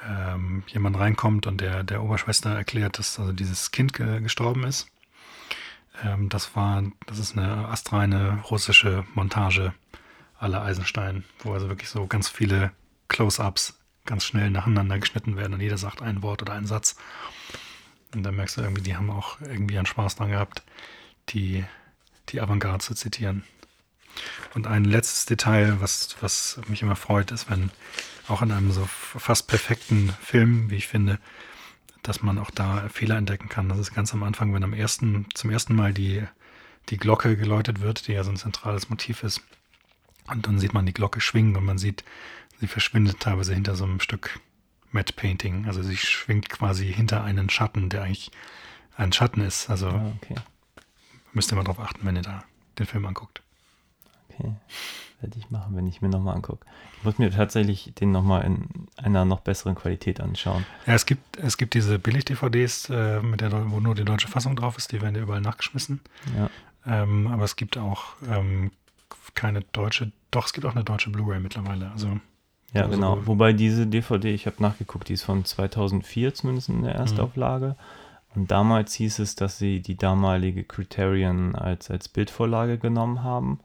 ähm, 0.07 0.63
jemand 0.67 0.97
reinkommt 0.97 1.47
und 1.47 1.61
der, 1.61 1.83
der 1.83 2.03
Oberschwester 2.03 2.51
erklärt, 2.55 2.99
dass 2.99 3.19
also 3.19 3.31
dieses 3.31 3.71
Kind 3.71 3.93
ge 3.93 4.21
gestorben 4.21 4.63
ist. 4.63 4.87
Ähm, 6.03 6.29
das 6.29 6.55
war, 6.55 6.83
das 7.05 7.19
ist 7.19 7.37
eine 7.37 7.67
astreine 7.67 8.41
russische 8.49 9.05
Montage 9.13 9.73
aller 10.39 10.63
Eisenstein, 10.63 11.23
wo 11.39 11.53
also 11.53 11.69
wirklich 11.69 11.89
so 11.89 12.07
ganz 12.07 12.29
viele 12.29 12.71
Close-ups 13.07 13.77
ganz 14.05 14.25
schnell 14.25 14.49
nacheinander 14.49 14.97
geschnitten 14.97 15.37
werden 15.37 15.53
und 15.53 15.61
jeder 15.61 15.77
sagt 15.77 16.01
ein 16.01 16.23
Wort 16.23 16.41
oder 16.41 16.53
einen 16.53 16.65
Satz. 16.65 16.95
Und 18.13 18.23
da 18.23 18.31
merkst 18.31 18.57
du 18.57 18.61
irgendwie, 18.61 18.81
die 18.81 18.95
haben 18.95 19.09
auch 19.09 19.39
irgendwie 19.41 19.77
einen 19.77 19.85
Spaß 19.85 20.15
dran 20.15 20.31
gehabt, 20.31 20.63
die, 21.29 21.63
die 22.29 22.41
Avantgarde 22.41 22.79
zu 22.79 22.95
zitieren. 22.95 23.43
Und 24.53 24.67
ein 24.67 24.83
letztes 24.83 25.25
Detail, 25.25 25.79
was, 25.79 26.17
was 26.19 26.59
mich 26.67 26.81
immer 26.81 26.95
freut, 26.95 27.31
ist, 27.31 27.49
wenn 27.49 27.71
auch 28.27 28.41
in 28.41 28.51
einem 28.51 28.71
so 28.71 28.85
fast 28.85 29.47
perfekten 29.47 30.09
Film, 30.21 30.69
wie 30.69 30.75
ich 30.75 30.87
finde, 30.87 31.19
dass 32.03 32.21
man 32.23 32.37
auch 32.39 32.51
da 32.51 32.87
Fehler 32.89 33.17
entdecken 33.17 33.49
kann. 33.49 33.69
Das 33.69 33.79
ist 33.79 33.93
ganz 33.93 34.13
am 34.13 34.23
Anfang, 34.23 34.53
wenn 34.53 34.63
am 34.63 34.73
ersten, 34.73 35.27
zum 35.33 35.49
ersten 35.49 35.75
Mal 35.75 35.93
die, 35.93 36.23
die 36.89 36.97
Glocke 36.97 37.37
geläutet 37.37 37.81
wird, 37.81 38.07
die 38.07 38.13
ja 38.13 38.23
so 38.23 38.31
ein 38.31 38.37
zentrales 38.37 38.89
Motiv 38.89 39.23
ist. 39.23 39.41
Und 40.27 40.47
dann 40.47 40.59
sieht 40.59 40.73
man 40.73 40.85
die 40.85 40.93
Glocke 40.93 41.21
schwingen 41.21 41.55
und 41.55 41.65
man 41.65 41.77
sieht, 41.77 42.03
sie 42.59 42.67
verschwindet 42.67 43.19
teilweise 43.19 43.53
hinter 43.53 43.75
so 43.75 43.83
einem 43.83 43.99
Stück 43.99 44.39
Matte 44.91 45.13
Painting. 45.13 45.65
Also 45.67 45.83
sie 45.83 45.97
schwingt 45.97 46.49
quasi 46.49 46.91
hinter 46.91 47.23
einen 47.23 47.49
Schatten, 47.49 47.89
der 47.89 48.03
eigentlich 48.03 48.31
ein 48.95 49.13
Schatten 49.13 49.41
ist. 49.41 49.69
Also 49.69 49.87
Ah, 49.89 50.13
okay. 50.21 50.35
müsst 51.33 51.51
ihr 51.51 51.55
mal 51.55 51.63
drauf 51.63 51.79
achten, 51.79 52.05
wenn 52.05 52.15
ihr 52.15 52.21
da 52.21 52.43
den 52.79 52.85
Film 52.85 53.05
anguckt. 53.05 53.41
Okay. 54.41 54.53
Werde 55.21 55.37
ich 55.37 55.51
machen, 55.51 55.75
wenn 55.75 55.85
ich 55.85 56.01
mir 56.01 56.09
nochmal 56.09 56.35
angucke. 56.35 56.65
Ich 56.97 57.03
muss 57.03 57.19
mir 57.19 57.29
tatsächlich 57.29 57.93
den 57.99 58.11
nochmal 58.11 58.43
in 58.43 58.87
einer 58.97 59.23
noch 59.23 59.41
besseren 59.41 59.75
Qualität 59.75 60.19
anschauen. 60.19 60.65
Ja, 60.87 60.93
es 60.95 61.05
gibt, 61.05 61.37
es 61.37 61.57
gibt 61.57 61.75
diese 61.75 61.99
Billig-DVDs, 61.99 62.89
äh, 62.89 63.21
mit 63.21 63.41
der, 63.41 63.51
wo 63.71 63.79
nur 63.79 63.93
die 63.93 64.03
deutsche 64.03 64.27
Fassung 64.27 64.55
drauf 64.55 64.77
ist, 64.77 64.91
die 64.91 64.99
werden 65.01 65.15
ja 65.15 65.21
überall 65.21 65.41
nachgeschmissen. 65.41 66.01
Ja. 66.35 66.49
Ähm, 66.87 67.27
aber 67.27 67.43
es 67.43 67.55
gibt 67.55 67.77
auch 67.77 68.15
ähm, 68.27 68.71
keine 69.35 69.61
deutsche, 69.61 70.11
doch, 70.31 70.47
es 70.47 70.53
gibt 70.53 70.65
auch 70.65 70.73
eine 70.73 70.83
deutsche 70.83 71.11
Blu-ray 71.11 71.39
mittlerweile. 71.39 71.91
Also 71.91 72.19
Ja, 72.73 72.83
Also- 72.85 72.95
genau. 72.95 73.19
Wobei 73.27 73.53
diese 73.53 73.85
DVD, 73.85 74.33
ich 74.33 74.47
habe 74.47 74.55
nachgeguckt, 74.59 75.09
die 75.09 75.13
ist 75.13 75.23
von 75.23 75.45
2004 75.45 76.33
zumindest 76.33 76.69
in 76.69 76.81
der 76.81 76.95
Erstauflage. 76.95 77.75
Und 78.33 78.49
damals 78.49 78.93
hieß 78.95 79.19
es, 79.19 79.35
dass 79.35 79.57
sie 79.59 79.81
die 79.81 79.97
damalige 79.97 80.63
Criterion 80.63 81.53
als, 81.55 81.91
als 81.91 82.07
Bildvorlage 82.09 82.77
genommen 82.79 83.23
haben. 83.23 83.59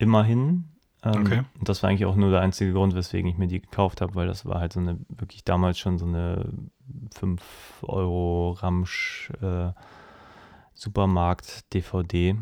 Immerhin. 0.00 0.64
Ähm, 1.02 1.12
Okay. 1.22 1.42
Und 1.58 1.68
das 1.68 1.82
war 1.82 1.88
eigentlich 1.90 2.04
auch 2.06 2.16
nur 2.16 2.30
der 2.30 2.40
einzige 2.40 2.72
Grund, 2.72 2.94
weswegen 2.94 3.30
ich 3.30 3.38
mir 3.38 3.46
die 3.46 3.60
gekauft 3.60 4.00
habe, 4.00 4.14
weil 4.16 4.26
das 4.26 4.44
war 4.44 4.60
halt 4.60 4.72
so 4.72 4.80
eine, 4.80 4.98
wirklich 5.08 5.44
damals 5.44 5.78
schon 5.78 5.98
so 5.98 6.04
eine 6.06 6.52
5 7.14 7.42
Euro 7.82 8.52
Ramsch 8.52 9.30
äh, 9.40 9.70
Supermarkt-DVD, 10.74 12.36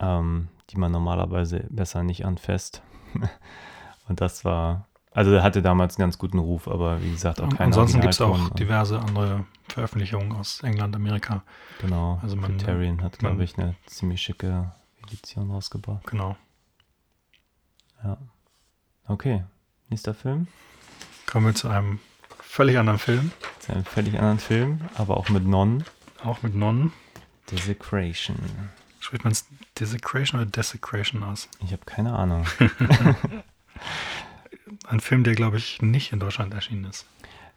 ähm, 0.00 0.48
die 0.70 0.76
man 0.78 0.92
normalerweise 0.92 1.66
besser 1.70 2.02
nicht 2.02 2.24
anfasst. 2.24 2.82
Und 4.08 4.20
das 4.20 4.44
war, 4.44 4.86
also 5.12 5.32
er 5.32 5.42
hatte 5.42 5.62
damals 5.62 5.96
einen 5.96 6.04
ganz 6.06 6.18
guten 6.18 6.38
Ruf, 6.38 6.66
aber 6.68 7.00
wie 7.02 7.10
gesagt 7.10 7.40
auch 7.40 7.48
keine 7.50 7.66
Ansonsten 7.66 8.00
gibt 8.00 8.14
es 8.14 8.20
auch 8.20 8.30
Originalton. 8.30 8.56
diverse 8.56 8.98
andere 9.00 9.44
Veröffentlichungen 9.68 10.32
aus 10.32 10.60
England, 10.62 10.96
Amerika. 10.96 11.42
Genau, 11.80 12.18
also 12.22 12.36
man- 12.36 12.56
Criterion 12.56 13.02
hat, 13.02 13.18
glaube 13.18 13.44
ich, 13.44 13.56
eine 13.58 13.74
ziemlich 13.86 14.20
schicke 14.22 14.72
Edition 15.04 15.50
rausgebracht. 15.50 16.06
Genau. 16.06 16.36
Ja. 18.04 18.18
Okay, 19.06 19.44
nächster 19.88 20.14
Film. 20.14 20.46
Kommen 21.26 21.46
wir 21.46 21.54
zu 21.54 21.68
einem 21.68 22.00
völlig 22.40 22.78
anderen 22.78 22.98
Film, 22.98 23.32
Das 23.58 23.68
ist 23.68 23.74
ein 23.74 23.84
völlig 23.84 24.18
anderen 24.18 24.38
Film, 24.38 24.80
aber 24.94 25.16
auch 25.16 25.28
mit 25.28 25.46
Non. 25.46 25.84
auch 26.22 26.42
mit 26.42 26.54
Nonnen. 26.54 26.92
Desecration. 27.50 28.36
Spricht 29.00 29.24
man 29.24 29.32
es 29.32 29.46
Desecration 29.78 30.40
oder 30.40 30.50
Desecration 30.50 31.22
aus? 31.22 31.48
Ich 31.64 31.72
habe 31.72 31.84
keine 31.84 32.14
Ahnung. 32.14 32.46
Ein 34.86 35.00
Film, 35.00 35.24
der, 35.24 35.34
glaube 35.34 35.56
ich, 35.58 35.80
nicht 35.82 36.12
in 36.12 36.20
Deutschland 36.20 36.52
erschienen 36.54 36.84
ist. 36.84 37.06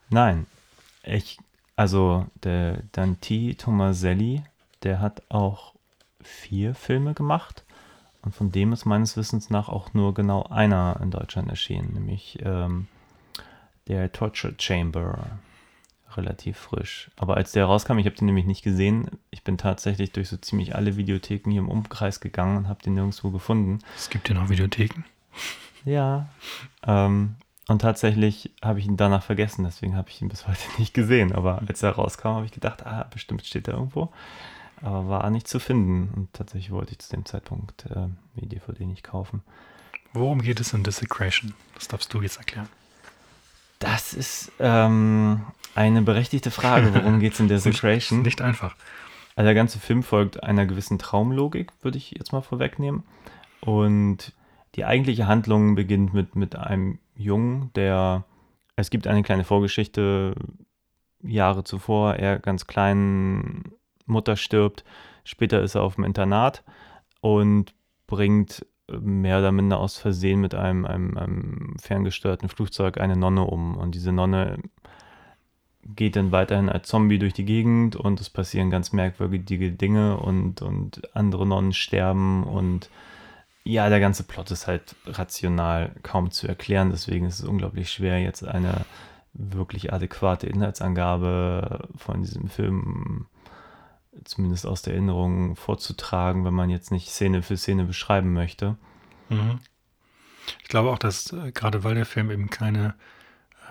Nein, 0.09 0.47
ich, 1.03 1.37
also 1.75 2.27
der 2.43 2.81
Dante 2.93 3.55
Tomaselli, 3.57 4.43
der 4.83 4.99
hat 5.01 5.23
auch 5.29 5.73
vier 6.21 6.73
Filme 6.75 7.13
gemacht 7.13 7.64
und 8.25 8.35
von 8.35 8.51
dem 8.51 8.73
ist 8.73 8.85
meines 8.85 9.15
Wissens 9.17 9.49
nach 9.49 9.69
auch 9.69 9.93
nur 9.93 10.13
genau 10.13 10.43
einer 10.43 10.99
in 11.01 11.11
Deutschland 11.11 11.49
erschienen, 11.49 11.93
nämlich 11.93 12.39
ähm, 12.43 12.87
der 13.87 14.11
Torture 14.11 14.55
Chamber, 14.59 15.39
relativ 16.17 16.57
frisch. 16.57 17.11
Aber 17.17 17.37
als 17.37 17.51
der 17.51 17.65
rauskam, 17.65 17.97
ich 17.97 18.05
habe 18.05 18.15
den 18.15 18.25
nämlich 18.25 18.45
nicht 18.45 18.63
gesehen, 18.63 19.09
ich 19.31 19.43
bin 19.43 19.57
tatsächlich 19.57 20.11
durch 20.11 20.29
so 20.29 20.37
ziemlich 20.37 20.75
alle 20.75 20.97
Videotheken 20.97 21.51
hier 21.51 21.61
im 21.61 21.69
Umkreis 21.69 22.19
gegangen 22.19 22.57
und 22.57 22.67
habe 22.67 22.81
den 22.83 22.95
nirgendwo 22.95 23.31
gefunden. 23.31 23.79
Es 23.95 24.09
gibt 24.09 24.29
ja 24.29 24.35
noch 24.35 24.49
Videotheken. 24.49 25.03
Ja. 25.83 26.27
Ähm, 26.85 27.35
und 27.67 27.81
tatsächlich 27.81 28.51
habe 28.61 28.79
ich 28.79 28.85
ihn 28.85 28.97
danach 28.97 29.23
vergessen, 29.23 29.63
deswegen 29.63 29.95
habe 29.95 30.09
ich 30.09 30.21
ihn 30.21 30.29
bis 30.29 30.47
heute 30.47 30.59
nicht 30.77 30.93
gesehen. 30.93 31.33
Aber 31.33 31.61
als 31.67 31.83
er 31.83 31.91
rauskam, 31.91 32.29
habe 32.29 32.45
ich 32.45 32.51
gedacht, 32.51 32.85
ah, 32.85 33.07
bestimmt 33.11 33.45
steht 33.45 33.67
er 33.67 33.75
irgendwo. 33.75 34.11
Aber 34.81 35.07
war 35.07 35.29
nicht 35.29 35.47
zu 35.47 35.59
finden. 35.59 36.09
Und 36.15 36.33
tatsächlich 36.33 36.71
wollte 36.71 36.91
ich 36.91 36.99
zu 36.99 37.09
dem 37.09 37.25
Zeitpunkt 37.25 37.85
äh, 37.87 38.07
die 38.35 38.47
DVD 38.47 38.85
nicht 38.85 39.03
kaufen. 39.03 39.41
Worum 40.13 40.41
geht 40.41 40.59
es 40.59 40.73
in 40.73 40.83
Desecration? 40.83 41.53
Das 41.73 41.87
darfst 41.87 42.13
du 42.13 42.21
jetzt 42.21 42.37
erklären. 42.37 42.69
Das 43.79 44.13
ist 44.13 44.51
ähm, 44.59 45.45
eine 45.75 46.01
berechtigte 46.01 46.51
Frage. 46.51 46.93
Worum 46.93 47.19
geht 47.19 47.33
es 47.33 47.39
in 47.39 47.47
Desecration? 47.49 48.21
Nicht 48.21 48.41
einfach. 48.41 48.75
Also 49.35 49.47
der 49.47 49.55
ganze 49.55 49.79
Film 49.79 50.03
folgt 50.03 50.43
einer 50.43 50.65
gewissen 50.65 50.97
Traumlogik, 50.97 51.71
würde 51.81 51.97
ich 51.97 52.11
jetzt 52.11 52.31
mal 52.31 52.41
vorwegnehmen. 52.41 53.03
Und 53.59 54.33
die 54.75 54.85
eigentliche 54.85 55.27
Handlung 55.27 55.75
beginnt 55.75 56.13
mit, 56.13 56.35
mit 56.35 56.55
einem 56.55 56.99
Jungen, 57.15 57.71
der, 57.75 58.23
es 58.75 58.89
gibt 58.89 59.07
eine 59.07 59.23
kleine 59.23 59.43
Vorgeschichte, 59.43 60.35
Jahre 61.21 61.63
zuvor, 61.63 62.15
er 62.15 62.39
ganz 62.39 62.67
klein, 62.67 63.63
Mutter 64.05 64.35
stirbt, 64.35 64.83
später 65.23 65.61
ist 65.61 65.75
er 65.75 65.83
auf 65.83 65.95
dem 65.95 66.03
Internat 66.03 66.63
und 67.21 67.73
bringt 68.07 68.65
mehr 68.87 69.39
oder 69.39 69.51
minder 69.51 69.79
aus 69.79 69.97
Versehen 69.97 70.41
mit 70.41 70.53
einem, 70.53 70.85
einem, 70.85 71.17
einem 71.17 71.75
ferngesteuerten 71.79 72.49
Flugzeug 72.49 72.99
eine 72.99 73.15
Nonne 73.15 73.43
um. 73.43 73.75
Und 73.77 73.95
diese 73.95 74.11
Nonne 74.11 74.59
geht 75.83 76.15
dann 76.15 76.31
weiterhin 76.31 76.69
als 76.69 76.87
Zombie 76.87 77.19
durch 77.19 77.33
die 77.33 77.45
Gegend 77.45 77.95
und 77.95 78.19
es 78.19 78.29
passieren 78.29 78.69
ganz 78.69 78.91
merkwürdige 78.91 79.71
Dinge 79.71 80.17
und, 80.17 80.61
und 80.61 81.15
andere 81.15 81.45
Nonnen 81.45 81.73
sterben 81.73 82.43
und 82.43 82.89
ja, 83.63 83.89
der 83.89 83.99
ganze 83.99 84.23
Plot 84.23 84.51
ist 84.51 84.67
halt 84.67 84.95
rational 85.07 85.91
kaum 86.03 86.29
zu 86.29 86.47
erklären, 86.47 86.91
deswegen 86.91 87.25
ist 87.25 87.39
es 87.39 87.45
unglaublich 87.45 87.91
schwer, 87.91 88.21
jetzt 88.21 88.45
eine 88.45 88.85
wirklich 89.33 89.91
adäquate 89.91 90.47
Inhaltsangabe 90.47 91.87
von 91.97 92.21
diesem 92.21 92.47
Film 92.47 93.25
zumindest 94.23 94.65
aus 94.65 94.81
der 94.81 94.93
Erinnerung 94.93 95.55
vorzutragen, 95.55 96.45
wenn 96.45 96.53
man 96.53 96.69
jetzt 96.69 96.91
nicht 96.91 97.09
Szene 97.09 97.41
für 97.41 97.57
Szene 97.57 97.85
beschreiben 97.85 98.33
möchte. 98.33 98.77
Mhm. 99.29 99.59
Ich 100.61 100.67
glaube 100.67 100.91
auch, 100.91 100.99
dass 100.99 101.31
äh, 101.33 101.51
gerade 101.51 101.83
weil 101.83 101.95
der 101.95 102.05
Film 102.05 102.31
eben 102.31 102.49
keine 102.49 102.95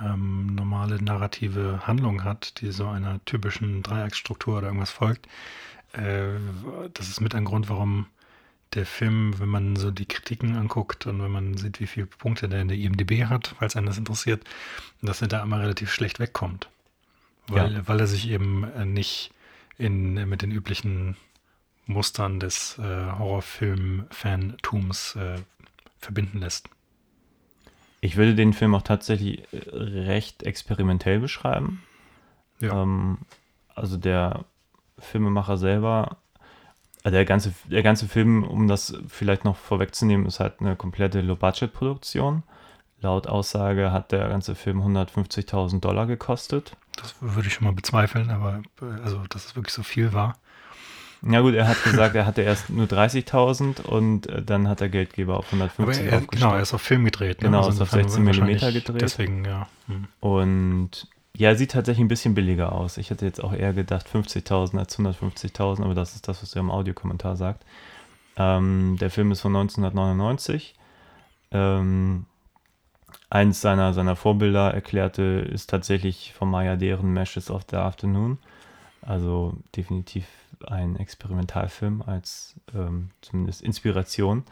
ähm, 0.02 0.54
normale 0.54 1.02
narrative 1.02 1.86
Handlung 1.86 2.24
hat, 2.24 2.60
die 2.60 2.72
so 2.72 2.88
einer 2.88 3.24
typischen 3.24 3.82
Dreiecksstruktur 3.82 4.58
oder 4.58 4.66
irgendwas 4.66 4.90
folgt, 4.90 5.26
äh, 5.92 6.32
das 6.92 7.08
ist 7.08 7.20
mit 7.20 7.34
ein 7.34 7.44
Grund, 7.44 7.68
warum 7.68 8.06
der 8.74 8.86
Film, 8.86 9.38
wenn 9.38 9.48
man 9.48 9.76
so 9.76 9.92
die 9.92 10.06
Kritiken 10.06 10.56
anguckt 10.56 11.06
und 11.06 11.22
wenn 11.22 11.30
man 11.30 11.56
sieht, 11.56 11.78
wie 11.80 11.86
viele 11.86 12.06
Punkte 12.06 12.48
der 12.48 12.62
in 12.62 12.68
der 12.68 12.76
IMDb 12.76 13.26
hat, 13.26 13.54
falls 13.58 13.76
einen 13.76 13.86
das 13.86 13.98
interessiert, 13.98 14.42
dass 15.00 15.22
er 15.22 15.28
da 15.28 15.42
immer 15.42 15.60
relativ 15.60 15.92
schlecht 15.92 16.18
wegkommt. 16.18 16.68
Weil, 17.46 17.74
Ja. 17.74 17.88
weil 17.88 18.00
er 18.00 18.06
sich 18.06 18.28
eben 18.30 18.64
äh, 18.64 18.84
nicht 18.84 19.30
in, 19.78 20.28
mit 20.28 20.42
den 20.42 20.50
üblichen 20.50 21.16
Mustern 21.86 22.40
des 22.40 22.78
äh, 22.78 22.82
Horrorfilm-Fantums 22.82 25.16
äh, 25.16 25.36
verbinden 25.98 26.40
lässt. 26.40 26.68
Ich 28.00 28.16
würde 28.16 28.34
den 28.34 28.52
Film 28.52 28.74
auch 28.74 28.82
tatsächlich 28.82 29.44
äh, 29.52 29.70
recht 29.70 30.42
experimentell 30.42 31.20
beschreiben. 31.20 31.82
Ja. 32.60 32.82
Ähm, 32.82 33.18
also 33.74 33.96
der 33.96 34.44
Filmemacher 34.98 35.56
selber, 35.56 36.18
äh, 37.02 37.10
der 37.10 37.24
ganze, 37.24 37.54
der 37.70 37.82
ganze 37.82 38.08
Film, 38.08 38.44
um 38.44 38.68
das 38.68 38.96
vielleicht 39.08 39.44
noch 39.44 39.56
vorwegzunehmen, 39.56 40.26
ist 40.26 40.40
halt 40.40 40.60
eine 40.60 40.76
komplette 40.76 41.20
Low-Budget-Produktion. 41.20 42.42
Laut 43.00 43.26
Aussage 43.26 43.92
hat 43.92 44.12
der 44.12 44.28
ganze 44.28 44.54
Film 44.54 44.80
150.000 44.80 45.80
Dollar 45.80 46.06
gekostet. 46.06 46.76
Das 46.96 47.14
würde 47.20 47.48
ich 47.48 47.54
schon 47.54 47.64
mal 47.64 47.72
bezweifeln, 47.72 48.30
aber 48.30 48.62
also, 49.02 49.22
dass 49.28 49.46
es 49.46 49.56
wirklich 49.56 49.74
so 49.74 49.82
viel 49.82 50.12
war. 50.12 50.38
Ja 51.26 51.40
gut, 51.40 51.54
er 51.54 51.68
hat 51.68 51.82
gesagt, 51.84 52.14
er 52.14 52.26
hatte 52.26 52.42
erst 52.42 52.68
nur 52.68 52.86
30.000 52.86 53.82
und 53.82 54.26
äh, 54.26 54.42
dann 54.42 54.68
hat 54.68 54.80
der 54.80 54.90
Geldgeber 54.90 55.38
auf 55.38 55.46
Aber 55.52 55.64
150 55.64 56.06
er, 56.06 56.20
genau, 56.20 56.54
er 56.54 56.62
ist 56.62 56.74
auf 56.74 56.82
Film 56.82 57.04
gedreht. 57.04 57.40
Ne? 57.40 57.48
Genau, 57.48 57.60
ist 57.60 57.66
auf 57.66 57.72
insofern 57.72 58.02
16 58.02 58.26
wahrscheinlich 58.26 58.60
Millimeter 58.60 58.72
gedreht. 58.72 59.02
Deswegen, 59.02 59.44
ja. 59.44 59.66
Hm. 59.86 60.06
Und 60.20 61.08
ja, 61.36 61.54
sieht 61.54 61.72
tatsächlich 61.72 62.04
ein 62.04 62.08
bisschen 62.08 62.34
billiger 62.34 62.72
aus. 62.72 62.98
Ich 62.98 63.10
hätte 63.10 63.24
jetzt 63.24 63.42
auch 63.42 63.52
eher 63.52 63.72
gedacht 63.72 64.06
50.000 64.12 64.78
als 64.78 64.98
150.000, 64.98 65.82
aber 65.82 65.94
das 65.94 66.14
ist 66.14 66.28
das, 66.28 66.42
was 66.42 66.54
er 66.54 66.60
im 66.60 66.70
Audiokommentar 66.70 67.36
sagt. 67.36 67.64
Ähm, 68.36 68.96
der 69.00 69.10
Film 69.10 69.32
ist 69.32 69.40
von 69.40 69.56
1999. 69.56 70.74
Ähm, 71.50 72.26
eins 73.30 73.60
seiner, 73.60 73.92
seiner 73.92 74.16
Vorbilder 74.16 74.72
erklärte, 74.72 75.22
ist 75.22 75.70
tatsächlich 75.70 76.32
von 76.34 76.50
Maya 76.50 76.76
deren 76.76 77.12
Meshes 77.12 77.50
of 77.50 77.62
the 77.70 77.76
Afternoon. 77.76 78.38
Also 79.02 79.54
definitiv 79.76 80.26
ein 80.66 80.96
Experimentalfilm 80.96 82.02
als 82.02 82.54
ähm, 82.74 83.10
zumindest 83.20 83.62
Inspiration. 83.62 84.44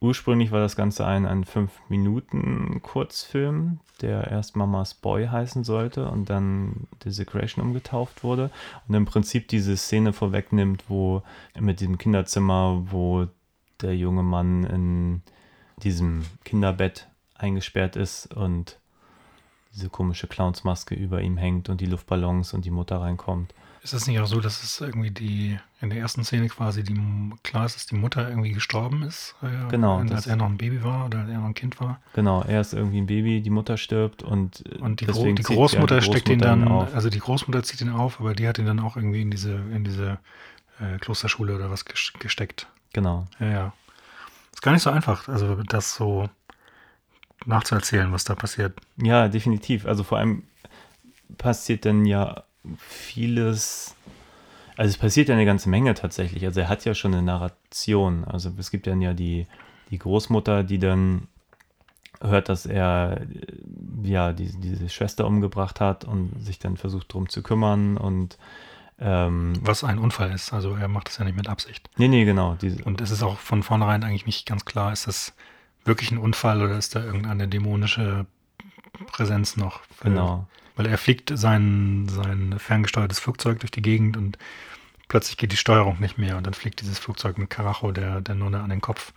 Ursprünglich 0.00 0.50
war 0.50 0.60
das 0.60 0.76
Ganze 0.76 1.06
ein, 1.06 1.26
ein 1.26 1.44
5-Minuten-Kurzfilm, 1.44 3.80
der 4.00 4.28
erst 4.28 4.56
Mamas 4.56 4.94
Boy 4.94 5.26
heißen 5.26 5.62
sollte 5.62 6.08
und 6.08 6.30
dann 6.30 6.86
Desecration 7.04 7.62
umgetauft 7.62 8.24
wurde. 8.24 8.50
Und 8.88 8.94
im 8.94 9.04
Prinzip 9.04 9.48
diese 9.48 9.76
Szene 9.76 10.14
vorwegnimmt, 10.14 10.84
wo 10.88 11.22
mit 11.58 11.80
diesem 11.80 11.98
Kinderzimmer, 11.98 12.86
wo 12.90 13.26
der 13.82 13.94
junge 13.94 14.22
Mann 14.22 14.64
in 14.64 15.20
diesem 15.82 16.24
Kinderbett 16.44 17.09
eingesperrt 17.40 17.96
ist 17.96 18.26
und 18.34 18.78
diese 19.74 19.88
komische 19.88 20.26
Clownsmaske 20.26 20.94
über 20.94 21.20
ihm 21.22 21.36
hängt 21.36 21.68
und 21.68 21.80
die 21.80 21.86
Luftballons 21.86 22.54
und 22.54 22.64
die 22.64 22.70
Mutter 22.70 23.00
reinkommt. 23.00 23.54
Ist 23.82 23.94
es 23.94 24.06
nicht 24.06 24.20
auch 24.20 24.26
so, 24.26 24.40
dass 24.40 24.62
es 24.62 24.78
irgendwie 24.80 25.10
die 25.10 25.58
in 25.80 25.88
der 25.88 25.98
ersten 26.00 26.22
Szene 26.22 26.48
quasi 26.48 26.82
die 26.84 27.00
klar 27.42 27.64
ist, 27.64 27.76
dass 27.76 27.86
die 27.86 27.94
Mutter 27.94 28.28
irgendwie 28.28 28.50
gestorben 28.52 29.02
ist? 29.04 29.34
Äh, 29.42 29.68
Genau, 29.70 29.98
Als 30.00 30.10
das- 30.10 30.26
er 30.26 30.36
noch 30.36 30.46
ein 30.46 30.58
Baby 30.58 30.82
war 30.84 31.06
oder 31.06 31.20
als 31.20 31.30
er 31.30 31.38
noch 31.38 31.46
ein 31.46 31.54
Kind 31.54 31.80
war. 31.80 31.98
Genau, 32.12 32.42
er 32.42 32.60
ist 32.60 32.74
irgendwie 32.74 33.00
ein 33.00 33.06
Baby, 33.06 33.40
die 33.40 33.48
Mutter 33.48 33.78
stirbt 33.78 34.22
und, 34.22 34.66
äh, 34.66 34.78
Und 34.80 35.00
die, 35.00 35.06
Gro 35.06 35.32
die 35.32 35.42
Großmutter 35.42 35.94
ja 35.94 36.00
die 36.00 36.06
steckt 36.06 36.28
ihn 36.28 36.40
dann, 36.40 36.68
auf. 36.68 36.94
also 36.94 37.08
die 37.08 37.20
Großmutter 37.20 37.62
zieht 37.62 37.80
ihn 37.80 37.88
auf, 37.90 38.20
aber 38.20 38.34
die 38.34 38.46
hat 38.46 38.58
ihn 38.58 38.66
dann 38.66 38.80
auch 38.80 38.96
irgendwie 38.96 39.22
in 39.22 39.30
diese, 39.30 39.54
in 39.54 39.84
diese 39.84 40.18
äh, 40.80 40.98
Klosterschule 40.98 41.54
oder 41.54 41.70
was 41.70 41.86
ges- 41.86 42.12
gesteckt. 42.18 42.66
Genau. 42.92 43.28
Ja, 43.38 43.46
ja. 43.46 43.72
Ist 44.52 44.60
gar 44.62 44.72
nicht 44.72 44.82
so 44.82 44.90
einfach, 44.90 45.26
also 45.28 45.62
das 45.62 45.94
so 45.94 46.28
nachzuerzählen, 47.46 48.12
was 48.12 48.24
da 48.24 48.34
passiert. 48.34 48.78
Ja, 48.96 49.28
definitiv. 49.28 49.86
Also 49.86 50.04
vor 50.04 50.18
allem 50.18 50.44
passiert 51.38 51.84
dann 51.84 52.04
ja 52.04 52.44
vieles. 52.78 53.94
Also 54.76 54.90
es 54.90 54.98
passiert 54.98 55.28
ja 55.28 55.34
eine 55.34 55.46
ganze 55.46 55.68
Menge 55.68 55.94
tatsächlich. 55.94 56.44
Also 56.44 56.60
er 56.60 56.68
hat 56.68 56.84
ja 56.84 56.94
schon 56.94 57.14
eine 57.14 57.22
Narration. 57.22 58.24
Also 58.24 58.52
es 58.58 58.70
gibt 58.70 58.86
dann 58.86 59.00
ja 59.00 59.12
die, 59.12 59.46
die 59.90 59.98
Großmutter, 59.98 60.64
die 60.64 60.78
dann 60.78 61.28
hört, 62.20 62.48
dass 62.48 62.66
er 62.66 63.20
äh, 63.22 64.08
ja 64.08 64.32
die, 64.32 64.52
diese 64.60 64.88
Schwester 64.88 65.26
umgebracht 65.26 65.80
hat 65.80 66.04
und 66.04 66.32
sich 66.44 66.58
dann 66.58 66.76
versucht 66.76 67.12
drum 67.12 67.28
zu 67.28 67.42
kümmern 67.42 67.96
und 67.96 68.38
ähm, 68.98 69.54
Was 69.62 69.82
ein 69.82 69.98
Unfall 69.98 70.30
ist. 70.32 70.52
Also 70.52 70.74
er 70.74 70.88
macht 70.88 71.08
das 71.08 71.18
ja 71.18 71.24
nicht 71.24 71.36
mit 71.36 71.48
Absicht. 71.48 71.88
nee, 71.96 72.08
nee, 72.08 72.24
genau. 72.24 72.56
Diese, 72.60 72.84
Und 72.84 73.00
es 73.00 73.10
ist 73.10 73.22
auch 73.22 73.38
von 73.38 73.62
vornherein 73.62 74.04
eigentlich 74.04 74.26
nicht 74.26 74.46
ganz 74.46 74.66
klar, 74.66 74.92
ist 74.92 75.06
das 75.06 75.32
wirklich 75.84 76.10
ein 76.10 76.18
Unfall 76.18 76.62
oder 76.62 76.76
ist 76.76 76.94
da 76.94 77.04
irgendeine 77.04 77.48
dämonische 77.48 78.26
Präsenz 79.12 79.56
noch? 79.56 79.80
genau. 80.02 80.46
Weil 80.76 80.86
er 80.86 80.98
fliegt 80.98 81.30
sein, 81.36 82.08
sein 82.08 82.54
ferngesteuertes 82.58 83.18
Flugzeug 83.18 83.60
durch 83.60 83.70
die 83.70 83.82
Gegend 83.82 84.16
und 84.16 84.38
plötzlich 85.08 85.36
geht 85.36 85.52
die 85.52 85.56
Steuerung 85.56 86.00
nicht 86.00 86.16
mehr 86.16 86.36
und 86.38 86.46
dann 86.46 86.54
fliegt 86.54 86.80
dieses 86.80 86.98
Flugzeug 86.98 87.36
mit 87.36 87.50
Karacho 87.50 87.92
der, 87.92 88.20
der 88.22 88.34
Nonne 88.34 88.60
an 88.60 88.70
den 88.70 88.80
Kopf 88.80 89.12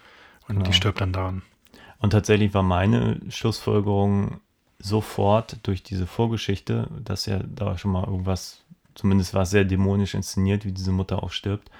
und 0.47 0.55
Genau. 0.55 0.65
die 0.65 0.73
stirbt 0.73 0.99
dann 0.99 1.13
daran. 1.13 1.41
Und 1.99 2.09
tatsächlich 2.09 2.53
war 2.53 2.63
meine 2.63 3.21
Schlussfolgerung 3.29 4.41
sofort 4.79 5.59
durch 5.63 5.83
diese 5.83 6.05
Vorgeschichte, 6.05 6.89
dass 6.99 7.27
ja 7.27 7.39
da 7.45 7.77
schon 7.77 7.91
mal 7.91 8.03
irgendwas, 8.03 8.63
zumindest 8.95 9.33
war 9.33 9.43
es 9.43 9.51
sehr 9.51 9.63
dämonisch 9.63 10.13
inszeniert, 10.15 10.65
wie 10.65 10.73
diese 10.73 10.91
Mutter 10.91 11.23
auch 11.23 11.31
stirbt, 11.31 11.71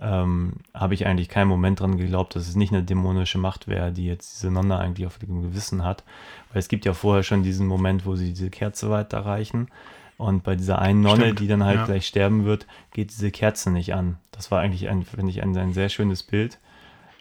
ähm, 0.00 0.54
habe 0.72 0.94
ich 0.94 1.06
eigentlich 1.06 1.28
keinen 1.28 1.48
Moment 1.48 1.80
dran 1.80 1.98
geglaubt, 1.98 2.34
dass 2.34 2.48
es 2.48 2.56
nicht 2.56 2.72
eine 2.72 2.82
dämonische 2.82 3.38
Macht 3.38 3.68
wäre, 3.68 3.92
die 3.92 4.06
jetzt 4.06 4.34
diese 4.34 4.50
Nonne 4.50 4.78
eigentlich 4.78 5.06
auf 5.06 5.18
dem 5.18 5.42
Gewissen 5.42 5.84
hat. 5.84 6.04
Weil 6.52 6.60
es 6.60 6.68
gibt 6.68 6.84
ja 6.86 6.94
vorher 6.94 7.22
schon 7.22 7.42
diesen 7.42 7.66
Moment, 7.66 8.06
wo 8.06 8.16
sie 8.16 8.30
diese 8.30 8.50
Kerze 8.50 8.90
weiterreichen. 8.90 9.68
Und 10.16 10.42
bei 10.42 10.56
dieser 10.56 10.78
einen 10.78 11.02
Nonne, 11.02 11.24
Stimmt, 11.24 11.40
die 11.40 11.48
dann 11.48 11.64
halt 11.64 11.76
ja. 11.76 11.84
gleich 11.86 12.06
sterben 12.06 12.44
wird, 12.44 12.66
geht 12.92 13.10
diese 13.10 13.30
Kerze 13.30 13.70
nicht 13.70 13.94
an. 13.94 14.16
Das 14.32 14.50
war 14.50 14.60
eigentlich, 14.60 14.88
ein, 14.88 15.04
finde 15.04 15.30
ich, 15.30 15.42
ein, 15.42 15.56
ein 15.56 15.72
sehr 15.72 15.88
schönes 15.88 16.22
Bild. 16.22 16.58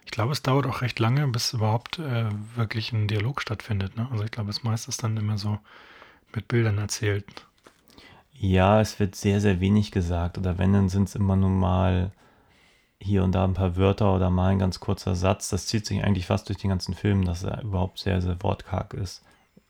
Ich 0.05 0.11
glaube, 0.11 0.32
es 0.32 0.41
dauert 0.41 0.65
auch 0.65 0.82
recht 0.82 0.99
lange, 0.99 1.27
bis 1.27 1.53
überhaupt 1.53 1.99
äh, 1.99 2.25
wirklich 2.55 2.91
ein 2.93 3.07
Dialog 3.07 3.41
stattfindet. 3.41 3.95
Ne? 3.95 4.07
Also 4.11 4.23
ich 4.23 4.32
glaube, 4.32 4.47
das 4.47 4.63
meiste 4.63 4.89
ist 4.89 5.03
dann 5.03 5.17
immer 5.17 5.38
so 5.38 5.59
mit 6.34 6.47
Bildern 6.47 6.77
erzählt. 6.77 7.25
Ja, 8.34 8.80
es 8.80 8.99
wird 8.99 9.15
sehr, 9.15 9.41
sehr 9.41 9.59
wenig 9.59 9.91
gesagt. 9.91 10.38
Oder 10.38 10.57
wenn, 10.57 10.73
dann 10.73 10.89
sind 10.89 11.09
es 11.09 11.15
immer 11.15 11.36
nur 11.36 11.49
mal 11.49 12.11
hier 13.02 13.24
und 13.24 13.32
da 13.34 13.43
ein 13.45 13.54
paar 13.54 13.78
Wörter 13.78 14.14
oder 14.14 14.30
mal 14.30 14.50
ein 14.50 14.60
ganz 14.60 14.80
kurzer 14.80 15.16
Satz. 15.16 15.50
Das 15.50 15.68
zieht 15.68 15.86
sich 15.86 16.04
eigentlich 16.04 16.26
fast 16.26 16.50
durch 16.50 16.58
den 16.58 16.70
ganzen 16.70 16.93
Film, 16.93 17.26
dass 17.26 17.43
er 17.43 17.62
überhaupt 17.64 18.00
sehr, 18.00 18.22
sehr 18.22 18.41
wortkarg 18.43 18.93
ist. 18.93 19.24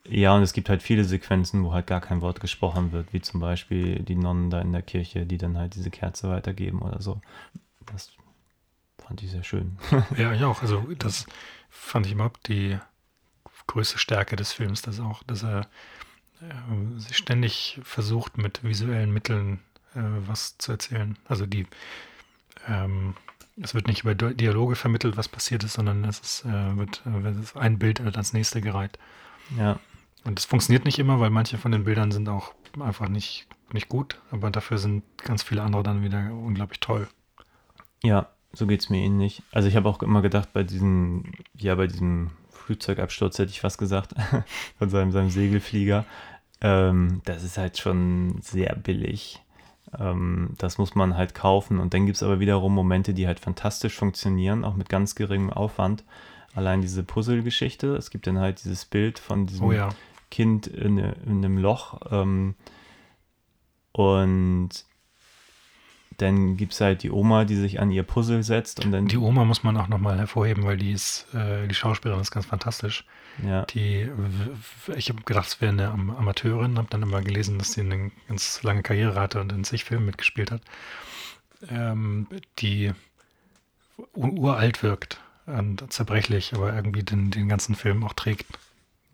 Ja, 0.07 0.35
und 0.35 0.41
es 0.41 0.53
gibt 0.53 0.69
halt 0.69 0.81
viele 0.81 1.03
Sequenzen, 1.03 1.63
wo 1.63 1.73
halt 1.73 1.85
gar 1.85 2.01
kein 2.01 2.21
Wort 2.21 2.39
gesprochen 2.39 2.91
wird, 2.91 3.13
wie 3.13 3.21
zum 3.21 3.39
Beispiel 3.39 3.99
die 3.99 4.15
Nonnen 4.15 4.49
da 4.49 4.59
in 4.61 4.71
der 4.71 4.81
Kirche, 4.81 5.25
die 5.25 5.37
dann 5.37 5.57
halt 5.57 5.75
diese 5.75 5.91
Kerze 5.91 6.29
weitergeben 6.29 6.81
oder 6.81 7.01
so. 7.01 7.21
Das 7.85 8.11
fand 8.97 9.21
ich 9.21 9.31
sehr 9.31 9.43
schön. 9.43 9.77
Ja, 10.17 10.33
ich 10.33 10.43
auch. 10.43 10.61
Also 10.61 10.87
das 10.97 11.27
fand 11.69 12.07
ich 12.07 12.13
überhaupt 12.13 12.47
die 12.47 12.79
größte 13.67 13.99
Stärke 13.99 14.35
des 14.35 14.51
Films, 14.51 14.81
dass 14.81 14.99
auch, 14.99 15.21
dass 15.23 15.43
er 15.43 15.67
äh, 16.41 16.99
sich 16.99 17.17
ständig 17.17 17.79
versucht, 17.83 18.37
mit 18.39 18.63
visuellen 18.63 19.13
Mitteln 19.13 19.59
äh, 19.93 20.01
was 20.27 20.57
zu 20.57 20.71
erzählen. 20.71 21.17
Also 21.25 21.45
die, 21.45 21.67
ähm, 22.67 23.15
es 23.61 23.73
wird 23.73 23.87
nicht 23.87 24.01
über 24.03 24.15
Di- 24.15 24.35
Dialoge 24.35 24.75
vermittelt, 24.75 25.17
was 25.17 25.27
passiert 25.27 25.63
ist, 25.63 25.73
sondern 25.73 26.03
es 26.05 26.19
ist, 26.19 26.45
äh, 26.45 26.77
wird, 26.77 27.01
äh, 27.05 27.27
es 27.41 27.55
ein 27.55 27.79
Bild 27.79 28.03
wird 28.03 28.15
ans 28.15 28.33
nächste 28.33 28.61
gereiht. 28.61 28.97
ja, 29.57 29.79
Und 30.25 30.37
das 30.39 30.45
funktioniert 30.45 30.85
nicht 30.85 30.99
immer, 30.99 31.19
weil 31.19 31.29
manche 31.29 31.57
von 31.57 31.71
den 31.71 31.83
Bildern 31.83 32.11
sind 32.11 32.29
auch 32.29 32.53
einfach 32.79 33.09
nicht, 33.09 33.47
nicht 33.73 33.89
gut, 33.89 34.19
aber 34.31 34.49
dafür 34.51 34.77
sind 34.77 35.03
ganz 35.17 35.43
viele 35.43 35.61
andere 35.63 35.83
dann 35.83 36.03
wieder 36.03 36.31
unglaublich 36.31 36.79
toll. 36.79 37.07
Ja, 38.03 38.29
so 38.53 38.65
geht 38.65 38.79
es 38.81 38.89
mir 38.89 38.99
ähnlich. 38.99 39.43
Also 39.51 39.67
ich 39.67 39.75
habe 39.75 39.89
auch 39.89 40.01
immer 40.01 40.21
gedacht, 40.21 40.53
bei 40.53 40.63
diesem, 40.63 41.33
ja, 41.55 41.75
bei 41.75 41.87
diesem 41.87 42.31
Flugzeugabsturz 42.49 43.37
hätte 43.39 43.51
ich 43.51 43.61
fast 43.61 43.77
gesagt, 43.77 44.13
von 44.77 44.89
seinem, 44.89 45.11
seinem 45.11 45.29
Segelflieger, 45.29 46.05
ähm, 46.61 47.21
das 47.25 47.43
ist 47.43 47.57
halt 47.57 47.77
schon 47.77 48.39
sehr 48.41 48.75
billig. 48.75 49.41
Ähm, 49.97 50.51
das 50.57 50.77
muss 50.77 50.95
man 50.95 51.17
halt 51.17 51.33
kaufen. 51.33 51.79
Und 51.79 51.93
dann 51.93 52.05
gibt 52.05 52.17
es 52.17 52.23
aber 52.23 52.39
wiederum 52.39 52.73
Momente, 52.73 53.13
die 53.13 53.27
halt 53.27 53.39
fantastisch 53.39 53.95
funktionieren, 53.95 54.63
auch 54.63 54.75
mit 54.75 54.89
ganz 54.89 55.15
geringem 55.15 55.49
Aufwand. 55.51 56.03
Allein 56.53 56.81
diese 56.81 57.03
Puzzle-Geschichte. 57.03 57.95
Es 57.95 58.09
gibt 58.09 58.27
dann 58.27 58.39
halt 58.39 58.63
dieses 58.63 58.85
Bild 58.85 59.19
von 59.19 59.45
diesem 59.45 59.67
Oh 59.67 59.71
ja. 59.71 59.89
Kind 60.31 60.67
in, 60.67 60.97
in 60.97 61.43
einem 61.43 61.57
Loch. 61.57 61.99
Ähm, 62.11 62.55
und 63.91 64.69
dann 66.17 66.57
gibt 66.57 66.73
es 66.73 66.81
halt 66.81 67.03
die 67.03 67.11
Oma, 67.11 67.45
die 67.45 67.55
sich 67.55 67.79
an 67.79 67.91
ihr 67.91 68.03
Puzzle 68.03 68.43
setzt 68.43 68.83
und 68.83 68.91
dann 68.91 69.07
Die 69.07 69.17
Oma 69.17 69.45
muss 69.45 69.63
man 69.63 69.77
auch 69.77 69.87
nochmal 69.87 70.17
hervorheben, 70.17 70.63
weil 70.63 70.77
die 70.77 70.91
ist, 70.91 71.33
äh, 71.33 71.67
die 71.67 71.75
Schauspielerin 71.75 72.21
ist 72.21 72.31
ganz 72.31 72.45
fantastisch. 72.45 73.05
Ja, 73.45 73.63
Die, 73.65 74.09
ich 74.95 75.09
habe 75.09 75.21
gedacht, 75.23 75.47
es 75.47 75.61
wäre 75.61 75.71
eine 75.71 75.89
Am- 75.89 76.11
Amateurin, 76.11 76.77
habe 76.77 76.87
dann 76.89 77.01
immer 77.03 77.21
gelesen, 77.21 77.57
dass 77.59 77.73
sie 77.73 77.81
eine 77.81 78.11
ganz 78.27 78.61
lange 78.63 78.83
Karriere 78.83 79.19
hatte 79.19 79.39
und 79.41 79.51
in 79.51 79.63
zig 79.63 79.83
Filmen 79.85 80.05
mitgespielt 80.05 80.51
hat. 80.51 80.61
Ähm, 81.69 82.27
die 82.59 82.91
uralt 84.15 84.81
wirkt 84.83 85.19
und 85.45 85.91
zerbrechlich, 85.91 86.53
aber 86.53 86.73
irgendwie 86.73 87.03
den, 87.03 87.31
den 87.31 87.49
ganzen 87.49 87.75
Film 87.75 88.03
auch 88.03 88.13
trägt. 88.13 88.45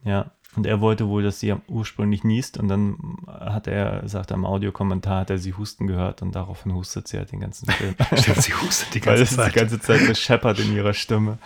Ja, 0.04 0.32
und 0.56 0.66
er 0.66 0.80
wollte 0.80 1.08
wohl, 1.08 1.24
dass 1.24 1.40
sie 1.40 1.54
ursprünglich 1.68 2.24
niest 2.24 2.58
und 2.58 2.68
dann 2.68 3.18
hat 3.28 3.68
er, 3.68 4.08
sagt 4.08 4.32
er 4.32 4.36
im 4.36 4.46
Audiokommentar, 4.46 5.22
hat 5.22 5.30
er 5.30 5.38
sie 5.38 5.54
husten 5.54 5.88
gehört 5.88 6.22
und 6.22 6.34
daraufhin 6.36 6.74
hustet 6.74 7.08
sie 7.08 7.18
halt 7.18 7.32
den 7.32 7.40
ganzen 7.42 7.70
Film. 7.70 7.96
Stimmt, 8.16 8.42
sie 8.42 8.54
hustet 8.54 8.94
die 8.94 9.02
Weil 9.06 9.18
ganze 9.18 9.24
es 9.24 9.36
Zeit. 9.36 9.54
die 9.54 9.60
ganze 9.60 9.80
Zeit 9.80 10.02
so 10.02 10.14
scheppert 10.14 10.60
in 10.60 10.74
ihrer 10.74 10.94
Stimme. 10.94 11.40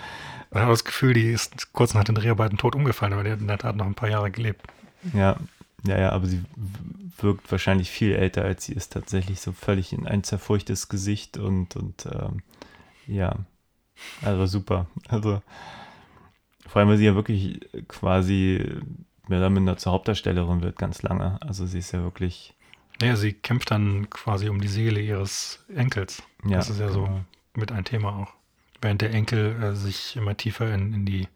Man 0.52 0.64
hat 0.64 0.72
das 0.72 0.84
Gefühl, 0.84 1.14
die 1.14 1.32
ist 1.32 1.74
kurz 1.74 1.94
nach 1.94 2.04
den 2.04 2.16
Dreharbeiten 2.16 2.58
tot 2.58 2.76
umgefallen, 2.76 3.14
aber 3.14 3.24
die 3.24 3.32
hat 3.32 3.40
in 3.40 3.48
der 3.48 3.60
Tat 3.60 3.76
noch 3.76 3.86
ein 3.86 3.96
paar 3.96 4.10
Jahre 4.10 4.32
gelebt. 4.32 4.66
Ja, 5.14 5.38
ja, 5.86 6.00
ja, 6.00 6.12
aber 6.12 6.26
sie 6.28 6.44
wirkt 7.18 7.52
wahrscheinlich 7.52 7.90
viel 7.90 8.14
älter, 8.14 8.44
als 8.44 8.66
sie 8.66 8.74
ist. 8.74 8.94
Tatsächlich 8.94 9.42
so 9.42 9.52
völlig 9.52 9.94
in 9.94 10.08
ein 10.08 10.24
zerfurchtes 10.24 10.90
Gesicht 10.90 11.38
und, 11.38 11.76
und 11.76 12.06
ähm, 12.08 12.42
ja, 13.08 13.36
also 14.22 14.46
super. 14.46 14.88
Also 15.08 15.42
vor 16.68 16.80
allem, 16.80 16.90
weil 16.90 16.98
sie 16.98 17.06
ja 17.06 17.16
wirklich 17.16 17.62
quasi 17.88 18.64
mehr 19.28 19.40
oder 19.40 19.50
minder 19.50 19.78
zur 19.78 19.94
Hauptdarstellerin 19.94 20.62
wird, 20.62 20.78
ganz 20.78 21.02
lange. 21.02 21.42
Also 21.42 21.66
sie 21.66 21.80
ist 21.80 21.92
ja 21.92 22.02
wirklich, 22.02 22.54
Naja, 23.02 23.16
sie 23.16 23.34
kämpft 23.34 23.72
dann 23.72 24.10
quasi 24.10 24.50
um 24.50 24.62
die 24.62 24.68
Seele 24.68 25.00
ihres 25.00 25.64
Enkels. 25.74 26.24
ja. 26.46 26.58
das 26.58 26.70
ist 26.70 26.80
ja 26.80 26.90
so 26.90 27.04
genau. 27.04 27.22
mit 27.56 27.72
ein 27.72 27.86
Thema 27.86 28.16
auch. 28.16 28.39
Während 28.82 29.02
der 29.02 29.12
Enkel 29.14 29.62
äh, 29.62 29.76
sich 29.76 30.16
immer 30.16 30.36
tiefer 30.38 30.74
in, 30.74 30.94
in, 30.94 31.06
die, 31.06 31.28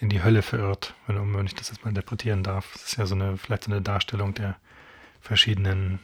in 0.00 0.08
die 0.10 0.22
Hölle 0.22 0.42
verirrt, 0.42 0.94
wenn, 1.06 1.34
wenn 1.34 1.46
ich 1.46 1.54
das 1.54 1.68
jetzt 1.70 1.82
mal 1.84 1.88
interpretieren 1.90 2.42
darf. 2.42 2.72
Das 2.74 2.84
ist 2.84 2.96
ja 2.98 3.06
so 3.06 3.14
eine, 3.14 3.36
vielleicht 3.36 3.64
so 3.64 3.70
eine 3.72 3.80
Darstellung 3.82 4.34
der 4.34 4.56
verschiedenen 5.20 5.98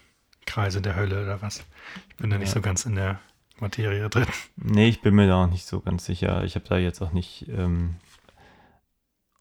Kreise 0.46 0.80
der 0.82 0.96
Hölle 0.96 1.22
oder 1.22 1.42
was. 1.42 1.64
Ich 2.10 2.16
bin 2.16 2.30
da 2.30 2.38
nicht 2.38 2.48
Ja. 2.48 2.54
so 2.54 2.60
ganz 2.60 2.84
in 2.86 2.94
der 2.96 3.20
Materie 3.60 4.08
drin. 4.10 4.26
Nee, 4.56 4.88
ich 4.88 5.00
bin 5.00 5.14
mir 5.14 5.26
da 5.28 5.44
auch 5.44 5.50
nicht 5.50 5.66
so 5.66 5.80
ganz 5.80 6.04
sicher. 6.04 6.44
Ich 6.44 6.54
habe 6.54 6.66
da 6.68 6.76
jetzt 6.76 7.00
auch 7.02 7.12
nicht, 7.12 7.46
ähm, 7.48 7.96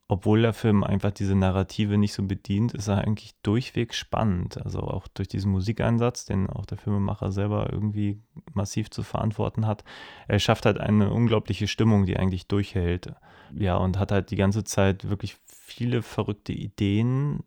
obwohl 0.06 0.42
der 0.42 0.52
Film 0.52 0.84
einfach 0.84 1.10
diese 1.12 1.34
Narrative 1.34 1.96
nicht 1.96 2.12
so 2.12 2.22
bedient, 2.22 2.74
ist 2.74 2.88
er 2.88 2.98
eigentlich 2.98 3.34
durchweg 3.42 3.94
spannend. 3.94 4.62
Also 4.62 4.80
auch 4.80 5.08
durch 5.08 5.28
diesen 5.28 5.50
Musikeinsatz, 5.50 6.26
den 6.26 6.48
auch 6.50 6.66
der 6.66 6.76
Filmemacher 6.76 7.32
selber 7.32 7.72
irgendwie 7.72 8.20
massiv 8.52 8.90
zu 8.90 9.02
verantworten 9.02 9.66
hat. 9.66 9.82
Er 10.28 10.38
schafft 10.38 10.66
halt 10.66 10.78
eine 10.78 11.10
unglaubliche 11.10 11.68
Stimmung, 11.68 12.04
die 12.04 12.18
eigentlich 12.18 12.46
durchhält. 12.48 13.12
Ja, 13.54 13.76
und 13.76 13.98
hat 13.98 14.12
halt 14.12 14.30
die 14.30 14.36
ganze 14.36 14.64
Zeit 14.64 15.08
wirklich 15.08 15.36
viele 15.46 16.02
verrückte 16.02 16.52
Ideen, 16.52 17.42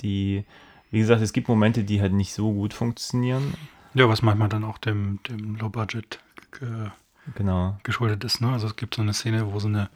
die, 0.00 0.44
wie 0.90 0.98
gesagt, 0.98 1.22
es 1.22 1.32
gibt 1.32 1.48
Momente, 1.48 1.84
die 1.84 2.00
halt 2.00 2.12
nicht 2.12 2.34
so 2.34 2.52
gut 2.52 2.74
funktionieren. 2.74 3.54
Ja, 3.94 4.08
was 4.08 4.22
manchmal 4.22 4.48
dann 4.48 4.64
auch 4.64 4.78
dem, 4.78 5.20
dem 5.28 5.56
Low 5.56 5.68
Budget 5.68 6.18
ge 6.58 6.90
Genau. 7.34 7.78
geschuldet 7.84 8.24
ist. 8.24 8.40
Ne? 8.40 8.48
Also 8.48 8.66
es 8.66 8.76
gibt 8.76 8.94
so 8.94 9.02
eine 9.02 9.12
Szene, 9.12 9.52
wo 9.52 9.60
so 9.60 9.68
eine 9.68 9.90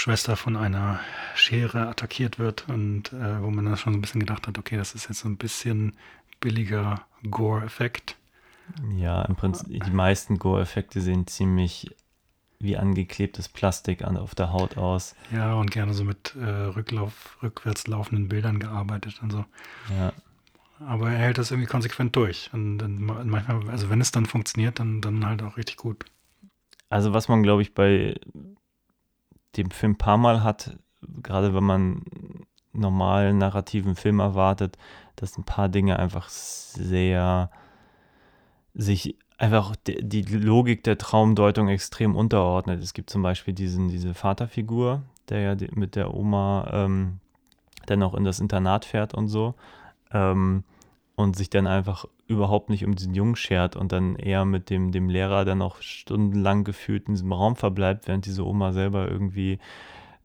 Schwester 0.00 0.36
von 0.36 0.56
einer 0.56 1.00
Schere 1.34 1.88
attackiert 1.88 2.38
wird 2.38 2.68
und 2.68 3.12
äh, 3.12 3.42
wo 3.42 3.50
man 3.50 3.66
dann 3.66 3.76
schon 3.76 3.92
so 3.92 3.98
ein 3.98 4.02
bisschen 4.02 4.20
gedacht 4.20 4.46
hat, 4.46 4.58
okay, 4.58 4.76
das 4.76 4.94
ist 4.94 5.08
jetzt 5.08 5.20
so 5.20 5.28
ein 5.28 5.36
bisschen 5.36 5.96
billiger 6.40 7.06
Gore-Effekt. 7.30 8.16
Ja, 8.96 9.22
im 9.22 9.36
Prinzip, 9.36 9.84
die 9.84 9.90
meisten 9.90 10.38
Gore-Effekte 10.38 11.00
sehen 11.00 11.26
ziemlich 11.26 11.90
wie 12.60 12.76
angeklebtes 12.76 13.48
Plastik 13.48 14.02
an, 14.04 14.16
auf 14.16 14.34
der 14.34 14.52
Haut 14.52 14.76
aus. 14.76 15.14
Ja, 15.32 15.54
und 15.54 15.70
gerne 15.70 15.94
so 15.94 16.04
mit 16.04 16.34
äh, 16.36 16.44
Rücklauf, 16.44 17.38
rückwärts 17.42 17.86
laufenden 17.86 18.28
Bildern 18.28 18.58
gearbeitet 18.58 19.20
und 19.22 19.30
so. 19.30 19.44
Ja, 19.90 20.12
Aber 20.80 21.10
er 21.12 21.18
hält 21.18 21.38
das 21.38 21.52
irgendwie 21.52 21.68
konsequent 21.70 22.16
durch. 22.16 22.50
Und 22.52 22.78
dann 22.78 23.00
ma- 23.00 23.22
manchmal, 23.24 23.70
also 23.70 23.88
wenn 23.88 24.00
es 24.00 24.12
dann 24.12 24.26
funktioniert, 24.26 24.78
dann, 24.80 25.00
dann 25.00 25.24
halt 25.24 25.42
auch 25.42 25.56
richtig 25.56 25.76
gut. 25.76 26.04
also 26.88 27.12
was 27.12 27.28
man, 27.28 27.42
glaube 27.42 27.62
ich, 27.62 27.74
bei 27.74 28.16
dem 29.56 29.70
Film 29.70 29.92
ein 29.92 29.98
paar 29.98 30.18
Mal 30.18 30.42
hat, 30.42 30.78
gerade 31.22 31.54
wenn 31.54 31.64
man 31.64 32.02
normalen 32.72 33.38
narrativen 33.38 33.96
Film 33.96 34.20
erwartet, 34.20 34.76
dass 35.16 35.36
ein 35.36 35.44
paar 35.44 35.68
Dinge 35.68 35.98
einfach 35.98 36.28
sehr 36.28 37.50
sich 38.74 39.18
einfach 39.38 39.74
die, 39.86 40.22
Logik 40.22 40.84
der 40.84 40.98
Traumdeutung 40.98 41.68
extrem 41.68 42.14
unterordnet. 42.14 42.82
Es 42.82 42.92
gibt 42.92 43.10
zum 43.10 43.22
Beispiel 43.22 43.54
diesen, 43.54 43.88
diese 43.88 44.14
Vaterfigur, 44.14 45.02
der 45.28 45.40
ja 45.40 45.56
mit 45.74 45.96
der 45.96 46.14
Oma 46.14 46.68
ähm, 46.72 47.20
dann 47.86 48.02
auch 48.02 48.14
in 48.14 48.24
das 48.24 48.38
Internat 48.38 48.84
fährt 48.84 49.14
und 49.14 49.28
so. 49.28 49.54
Ähm, 50.12 50.64
und 51.16 51.36
sich 51.36 51.50
dann 51.50 51.66
einfach 51.66 52.06
überhaupt 52.30 52.70
nicht 52.70 52.84
um 52.84 52.94
diesen 52.94 53.14
Jungen 53.14 53.36
schert 53.36 53.76
und 53.76 53.92
dann 53.92 54.14
eher 54.16 54.44
mit 54.44 54.70
dem, 54.70 54.92
dem 54.92 55.08
Lehrer 55.08 55.44
dann 55.44 55.60
auch 55.60 55.82
stundenlang 55.82 56.64
gefühlt 56.64 57.08
in 57.08 57.14
diesem 57.14 57.32
Raum 57.32 57.56
verbleibt, 57.56 58.06
während 58.08 58.24
diese 58.24 58.46
Oma 58.46 58.72
selber 58.72 59.08
irgendwie 59.10 59.58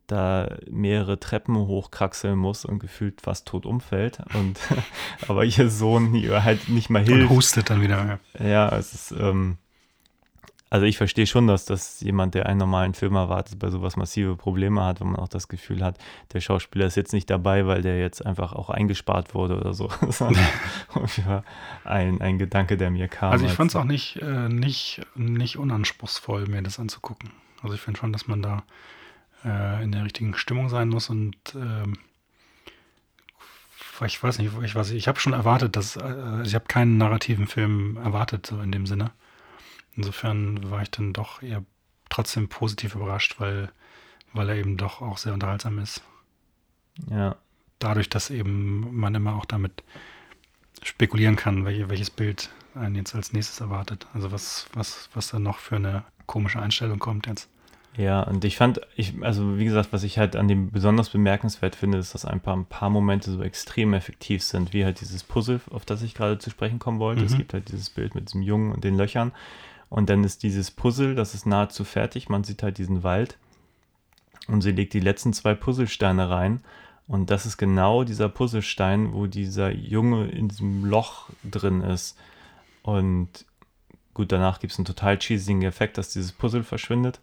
da 0.07 0.56
mehrere 0.69 1.19
Treppen 1.19 1.56
hochkraxeln 1.57 2.38
muss 2.38 2.64
und 2.64 2.77
gefühlt 2.77 3.22
fast 3.22 3.48
tot 3.48 3.65
umfällt. 3.65 4.19
Und 4.36 4.60
aber 5.27 5.44
ihr 5.45 5.69
Sohn 5.69 6.14
ihr 6.14 6.44
halt 6.44 6.69
nicht 6.69 6.90
mal 6.91 6.99
Und 6.99 7.06
hilft. 7.07 7.30
hustet 7.32 7.69
dann 7.72 7.82
wieder. 7.82 8.19
Ja. 8.40 8.45
Ja, 8.45 8.77
es 8.77 8.94
ist, 8.94 9.11
ähm, 9.19 9.57
also 10.70 10.86
ich 10.86 10.98
verstehe 10.98 11.28
schon, 11.28 11.48
dass 11.48 11.66
das 11.66 12.02
jemand, 12.02 12.34
der 12.34 12.48
einen 12.48 12.60
normalen 12.60 12.94
Film 12.94 13.16
erwartet, 13.16 13.60
bei 13.60 13.70
sowas 13.70 13.96
massive 13.96 14.36
Probleme 14.36 14.84
hat, 14.84 15.00
wenn 15.00 15.08
man 15.08 15.18
auch 15.18 15.28
das 15.28 15.48
Gefühl 15.48 15.84
hat, 15.84 15.98
der 16.34 16.42
Schauspieler 16.42 16.88
ist 16.88 16.96
jetzt 16.96 17.14
nicht 17.14 17.30
dabei, 17.30 17.68
weil 17.68 17.82
der 17.82 18.00
jetzt 18.00 18.26
einfach 18.26 18.54
auch 18.54 18.70
eingespart 18.70 19.36
wurde 19.36 19.58
oder 19.58 19.74
so. 19.74 19.90
Sondern 20.10 20.44
ja, 21.28 21.44
ein, 21.84 22.20
ein 22.20 22.40
Gedanke, 22.40 22.78
der 22.78 22.90
mir 22.90 23.08
kam. 23.08 23.32
Also 23.32 23.46
ich 23.46 23.54
fand 23.54 23.72
es 23.72 23.76
auch 23.76 23.84
nicht, 23.84 24.18
äh, 24.22 24.50
nicht, 24.50 25.02
nicht 25.16 25.58
unanspruchsvoll, 25.58 26.48
mir 26.48 26.64
das 26.64 26.80
anzugucken. 26.80 27.32
Also 27.62 27.76
ich 27.76 27.82
finde 27.82 28.00
schon, 28.00 28.12
dass 28.12 28.28
man 28.28 28.42
da 28.42 28.64
äh, 29.46 29.84
in 29.84 29.92
der 29.92 30.04
richtigen 30.04 30.36
Stimmung 30.36 30.70
sein 30.70 30.90
muss 30.90 31.10
und 31.10 31.38
ähm, 31.56 31.98
ich 34.06 34.22
weiß 34.22 34.40
nicht, 34.40 34.52
ich 34.62 34.76
weiß 34.76 34.90
nicht, 34.90 34.98
ich 34.98 35.08
habe 35.08 35.20
schon 35.20 35.32
erwartet, 35.32 35.78
dass 35.78 35.96
äh, 35.96 36.42
ich 36.44 36.54
habe 36.54 36.66
keinen 36.68 36.98
narrativen 36.98 37.48
Film 37.48 37.98
erwartet, 37.98 38.46
so 38.48 38.60
in 38.60 38.72
dem 38.72 38.86
Sinne. 38.88 39.12
Insofern 39.95 40.69
war 40.72 40.81
ich 40.81 40.91
dann 40.91 41.13
doch 41.13 41.41
eher 41.41 41.63
trotzdem 42.09 42.47
positiv 42.49 42.95
überrascht, 42.95 43.35
weil, 43.39 43.72
weil 44.34 44.49
er 44.49 44.55
eben 44.55 44.77
doch 44.77 45.01
auch 45.01 45.17
sehr 45.17 45.34
unterhaltsam 45.34 45.80
ist. 45.80 46.01
Ja, 47.09 47.35
Dadurch, 47.80 48.09
dass 48.09 48.30
eben 48.30 48.97
man 48.97 49.15
immer 49.15 49.35
auch 49.35 49.45
damit 49.45 49.84
spekulieren 50.81 51.35
kann, 51.35 51.65
welche, 51.65 51.89
welches 51.89 52.09
Bild 52.09 52.49
einen 52.73 52.95
jetzt 52.95 53.15
als 53.15 53.34
nächstes 53.34 53.59
erwartet. 53.59 54.07
Also 54.13 54.31
was, 54.31 54.67
was, 54.73 55.09
was 55.13 55.30
da 55.30 55.39
noch 55.39 55.59
für 55.59 55.76
eine 55.77 56.03
komische 56.26 56.59
Einstellung 56.61 56.99
kommt 56.99 57.27
jetzt. 57.27 57.49
Ja, 57.97 58.23
und 58.23 58.43
ich 58.43 58.57
fand, 58.57 58.81
ich, 58.97 59.13
also 59.22 59.57
wie 59.57 59.63
gesagt, 59.63 59.93
was 59.93 60.03
ich 60.03 60.17
halt 60.17 60.35
an 60.35 60.49
dem 60.49 60.69
besonders 60.69 61.09
bemerkenswert 61.09 61.76
finde, 61.76 61.97
ist, 61.97 62.13
dass 62.13 62.26
ein 62.26 62.41
paar, 62.41 62.55
ein 62.55 62.65
paar 62.65 62.89
Momente 62.89 63.31
so 63.31 63.41
extrem 63.41 63.93
effektiv 63.93 64.43
sind, 64.43 64.73
wie 64.73 64.84
halt 64.84 64.99
dieses 64.99 65.23
Puzzle, 65.23 65.61
auf 65.72 65.85
das 65.85 66.01
ich 66.01 66.13
gerade 66.13 66.38
zu 66.38 66.49
sprechen 66.49 66.80
kommen 66.80 66.99
wollte. 66.99 67.23
Es 67.23 67.34
Mhm. 67.34 67.38
gibt 67.38 67.53
halt 67.53 67.69
dieses 67.72 67.89
Bild 67.89 68.13
mit 68.13 68.27
diesem 68.27 68.41
Jungen 68.41 68.73
und 68.73 68.84
den 68.84 68.97
Löchern. 68.97 69.31
Und 69.90 70.10
dann 70.10 70.24
ist 70.24 70.44
dieses 70.44 70.72
Puzzle, 70.72 71.16
das 71.16 71.34
ist 71.34 71.45
nahezu 71.45 71.84
fertig. 71.84 72.30
Man 72.30 72.44
sieht 72.44 72.64
halt 72.64 72.78
diesen 72.78 73.03
Wald. 73.03 73.38
Und 74.48 74.62
sie 74.62 74.72
legt 74.72 74.94
die 74.94 74.99
letzten 74.99 75.34
zwei 75.34 75.53
Puzzlesteine 75.53 76.30
rein. 76.30 76.62
Und 77.07 77.30
das 77.30 77.45
ist 77.45 77.57
genau 77.57 78.03
dieser 78.03 78.30
Puzzlestein, 78.30 79.14
wo 79.14 79.28
dieser 79.28 79.72
Junge 79.72 80.28
in 80.28 80.48
diesem 80.48 80.86
Loch 80.86 81.30
drin 81.44 81.82
ist. 81.82 82.18
Und 82.82 83.30
gut, 84.14 84.32
danach 84.32 84.60
gibt 84.60 84.74
es 84.74 84.80
einen 84.80 84.86
total 84.86 85.20
cheesigen 85.20 85.64
Effekt, 85.64 85.98
dass 85.98 86.14
dieses 86.14 86.32
Puzzle 86.32 86.64
verschwindet. 86.64 87.20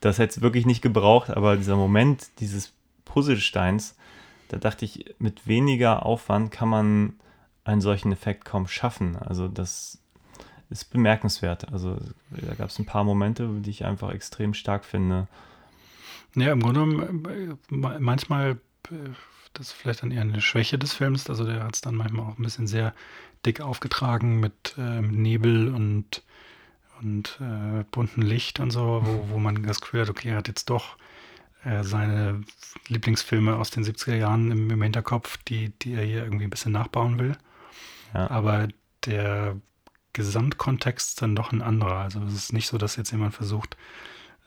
Das 0.00 0.18
hätte 0.18 0.36
es 0.36 0.40
wirklich 0.42 0.66
nicht 0.66 0.82
gebraucht, 0.82 1.30
aber 1.30 1.56
dieser 1.56 1.76
Moment 1.76 2.28
dieses 2.38 2.72
Puzzlesteins, 3.04 3.96
da 4.48 4.56
dachte 4.56 4.84
ich, 4.84 5.14
mit 5.18 5.46
weniger 5.46 6.06
Aufwand 6.06 6.50
kann 6.50 6.68
man 6.68 7.14
einen 7.64 7.80
solchen 7.80 8.12
Effekt 8.12 8.44
kaum 8.44 8.66
schaffen. 8.66 9.16
Also 9.16 9.48
das 9.48 9.98
ist 10.70 10.90
bemerkenswert. 10.90 11.72
Also 11.72 11.98
da 12.30 12.54
gab 12.54 12.70
es 12.70 12.78
ein 12.78 12.86
paar 12.86 13.04
Momente, 13.04 13.48
die 13.60 13.70
ich 13.70 13.84
einfach 13.84 14.10
extrem 14.12 14.54
stark 14.54 14.84
finde. 14.84 15.26
Ja, 16.34 16.52
im 16.52 16.62
Grunde 16.62 16.80
genommen, 16.80 17.24
äh, 17.26 17.74
ma- 17.74 17.98
manchmal, 17.98 18.52
äh, 18.90 19.10
das 19.52 19.68
ist 19.68 19.72
vielleicht 19.72 20.02
dann 20.02 20.12
eher 20.12 20.22
eine 20.22 20.40
Schwäche 20.40 20.78
des 20.78 20.92
Films, 20.92 21.28
also 21.28 21.44
der 21.44 21.64
hat 21.64 21.74
es 21.74 21.80
dann 21.80 21.96
manchmal 21.96 22.26
auch 22.26 22.38
ein 22.38 22.44
bisschen 22.44 22.68
sehr 22.68 22.94
dick 23.44 23.60
aufgetragen 23.60 24.38
mit 24.38 24.74
äh, 24.78 25.00
Nebel 25.00 25.74
und, 25.74 26.22
und 27.00 27.38
äh, 27.40 27.84
bunten 27.90 28.22
Licht 28.22 28.60
und 28.60 28.70
so, 28.70 29.02
wo, 29.04 29.28
wo 29.30 29.38
man 29.38 29.62
das 29.64 29.80
Gefühl 29.80 30.02
hat, 30.02 30.10
okay, 30.10 30.28
er 30.28 30.36
hat 30.36 30.46
jetzt 30.46 30.70
doch 30.70 30.96
äh, 31.64 31.82
seine 31.82 32.42
Lieblingsfilme 32.86 33.56
aus 33.56 33.70
den 33.70 33.84
70er 33.84 34.14
Jahren 34.14 34.52
im, 34.52 34.70
im 34.70 34.82
Hinterkopf, 34.82 35.36
die, 35.48 35.70
die 35.80 35.94
er 35.94 36.04
hier 36.04 36.22
irgendwie 36.22 36.44
ein 36.44 36.50
bisschen 36.50 36.72
nachbauen 36.72 37.18
will. 37.18 37.36
Ja. 38.14 38.30
Aber 38.30 38.68
der 39.06 39.56
Gesamtkontext 40.12 41.20
dann 41.22 41.36
doch 41.36 41.52
ein 41.52 41.62
anderer. 41.62 41.98
Also 41.98 42.22
es 42.24 42.34
ist 42.34 42.52
nicht 42.52 42.66
so, 42.66 42.78
dass 42.78 42.96
jetzt 42.96 43.10
jemand 43.12 43.34
versucht, 43.34 43.76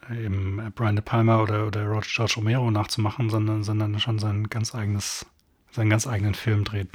äh, 0.09 0.25
eben 0.25 0.59
äh, 0.59 0.69
Brian 0.69 0.95
De 0.95 1.03
Palma 1.03 1.39
oder, 1.39 1.67
oder 1.67 1.85
Roger 1.85 2.07
George 2.07 2.33
Romero 2.37 2.69
nachzumachen, 2.71 3.29
sondern, 3.29 3.63
sondern 3.63 3.99
schon 3.99 4.19
sein 4.19 4.49
ganz 4.49 4.75
eigenes, 4.75 5.25
seinen 5.71 5.89
ganz 5.89 6.07
eigenen 6.07 6.35
Film 6.35 6.63
dreht. 6.63 6.89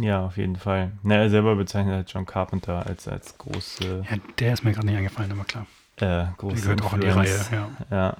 Ja, 0.00 0.24
auf 0.24 0.38
jeden 0.38 0.56
Fall. 0.56 0.92
Na, 1.02 1.16
er 1.16 1.30
selber 1.30 1.54
bezeichnet 1.54 1.94
halt 1.94 2.10
John 2.10 2.24
Carpenter 2.24 2.86
als, 2.86 3.06
als 3.08 3.36
große. 3.36 4.06
Ja, 4.10 4.16
der 4.38 4.54
ist 4.54 4.64
mir 4.64 4.72
gerade 4.72 4.86
nicht 4.86 4.96
eingefallen, 4.96 5.32
aber 5.32 5.44
klar. 5.44 5.66
äh, 6.00 6.26
große 6.38 6.56
Die 6.56 6.62
gehört 6.62 6.82
auch 6.82 6.94
in 6.94 7.00
die 7.02 7.08
Reihe, 7.08 7.46
ja. 7.50 7.70
Ja. 7.90 8.16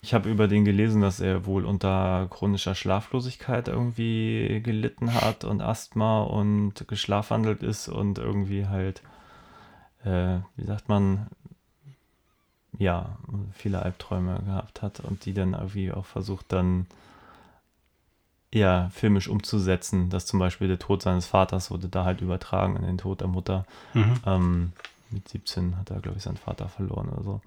Ich 0.00 0.14
habe 0.14 0.30
über 0.30 0.46
den 0.46 0.64
gelesen, 0.64 1.00
dass 1.00 1.20
er 1.20 1.44
wohl 1.44 1.64
unter 1.64 2.28
chronischer 2.30 2.74
Schlaflosigkeit 2.74 3.66
irgendwie 3.66 4.60
gelitten 4.62 5.12
hat 5.12 5.44
und 5.44 5.60
Asthma 5.60 6.22
und 6.22 6.86
geschlafwandelt 6.86 7.62
ist 7.62 7.88
und 7.88 8.18
irgendwie 8.18 8.66
halt, 8.66 9.02
äh, 10.04 10.38
wie 10.56 10.64
sagt 10.64 10.88
man, 10.88 11.26
ja, 12.78 13.18
viele 13.52 13.82
Albträume 13.82 14.40
gehabt 14.44 14.82
hat 14.82 15.00
und 15.00 15.24
die 15.24 15.34
dann 15.34 15.54
irgendwie 15.54 15.90
auch 15.90 16.06
versucht 16.06 16.52
dann 16.52 16.86
ja, 18.52 18.88
filmisch 18.90 19.28
umzusetzen, 19.28 20.10
dass 20.10 20.26
zum 20.26 20.38
Beispiel 20.38 20.68
der 20.68 20.78
Tod 20.78 21.02
seines 21.02 21.26
Vaters 21.26 21.70
wurde 21.70 21.88
da 21.88 22.04
halt 22.04 22.20
übertragen 22.20 22.76
in 22.76 22.82
den 22.82 22.98
Tod 22.98 23.20
der 23.20 23.28
Mutter. 23.28 23.66
Mhm. 23.94 24.14
Ähm, 24.24 24.72
mit 25.10 25.28
17 25.28 25.76
hat 25.76 25.90
er, 25.90 26.00
glaube 26.00 26.18
ich, 26.18 26.24
seinen 26.24 26.36
Vater 26.36 26.68
verloren 26.68 27.08
oder 27.08 27.22
so. 27.22 27.40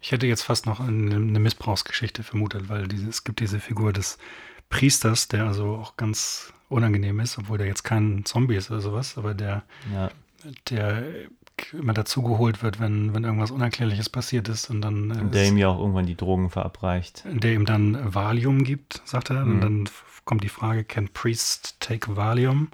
Ich 0.00 0.12
hätte 0.12 0.26
jetzt 0.26 0.42
fast 0.42 0.66
noch 0.66 0.80
eine, 0.80 1.16
eine 1.16 1.38
Missbrauchsgeschichte 1.40 2.22
vermutet, 2.22 2.68
weil 2.68 2.86
diese, 2.86 3.08
es 3.08 3.24
gibt 3.24 3.40
diese 3.40 3.60
Figur 3.60 3.92
des 3.92 4.18
Priesters, 4.68 5.28
der 5.28 5.46
also 5.46 5.76
auch 5.76 5.96
ganz 5.96 6.52
unangenehm 6.68 7.20
ist, 7.20 7.38
obwohl 7.38 7.58
der 7.58 7.66
jetzt 7.66 7.84
kein 7.84 8.24
Zombie 8.24 8.56
ist 8.56 8.70
oder 8.70 8.80
sowas, 8.80 9.16
aber 9.16 9.34
der, 9.34 9.62
Ja, 9.92 10.10
der 10.68 11.04
immer 11.72 11.94
dazugeholt 11.94 12.62
wird, 12.62 12.80
wenn, 12.80 13.14
wenn 13.14 13.24
irgendwas 13.24 13.50
Unerklärliches 13.50 14.08
passiert 14.08 14.48
ist 14.48 14.70
und 14.70 14.82
dann 14.82 15.10
äh, 15.10 15.20
und 15.20 15.34
der 15.34 15.46
ihm 15.46 15.56
ja 15.56 15.68
auch 15.68 15.78
irgendwann 15.78 16.06
die 16.06 16.16
Drogen 16.16 16.50
verabreicht. 16.50 17.24
der 17.24 17.54
ihm 17.54 17.64
dann 17.64 18.14
Valium 18.14 18.64
gibt, 18.64 19.00
sagt 19.04 19.30
er. 19.30 19.44
Mhm. 19.44 19.52
Und 19.52 19.60
dann 19.60 19.88
kommt 20.24 20.44
die 20.44 20.48
Frage, 20.48 20.84
can 20.84 21.08
priest 21.08 21.76
take 21.80 22.16
Valium? 22.16 22.68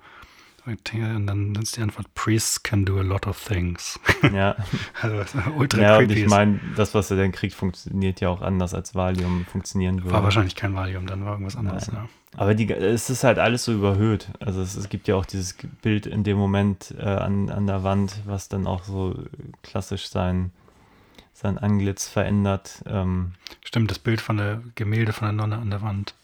Und 0.65 1.27
dann 1.27 1.55
ist 1.57 1.77
die 1.77 1.83
Antwort, 1.83 2.15
priests 2.15 2.63
can 2.63 2.85
do 2.85 2.99
a 2.99 3.03
lot 3.03 3.27
of 3.27 3.43
things. 3.43 3.99
Ja, 4.33 4.55
also 5.03 5.25
ultra 5.57 5.81
ja 5.81 5.99
und 5.99 6.11
ich 6.13 6.29
meine, 6.29 6.61
das, 6.77 6.95
was 6.95 7.11
er 7.11 7.17
dann 7.17 7.33
kriegt, 7.33 7.55
funktioniert 7.55 8.21
ja 8.21 8.29
auch 8.29 8.43
anders 8.43 8.73
als 8.73 8.95
Valium 8.95 9.45
funktionieren 9.51 10.03
würde. 10.05 10.15
war 10.15 10.23
wahrscheinlich 10.23 10.55
kein 10.55 10.75
Valium, 10.75 11.07
dann 11.07 11.25
war 11.25 11.33
irgendwas 11.33 11.57
anderes. 11.57 11.89
Ja. 11.89 12.09
Aber 12.37 12.55
die, 12.55 12.71
es 12.71 13.11
ist 13.11 13.25
halt 13.25 13.39
alles 13.39 13.65
so 13.65 13.73
überhöht. 13.73 14.29
Also 14.39 14.63
es, 14.63 14.77
es 14.77 14.89
gibt 14.89 15.09
ja 15.09 15.17
auch 15.17 15.27
dieses 15.27 15.57
Bild 15.83 16.07
in 16.07 16.23
dem 16.23 16.39
Moment 16.39 16.95
äh, 16.97 17.03
an, 17.03 17.51
an 17.51 17.67
der 17.67 17.83
Wand, 17.83 18.21
was 18.25 18.49
dann 18.49 18.67
auch 18.69 18.85
so 18.85 19.21
klassisch 19.63 20.09
sein, 20.09 20.53
sein 21.33 21.59
Antlitz 21.59 22.09
verändert. 22.09 22.83
Ähm, 22.87 23.33
Stimmt, 23.65 23.91
das 23.91 23.99
Bild 23.99 24.21
von 24.21 24.37
der 24.37 24.63
Gemälde 24.77 25.13
von 25.13 25.27
der 25.27 25.33
Nonne 25.33 25.59
an 25.59 25.71
der 25.71 25.83
Wand. 25.83 26.15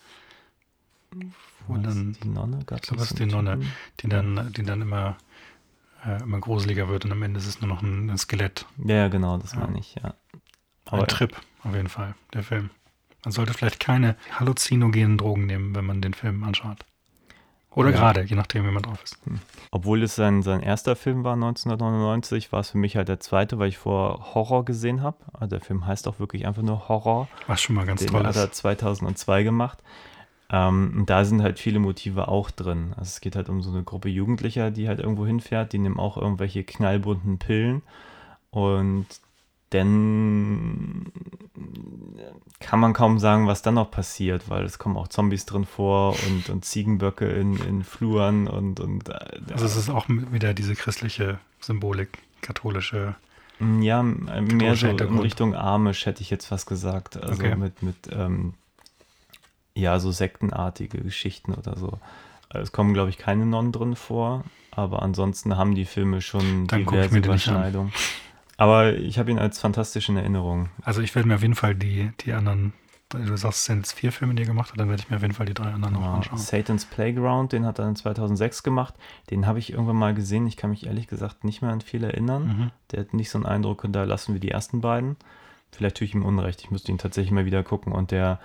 Was, 1.76 1.82
dann, 1.94 2.16
die 2.22 2.28
Nonne? 2.28 2.58
ich 2.60 2.66
Gab's 2.66 2.82
glaube, 2.88 3.00
das 3.00 3.10
ist 3.10 3.18
die 3.18 3.26
Nonne, 3.26 3.60
die 4.00 4.08
dann, 4.08 4.52
die 4.52 4.62
dann 4.62 4.82
immer, 4.82 5.16
äh, 6.06 6.22
immer 6.22 6.40
gruseliger 6.40 6.88
wird 6.88 7.04
und 7.04 7.12
am 7.12 7.22
Ende 7.22 7.38
ist 7.38 7.46
es 7.46 7.60
nur 7.60 7.68
noch 7.68 7.82
ein, 7.82 8.10
ein 8.10 8.18
Skelett. 8.18 8.66
Ja, 8.84 9.08
genau, 9.08 9.38
das 9.38 9.52
Ja. 9.52 9.60
meine 9.60 9.78
ich, 9.78 9.94
ja. 10.02 10.14
Ein 10.90 11.06
Trip, 11.06 11.36
auf 11.64 11.74
jeden 11.74 11.88
Fall, 11.88 12.14
der 12.32 12.42
Film. 12.42 12.70
Man 13.24 13.32
sollte 13.32 13.52
vielleicht 13.52 13.80
keine 13.80 14.16
halluzinogenen 14.32 15.18
Drogen 15.18 15.46
nehmen, 15.46 15.74
wenn 15.74 15.84
man 15.84 16.00
den 16.00 16.14
Film 16.14 16.44
anschaut. 16.44 16.78
Oder 17.72 17.90
Ja. 17.90 17.98
gerade, 17.98 18.22
je 18.22 18.34
nachdem, 18.34 18.64
wie 18.66 18.70
man 18.70 18.82
drauf 18.82 19.02
ist. 19.04 19.18
Obwohl 19.70 20.02
es 20.02 20.14
sein, 20.16 20.42
sein 20.42 20.62
erster 20.62 20.96
Film 20.96 21.22
war, 21.24 21.34
1999, 21.34 22.50
war 22.50 22.60
es 22.60 22.70
für 22.70 22.78
mich 22.78 22.96
halt 22.96 23.08
der 23.08 23.20
zweite, 23.20 23.58
weil 23.58 23.68
ich 23.68 23.76
vor 23.78 24.34
Horror 24.34 24.64
gesehen 24.64 25.02
habe. 25.02 25.18
Also 25.34 25.50
der 25.50 25.60
Film 25.60 25.86
heißt 25.86 26.08
auch 26.08 26.18
wirklich 26.18 26.46
einfach 26.46 26.62
nur 26.62 26.88
Horror. 26.88 27.28
Was 27.46 27.60
schon 27.60 27.76
mal 27.76 27.84
ganz 27.86 28.00
Den 28.00 28.08
toll 28.08 28.24
hat 28.26 28.34
er 28.36 28.44
ist. 28.44 28.54
2002 28.54 29.42
gemacht. 29.42 29.78
Ähm, 30.50 30.94
und 30.96 31.10
da 31.10 31.24
sind 31.24 31.42
halt 31.42 31.58
viele 31.58 31.78
Motive 31.78 32.28
auch 32.28 32.50
drin. 32.50 32.94
Also 32.96 33.08
es 33.08 33.20
geht 33.20 33.36
halt 33.36 33.48
um 33.48 33.62
so 33.62 33.70
eine 33.70 33.82
Gruppe 33.82 34.08
Jugendlicher, 34.08 34.70
die 34.70 34.88
halt 34.88 34.98
irgendwo 35.00 35.26
hinfährt, 35.26 35.72
die 35.72 35.78
nehmen 35.78 35.98
auch 35.98 36.16
irgendwelche 36.16 36.64
knallbunten 36.64 37.38
Pillen 37.38 37.82
und 38.50 39.06
dann 39.70 41.12
kann 42.60 42.80
man 42.80 42.94
kaum 42.94 43.18
sagen, 43.18 43.46
was 43.46 43.60
dann 43.60 43.74
noch 43.74 43.90
passiert, 43.90 44.48
weil 44.48 44.64
es 44.64 44.78
kommen 44.78 44.96
auch 44.96 45.08
Zombies 45.08 45.44
drin 45.44 45.66
vor 45.66 46.16
und, 46.26 46.48
und 46.48 46.64
Ziegenböcke 46.64 47.28
in, 47.28 47.56
in 47.66 47.84
Fluren 47.84 48.48
und, 48.48 48.80
und 48.80 49.08
äh, 49.10 49.18
Also 49.52 49.66
es 49.66 49.76
ist 49.76 49.90
auch 49.90 50.06
wieder 50.08 50.54
diese 50.54 50.74
christliche 50.74 51.38
Symbolik, 51.60 52.18
katholische. 52.40 53.16
Ja, 53.60 54.02
mehr 54.02 54.76
so 54.76 54.86
in. 54.88 55.18
Richtung 55.18 55.54
Amish 55.54 56.06
hätte 56.06 56.22
ich 56.22 56.30
jetzt 56.30 56.46
fast 56.46 56.66
gesagt. 56.66 57.22
Also 57.22 57.42
Okay. 57.44 57.56
mit, 57.56 57.82
mit 57.82 57.96
ähm, 58.10 58.54
ja, 59.78 59.98
so 60.00 60.10
sektenartige 60.10 60.98
Geschichten 60.98 61.54
oder 61.54 61.76
so. 61.76 61.98
Also 62.50 62.62
Es 62.62 62.72
kommen, 62.72 62.94
glaube 62.94 63.10
ich, 63.10 63.18
keine 63.18 63.46
Nonnen 63.46 63.72
drin 63.72 63.94
vor, 63.96 64.44
aber 64.70 65.02
ansonsten 65.02 65.56
haben 65.56 65.74
die 65.74 65.84
Filme 65.84 66.20
schon 66.20 66.66
Dann 66.66 66.80
diverse. 66.84 67.16
Überschneidungen. 67.18 67.92
Aber 68.56 68.94
ich 68.94 69.18
habe 69.18 69.30
ihn 69.30 69.38
als 69.38 69.60
fantastisch 69.60 70.08
in 70.08 70.16
Erinnerung. 70.16 70.70
Also 70.82 71.00
ich 71.00 71.14
werde 71.14 71.28
mir 71.28 71.36
auf 71.36 71.42
jeden 71.42 71.54
Fall 71.54 71.74
die, 71.74 72.10
die 72.20 72.32
anderen, 72.32 72.72
du 73.10 73.36
sagst, 73.36 73.60
es 73.60 73.64
sind 73.66 73.78
jetzt 73.78 73.92
vier 73.92 74.10
Filme, 74.10 74.34
die 74.34 74.42
er 74.42 74.46
gemacht 74.48 74.72
hat, 74.72 74.80
dann 74.80 74.88
werde 74.88 75.02
ich 75.02 75.10
mir 75.10 75.16
auf 75.16 75.22
jeden 75.22 75.34
Fall 75.34 75.46
die 75.46 75.54
drei 75.54 75.70
anderen 75.72 75.94
noch 75.94 76.02
Ja, 76.02 76.14
anschauen. 76.14 76.38
Satan's 76.38 76.84
Playground, 76.84 77.52
den 77.52 77.64
hat 77.64 77.78
er 77.78 77.88
in 77.88 77.94
2006 77.94 78.62
gemacht. 78.64 78.94
Den 79.30 79.46
habe 79.46 79.58
ich 79.60 79.72
irgendwann 79.72 79.96
mal 79.96 80.12
gesehen. 80.14 80.46
Ich 80.46 80.56
kann 80.56 80.70
mich 80.70 80.86
ehrlich 80.86 81.06
gesagt 81.06 81.44
nicht 81.44 81.62
mehr 81.62 81.70
an 81.70 81.82
viel 81.82 82.02
erinnern. 82.02 82.46
Mhm. 82.46 82.70
Der 82.90 83.00
hat 83.00 83.14
nicht 83.14 83.30
so 83.30 83.38
einen 83.38 83.46
Eindruck 83.46 83.82
hinterlassen 83.82 84.34
wie 84.34 84.40
die 84.40 84.50
ersten 84.50 84.80
beiden. 84.80 85.16
Vielleicht 85.70 85.98
tue 85.98 86.06
ich 86.06 86.14
ihm 86.14 86.24
Unrecht. 86.24 86.60
Ich 86.62 86.70
müsste 86.70 86.90
ihn 86.90 86.98
tatsächlich 86.98 87.30
mal 87.30 87.44
wieder 87.44 87.62
gucken. 87.62 87.92
Und 87.92 88.10
der 88.10 88.40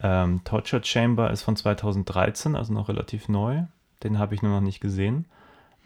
ähm, 0.00 0.42
Torture 0.44 0.82
Chamber 0.84 1.30
ist 1.30 1.42
von 1.42 1.56
2013, 1.56 2.54
also 2.56 2.72
noch 2.72 2.88
relativ 2.88 3.28
neu. 3.28 3.62
Den 4.02 4.18
habe 4.18 4.34
ich 4.34 4.42
nur 4.42 4.52
noch 4.52 4.60
nicht 4.60 4.80
gesehen. 4.80 5.24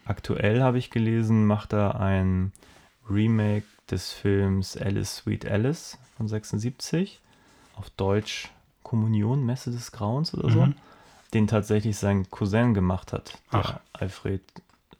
Aktuell 0.04 0.62
habe 0.62 0.78
ich 0.78 0.90
gelesen, 0.90 1.46
macht 1.46 1.72
er 1.72 1.98
ein 2.00 2.52
Remake 3.08 3.64
des 3.90 4.12
Films 4.12 4.76
Alice 4.76 5.16
Sweet 5.16 5.46
Alice 5.46 5.98
von 6.16 6.28
76. 6.28 7.20
Auf 7.76 7.90
Deutsch 7.90 8.50
Kommunion, 8.82 9.44
Messe 9.46 9.70
des 9.70 9.92
Grauens 9.92 10.34
oder 10.34 10.50
so. 10.50 10.66
Mhm. 10.66 10.74
Den 11.32 11.46
tatsächlich 11.46 11.96
sein 11.96 12.28
Cousin 12.30 12.74
gemacht 12.74 13.12
hat. 13.14 13.38
Ach. 13.50 13.78
Alfred 13.94 14.42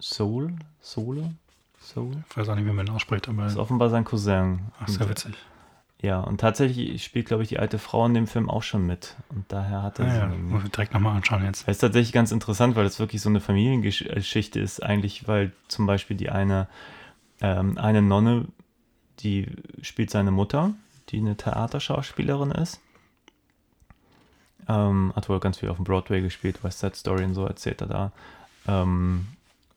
Soul? 0.00 0.54
Sohle? 0.80 1.34
Soul? 1.80 2.12
Ich 2.30 2.36
weiß 2.36 2.48
auch 2.48 2.54
nicht, 2.54 2.64
wie 2.66 2.72
man 2.72 2.86
ihn 2.86 2.92
ausspricht, 2.94 3.28
aber 3.28 3.42
Das 3.42 3.52
ist 3.52 3.58
offenbar 3.58 3.90
sein 3.90 4.04
Cousin. 4.04 4.60
ach, 4.80 4.88
sehr 4.88 5.02
Und, 5.02 5.10
witzig. 5.10 5.34
Ja, 6.02 6.18
und 6.20 6.40
tatsächlich 6.40 7.02
spielt, 7.04 7.26
glaube 7.26 7.44
ich, 7.44 7.48
die 7.48 7.60
alte 7.60 7.78
Frau 7.78 8.04
in 8.06 8.14
dem 8.14 8.26
Film 8.26 8.50
auch 8.50 8.64
schon 8.64 8.84
mit. 8.84 9.14
Und 9.28 9.44
daher 9.52 9.82
hat 9.84 10.00
er 10.00 10.06
Ja, 10.06 10.10
sie. 10.12 10.18
ja, 10.18 10.30
irgendwie. 10.30 10.52
muss 10.54 10.64
ich 10.64 10.70
direkt 10.72 10.92
nochmal 10.92 11.14
anschauen 11.16 11.44
jetzt. 11.44 11.62
Das 11.68 11.76
ist 11.76 11.80
tatsächlich 11.80 12.12
ganz 12.12 12.32
interessant, 12.32 12.74
weil 12.74 12.82
das 12.82 12.98
wirklich 12.98 13.22
so 13.22 13.28
eine 13.28 13.38
Familiengeschichte 13.40 14.58
ist, 14.58 14.82
eigentlich, 14.82 15.28
weil 15.28 15.52
zum 15.68 15.86
Beispiel 15.86 16.16
die 16.16 16.28
eine, 16.30 16.66
ähm, 17.40 17.78
eine 17.78 18.02
Nonne, 18.02 18.46
die 19.20 19.46
spielt 19.80 20.10
seine 20.10 20.32
Mutter, 20.32 20.74
die 21.10 21.18
eine 21.18 21.36
Theaterschauspielerin 21.36 22.50
ist. 22.50 22.80
Ähm, 24.68 25.12
hat 25.14 25.28
wohl 25.28 25.40
ganz 25.40 25.58
viel 25.58 25.68
auf 25.68 25.76
dem 25.76 25.84
Broadway 25.84 26.20
gespielt, 26.20 26.62
West 26.64 26.80
Side 26.80 26.94
Story 26.94 27.24
und 27.24 27.34
so 27.34 27.44
erzählt 27.46 27.80
er 27.80 27.86
da. 27.88 28.12
Ähm, 28.66 29.26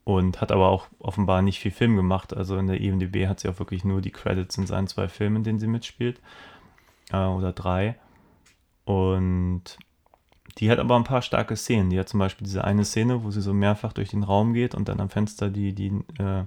und 0.06 0.40
hat 0.40 0.52
aber 0.52 0.70
auch 0.70 0.88
offenbar 1.00 1.42
nicht 1.42 1.60
viel 1.60 1.72
Film 1.72 1.96
gemacht. 1.98 2.34
Also 2.34 2.58
in 2.58 2.68
der 2.68 2.80
IMDb 2.80 3.28
hat 3.28 3.42
sie 3.42 3.50
auch 3.50 3.60
wirklich 3.60 3.84
nur 3.84 4.02
die 4.02 4.12
Credits 4.12 4.58
in 4.58 4.68
seinen 4.68 4.88
zwei 4.88 5.10
Filmen, 5.10 5.38
in 5.38 5.44
denen 5.44 5.60
sie 5.60 5.68
mitspielt. 5.68 6.22
Äh, 7.12 7.26
oder 7.26 7.52
drei. 7.52 7.96
Und 8.86 9.64
die 10.60 10.70
hat 10.70 10.78
aber 10.78 10.96
ein 10.96 11.04
paar 11.04 11.24
starke 11.24 11.56
Szenen. 11.58 11.90
Die 11.90 12.00
hat 12.00 12.08
zum 12.08 12.20
Beispiel 12.20 12.46
diese 12.46 12.64
eine 12.64 12.86
Szene, 12.86 13.24
wo 13.24 13.32
sie 13.32 13.42
so 13.42 13.52
mehrfach 13.52 13.94
durch 13.94 14.10
den 14.10 14.22
Raum 14.22 14.54
geht 14.54 14.76
und 14.76 14.88
dann 14.88 15.00
am 15.00 15.10
Fenster 15.10 15.50
die, 15.50 15.74
die, 15.74 15.88
äh, 16.20 16.44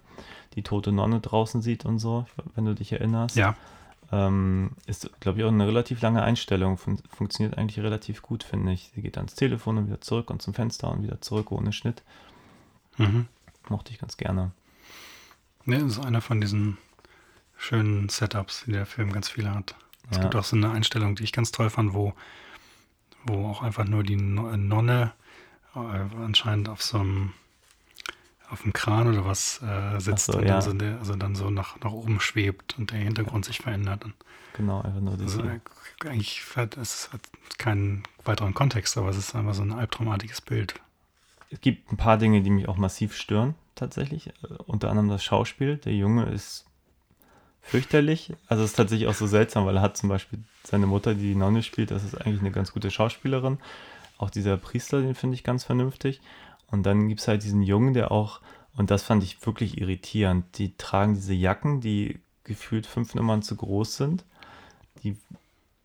die 0.54 0.62
tote 0.62 0.92
Nonne 0.92 1.18
draußen 1.18 1.60
sieht 1.60 1.84
und 1.84 1.98
so, 1.98 2.26
wenn 2.54 2.64
du 2.64 2.74
dich 2.74 2.92
erinnerst. 2.92 3.36
Ja, 3.36 3.56
Ähm, 4.10 4.70
ist, 4.86 5.10
glaube 5.20 5.38
ich, 5.38 5.44
auch 5.44 5.50
eine 5.50 5.66
relativ 5.66 6.00
lange 6.00 6.22
Einstellung. 6.22 6.78
Fun 6.78 6.98
funktioniert 7.10 7.58
eigentlich 7.58 7.84
relativ 7.84 8.22
gut, 8.22 8.44
finde 8.44 8.72
ich. 8.72 8.92
Sie 8.94 9.02
geht 9.02 9.18
ans 9.18 9.34
Telefon 9.34 9.76
und 9.78 9.88
wieder 9.88 10.00
zurück 10.00 10.30
und 10.30 10.40
zum 10.40 10.54
Fenster 10.54 10.90
und 10.90 11.02
wieder 11.02 11.20
zurück 11.20 11.50
ohne 11.52 11.72
Schnitt. 11.72 12.02
mhm. 12.96 13.26
Mochte 13.68 13.92
ich 13.92 13.98
ganz 13.98 14.16
gerne. 14.16 14.52
Ne, 15.64 15.78
das 15.80 15.92
ist 15.92 16.04
einer 16.04 16.20
von 16.20 16.40
diesen 16.40 16.78
schönen 17.56 18.08
Setups, 18.08 18.64
die 18.66 18.72
der 18.72 18.86
Film 18.86 19.12
ganz 19.12 19.28
viele 19.28 19.54
hat. 19.54 19.74
Es 20.10 20.16
Ja. 20.16 20.22
gibt 20.22 20.36
auch 20.36 20.44
so 20.44 20.56
eine 20.56 20.70
Einstellung, 20.70 21.16
die 21.16 21.24
ich 21.24 21.32
ganz 21.32 21.52
toll 21.52 21.68
fand, 21.70 21.92
wo, 21.92 22.14
wo 23.24 23.46
auch 23.48 23.62
einfach 23.62 23.84
nur 23.84 24.02
die 24.02 24.16
No- 24.16 24.56
Nonne 24.56 25.12
äh, 25.74 25.78
anscheinend 25.78 26.68
auf 26.68 26.82
so 26.82 26.98
einem 26.98 27.32
auf 28.50 28.62
dem 28.62 28.72
Kran 28.72 29.06
oder 29.08 29.26
was 29.26 29.60
äh, 29.62 29.98
sitzt 30.00 30.24
so, 30.26 30.38
und 30.38 30.44
ja. 30.46 30.54
dann 30.54 30.62
so, 30.62 30.72
der, 30.72 30.98
also 31.00 31.14
dann 31.16 31.34
so 31.34 31.50
nach, 31.50 31.78
nach 31.80 31.92
oben 31.92 32.18
schwebt 32.18 32.78
und 32.78 32.90
der 32.92 32.98
Hintergrund 33.00 33.44
sich 33.44 33.58
verändert. 33.58 34.06
Und 34.06 34.14
Genau, 34.54 34.80
einfach 34.80 35.00
nur 35.02 35.18
das. 35.18 35.36
also, 35.36 35.42
äh, 35.44 35.60
eigentlich 36.06 36.42
hat 36.56 36.78
es 36.78 37.12
hat 37.12 37.20
keinen 37.58 38.04
weiteren 38.24 38.54
Kontext, 38.54 38.96
aber 38.96 39.10
es 39.10 39.18
ist 39.18 39.34
einfach 39.34 39.52
so 39.52 39.60
ein 39.62 39.72
albtraumartiges 39.72 40.40
Bild. 40.40 40.80
Es 41.50 41.60
gibt 41.60 41.92
ein 41.92 41.96
paar 41.96 42.18
Dinge, 42.18 42.42
die 42.42 42.50
mich 42.50 42.68
auch 42.68 42.76
massiv 42.76 43.14
stören, 43.16 43.54
tatsächlich. 43.74 44.28
Äh, 44.28 44.54
unter 44.66 44.90
anderem 44.90 45.08
das 45.08 45.24
Schauspiel. 45.24 45.76
Der 45.78 45.94
Junge 45.94 46.26
ist 46.26 46.66
fürchterlich. 47.62 48.32
Also 48.46 48.62
es 48.64 48.70
ist 48.70 48.76
tatsächlich 48.76 49.08
auch 49.08 49.14
so 49.14 49.26
seltsam, 49.26 49.66
weil 49.66 49.76
er 49.76 49.82
hat 49.82 49.96
zum 49.96 50.08
Beispiel 50.08 50.40
seine 50.64 50.86
Mutter, 50.86 51.14
die 51.14 51.28
die 51.28 51.34
Nonne 51.34 51.62
spielt, 51.62 51.90
das 51.90 52.04
ist 52.04 52.14
eigentlich 52.14 52.40
eine 52.40 52.50
ganz 52.50 52.72
gute 52.72 52.90
Schauspielerin. 52.90 53.58
Auch 54.16 54.30
dieser 54.30 54.56
Priester, 54.56 55.00
den 55.00 55.14
finde 55.14 55.34
ich 55.34 55.44
ganz 55.44 55.64
vernünftig. 55.64 56.20
Und 56.70 56.84
dann 56.84 57.08
gibt 57.08 57.20
es 57.20 57.28
halt 57.28 57.42
diesen 57.42 57.62
Jungen, 57.62 57.94
der 57.94 58.10
auch, 58.10 58.40
und 58.74 58.90
das 58.90 59.02
fand 59.02 59.22
ich 59.22 59.44
wirklich 59.46 59.78
irritierend, 59.78 60.58
die 60.58 60.76
tragen 60.76 61.14
diese 61.14 61.34
Jacken, 61.34 61.80
die 61.80 62.20
gefühlt 62.44 62.86
fünf 62.86 63.14
Nummern 63.14 63.42
zu 63.42 63.56
groß 63.56 63.96
sind, 63.96 64.24
die 65.02 65.16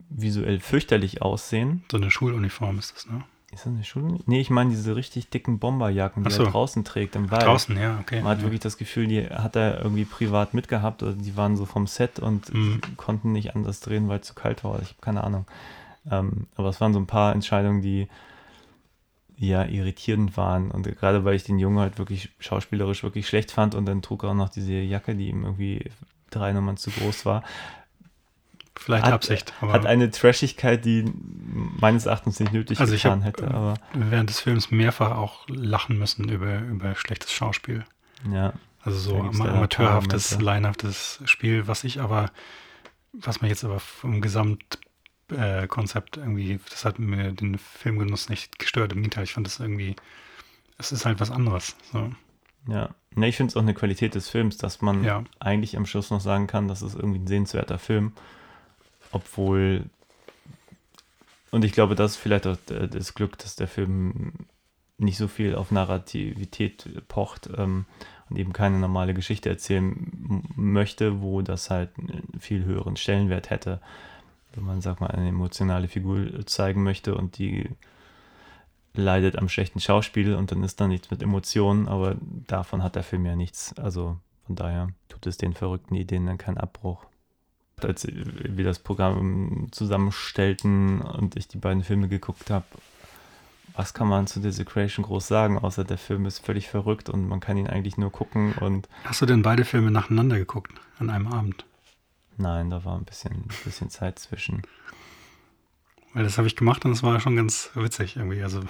visuell 0.09 0.59
fürchterlich 0.59 1.21
aussehen. 1.21 1.83
So 1.91 1.97
eine 1.97 2.11
Schuluniform 2.11 2.79
ist 2.79 2.95
das, 2.95 3.07
ne? 3.07 3.23
Ist 3.53 3.65
das 3.65 3.73
eine 3.73 3.83
Schule? 3.83 4.19
Nee, 4.25 4.41
ich 4.41 4.49
meine 4.49 4.71
diese 4.71 4.95
richtig 4.95 5.29
dicken 5.29 5.59
Bomberjacken, 5.59 6.23
die 6.23 6.31
so. 6.31 6.43
er 6.45 6.51
draußen 6.51 6.83
trägt 6.83 7.15
im 7.15 7.29
Wald. 7.29 7.43
Draußen, 7.43 7.77
ja, 7.77 7.99
okay. 7.99 8.21
Man 8.21 8.31
hat 8.31 8.37
ja. 8.39 8.43
wirklich 8.45 8.61
das 8.61 8.77
Gefühl, 8.77 9.07
die 9.07 9.27
hat 9.27 9.55
er 9.55 9.79
irgendwie 9.81 10.05
privat 10.05 10.53
mitgehabt 10.53 11.03
oder 11.03 11.13
die 11.13 11.37
waren 11.37 11.55
so 11.55 11.65
vom 11.65 11.85
Set 11.87 12.19
und 12.19 12.51
Mhm. 12.53 12.81
konnten 12.97 13.31
nicht 13.31 13.55
anders 13.55 13.79
drehen, 13.79 14.07
weil 14.09 14.19
es 14.19 14.27
zu 14.27 14.33
kalt 14.33 14.63
war. 14.63 14.81
Ich 14.81 14.89
habe 14.89 15.01
keine 15.01 15.23
Ahnung. 15.23 15.45
Ähm, 16.09 16.47
aber 16.55 16.69
es 16.69 16.81
waren 16.81 16.93
so 16.93 16.99
ein 16.99 17.07
paar 17.07 17.33
Entscheidungen, 17.33 17.81
die 17.81 18.07
ja 19.37 19.65
irritierend 19.65 20.35
waren. 20.37 20.71
Und 20.71 20.83
gerade 20.97 21.23
weil 21.25 21.35
ich 21.35 21.43
den 21.43 21.59
Jungen 21.59 21.79
halt 21.79 21.97
wirklich 21.97 22.29
schauspielerisch 22.39 23.03
wirklich 23.03 23.27
schlecht 23.27 23.51
fand 23.51 23.75
und 23.75 23.85
dann 23.85 24.01
trug 24.01 24.23
er 24.23 24.29
auch 24.29 24.35
noch 24.35 24.49
diese 24.49 24.73
Jacke, 24.73 25.15
die 25.15 25.29
ihm 25.29 25.43
irgendwie 25.43 25.91
drei 26.29 26.51
Nummern 26.53 26.77
zu 26.77 26.89
groß 26.91 27.25
war. 27.25 27.43
Vielleicht 28.75 29.05
hat, 29.05 29.13
Absicht. 29.13 29.53
Aber 29.61 29.73
hat 29.73 29.85
eine 29.85 30.09
Trashigkeit, 30.11 30.83
die 30.83 31.05
meines 31.79 32.05
Erachtens 32.07 32.39
nicht 32.39 32.53
nötig 32.53 32.79
Also 32.79 32.93
ich 32.95 33.03
getan 33.03 33.19
hab, 33.23 33.27
hätte. 33.37 33.45
ähm, 33.45 33.51
Aber 33.53 33.73
während 33.93 34.29
des 34.29 34.39
Films 34.39 34.71
mehrfach 34.71 35.11
auch 35.11 35.47
lachen 35.47 35.97
müssen 35.99 36.27
über, 36.29 36.59
über 36.59 36.95
schlechtes 36.95 37.31
Schauspiel. 37.31 37.85
ja, 38.31 38.53
Also 38.81 38.97
so 38.97 39.17
amateurhaftes, 39.21 40.31
Momente. 40.31 40.45
laienhaftes 40.45 41.19
Spiel, 41.25 41.67
was 41.67 41.83
ich 41.83 42.01
aber, 42.01 42.31
was 43.13 43.41
mir 43.41 43.47
jetzt 43.49 43.63
aber 43.63 43.79
vom 43.79 44.21
Gesamtkonzept 44.21 46.17
äh, 46.17 46.19
irgendwie, 46.21 46.59
das 46.69 46.83
hat 46.85 46.99
mir 46.99 47.31
den 47.31 47.57
Filmgenuss 47.57 48.29
nicht 48.29 48.59
gestört. 48.59 48.91
Im 48.91 48.99
Gegenteil, 48.99 49.23
ich 49.25 49.33
fand 49.33 49.47
das 49.47 49.59
irgendwie, 49.59 49.95
es 50.77 50.91
ist 50.91 51.05
halt 51.05 51.19
was 51.19 51.31
anderes. 51.31 51.75
So. 51.91 52.11
ja. 52.67 52.89
Ne, 53.15 53.27
ich 53.27 53.37
finde 53.37 53.51
es 53.51 53.55
auch 53.57 53.61
eine 53.61 53.75
Qualität 53.75 54.15
des 54.15 54.29
Films, 54.29 54.57
dass 54.57 54.81
man 54.81 55.03
Ja. 55.03 55.23
eigentlich 55.39 55.77
am 55.77 55.85
Schluss 55.85 56.09
noch 56.09 56.21
sagen 56.21 56.47
kann, 56.47 56.67
das 56.67 56.81
ist 56.81 56.95
irgendwie 56.95 57.19
ein 57.19 57.27
sehenswerter 57.27 57.77
Film. 57.77 58.13
Obwohl, 59.13 59.85
und 61.51 61.63
ich 61.63 61.71
glaube, 61.71 61.95
das 61.95 62.11
ist 62.13 62.17
vielleicht 62.17 62.47
auch 62.47 62.57
d- 62.69 62.87
das 62.87 63.13
Glück, 63.13 63.37
dass 63.37 63.55
der 63.55 63.67
Film 63.67 64.33
nicht 64.97 65.17
so 65.17 65.27
viel 65.27 65.55
auf 65.55 65.71
Narrativität 65.71 66.87
pocht 67.07 67.49
ähm, 67.57 67.85
und 68.29 68.37
eben 68.37 68.53
keine 68.53 68.79
normale 68.79 69.13
Geschichte 69.13 69.49
erzählen 69.49 70.43
möchte, 70.55 71.21
wo 71.21 71.41
das 71.41 71.69
halt 71.69 71.91
einen 71.97 72.27
viel 72.39 72.63
höheren 72.65 72.95
Stellenwert 72.97 73.49
hätte, 73.49 73.79
wenn 74.53 74.65
man, 74.65 74.81
sag 74.81 74.99
mal, 74.99 75.11
eine 75.11 75.29
emotionale 75.29 75.87
Figur 75.87 76.45
zeigen 76.45 76.83
möchte 76.83 77.15
und 77.15 77.37
die 77.37 77.69
leidet 78.95 79.37
am 79.37 79.49
schlechten 79.49 79.79
Schauspiel 79.79 80.35
und 80.35 80.51
dann 80.51 80.63
ist 80.63 80.79
da 80.81 80.87
nichts 80.87 81.11
mit 81.11 81.21
Emotionen, 81.23 81.87
aber 81.87 82.15
davon 82.47 82.83
hat 82.83 82.95
der 82.95 83.03
Film 83.03 83.25
ja 83.25 83.35
nichts. 83.35 83.73
Also 83.77 84.17
von 84.45 84.55
daher 84.55 84.89
tut 85.09 85.25
es 85.27 85.37
den 85.37 85.53
verrückten 85.53 85.95
Ideen 85.95 86.25
dann 86.25 86.37
keinen 86.37 86.57
Abbruch. 86.57 87.05
Als 87.85 88.07
wir 88.07 88.63
das 88.65 88.79
Programm 88.79 89.67
zusammenstellten 89.71 91.01
und 91.01 91.35
ich 91.35 91.47
die 91.47 91.57
beiden 91.57 91.83
Filme 91.83 92.07
geguckt 92.07 92.49
habe, 92.49 92.65
was 93.75 93.93
kann 93.93 94.07
man 94.07 94.27
zu 94.27 94.39
Desecration 94.39 95.03
groß 95.05 95.27
sagen, 95.27 95.57
außer 95.57 95.83
der 95.83 95.97
Film 95.97 96.25
ist 96.25 96.39
völlig 96.45 96.69
verrückt 96.69 97.09
und 97.09 97.27
man 97.27 97.39
kann 97.39 97.57
ihn 97.57 97.67
eigentlich 97.67 97.97
nur 97.97 98.11
gucken 98.11 98.53
und 98.53 98.87
Hast 99.03 99.21
du 99.21 99.25
denn 99.25 99.41
beide 99.41 99.65
Filme 99.65 99.89
nacheinander 99.91 100.37
geguckt 100.37 100.73
an 100.99 101.09
einem 101.09 101.27
Abend? 101.27 101.65
nein, 102.37 102.69
da 102.69 102.83
war 102.83 102.97
ein 102.97 103.05
bisschen, 103.05 103.31
ein 103.31 103.49
bisschen 103.63 103.89
Zeit 103.89 104.19
zwischen. 104.19 104.63
Weil 106.13 106.23
das 106.23 106.37
habe 106.37 106.47
ich 106.47 106.55
gemacht 106.55 106.83
und 106.85 106.91
es 106.91 107.03
war 107.03 107.19
schon 107.19 107.35
ganz 107.35 107.69
witzig 107.75 108.15
irgendwie. 108.17 108.43
Also 108.43 108.61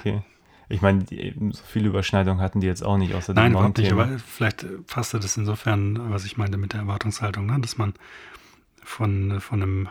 Okay. 0.00 0.22
Ich 0.68 0.82
meine, 0.82 1.04
die- 1.04 1.34
so 1.52 1.62
viele 1.64 1.88
Überschneidungen 1.88 2.40
hatten 2.42 2.60
die 2.60 2.66
jetzt 2.66 2.82
auch 2.84 2.98
nicht, 2.98 3.14
außer 3.14 3.32
Nein, 3.34 3.52
dem 3.52 3.52
überhaupt 3.58 3.78
nicht, 3.78 3.92
aber 3.92 4.18
vielleicht 4.18 4.66
passte 4.86 5.18
das 5.18 5.36
insofern, 5.36 6.10
was 6.10 6.24
ich 6.24 6.36
meinte 6.36 6.58
mit 6.58 6.72
der 6.74 6.80
Erwartungshaltung, 6.80 7.46
ne? 7.46 7.58
dass 7.60 7.78
man 7.78 7.94
von, 8.82 9.40
von 9.40 9.62
einem, 9.62 9.88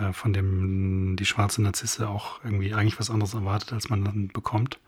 äh, 0.00 0.12
von 0.12 0.32
dem, 0.32 1.16
die 1.16 1.26
schwarze 1.26 1.62
Narzisse 1.62 2.08
auch 2.08 2.42
irgendwie 2.44 2.74
eigentlich 2.74 2.98
was 2.98 3.10
anderes 3.10 3.34
erwartet, 3.34 3.72
als 3.72 3.88
man 3.88 4.04
dann 4.04 4.28
bekommt. 4.28 4.78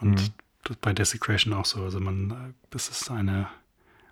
Und 0.00 0.10
Mhm. 0.22 0.28
das 0.64 0.76
bei 0.76 0.92
Desecration 0.92 1.52
auch 1.54 1.64
so. 1.64 1.82
Also 1.82 1.98
man, 2.00 2.30
äh, 2.30 2.34
das 2.70 2.88
ist 2.88 3.10
eine 3.10 3.48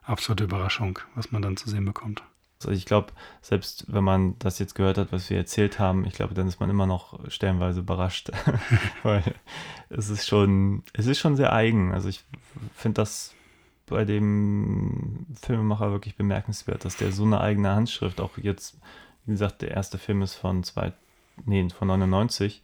absolute 0.02 0.44
Überraschung, 0.44 0.98
was 1.14 1.30
man 1.32 1.42
dann 1.42 1.56
zu 1.56 1.68
sehen 1.70 1.84
bekommt. 1.84 2.22
Also 2.60 2.70
ich 2.70 2.86
glaube, 2.86 3.12
selbst 3.42 3.84
wenn 3.88 4.04
man 4.04 4.38
das 4.38 4.58
jetzt 4.58 4.74
gehört 4.74 4.96
hat, 4.98 5.12
was 5.12 5.28
wir 5.28 5.36
erzählt 5.36 5.78
haben, 5.78 6.06
ich 6.06 6.14
glaube, 6.14 6.34
dann 6.34 6.48
ist 6.48 6.58
man 6.58 6.70
immer 6.70 6.86
noch 6.86 7.18
stellenweise 7.28 7.80
überrascht. 7.80 8.30
Weil 9.02 9.22
es 9.90 10.08
ist 10.08 10.26
schon, 10.26 10.82
es 10.94 11.06
ist 11.06 11.18
schon 11.18 11.36
sehr 11.36 11.52
eigen. 11.52 11.92
Also 11.92 12.08
ich 12.08 12.24
finde 12.74 13.02
das 13.02 13.34
bei 13.86 14.04
dem 14.04 15.26
Filmemacher 15.40 15.92
wirklich 15.92 16.16
bemerkenswert, 16.16 16.84
dass 16.84 16.96
der 16.96 17.12
so 17.12 17.24
eine 17.24 17.40
eigene 17.40 17.70
Handschrift, 17.70 18.20
auch 18.20 18.36
jetzt, 18.38 18.78
wie 19.26 19.32
gesagt, 19.32 19.62
der 19.62 19.72
erste 19.72 19.98
Film 19.98 20.22
ist 20.22 20.34
von 20.34 20.64
zwei, 20.64 20.92
nee, 21.44 21.68
von 21.70 21.88
99 21.88 22.62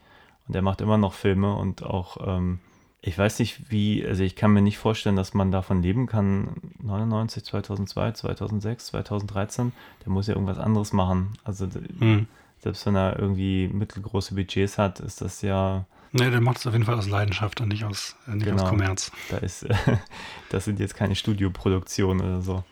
und 0.49 0.57
er 0.57 0.63
macht 0.63 0.81
immer 0.81 0.99
noch 0.99 1.15
Filme 1.15 1.55
und 1.55 1.85
auch, 1.85 2.17
ähm, 2.27 2.61
ich 3.05 3.19
weiß 3.19 3.41
nicht 3.41 3.71
wie, 3.71 4.07
also 4.07 4.23
ich 4.23 4.37
kann 4.37 4.53
mir 4.53 4.63
nicht 4.63 4.79
vorstellen, 4.79 5.17
dass 5.17 5.35
man 5.35 5.51
davon 5.51 5.83
leben 5.83 6.07
kann, 6.07 6.55
99, 6.81 7.45
2002, 7.45 8.13
2006, 8.13 8.87
2013, 8.87 9.73
der 10.05 10.13
muss 10.13 10.29
ja 10.29 10.35
irgendwas 10.35 10.59
anderes 10.59 10.93
machen. 10.93 11.37
Also 11.43 11.67
Hm. 11.99 12.27
selbst 12.61 12.87
wenn 12.87 12.95
er 12.95 13.19
irgendwie 13.19 13.69
mittelgroße 13.69 14.35
Budgets 14.37 14.79
hat, 14.79 15.01
ist 15.01 15.21
das 15.21 15.43
ja, 15.43 15.85
Ne, 16.15 16.31
der 16.31 16.43
macht 16.43 16.59
es 16.59 16.67
auf 16.67 16.75
jeden 16.75 16.85
Fall 16.85 16.97
aus 16.99 17.09
Leidenschaft 17.09 17.61
und 17.63 17.69
nicht 17.69 17.85
aus, 17.85 18.17
äh, 18.29 18.35
nicht 18.35 18.47
aus 18.49 18.59
Genau. 18.59 18.69
Kommerz. 18.69 19.11
da 19.31 19.39
ist, 19.39 19.67
das 20.51 20.65
sind 20.67 20.79
jetzt 20.79 20.95
keine 20.95 21.15
Studioproduktionen 21.17 22.21
oder 22.25 22.43
so. 22.43 22.65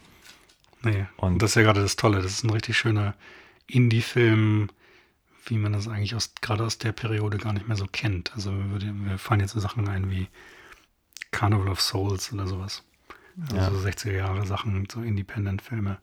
Nee. 0.83 1.07
Und 1.17 1.41
das 1.41 1.53
ist 1.53 1.55
ja 1.57 1.63
gerade 1.63 1.81
das 1.81 1.97
Tolle. 1.97 2.21
Das 2.23 2.33
ist 2.33 2.45
ein 2.45 2.51
richtig 2.51 2.77
schöner 2.77 3.15
Indie-Film, 3.67 4.69
wie 5.47 5.57
man 5.59 5.73
das 5.73 5.89
eigentlich 5.89 6.15
aus, 6.15 6.33
gerade 6.41 6.65
aus 6.65 6.79
der 6.79 6.93
Periode 6.93 7.39
gar 7.39 7.53
nicht 7.53 7.67
mehr 7.69 7.77
so 7.77 7.87
kennt. 7.87 8.33
Also 8.35 8.53
wir, 8.53 9.19
fallen 9.19 9.41
jetzt 9.41 9.53
so 9.53 9.61
Sachen 9.61 9.89
ein 9.89 10.11
wie 10.11 10.29
Carnival 11.31 11.69
of 11.69 11.81
Souls 11.81 12.33
oder 12.33 12.47
sowas. 12.47 12.83
Also 13.43 13.57
Ja. 13.57 13.71
so 13.71 13.79
60er 13.79 14.13
Jahre 14.13 14.47
Sachen, 14.47 14.87
so 14.91 15.03
Independent-Filme. 15.03 15.99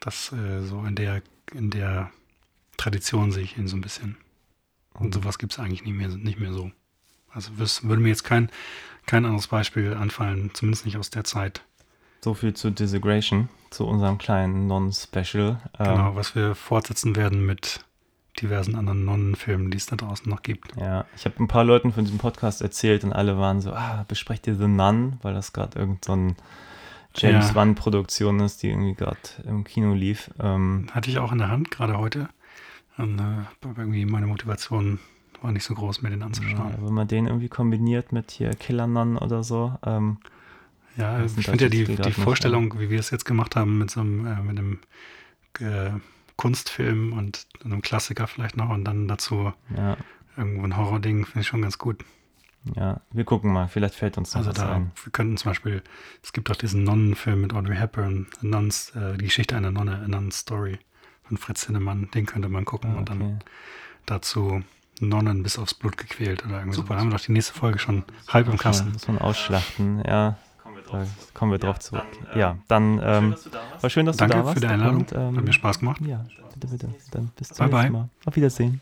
Das 0.00 0.32
äh, 0.32 0.62
so 0.62 0.84
in 0.84 0.94
der, 0.94 1.22
in 1.52 1.70
der 1.70 2.10
Tradition 2.76 3.32
sehe 3.32 3.44
ich 3.44 3.56
ihn 3.56 3.68
so 3.68 3.76
ein 3.76 3.80
bisschen. 3.82 4.16
Und 4.94 5.14
sowas 5.14 5.38
gibt 5.38 5.52
es 5.52 5.58
eigentlich 5.58 5.84
nicht 5.84 5.94
mehr, 5.94 6.08
nicht 6.08 6.38
mehr 6.38 6.52
so. 6.52 6.70
Also 7.30 7.52
würde 7.56 8.02
mir 8.02 8.08
jetzt 8.10 8.24
kein, 8.24 8.50
kein 9.06 9.24
anderes 9.24 9.46
Beispiel 9.46 9.94
anfallen, 9.94 10.50
zumindest 10.52 10.84
nicht 10.84 10.98
aus 10.98 11.10
der 11.10 11.24
Zeit. 11.24 11.62
So 12.22 12.34
viel 12.34 12.54
zu 12.54 12.70
Desecration, 12.70 13.48
zu 13.70 13.86
unserem 13.86 14.18
kleinen 14.18 14.66
Non-Special. 14.66 15.60
Ähm, 15.78 15.84
Genau, 15.86 16.14
was 16.14 16.34
wir 16.34 16.54
fortsetzen 16.54 17.16
werden 17.16 17.46
mit 17.46 17.84
diversen 18.40 18.76
anderen 18.76 19.04
Nonnenfilmen, 19.04 19.70
die 19.70 19.76
es 19.76 19.86
da 19.86 19.96
draußen 19.96 20.28
noch 20.28 20.42
gibt. 20.42 20.74
Ja, 20.76 21.04
ich 21.16 21.24
habe 21.24 21.42
ein 21.42 21.48
paar 21.48 21.64
Leuten 21.64 21.92
von 21.92 22.04
diesem 22.04 22.18
Podcast 22.18 22.62
erzählt 22.62 23.04
und 23.04 23.12
alle 23.12 23.36
waren 23.38 23.60
so, 23.60 23.72
ah, 23.72 24.04
besprecht 24.08 24.46
ihr 24.46 24.54
The 24.56 24.66
Nun, 24.68 25.18
weil 25.22 25.34
das 25.34 25.52
gerade 25.52 25.78
irgend 25.78 26.04
so 26.04 26.12
ein 26.14 26.36
James 27.14 27.48
Ja. 27.48 27.54
Wan-Produktion 27.54 28.40
ist, 28.40 28.62
die 28.62 28.68
irgendwie 28.70 28.94
gerade 28.94 29.18
im 29.44 29.64
Kino 29.64 29.92
lief. 29.92 30.30
Ähm, 30.40 30.86
Hatte 30.92 31.10
ich 31.10 31.18
auch 31.18 31.30
in 31.32 31.38
der 31.38 31.50
Hand, 31.50 31.70
gerade 31.70 31.98
heute. 31.98 32.28
Und 32.96 33.18
äh, 33.18 33.68
irgendwie 33.76 34.06
meine 34.06 34.26
Motivation 34.26 34.98
war 35.42 35.52
nicht 35.52 35.64
so 35.64 35.74
groß, 35.74 36.02
mir 36.02 36.10
den 36.10 36.20
ja, 36.20 36.26
anzuschauen. 36.26 36.74
wenn 36.80 36.94
man 36.94 37.08
den 37.08 37.26
irgendwie 37.26 37.48
kombiniert 37.48 38.12
mit 38.12 38.30
hier 38.30 38.50
Killer 38.54 38.86
Nun 38.86 39.18
oder 39.18 39.44
so. 39.44 39.74
Ähm, 39.84 40.18
Ja, 40.96 41.22
ich 41.24 41.32
finde 41.32 41.64
ja 41.64 41.70
die, 41.70 41.84
die 41.84 42.12
Vorstellung, 42.12 42.78
wie 42.78 42.88
wir 42.90 43.00
es 43.00 43.10
jetzt 43.10 43.24
gemacht 43.24 43.56
haben, 43.56 43.78
mit 43.78 43.90
so 43.90 44.00
einem, 44.00 44.26
äh, 44.26 44.40
mit 44.40 44.58
einem 44.58 44.78
äh, 45.60 45.90
Kunstfilm 46.36 47.12
und 47.12 47.46
einem 47.64 47.82
Klassiker 47.82 48.26
vielleicht 48.26 48.56
noch 48.56 48.68
und 48.70 48.84
dann 48.84 49.08
dazu 49.08 49.52
ja, 49.76 49.96
irgendwo 50.36 50.64
ein 50.64 50.76
Horror-Ding, 50.76 51.24
finde 51.26 51.40
ich 51.40 51.46
schon 51.46 51.62
ganz 51.62 51.78
gut. 51.78 52.04
ja, 52.74 53.00
wir 53.10 53.24
gucken 53.24 53.52
mal, 53.52 53.68
vielleicht 53.68 53.94
fällt 53.94 54.18
uns 54.18 54.32
noch 54.34 54.38
Also 54.40 54.50
was 54.50 54.56
da, 54.56 54.72
ein. 54.74 54.92
wir 55.02 55.12
könnten 55.12 55.36
zum 55.36 55.50
Beispiel, 55.50 55.82
es 56.22 56.32
gibt 56.32 56.50
auch 56.50 56.56
diesen 56.56 56.84
Nonnenfilm 56.84 57.40
mit 57.40 57.52
Audrey 57.54 57.76
Hepburn, 57.76 58.26
Nun's, 58.40 58.90
äh, 58.96 59.16
die 59.18 59.24
Geschichte 59.26 59.56
einer 59.56 59.70
Nonne, 59.70 59.96
A 60.04 60.08
Nun's 60.08 60.38
Story 60.38 60.78
von 61.24 61.36
Fritz 61.36 61.66
Hinnemann, 61.66 62.08
den 62.14 62.26
könnte 62.26 62.48
man 62.48 62.64
gucken 62.64 62.94
Ah, 62.94 62.98
und 62.98 63.08
dann 63.08 63.22
okay. 63.22 63.38
dazu 64.06 64.62
Nonnen 65.00 65.42
bis 65.42 65.58
aufs 65.58 65.74
Blut 65.74 65.96
gequält 65.96 66.44
oder 66.44 66.58
irgendwie 66.58 66.76
Super, 66.76 66.90
dann 66.94 67.00
haben 67.00 67.10
wir 67.10 67.18
doch 67.18 67.24
die 67.24 67.32
nächste 67.32 67.54
Folge 67.54 67.78
schon 67.78 68.04
halb 68.28 68.46
im 68.46 68.52
Ja, 68.52 68.58
Kasten. 68.58 68.92
muss 68.92 69.08
man 69.08 69.18
ausschlachten, 69.18 70.02
ja. 70.06 70.36
Da 70.92 71.06
kommen 71.34 71.52
wir 71.52 71.58
drauf 71.58 71.78
zurück. 71.78 72.04
ja, 72.34 72.56
dann 72.68 73.00
ähm, 73.02 73.36
war 73.80 73.90
schön, 73.90 74.06
dass 74.06 74.16
du 74.16 74.20
Danke 74.26 74.36
da 74.36 74.44
warst. 74.44 74.54
für 74.54 74.60
die 74.60 74.66
Einladung, 74.72 75.00
Und, 75.00 75.12
ähm, 75.12 75.36
hat 75.36 75.44
mir 75.44 75.52
Spaß 75.52 75.78
gemacht. 75.80 76.00
Ja, 76.06 76.24
bitte, 76.54 76.66
bitte. 76.68 76.88
Dann 77.10 77.30
bis 77.36 77.48
zum 77.48 77.56
Bye, 77.66 77.68
bye. 77.68 77.80
nächsten 77.80 77.92
Mal. 77.92 78.08
Auf 78.26 78.36
Wiedersehen. 78.36 78.80